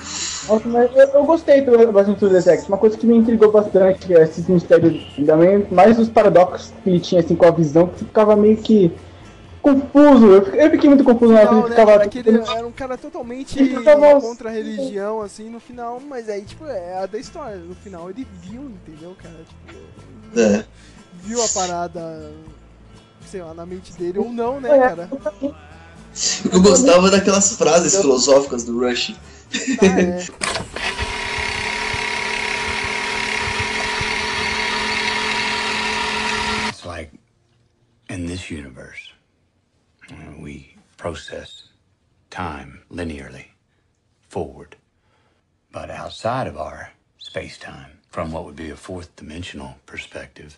Nossa, 0.48 0.68
mas 0.68 0.96
eu, 0.96 1.08
eu 1.20 1.26
gostei 1.26 1.62
do 1.62 1.92
bastante 1.92 2.20
do 2.20 2.30
Detective. 2.30 2.68
Uma 2.72 2.78
coisa 2.78 2.98
que 2.98 3.06
me 3.06 3.16
intrigou 3.18 3.52
bastante 3.52 4.14
é 4.16 4.24
esses 4.24 4.48
mistérios, 4.48 5.06
também, 5.26 5.68
mais 5.70 6.00
os 6.00 6.10
paradoxos 6.10 6.74
que 6.84 6.90
ele 6.90 7.00
tinha 7.00 7.22
assim 7.22 7.36
com 7.36 7.46
a 7.46 7.52
visão, 7.52 7.88
que 7.88 8.06
ficava 8.06 8.36
meio 8.36 8.58
que 8.58 8.92
confuso. 9.62 10.26
Eu 10.28 10.72
fiquei, 10.72 10.90
muito 10.90 11.04
confuso 11.04 11.34
na 11.34 11.42
hora 11.42 11.48
que 11.48 11.54
ele 11.54 11.62
né, 11.62 11.70
ficava. 11.70 11.92
cara, 11.98 12.08
que 12.10 12.20
ele 12.20 12.38
era 12.38 12.68
um 12.68 12.72
cara 12.72 12.98
totalmente 12.98 13.68
tava- 13.84 14.20
contra 14.20 14.50
a 14.50 14.52
religião, 14.52 15.22
assim, 15.22 15.50
no 15.50 15.60
final, 15.60 16.02
mas 16.08 16.28
aí, 16.30 16.42
tipo, 16.42 16.66
é 16.66 16.98
a 17.04 17.06
da 17.06 17.20
história. 17.20 17.58
No 17.58 17.76
final 17.76 18.10
ele 18.10 18.26
viu, 18.42 18.64
entendeu, 18.64 19.16
cara? 19.22 19.36
Tipo, 19.48 20.40
É. 20.40 20.66
viu 21.24 21.44
a 21.44 21.48
parada, 21.50 22.32
sei 23.28 23.42
lá, 23.42 23.54
na 23.54 23.66
mente 23.66 23.94
dele 23.94 24.20
ou 24.20 24.32
não, 24.32 24.60
né, 24.60 24.70
É. 24.70 24.80
cara? 24.80 25.10
Eu 26.52 26.62
gostava 26.62 27.12
daquelas 27.12 27.56
frases 27.56 27.96
filosóficas 28.02 28.64
do 28.64 28.80
Rush. 28.80 29.14
Ah, 29.82 29.86
é. 30.00 30.26
It's 36.70 36.86
like 36.86 37.12
in 38.10 38.26
this 38.26 38.50
universe, 38.50 39.12
uh, 40.12 40.16
we 40.40 40.76
process 40.98 41.64
time 42.30 42.82
linearly 42.92 43.46
forward. 44.30 44.76
But 45.72 45.90
outside 45.90 46.48
of 46.48 46.58
our 46.58 46.92
space 47.18 47.58
time, 47.58 48.00
from 48.10 48.32
what 48.32 48.46
would 48.46 48.56
be 48.56 48.70
a 48.70 48.76
fourth 48.76 49.16
dimensional 49.16 49.76
perspective, 49.86 50.58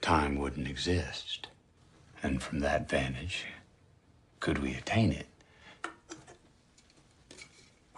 time 0.00 0.36
wouldn't 0.36 0.68
exist. 0.68 1.48
And 2.22 2.42
from 2.42 2.60
that 2.60 2.88
vantage, 2.88 3.44
could 4.40 4.58
we 4.58 4.74
attain 4.74 5.12
it? 5.12 5.26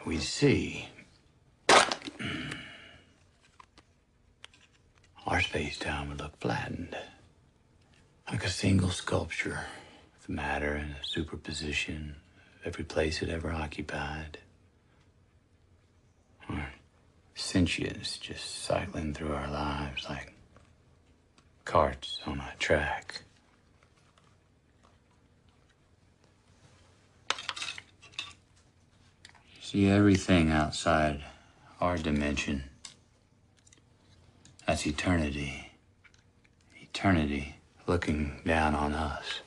We 0.05 0.19
see 0.19 0.89
our 5.27 5.41
space 5.41 5.79
time 5.79 6.09
would 6.09 6.21
look 6.21 6.39
flattened. 6.41 6.97
Like 8.31 8.45
a 8.45 8.51
single 8.51 8.91
sculpture 8.91 9.67
with 10.15 10.29
matter 10.29 10.75
in 10.77 10.91
a 11.01 11.05
superposition 11.05 12.17
of 12.61 12.67
every 12.67 12.85
place 12.85 13.23
it 13.23 13.29
ever 13.29 13.53
occupied. 13.53 14.39
Or 16.49 16.69
sentience 17.35 18.19
just 18.19 18.63
cycling 18.63 19.15
through 19.15 19.33
our 19.33 19.51
lives 19.51 20.07
like 20.09 20.35
carts 21.65 22.19
on 22.27 22.41
a 22.41 22.53
track. 22.59 23.23
See 29.61 29.89
everything 29.89 30.51
outside 30.51 31.23
our 31.81 31.97
dimension. 31.97 32.65
That's 34.67 34.87
eternity. 34.87 35.71
Eternity 36.81 37.57
looking 37.87 38.41
down 38.45 38.75
on 38.75 38.93
us. 38.93 39.41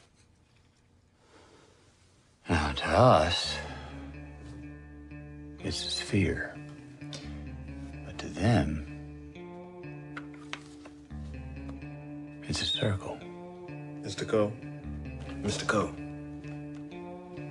Now, 2.49 2.71
to 2.73 2.85
us, 2.85 3.57
it's 5.59 5.77
sphere. 5.77 6.55
But 8.05 8.17
to 8.19 8.27
them, 8.27 8.92
circle. 12.83 13.17
Mr. 14.01 14.27
Cole? 14.27 14.51
Mr. 15.41 15.65
Cole? 15.65 15.93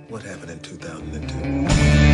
What 0.09 0.21
happened 0.21 0.51
in 0.51 0.59
2002? 0.59 2.12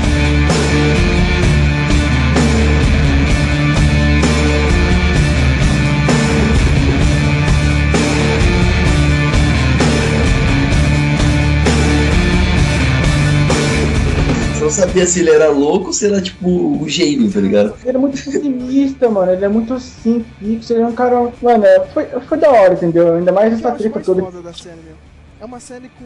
Não 14.69 14.71
sabia 14.71 15.05
se 15.05 15.19
ele 15.19 15.31
era 15.31 15.49
louco 15.49 15.87
ou 15.87 15.93
se 15.93 16.05
era 16.05 16.21
tipo 16.21 16.47
o 16.47 16.87
gênio, 16.87 17.31
tá 17.31 17.39
ligado? 17.39 17.75
Ele 17.83 17.97
é 17.97 17.99
muito 17.99 18.23
pessimista, 18.23 19.09
mano. 19.09 19.31
Ele 19.31 19.43
é 19.45 19.49
muito 19.49 19.73
assim, 19.73 20.23
fixo. 20.39 20.73
Ele 20.73 20.83
é 20.83 20.87
um 20.87 20.93
cara. 20.93 21.31
Mano, 21.41 21.65
é, 21.65 21.87
foi, 21.87 22.05
foi 22.05 22.37
da 22.37 22.49
hora, 22.49 22.73
entendeu? 22.73 23.15
Ainda 23.15 23.31
mais 23.31 23.53
essa 23.53 23.71
treta 23.71 23.99
toda. 23.99 24.21
foda 24.21 24.41
da 24.41 24.53
série, 24.53 24.79
meu. 24.85 24.95
É 25.41 25.45
uma 25.45 25.59
série 25.59 25.89
com 25.89 26.05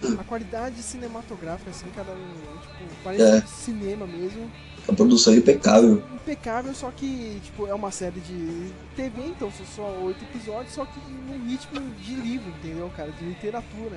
tipo, 0.00 0.20
a 0.20 0.24
qualidade 0.24 0.76
cinematográfica, 0.82 1.70
assim, 1.70 1.86
cada 1.94 2.12
um, 2.12 2.58
tipo, 2.60 2.94
parece 3.02 3.22
É. 3.22 3.42
cinema 3.46 4.06
mesmo. 4.06 4.50
A 4.88 4.92
produção 4.92 5.32
é 5.32 5.36
impecável. 5.36 6.02
Impecável, 6.14 6.74
só 6.74 6.90
que, 6.90 7.40
tipo, 7.42 7.66
é 7.66 7.74
uma 7.74 7.90
série 7.90 8.20
de 8.20 8.70
TV, 8.94 9.22
então 9.28 9.50
são 9.50 9.66
só 9.66 9.98
oito 10.04 10.22
episódios, 10.24 10.74
só 10.74 10.84
que 10.84 11.00
num 11.10 11.46
ritmo 11.48 11.80
de 12.02 12.14
livro, 12.14 12.52
entendeu, 12.58 12.90
cara? 12.94 13.10
De 13.10 13.24
literatura. 13.24 13.96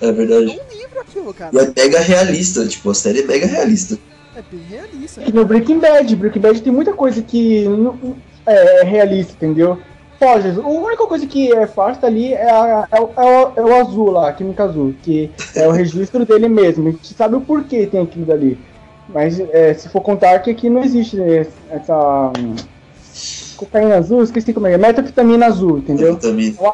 É 0.00 0.12
verdade. 0.12 0.44
É 0.44 0.48
um 0.48 0.78
livro 0.78 1.00
aquilo, 1.00 1.34
cara. 1.34 1.50
E 1.54 1.58
é 1.58 1.72
mega 1.84 2.00
realista, 2.00 2.66
tipo, 2.66 2.90
a 2.90 2.94
série 2.94 3.20
é 3.20 3.26
mega 3.26 3.46
realista. 3.46 3.98
É 4.36 4.42
bem 4.42 4.60
realista. 4.62 5.22
E 5.26 5.32
no 5.32 5.44
Breaking 5.44 5.78
Bad, 5.78 6.16
Breaking 6.16 6.40
Bad 6.40 6.62
tem 6.62 6.72
muita 6.72 6.92
coisa 6.92 7.20
que 7.22 7.64
não- 7.68 8.16
é 8.46 8.84
realista, 8.84 9.32
entendeu? 9.34 9.78
Foge. 10.18 10.48
A 10.48 10.68
única 10.68 11.06
coisa 11.06 11.26
que 11.26 11.52
é 11.52 11.66
farsa 11.66 12.06
ali 12.06 12.32
é, 12.32 12.50
a- 12.50 12.86
é 12.92 13.00
o, 13.00 13.10
é 13.16 13.24
o- 13.24 13.52
é 13.56 13.64
o 13.64 13.74
azul 13.80 14.10
lá, 14.10 14.28
a 14.28 14.32
química 14.32 14.64
azul, 14.64 14.94
que 15.02 15.30
é 15.56 15.66
o 15.66 15.72
registro 15.72 16.24
dele 16.24 16.48
mesmo. 16.48 16.88
A 16.88 16.90
gente 16.92 17.14
sabe 17.14 17.36
o 17.36 17.40
porquê 17.40 17.86
tem 17.86 18.00
aquilo 18.00 18.24
dali. 18.26 18.58
Mas 19.08 19.40
é, 19.40 19.74
se 19.74 19.88
for 19.88 20.00
contar 20.02 20.38
que 20.38 20.50
aqui 20.50 20.70
não 20.70 20.82
existe 20.84 21.16
né, 21.16 21.46
essa 21.70 22.32
hum, 22.38 22.54
cocaína 23.56 23.96
azul, 23.96 24.22
esqueci 24.22 24.52
como 24.52 24.66
é, 24.66 24.78
metafetamina 24.78 25.46
azul, 25.46 25.78
entendeu? 25.78 26.18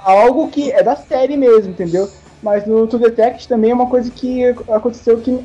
Algo 0.05 0.49
que 0.49 0.71
é 0.71 0.83
da 0.83 0.95
série 0.97 1.37
mesmo, 1.37 1.71
entendeu? 1.71 2.09
Mas 2.43 2.67
no 2.67 2.87
True 2.87 3.03
Detect 3.03 3.49
também 3.49 3.71
é 3.71 3.75
uma 3.75 3.89
coisa 3.89 4.11
que 4.11 4.45
aconteceu 4.45 5.21
que 5.21 5.39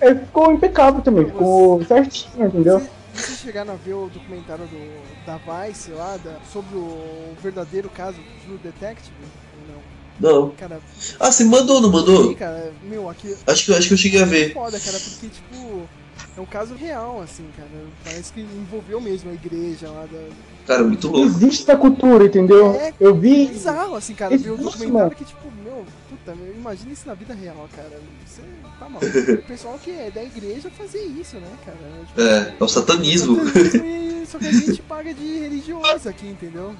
é, 0.00 0.14
ficou 0.14 0.52
impecável 0.52 1.00
também, 1.00 1.26
ficou 1.26 1.82
certinho, 1.84 2.46
entendeu? 2.46 2.80
Vocês 3.14 3.38
chegaram 3.38 3.72
a 3.72 3.76
ver 3.76 3.94
o 3.94 4.08
documentário 4.08 4.64
do, 4.66 5.26
da 5.26 5.38
Vice 5.38 5.90
lá, 5.92 6.16
da- 6.16 6.40
sobre 6.52 6.76
o 6.76 7.34
verdadeiro 7.40 7.88
caso 7.90 8.16
do 8.18 8.44
True 8.44 8.58
Detective? 8.58 9.14
Ou 9.60 9.74
não? 9.74 9.82
Não. 10.20 10.50
Cara, 10.50 10.80
Ah, 11.20 11.30
você 11.30 11.44
mandou, 11.44 11.80
não 11.80 11.90
mandou? 11.90 12.28
Sim, 12.28 12.34
cara, 12.34 12.72
meu, 12.82 13.08
aqui. 13.08 13.34
Acho 13.46 13.64
que, 13.64 13.74
acho 13.74 13.88
que 13.88 13.94
eu 13.94 13.98
cheguei 13.98 14.22
a 14.22 14.26
ver. 14.26 14.52
Foda, 14.52 14.78
cara, 14.78 14.98
porque, 14.98 15.28
tipo, 15.28 15.88
é 16.36 16.40
um 16.40 16.46
caso 16.46 16.74
real, 16.74 17.20
assim, 17.20 17.44
cara. 17.56 17.68
Parece 18.04 18.32
que 18.32 18.40
envolveu 18.40 19.00
mesmo 19.00 19.30
a 19.30 19.34
igreja 19.34 19.88
lá 19.88 20.02
da. 20.06 20.18
Cara, 20.66 20.82
muito 20.84 21.08
louco. 21.08 21.26
Existe 21.26 21.62
essa 21.62 21.76
cultura, 21.76 22.24
entendeu? 22.24 22.72
É 22.74 22.92
Eu 23.00 23.14
vi. 23.14 23.48
bizarro, 23.48 23.96
assim, 23.96 24.14
cara, 24.14 24.36
ver 24.36 24.50
o 24.50 24.54
Existe, 24.54 24.64
documentário 24.64 24.92
mano. 24.92 25.10
que, 25.10 25.24
tipo, 25.24 25.50
meu, 25.62 25.84
puta, 26.16 26.34
meu, 26.34 26.54
imagina 26.54 26.92
isso 26.92 27.06
na 27.06 27.14
vida 27.14 27.34
real, 27.34 27.68
cara. 27.74 28.00
Você 28.26 28.42
tá 28.78 28.88
maluco. 28.88 29.06
O 29.32 29.42
pessoal 29.46 29.78
que 29.78 29.90
é 29.90 30.10
da 30.10 30.22
igreja 30.22 30.70
fazia 30.70 31.04
isso, 31.04 31.36
né, 31.36 31.50
cara? 31.64 31.78
Tipo, 32.06 32.20
É, 32.20 32.54
é 32.60 32.64
o 32.64 32.68
satanismo. 32.68 33.36
satanismo 33.46 33.84
e- 33.86 34.26
Só 34.26 34.38
que 34.38 34.46
a 34.46 34.52
gente 34.52 34.82
paga 34.82 35.12
de 35.14 35.38
religioso 35.40 36.08
aqui, 36.08 36.26
entendeu? 36.26 36.74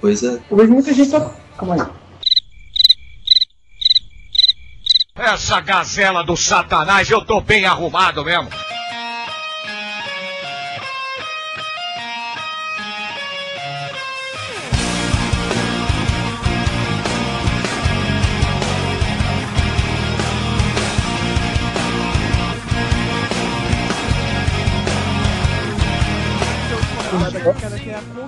Pois 0.00 0.22
é. 0.22 0.40
Eu 0.50 0.56
vejo 0.56 0.72
muita 0.72 0.92
gente 0.92 1.10
só. 1.10 1.34
Calma 1.56 1.74
aí. 1.74 2.02
Essa 5.14 5.60
gazela 5.60 6.24
do 6.24 6.36
satanás, 6.36 7.08
eu 7.10 7.24
tô 7.24 7.40
bem 7.40 7.64
arrumado 7.66 8.24
mesmo. 8.24 8.48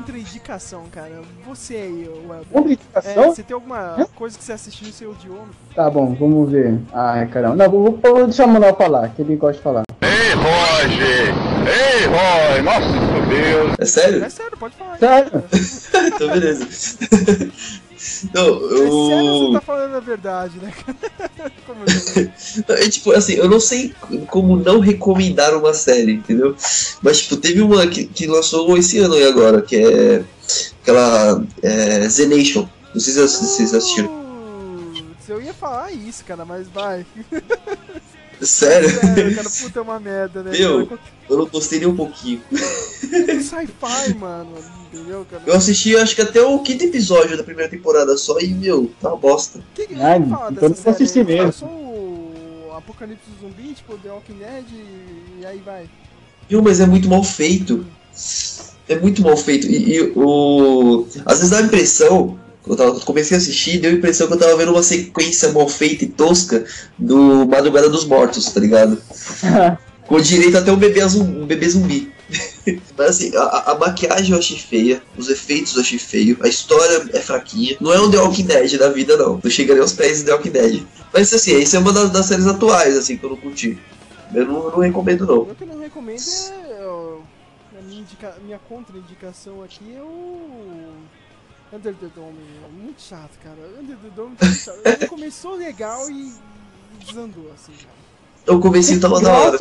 Contraindicação, 0.05 0.85
cara. 0.93 1.23
Você 1.47 1.75
aí, 1.75 2.09
o 2.09 2.33
Elber. 2.33 2.47
Contraindicação? 2.53 3.25
É, 3.25 3.27
você 3.29 3.43
tem 3.43 3.55
alguma 3.55 4.07
coisa 4.15 4.37
que 4.37 4.45
você 4.45 4.53
assistiu 4.53 4.89
e 4.89 4.93
você 4.93 5.07
odiou? 5.07 5.47
Tá 5.75 5.91
bom, 5.91 6.15
vamos 6.15 6.51
ver. 6.51 6.79
Ai, 6.93 7.27
caramba. 7.29 7.57
Não, 7.57 7.71
vou, 7.71 7.99
vou 8.03 8.25
deixar 8.25 8.45
o 8.45 8.49
Manuel 8.49 8.77
falar, 8.77 9.09
que 9.09 9.23
ele 9.23 9.37
gosta 9.37 9.57
de 9.57 9.63
falar. 9.63 9.83
Ei, 10.03 10.35
Roger! 10.35 11.35
Ei, 11.67 12.07
Roy! 12.07 12.63
Nossa, 12.63 13.27
Deus! 13.29 13.75
É 13.79 13.85
sério? 13.85 14.25
É 14.25 14.29
sério, 14.29 14.57
pode 14.59 14.77
falar. 14.77 14.99
Sério? 14.99 15.31
então, 16.15 16.29
beleza. 16.29 16.69
Não, 18.35 18.57
É 18.57 18.69
sério 18.69 19.27
eu. 19.27 19.47
você 19.47 19.53
tá 19.55 19.61
falando 19.61 19.95
a 19.97 20.01
verdade, 20.01 20.59
né? 20.59 20.73
Como 21.67 21.81
eu 21.81 22.75
É 22.77 22.89
tipo, 22.89 23.13
assim, 23.13 23.35
eu 23.35 23.49
não 23.49 23.61
sei 23.61 23.95
como 24.29 24.57
não 24.57 24.81
recomendar 24.81 25.55
uma 25.57 25.73
série, 25.73 26.13
entendeu? 26.13 26.55
Mas, 27.03 27.23
tipo, 27.23 27.37
teve 27.37 27.61
uma 27.63 27.87
que, 27.87 28.05
que 28.07 28.27
lançou 28.27 28.77
esse 28.77 28.99
ano 28.99 29.15
aí 29.15 29.27
agora, 29.27 29.63
que 29.63 29.77
é 29.77 30.25
aquela 30.83 31.43
é, 31.63 32.09
Z 32.09 32.27
Nation. 32.27 32.69
Não 32.93 33.01
sei 33.01 33.13
se 33.15 33.21
vocês 33.21 33.75
assistiram. 33.75 34.09
Putz, 34.95 35.29
eu 35.29 35.41
ia 35.41 35.55
falar 35.55 35.93
isso, 35.93 36.25
cara, 36.25 36.45
mas 36.45 36.69
vai. 36.69 37.07
Sério? 38.41 38.91
Sério, 39.01 39.35
cara, 39.35 39.49
puta 39.51 39.79
é 39.79 39.83
uma 39.83 39.99
merda, 39.99 40.43
né? 40.43 40.51
Meu, 40.51 40.99
eu 41.31 41.39
não 41.39 41.47
gostei 41.47 41.79
nem 41.79 41.89
um 41.89 41.97
pouquinho. 41.97 42.43
Sci-fi, 43.43 44.15
mano, 44.19 44.53
entendeu, 44.93 45.27
cara? 45.31 45.43
Eu 45.47 45.55
assisti, 45.55 45.97
acho 45.97 46.15
que 46.15 46.23
até 46.23 46.41
o 46.43 46.59
quinto 46.61 46.85
episódio 46.85 47.37
da 47.37 47.43
primeira 47.45 47.71
temporada 47.71 48.17
só 48.17 48.39
e, 48.41 48.49
meu, 48.49 48.91
tá 49.01 49.09
uma 49.11 49.17
bosta. 49.17 49.61
Que 49.75 49.87
que 49.87 49.95
Ai, 49.95 50.21
fala 50.29 50.53
então 50.53 50.69
não 50.69 50.77
vou 50.77 50.93
assistir 50.93 51.09
série 51.25 51.33
aí? 51.33 51.37
mesmo. 51.39 51.53
Só 51.53 51.67
o 51.67 52.73
Apocalipse 52.77 53.25
Zumbi, 53.41 53.75
tipo, 53.75 53.97
The 53.99 54.11
Walking 54.11 54.39
Dead 54.39 54.65
e, 55.41 55.47
aí 55.47 55.63
vai. 55.65 55.89
Viu, 56.49 56.63
mas 56.63 56.81
é 56.81 56.87
muito 56.87 57.09
mal 57.09 57.23
feito. 57.25 57.87
É 58.89 58.97
muito 58.99 59.23
mal 59.23 59.37
feito. 59.37 59.67
E, 59.67 59.97
e 59.97 60.13
o. 60.15 61.07
Às 61.25 61.39
vezes 61.39 61.51
dá 61.51 61.59
a 61.59 61.63
impressão. 61.63 62.39
Eu 62.67 62.77
tava- 62.77 62.99
comecei 63.01 63.37
a 63.37 63.41
assistir, 63.41 63.79
deu 63.79 63.91
a 63.91 63.95
impressão 63.95 64.27
que 64.27 64.33
eu 64.33 64.39
tava 64.39 64.57
vendo 64.57 64.73
uma 64.73 64.83
sequência 64.83 65.53
mal 65.53 65.69
feita 65.69 66.05
e 66.05 66.09
tosca 66.09 66.65
do 66.99 67.47
Madrugada 67.47 67.91
dos 67.91 68.07
Mortos, 68.07 68.51
tá 68.51 68.59
ligado? 68.61 68.99
Com 70.07 70.21
direito 70.21 70.57
até 70.57 70.71
um 70.73 70.77
bebê, 70.77 71.05
um 71.05 71.47
bebê 71.47 71.69
zumbi. 71.69 72.13
Mas 72.97 73.09
assim, 73.09 73.37
a, 73.37 73.73
a 73.73 73.79
maquiagem 73.79 74.33
eu 74.33 74.39
achei 74.39 74.59
feia, 74.59 75.03
os 75.17 75.29
efeitos 75.29 75.75
eu 75.75 75.83
achei 75.83 75.99
feio, 75.99 76.39
a 76.43 76.49
história 76.49 77.09
é 77.13 77.21
fraquinha. 77.21 77.77
Não 77.81 77.93
é 77.93 78.01
um 78.01 78.11
The 78.11 78.19
Walking 78.19 78.45
Dead 78.45 78.79
da 78.79 78.89
vida, 78.89 79.17
não. 79.17 79.41
Não 79.43 79.51
chegaria 79.51 79.83
aos 79.83 79.93
pés 79.93 80.19
de 80.19 80.25
The 80.25 80.33
Walking 80.33 80.51
Dead. 80.51 80.87
Mas 81.13 81.33
assim, 81.33 81.59
isso 81.59 81.77
é 81.77 81.79
uma 81.79 81.93
das, 81.93 82.11
das 82.11 82.27
séries 82.27 82.47
atuais, 82.47 82.97
assim, 82.97 83.17
que 83.17 83.25
eu 83.25 83.31
não 83.31 83.37
curti. 83.37 83.79
Eu 84.35 84.47
não, 84.47 84.71
não 84.71 84.79
recomendo, 84.79 85.27
não. 85.27 85.43
O 85.43 85.55
que 85.55 85.63
eu 85.63 85.69
não 85.69 85.79
recomendo 85.79 86.21
é. 86.21 86.87
ó, 86.87 87.19
a 87.79 87.83
minha, 87.83 88.01
indica, 88.01 88.35
minha 88.45 88.59
contraindicação 88.59 89.63
aqui 89.63 89.95
é 89.97 90.03
o. 90.03 90.93
Under 91.73 91.95
the 91.95 92.07
Dome. 92.15 92.39
é 92.65 92.85
Muito 92.85 93.03
chato, 93.03 93.33
cara. 93.43 93.57
Under 93.81 93.97
the 93.97 94.09
Dome 94.15 94.37
tá 94.37 94.47
muito 94.47 94.61
chato. 94.61 94.79
Ele 94.85 95.07
começou 95.09 95.55
legal 95.57 96.09
e 96.09 96.33
desandou, 97.05 97.51
assim, 97.53 97.73
cara. 97.73 98.57
O 98.57 98.61
comecinho 98.61 99.01
tava 99.01 99.21
da 99.21 99.33
hora. 99.33 99.59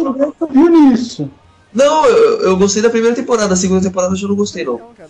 Viu 0.49 0.69
nisso. 0.69 1.31
Não, 1.73 2.05
eu, 2.05 2.41
eu 2.41 2.57
gostei 2.57 2.81
da 2.81 2.89
primeira 2.89 3.15
temporada, 3.15 3.53
a 3.53 3.57
segunda 3.57 3.81
temporada 3.81 4.13
eu 4.13 4.17
já 4.17 4.27
não 4.27 4.35
gostei, 4.35 4.63
não. 4.63 4.77
Não, 4.77 4.93
cara. 4.95 5.09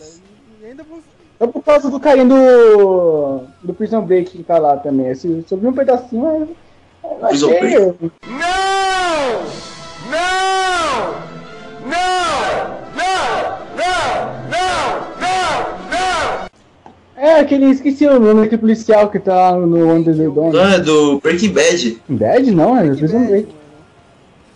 É 1.40 1.48
por 1.48 1.61
causa 1.61 1.90
do 1.90 1.99
carinho 1.99 2.30
do. 2.30 3.41
do 3.61 3.73
Prison 3.73 4.02
Break 4.02 4.31
que 4.31 4.44
tá 4.44 4.57
lá 4.57 4.77
também. 4.77 5.14
Se 5.14 5.27
eu 5.27 5.57
vi 5.57 5.68
um 5.68 5.73
pedacinho, 5.73 6.23
mas. 7.02 7.30
Prison 7.30 7.52
achei. 7.52 7.76
Não! 7.76 7.94
Não! 10.10 11.14
Não! 11.85 12.14
Não! 12.95 13.57
Não! 13.76 14.07
Não! 14.49 15.68
Não! 15.91 16.48
É, 17.18 17.40
aquele. 17.41 17.65
Esqueci 17.72 18.06
o 18.06 18.18
nome 18.18 18.44
daquele 18.44 18.61
policial 18.61 19.10
que 19.10 19.19
tá 19.19 19.52
no 19.52 19.91
Under 19.91 20.15
the 20.15 20.23
Dome. 20.23 20.57
Ah, 20.57 20.77
do 20.77 21.19
Breaking 21.19 21.52
Bad. 21.52 22.02
Bad 22.07 22.52
não, 22.52 22.77
é 22.77 22.88
do 22.88 22.98
Prison 22.98 23.26
Break. 23.26 23.62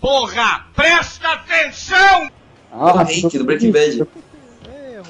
Porra! 0.00 0.66
Presta 0.74 1.28
atenção! 1.32 2.30
Ah, 2.72 2.94
o 2.94 2.98
Hank 2.98 3.38
do 3.38 3.44
Breaking 3.44 3.72
Bad. 3.72 4.06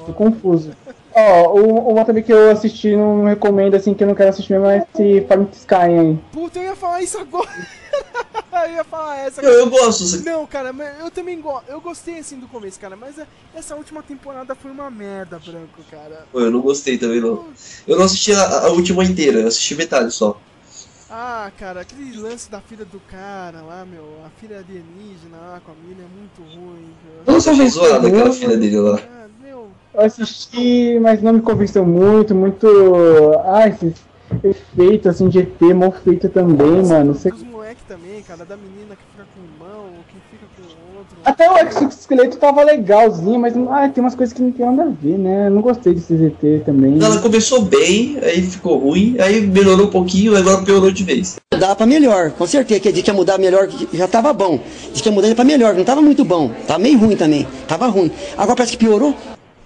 Tô 0.07 0.13
confuso. 0.13 0.73
Ó, 1.15 1.49
o- 1.59 1.93
uma 1.93 2.05
também 2.05 2.23
que 2.23 2.33
eu 2.33 2.51
assisti, 2.51 2.95
não 2.95 3.25
recomendo 3.25 3.75
assim, 3.75 3.93
que 3.93 4.03
eu 4.05 4.09
não 4.09 4.15
quero 4.15 4.31
assistir 4.31 4.53
mesmo, 4.53 4.67
é 4.67 4.87
esse 4.95 5.27
Fallen 5.27 5.49
Sky 5.53 5.75
aí. 5.75 6.19
Puta, 6.33 6.59
eu 6.61 6.65
ia 6.65 6.77
falar 6.77 7.03
isso 7.03 7.19
agora. 7.19 7.49
eu 8.69 8.73
ia 8.75 8.85
falar 8.85 9.19
essa. 9.27 9.43
Eu- 9.43 9.53
eu 9.53 9.69
gosto. 9.69 10.25
Não, 10.25 10.47
cara, 10.47 10.73
mas 10.73 11.01
eu 11.01 11.11
também 11.11 11.41
gosto. 11.41 11.69
Eu 11.69 11.81
gostei 11.81 12.19
assim 12.21 12.39
do 12.39 12.47
começo, 12.47 12.79
cara, 12.79 12.95
mas 12.97 13.19
é- 13.19 13.27
essa 13.55 13.75
última 13.75 14.03
temporada 14.03 14.55
foi 14.55 14.71
uma 14.71 14.89
merda, 14.91 15.41
Branco, 15.45 15.83
cara. 15.91 16.25
Pô, 16.31 16.41
eu 16.41 16.51
não 16.51 16.61
gostei 16.61 16.97
também, 16.97 17.21
não. 17.21 17.47
Eu 17.87 17.97
não 17.99 18.05
assisti 18.05 18.33
a, 18.33 18.61
a 18.67 18.69
última 18.69 19.05
inteira, 19.05 19.41
eu 19.41 19.49
assisti 19.49 19.75
metade 19.75 20.13
só. 20.13 20.41
Ah, 21.11 21.51
cara, 21.59 21.81
aquele 21.81 22.17
lance 22.19 22.51
da 22.51 22.61
filha 22.61 22.85
do 22.85 23.01
cara 23.01 23.63
lá, 23.63 23.85
meu, 23.87 24.05
a 24.27 24.31
filha 24.39 24.59
alienígena 24.59 25.39
lá 25.39 25.61
com 25.65 25.73
a 25.73 25.75
mina 25.75 26.03
é 26.03 26.07
muito 26.07 26.43
ruim. 26.55 26.91
meu. 27.03 27.35
Nossa, 27.35 27.49
eu 27.51 27.55
achei 27.55 27.69
zoada 27.69 28.09
aquela 28.09 28.33
filha 28.33 28.57
dele 28.59 28.79
lá. 28.79 29.01
Eu 29.95 30.01
assisti, 30.03 30.99
mas 31.01 31.23
não 31.23 31.33
me 31.33 31.41
convenceu 31.41 31.85
muito, 31.85 32.35
muito. 32.35 32.67
Ah, 33.47 33.67
esses 33.69 33.95
efeitos 34.45 35.07
assim 35.07 35.29
de 35.31 35.39
ET 35.39 35.61
mal 35.75 35.91
feito 35.91 36.29
também, 36.29 36.85
mano. 36.87 37.15
Você- 37.15 37.31
Os 37.31 37.43
moleques 37.43 37.85
também, 37.89 38.23
cara, 38.23 38.45
da 38.45 38.57
menina 38.57 38.95
que 38.95 39.03
fica 39.11 39.27
com 39.35 39.41
um 39.41 39.45
irmão, 39.45 39.85
ou 39.87 40.05
que 40.05 40.21
fica 40.31 40.47
com 40.57 40.63
o 40.63 40.99
outro. 40.99 41.17
Até 41.29 41.51
o 41.51 41.59
exoesqueleto 41.59 42.39
tava 42.39 42.65
legalzinho, 42.65 43.39
mas 43.39 43.53
ah, 43.71 43.87
tem 43.87 44.03
umas 44.03 44.15
coisas 44.15 44.33
que 44.35 44.41
não 44.41 44.51
tem 44.51 44.65
nada 44.65 44.85
a 44.85 44.87
ver, 44.87 45.19
né? 45.19 45.49
Eu 45.49 45.51
não 45.51 45.61
gostei 45.61 45.93
desses 45.93 46.19
ET 46.23 46.65
também. 46.65 46.99
Ela 47.03 47.19
começou 47.19 47.61
bem, 47.61 48.19
aí 48.23 48.41
ficou 48.41 48.79
ruim, 48.79 49.15
aí 49.21 49.43
melhorou 49.43 49.89
um 49.89 49.91
pouquinho, 49.91 50.35
agora 50.35 50.63
piorou 50.63 50.91
de 50.91 51.05
vez. 51.05 51.37
Dá 51.59 51.75
pra 51.77 51.85
melhor, 51.85 52.31
com 52.31 52.47
certeza. 52.47 52.81
Que 52.81 52.89
a 52.89 52.93
gente 52.93 53.07
ia 53.09 53.13
mudar 53.13 53.37
melhor, 53.37 53.69
já 53.93 54.09
tava 54.09 54.33
bom. 54.33 54.59
Diz 54.91 55.03
que 55.03 55.09
ia 55.11 55.15
mudar 55.15 55.35
pra 55.35 55.45
melhor, 55.45 55.75
não 55.75 55.85
tava 55.85 56.01
muito 56.01 56.25
bom. 56.25 56.51
Tava 56.67 56.79
meio 56.79 56.99
ruim 56.99 57.15
também. 57.15 57.47
Tava 57.67 57.87
ruim. 57.89 58.11
Agora 58.35 58.57
parece 58.57 58.73
que 58.73 58.79
piorou. 58.87 59.15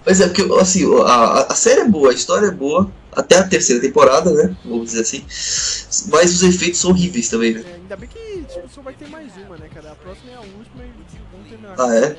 Mas 0.05 0.19
é 0.19 0.27
porque, 0.27 0.41
assim, 0.59 0.83
a, 1.05 1.47
a- 1.49 1.55
série 1.55 1.79
é 1.79 1.87
boa, 1.87 2.09
a 2.09 2.13
história 2.13 2.47
é 2.47 2.51
boa, 2.51 2.91
até 3.13 3.37
a 3.37 3.47
terceira 3.47 3.81
temporada, 3.81 4.31
né? 4.33 4.53
Vamos 4.65 4.87
dizer 4.91 4.99
assim. 5.01 5.23
Mas 6.11 6.33
os 6.33 6.43
efeitos 6.43 6.81
são 6.81 6.91
horríveis 6.91 7.29
também, 7.29 7.53
né? 7.53 7.63
É, 7.65 7.75
ainda 7.75 7.95
bem 7.95 8.09
que 8.09 8.19
tipo, 8.53 8.67
só 8.69 8.81
vai 8.81 8.93
ter 8.93 9.07
mais 9.07 9.31
uma, 9.47 9.55
né, 9.55 9.67
cara? 9.73 9.91
A 9.91 9.95
próxima 9.95 10.31
é 10.31 10.35
a 10.35 10.39
última 10.41 10.72
Ah, 11.77 11.95
é? 11.95 12.15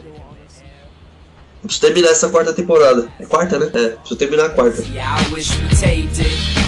eu 1.63 1.67
preciso 1.67 1.81
terminar 1.81 2.11
essa 2.11 2.29
quarta 2.29 2.53
temporada. 2.53 3.09
É 3.21 3.27
quarta, 3.27 3.59
né? 3.59 3.67
É, 3.75 3.89
preciso 3.91 4.17
terminar 4.17 4.47
a 4.47 4.51
quarta. 4.51 4.83
I 4.83 5.35
wish 5.35 5.51
we 5.61 5.69
taped 5.77 6.21
it. 6.21 6.65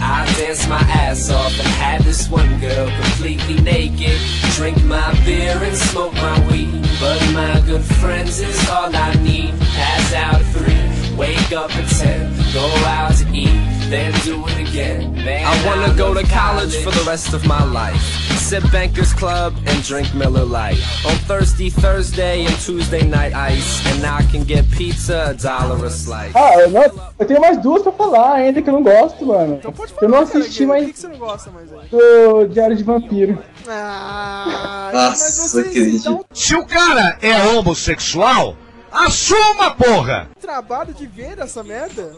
I 0.00 0.24
danced 0.36 0.68
my 0.68 0.80
ass 0.92 1.30
off 1.30 1.58
and 1.58 1.68
had 1.68 2.02
this 2.02 2.28
one 2.30 2.58
girl 2.60 2.88
completely 3.02 3.60
naked. 3.62 4.18
Drink 4.54 4.82
my 4.84 5.12
beer 5.24 5.56
and 5.62 5.76
smoke 5.76 6.14
my 6.14 6.38
weed. 6.50 6.82
But 7.00 7.20
my 7.32 7.60
good 7.66 7.82
friends 7.82 8.40
is 8.40 8.68
all 8.68 8.94
I 8.94 9.14
need. 9.22 9.54
Pass 9.74 10.14
out 10.14 10.40
at 10.40 10.46
three, 10.52 10.85
wake 11.16 11.52
up 11.52 11.74
at 11.74 11.88
ten, 11.88 12.32
go 12.52 12.66
out 12.86 13.14
to 13.16 13.24
eat, 13.32 13.48
then 13.88 14.12
do 14.24 14.44
it 14.48 14.68
again. 14.68 15.14
Man, 15.14 15.44
I 15.46 15.66
wanna 15.66 15.94
go 15.96 16.12
to 16.14 16.22
college 16.28 16.76
for 16.82 16.90
the 16.90 17.04
rest 17.06 17.32
of 17.34 17.46
my 17.46 17.64
life. 17.64 18.00
Sip 18.38 18.62
Bankers 18.70 19.12
Club 19.12 19.54
and 19.66 19.82
drink 19.82 20.14
Miller 20.14 20.44
Lite. 20.44 20.78
On 21.04 21.16
Thursday, 21.26 21.68
Thursday, 21.68 22.44
and 22.46 22.54
Tuesday 22.60 23.02
night 23.04 23.34
ice. 23.34 23.84
And 23.86 24.04
I 24.06 24.22
can 24.30 24.44
get 24.44 24.70
pizza, 24.70 25.30
a 25.30 25.34
dollar 25.34 25.84
a 25.84 25.90
slice. 25.90 26.32
Ah, 26.36 26.54
eu, 26.60 26.70
não, 26.70 26.82
eu 27.18 27.26
tenho 27.26 27.40
mais 27.40 27.58
duas 27.60 27.82
pra 27.82 27.90
falar 27.92 28.34
ainda 28.34 28.62
que 28.62 28.68
eu 28.68 28.74
não 28.74 28.84
gosto, 28.84 29.26
mano. 29.26 29.60
eu 30.00 30.08
não 30.08 30.20
assisti, 30.20 30.64
Cara, 30.66 30.80
mas. 30.80 30.82
O 30.82 30.86
que, 30.86 30.92
que 30.92 30.98
você 31.00 31.08
não 31.08 31.18
gosta 31.18 31.50
mais 31.50 31.72
aí? 31.72 31.88
do 31.90 32.46
Diário 32.46 32.76
de 32.76 32.84
Vampiro. 32.84 33.42
Ah, 33.68 34.90
Nossa, 34.92 35.60
acredito. 35.60 36.24
Se 36.32 36.54
o 36.54 36.64
cara 36.64 37.18
é 37.20 37.36
homossexual, 37.48 38.56
assuma, 39.04 39.70
porra! 39.72 40.28
Trabalho 40.40 40.94
de 40.94 41.06
ver 41.06 41.38
essa 41.38 41.62
merda? 41.62 42.12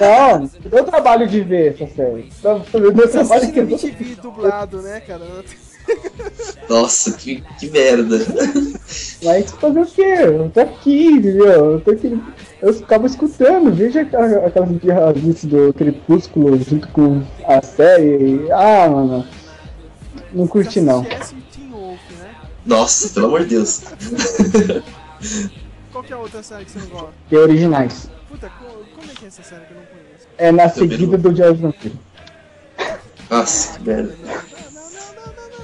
Não, 0.00 0.50
deu 0.70 0.84
trabalho 0.84 1.26
de 1.26 1.40
ver 1.40 1.74
essa 1.74 1.94
série. 1.94 2.32
Deu 2.42 2.58
deu 2.58 2.92
Você 2.94 3.08
trabalho 3.08 3.46
no 3.48 3.58
eu 3.58 3.62
MTV 3.64 4.14
dublado, 4.22 4.82
né, 4.82 5.00
cara? 5.00 5.24
Nossa, 6.68 7.12
que, 7.12 7.42
que 7.58 7.70
merda. 7.70 8.18
Mas 9.24 9.50
fazer 9.52 9.80
o 9.80 9.86
quê? 9.86 10.02
Eu 10.02 10.50
tô 10.50 10.60
aqui, 10.60 11.06
entendeu? 11.06 11.72
Eu 11.72 11.80
tô 11.80 11.90
aqui. 11.92 12.22
Eu 12.60 12.70
acabo 12.70 13.06
escutando, 13.06 13.72
veja 13.72 14.02
aquela- 14.02 14.46
aquelas 14.46 14.70
guerras 14.78 15.44
do 15.44 15.72
Crepúsculo 15.72 16.58
junto 16.62 16.88
com 16.88 17.22
a 17.46 17.62
série. 17.62 18.44
e- 18.46 18.52
Ah, 18.52 18.88
mano. 18.90 19.26
Não 20.32 20.46
curti 20.46 20.80
não. 20.80 21.02
Né? 21.02 21.18
Nossa, 22.66 23.08
pelo 23.08 23.26
amor 23.26 23.44
de 23.44 23.54
Deus. 23.56 23.82
Qual 25.92 26.04
que 26.04 26.12
é 26.12 26.16
a 26.16 26.18
outra 26.18 26.42
série 26.42 26.64
que 26.64 26.70
você 26.72 26.78
não 26.80 26.86
gosta? 26.88 27.12
Que 27.28 27.36
é 27.36 27.38
originais. 27.38 28.10
Puta, 28.28 28.48
co- 28.50 28.84
como 28.94 29.10
é 29.10 29.14
que 29.14 29.24
é 29.24 29.28
essa 29.28 29.42
série 29.42 29.64
que 29.64 29.72
eu 29.72 29.76
não 29.78 29.84
conheço? 29.86 30.28
É 30.36 30.52
na 30.52 30.68
Também 30.68 30.90
seguida 30.90 31.18
do 31.18 31.32
Diário 31.32 31.56
Vampiro. 31.56 31.98
Nossa, 33.30 33.78
que 33.78 33.84
merda. 33.88 34.16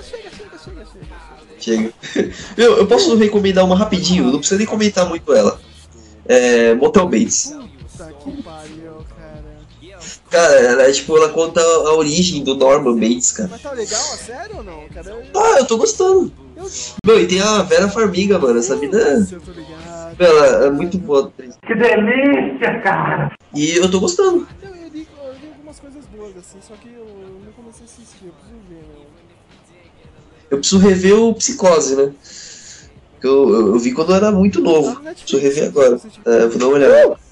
Chega, 0.02 0.30
chega, 0.30 0.58
chega, 0.58 0.86
chega. 1.58 1.92
Chega. 2.12 2.34
Meu, 2.56 2.76
eu 2.78 2.86
posso 2.86 3.14
recomendar 3.16 3.64
uma 3.64 3.76
rapidinho, 3.76 4.24
não 4.24 4.38
precisa 4.38 4.58
nem 4.58 4.66
comentar 4.66 5.08
muito 5.08 5.32
ela. 5.32 5.58
É, 6.26 6.74
Motel 6.74 7.06
Bates. 7.08 7.54
Puta 7.92 8.12
que 8.12 8.42
pariu, 8.42 9.04
cara. 9.16 9.44
Cara, 10.30 10.54
ela, 10.60 10.92
tipo, 10.92 11.16
ela 11.16 11.28
conta 11.30 11.60
a 11.60 11.94
origem 11.94 12.42
do 12.44 12.54
Norman 12.56 12.94
Bates, 12.98 13.32
cara. 13.32 13.48
Mas 13.50 13.62
tá 13.62 13.72
legal, 13.72 14.00
a 14.00 14.16
sério 14.16 14.56
ou 14.58 14.62
não, 14.64 14.88
cara? 14.88 15.10
Eu- 15.10 15.40
Ah, 15.40 15.58
eu 15.58 15.66
tô 15.66 15.76
gostando. 15.78 16.32
Meu, 17.04 17.20
e 17.20 17.26
tem 17.26 17.40
a 17.40 17.62
Vera 17.62 17.88
Farmiga, 17.88 18.38
mano. 18.38 18.58
Essa 18.58 18.76
mina. 18.76 18.98
Meu, 20.18 20.44
ela 20.44 20.66
é 20.66 20.70
muito 20.70 20.98
boa. 20.98 21.32
Que 21.66 21.74
delícia, 21.74 22.80
cara! 22.80 23.32
E 23.54 23.76
eu 23.76 23.90
tô 23.90 24.00
gostando. 24.00 24.46
Eu, 24.62 24.68
eu, 24.68 24.88
li, 24.88 25.08
eu 25.16 25.32
li 25.32 25.48
algumas 25.48 25.80
coisas 25.80 26.04
boas, 26.06 26.36
assim, 26.36 26.58
só 26.60 26.74
que 26.74 26.88
eu 26.88 27.06
não 27.44 27.52
comecei 27.52 27.82
a 27.82 27.84
assistir, 27.84 28.26
eu 28.26 28.32
preciso 28.32 28.60
ver, 28.68 28.74
meu. 28.74 29.06
Eu 30.50 30.58
preciso 30.58 30.78
rever 30.78 31.18
o 31.18 31.34
Psicose, 31.34 31.96
né? 31.96 32.12
Que 33.20 33.26
Eu, 33.26 33.48
eu, 33.48 33.66
eu 33.68 33.78
vi 33.78 33.92
quando 33.92 34.10
eu 34.10 34.16
era 34.16 34.30
muito 34.30 34.60
novo. 34.60 35.00
Preciso 35.00 35.38
rever 35.38 35.68
agora. 35.68 36.00
É, 36.24 36.46
vou 36.46 36.58
dar 36.58 36.66
uma 36.66 36.74
olhada. 36.76 37.23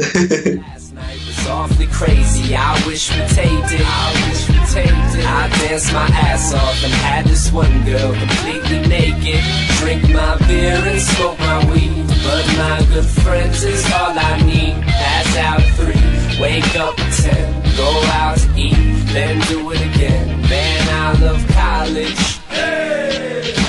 Was 0.00 1.46
awfully 1.48 1.86
crazy. 1.86 2.54
I 2.54 2.74
wish 2.86 3.10
we 3.10 3.20
taped 3.28 3.72
it. 3.72 3.84
I 3.84 4.06
wish 4.28 4.48
we 4.48 4.56
taped 4.72 5.14
it. 5.18 5.26
I 5.26 5.48
danced 5.60 5.92
my 5.92 6.06
ass 6.06 6.54
off 6.54 6.84
and 6.84 6.92
had 6.92 7.26
this 7.26 7.52
one 7.52 7.84
girl 7.84 8.12
completely 8.14 8.80
naked. 8.88 9.42
Drink 9.78 10.02
my 10.10 10.36
beer 10.48 10.76
and 10.76 11.00
smoke 11.00 11.38
my 11.40 11.58
weed. 11.70 12.06
But 12.24 12.46
my 12.56 12.84
good 12.92 13.06
friends 13.22 13.62
is 13.64 13.84
all 13.92 14.18
I 14.18 14.40
need. 14.42 14.80
Pass 14.82 15.36
out 15.36 15.62
three, 15.76 16.40
wake 16.40 16.76
up 16.76 16.98
at 16.98 17.12
ten, 17.12 17.76
go 17.76 17.90
out 18.20 18.38
to 18.38 18.48
eat, 18.56 18.76
then 19.12 19.40
do 19.48 19.70
it 19.70 19.80
again. 19.80 20.40
Man, 20.42 20.88
I 20.88 21.18
love 21.20 21.46
college. 21.48 22.40
I 22.50 23.59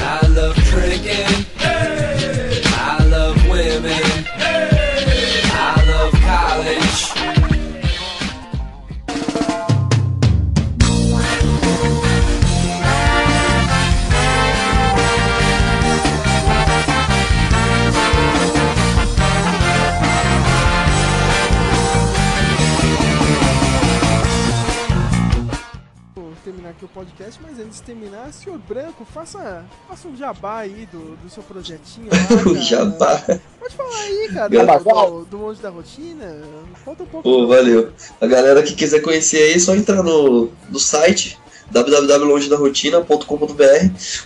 podcast, 27.02 27.40
mas 27.41 27.57
antes 27.60 27.78
de 27.78 27.84
terminar, 27.84 28.32
senhor 28.32 28.60
Branco, 28.60 29.03
faça, 29.11 29.65
faça 29.90 30.07
um 30.07 30.15
jabá 30.15 30.60
aí 30.60 30.88
do, 30.91 31.15
do 31.18 31.28
seu 31.32 31.41
projetinho 31.41 32.10
lá, 32.11 32.18
cara. 32.30 32.61
jabá. 32.61 33.18
Pode 33.60 33.76
falar 33.76 34.02
aí, 34.02 34.30
cara, 34.32 34.53
Jabá. 34.53 34.78
do, 34.78 35.26
do 35.26 35.38
Monte 35.40 35.60
da 35.61 35.69
Rotina. 35.69 36.41
Conta 36.86 37.02
um 37.02 37.07
pouco. 37.07 37.28
Pô, 37.28 37.48
valeu. 37.48 37.91
A 38.19 38.28
galera 38.28 38.61
que 38.61 38.76
quiser 38.76 38.99
conhecer 39.02 39.38
aí, 39.38 39.53
é 39.53 39.60
só 39.60 39.76
entrar 39.76 40.03
no, 40.03 40.52
no 40.69 40.80
site 40.80 41.40
www.longedarotina.com.br 41.72 43.26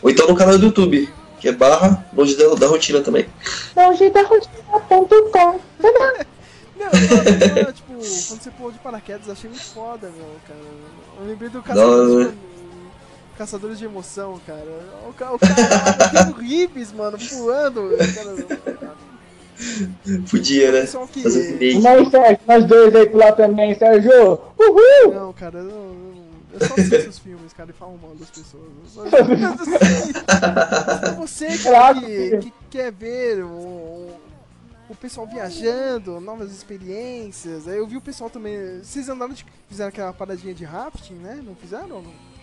ou 0.01 0.09
então 0.09 0.27
no 0.27 0.35
canal 0.35 0.57
do 0.57 0.65
YouTube, 0.65 1.07
que 1.39 1.47
é 1.47 1.53
barra 1.53 2.05
Longe 2.13 2.35
da, 2.35 2.55
da 2.55 2.67
Rotina 2.67 2.99
também. 2.99 3.25
Longedarotina.com. 3.75 5.59
Não, 6.77 6.87
eu, 6.87 7.67
eu, 7.67 7.73
tipo, 7.73 7.93
quando 7.93 8.41
você 8.41 8.51
pulou 8.51 8.71
de 8.71 8.79
paraquedas, 8.79 9.29
achei 9.29 9.49
muito 9.49 9.63
foda, 9.63 10.09
meu, 10.09 10.35
cara. 10.45 10.59
Eu 11.21 11.25
lembrei 11.25 11.49
do 11.49 11.59
hora, 11.59 12.33
Caçadores, 13.37 13.77
de, 13.77 13.85
Emoção, 13.85 14.39
cara. 14.45 14.63
O, 15.09 15.13
ca- 15.13 15.33
o 15.33 15.39
cara, 15.39 16.29
o 16.31 16.33
Ribs, 16.33 16.91
mano, 16.93 17.17
pulando. 17.17 17.89
Cara, 18.15 18.95
Podia, 20.29 20.71
né? 20.71 20.81
Pessoal 20.81 21.07
que-. 21.07 21.23
Nós, 21.79 22.09
Sérgio, 22.09 22.39
nós 22.47 22.65
dois 22.65 22.95
aí 22.95 23.09
pular 23.09 23.31
também, 23.33 23.73
Sérgio. 23.75 24.39
Uhul! 24.59 25.13
Não, 25.13 25.33
cara, 25.33 25.59
eu, 25.59 25.63
não- 25.65 26.15
eu 26.53 26.67
só 26.67 26.73
assisto 26.73 27.09
os 27.09 27.19
filmes, 27.19 27.51
cara, 27.53 27.69
e 27.69 27.73
falo 27.73 27.97
mal 28.01 28.15
das 28.15 28.29
pessoas. 28.29 28.63
Mas, 28.95 29.11
mas 30.87 30.99
pra 30.99 31.11
você, 31.11 31.57
cara, 31.57 31.93
que, 32.01 32.37
que 32.39 32.53
quer 32.69 32.91
ver 32.91 33.43
o, 33.43 34.09
o 34.89 34.95
pessoal 34.99 35.27
viajando, 35.27 36.19
novas 36.21 36.51
experiências. 36.51 37.67
Aí 37.67 37.77
eu 37.77 37.87
vi 37.87 37.97
o 37.97 38.01
pessoal 38.01 38.29
também. 38.29 38.79
Vocês 38.83 39.07
andaram 39.09 39.33
de. 39.33 39.45
Fizeram 39.69 39.89
aquela 39.89 40.13
paradinha 40.13 40.53
de 40.53 40.63
rafting, 40.63 41.15
né? 41.15 41.41
Não 41.45 41.55
fizeram 41.55 41.91
ou 41.97 42.01
não? 42.03 42.34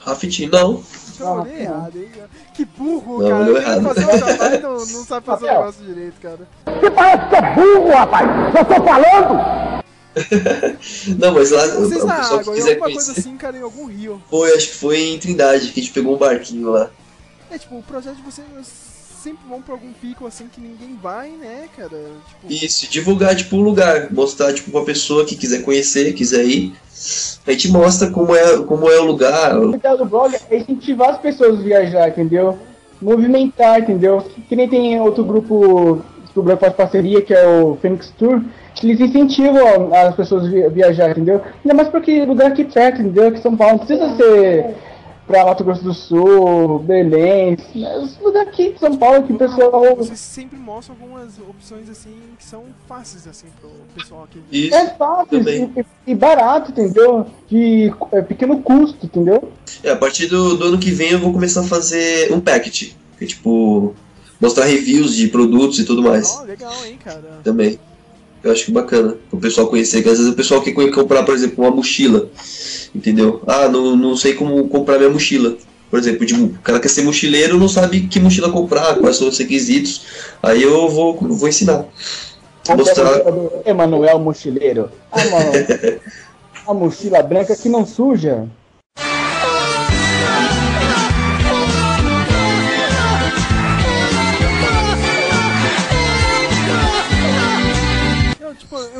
Rafting, 0.00 0.46
não. 0.46 0.82
Eu 1.18 1.26
olhei 1.26 1.60
errado, 1.60 1.96
hein? 1.98 2.08
Que 2.54 2.64
burro, 2.64 3.22
Não, 3.22 3.28
cara. 3.28 3.44
queria 3.44 3.58
errado. 3.60 3.82
fazer 3.82 4.04
um 4.04 4.18
trabalho 4.18 4.62
não, 4.62 4.72
não 4.72 5.04
sabe 5.04 5.26
fazer 5.26 5.44
o 5.44 5.48
negócio 5.48 5.84
direito, 5.84 6.20
cara. 6.20 6.38
Você 6.64 6.90
parece 6.90 7.28
que 7.28 7.34
é 7.36 7.54
burro, 7.54 7.90
rapaz! 7.90 8.26
Eu 8.56 8.64
tô 8.64 8.84
falando! 8.84 9.80
Não, 11.20 11.32
mas 11.34 11.50
lá, 11.52 11.64
o, 11.66 11.82
o 11.82 11.88
Vocês 11.88 12.04
na 12.04 12.16
pessoal 12.16 12.38
que 12.40 12.42
água, 12.42 12.52
em 12.52 12.56
quiser 12.56 12.70
alguma 12.72 12.90
coisa 12.92 13.12
conhecer. 13.12 13.20
assim, 13.20 13.36
cara, 13.36 13.56
em 13.56 13.62
algum 13.62 13.86
rio. 13.86 14.22
Foi, 14.28 14.52
acho 14.56 14.68
que 14.68 14.74
foi 14.74 14.98
em 15.00 15.18
Trindade, 15.20 15.68
que 15.68 15.78
a 15.80 15.82
gente 15.82 15.92
pegou 15.92 16.14
um 16.16 16.18
barquinho 16.18 16.70
lá. 16.70 16.90
É, 17.50 17.56
tipo, 17.58 17.78
o 17.78 17.82
projeto 17.82 18.16
de 18.16 18.22
vocês 18.22 18.46
sempre 19.22 19.46
vão 19.48 19.60
pra 19.62 19.74
algum 19.74 19.92
pico 19.92 20.26
assim 20.26 20.46
que 20.52 20.60
ninguém 20.60 20.98
vai, 21.02 21.28
né, 21.30 21.68
cara? 21.76 21.98
Tipo, 22.28 22.52
Isso, 22.52 22.90
divulgar, 22.90 23.36
tipo, 23.36 23.56
o 23.56 23.60
lugar. 23.60 24.08
Mostrar, 24.12 24.52
tipo, 24.52 24.70
pra 24.70 24.82
pessoa 24.82 25.24
que 25.24 25.36
quiser 25.36 25.62
conhecer, 25.62 26.12
quiser 26.14 26.44
ir. 26.44 26.74
A 27.46 27.52
gente 27.52 27.70
mostra 27.70 28.10
como 28.10 28.34
é, 28.34 28.62
como 28.64 28.90
é 28.90 28.98
o 28.98 29.04
lugar. 29.04 29.58
O 29.58 29.74
ideal 29.74 29.96
do 29.96 30.04
blog 30.04 30.34
é 30.50 30.56
incentivar 30.58 31.10
as 31.10 31.18
pessoas 31.18 31.58
a 31.58 31.62
viajar, 31.62 32.08
entendeu? 32.08 32.58
Movimentar, 33.00 33.80
entendeu? 33.80 34.20
Que, 34.20 34.40
que 34.42 34.56
nem 34.56 34.68
tem 34.68 35.00
outro 35.00 35.24
grupo 35.24 36.02
que 36.32 36.38
o 36.38 36.42
Branco 36.42 36.60
faz 36.60 36.74
parceria, 36.74 37.22
que 37.22 37.32
é 37.34 37.46
o 37.46 37.76
Phoenix 37.80 38.12
Tour, 38.18 38.42
que 38.74 38.86
eles 38.86 39.00
incentivam 39.00 39.92
as 39.94 40.14
pessoas 40.14 40.44
a 40.46 40.48
vi- 40.50 40.68
viajar, 40.68 41.10
entendeu? 41.10 41.40
Ainda 41.64 41.74
mais 41.74 41.88
porque 41.88 42.24
lugar 42.24 42.48
aqui 42.52 42.64
perto, 42.64 43.00
entendeu? 43.00 43.28
Aqui 43.28 43.38
em 43.38 43.42
São 43.42 43.56
Paulo, 43.56 43.78
não 43.78 43.86
precisa 43.86 44.16
ser 44.16 44.74
pra 45.30 45.44
Mato 45.44 45.62
Grosso 45.62 45.84
do 45.84 45.94
Sul, 45.94 46.80
Belém, 46.80 47.56
mas 47.72 48.18
lugar 48.18 48.48
aqui 48.48 48.72
de 48.72 48.80
São 48.80 48.96
Paulo 48.96 49.22
que 49.22 49.32
o 49.32 49.38
pessoal... 49.38 49.94
vocês 49.94 50.18
sempre 50.18 50.58
mostram 50.58 50.96
algumas 51.00 51.38
opções 51.38 51.88
assim 51.88 52.16
que 52.36 52.44
são 52.44 52.64
fáceis 52.88 53.28
assim 53.28 53.46
pro 53.60 53.70
pessoal 53.94 54.24
aqui. 54.24 54.42
Isso, 54.50 54.74
é 54.74 54.88
fácil 54.88 55.48
e, 55.48 55.86
e 56.08 56.14
barato, 56.16 56.72
entendeu? 56.72 57.26
De 57.48 57.94
é, 58.10 58.22
pequeno 58.22 58.60
custo, 58.60 59.06
entendeu? 59.06 59.52
É, 59.84 59.90
a 59.90 59.96
partir 59.96 60.26
do, 60.26 60.56
do 60.56 60.64
ano 60.64 60.78
que 60.78 60.90
vem 60.90 61.12
eu 61.12 61.20
vou 61.20 61.32
começar 61.32 61.60
a 61.60 61.64
fazer 61.64 62.32
um 62.32 62.40
packet. 62.40 62.92
Que 63.16 63.24
é, 63.24 63.26
tipo, 63.28 63.94
mostrar 64.40 64.64
reviews 64.64 65.14
de 65.14 65.28
produtos 65.28 65.78
e 65.78 65.84
tudo 65.84 66.02
mais. 66.02 66.28
Ó, 66.40 66.42
legal, 66.42 66.74
hein, 66.84 66.98
cara. 67.02 67.40
Também. 67.44 67.78
Eu 68.42 68.52
acho 68.52 68.64
que 68.66 68.72
bacana. 68.72 69.16
O 69.30 69.36
pessoal 69.36 69.66
conhecer. 69.66 70.02
Que 70.02 70.08
às 70.08 70.18
vezes 70.18 70.32
o 70.32 70.36
pessoal 70.36 70.62
quer 70.62 70.72
co- 70.72 70.90
comprar, 70.90 71.22
por 71.24 71.34
exemplo, 71.34 71.64
uma 71.64 71.70
mochila. 71.70 72.28
Entendeu? 72.94 73.42
Ah, 73.46 73.68
não, 73.68 73.94
não 73.96 74.16
sei 74.16 74.34
como 74.34 74.66
comprar 74.68 74.98
minha 74.98 75.10
mochila. 75.10 75.56
Por 75.90 75.98
exemplo, 75.98 76.24
de, 76.24 76.34
o 76.34 76.48
cara 76.62 76.78
quer 76.80 76.88
ser 76.88 77.02
mochileiro, 77.02 77.58
não 77.58 77.68
sabe 77.68 78.02
que 78.02 78.20
mochila 78.20 78.50
comprar, 78.50 78.94
quais 78.96 79.16
são 79.16 79.28
os 79.28 79.36
requisitos. 79.38 80.02
Aí 80.42 80.62
eu 80.62 80.88
vou, 80.88 81.16
vou 81.20 81.48
ensinar. 81.48 81.84
Mostrar. 82.76 83.20
Emanuel 83.66 84.18
Mochileiro. 84.18 84.88
Ah. 85.12 86.70
A 86.70 86.74
mochila 86.74 87.22
branca 87.22 87.56
que 87.56 87.68
não 87.68 87.84
suja. 87.84 88.46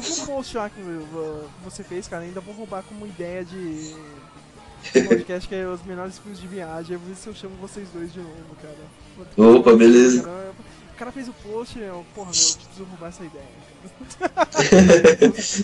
Eu, 0.08 0.14
vou 0.16 0.26
post 0.26 0.56
lá 0.56 0.70
que 0.70 0.80
vo- 0.80 1.44
você 1.64 1.82
fez, 1.84 2.08
cara, 2.08 2.22
ainda 2.22 2.40
vou 2.40 2.54
roubar 2.54 2.82
como 2.82 3.06
ideia 3.06 3.44
de 3.44 3.94
podcast 5.08 5.48
que 5.48 5.54
é 5.54 5.66
os 5.66 5.82
melhores 5.84 6.18
filmes 6.18 6.40
de 6.40 6.46
viagem. 6.46 6.94
Eu 6.94 7.00
vou 7.00 7.08
ver 7.08 7.16
se 7.16 7.26
eu 7.26 7.34
chamo 7.34 7.54
vocês 7.60 7.88
dois 7.92 8.12
de 8.12 8.18
novo, 8.20 8.56
cara. 8.62 8.76
Opa, 9.50 9.74
beleza. 9.76 10.22
Cara, 10.22 10.52
O 10.92 10.98
cara 11.00 11.12
fez 11.12 11.28
o 11.28 11.32
post, 11.32 11.78
eu, 11.78 12.04
porra, 12.14 12.30
meu, 12.30 12.40
eu 12.40 12.56
preciso 12.56 12.84
roubar 12.90 13.08
essa 13.08 13.24
ideia. 13.24 13.44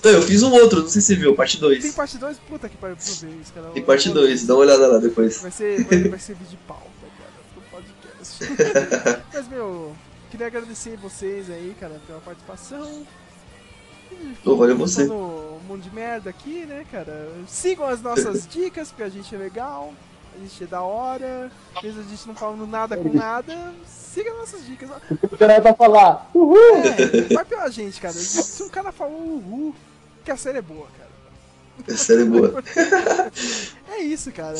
Não, 0.05 0.11
eu 0.11 0.23
fiz 0.23 0.43
um 0.43 0.53
outro, 0.53 0.81
não 0.83 0.89
sei 0.89 1.01
se 1.03 1.09
você 1.09 1.15
viu, 1.17 1.35
parte 1.35 1.59
2. 1.59 1.83
Tem 1.83 1.93
parte 1.93 2.17
2? 2.19 2.39
Puta 2.49 2.69
que 2.69 2.77
pariu, 2.77 2.97
preciso 2.97 3.27
ver 3.27 3.37
isso, 3.43 3.53
cara. 3.53 3.69
Tem 3.71 3.83
parte 3.83 4.09
2, 4.11 4.47
dá 4.47 4.55
uma 4.55 4.61
olhada 4.61 4.87
lá 4.87 4.99
depois. 4.99 5.43
Vai 5.43 5.51
ser, 5.51 5.85
vai, 5.85 5.99
vai 6.05 6.19
ser 6.19 6.35
vídeo 6.35 6.51
de 6.53 6.57
pauta, 6.67 6.83
cara, 7.19 7.31
do 7.55 7.61
podcast. 7.71 9.23
Mas, 9.35 9.49
meu, 9.49 9.95
queria 10.31 10.47
agradecer 10.47 10.97
vocês 10.97 11.51
aí, 11.51 11.75
cara, 11.79 12.01
pela 12.07 12.21
participação. 12.21 13.07
Ô, 14.45 14.57
valeu 14.57 14.77
você. 14.77 15.07
Falando 15.07 15.47
um 15.66 15.69
monte 15.69 15.83
de 15.83 15.95
merda 15.95 16.31
aqui, 16.31 16.65
né, 16.66 16.85
cara? 16.91 17.28
Sigam 17.49 17.87
as 17.87 18.01
nossas 18.01 18.47
dicas, 18.49 18.89
porque 18.89 19.03
a 19.03 19.09
gente 19.09 19.35
é 19.35 19.39
legal, 19.39 19.93
a 20.35 20.39
gente 20.39 20.62
é 20.62 20.66
da 20.66 20.83
hora, 20.83 21.51
mesmo 21.83 22.01
a 22.01 22.05
gente 22.05 22.28
não 22.28 22.35
falando 22.35 22.66
nada 22.66 22.97
com 22.97 23.12
nada, 23.12 23.74
siga 23.87 24.33
nossas 24.35 24.65
dicas. 24.65 24.89
O 25.23 25.37
cara 25.37 25.61
vai 25.61 25.74
falar, 25.74 26.31
uhul! 26.35 26.57
É, 26.77 27.35
vai 27.35 27.45
pela 27.45 27.69
gente, 27.70 28.01
cara. 28.01 28.15
Se 28.15 28.62
um 28.62 28.69
cara 28.69 28.93
falou 28.93 29.20
uhul, 29.20 29.74
que 30.24 30.31
a 30.31 30.37
série 30.37 30.59
é 30.59 30.62
boa, 30.62 30.87
cara. 30.97 31.95
A 31.95 31.97
série 31.97 32.23
é 32.23 32.24
boa. 32.24 32.62
É 33.89 34.01
isso, 34.01 34.31
cara. 34.31 34.57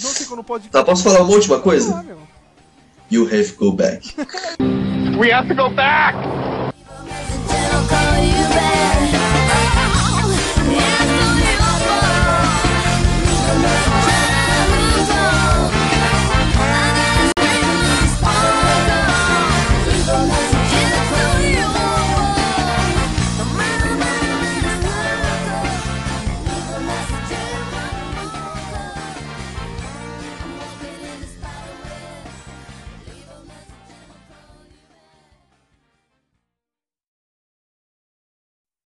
Não 0.00 0.10
sei 0.10 0.26
quando 0.26 0.44
pode. 0.44 0.68
Tá, 0.68 0.84
posso 0.84 1.04
falar 1.04 1.22
uma 1.22 1.32
última 1.32 1.58
coisa? 1.58 2.02
Meu. 2.02 2.18
You 3.10 3.24
have 3.26 3.52
to 3.52 3.58
go 3.58 3.72
back. 3.72 4.14
We 5.18 5.32
have 5.32 5.48
to 5.48 5.54
go 5.54 5.70
back! 5.70 6.16
you 8.20 8.48
back. 8.50 9.21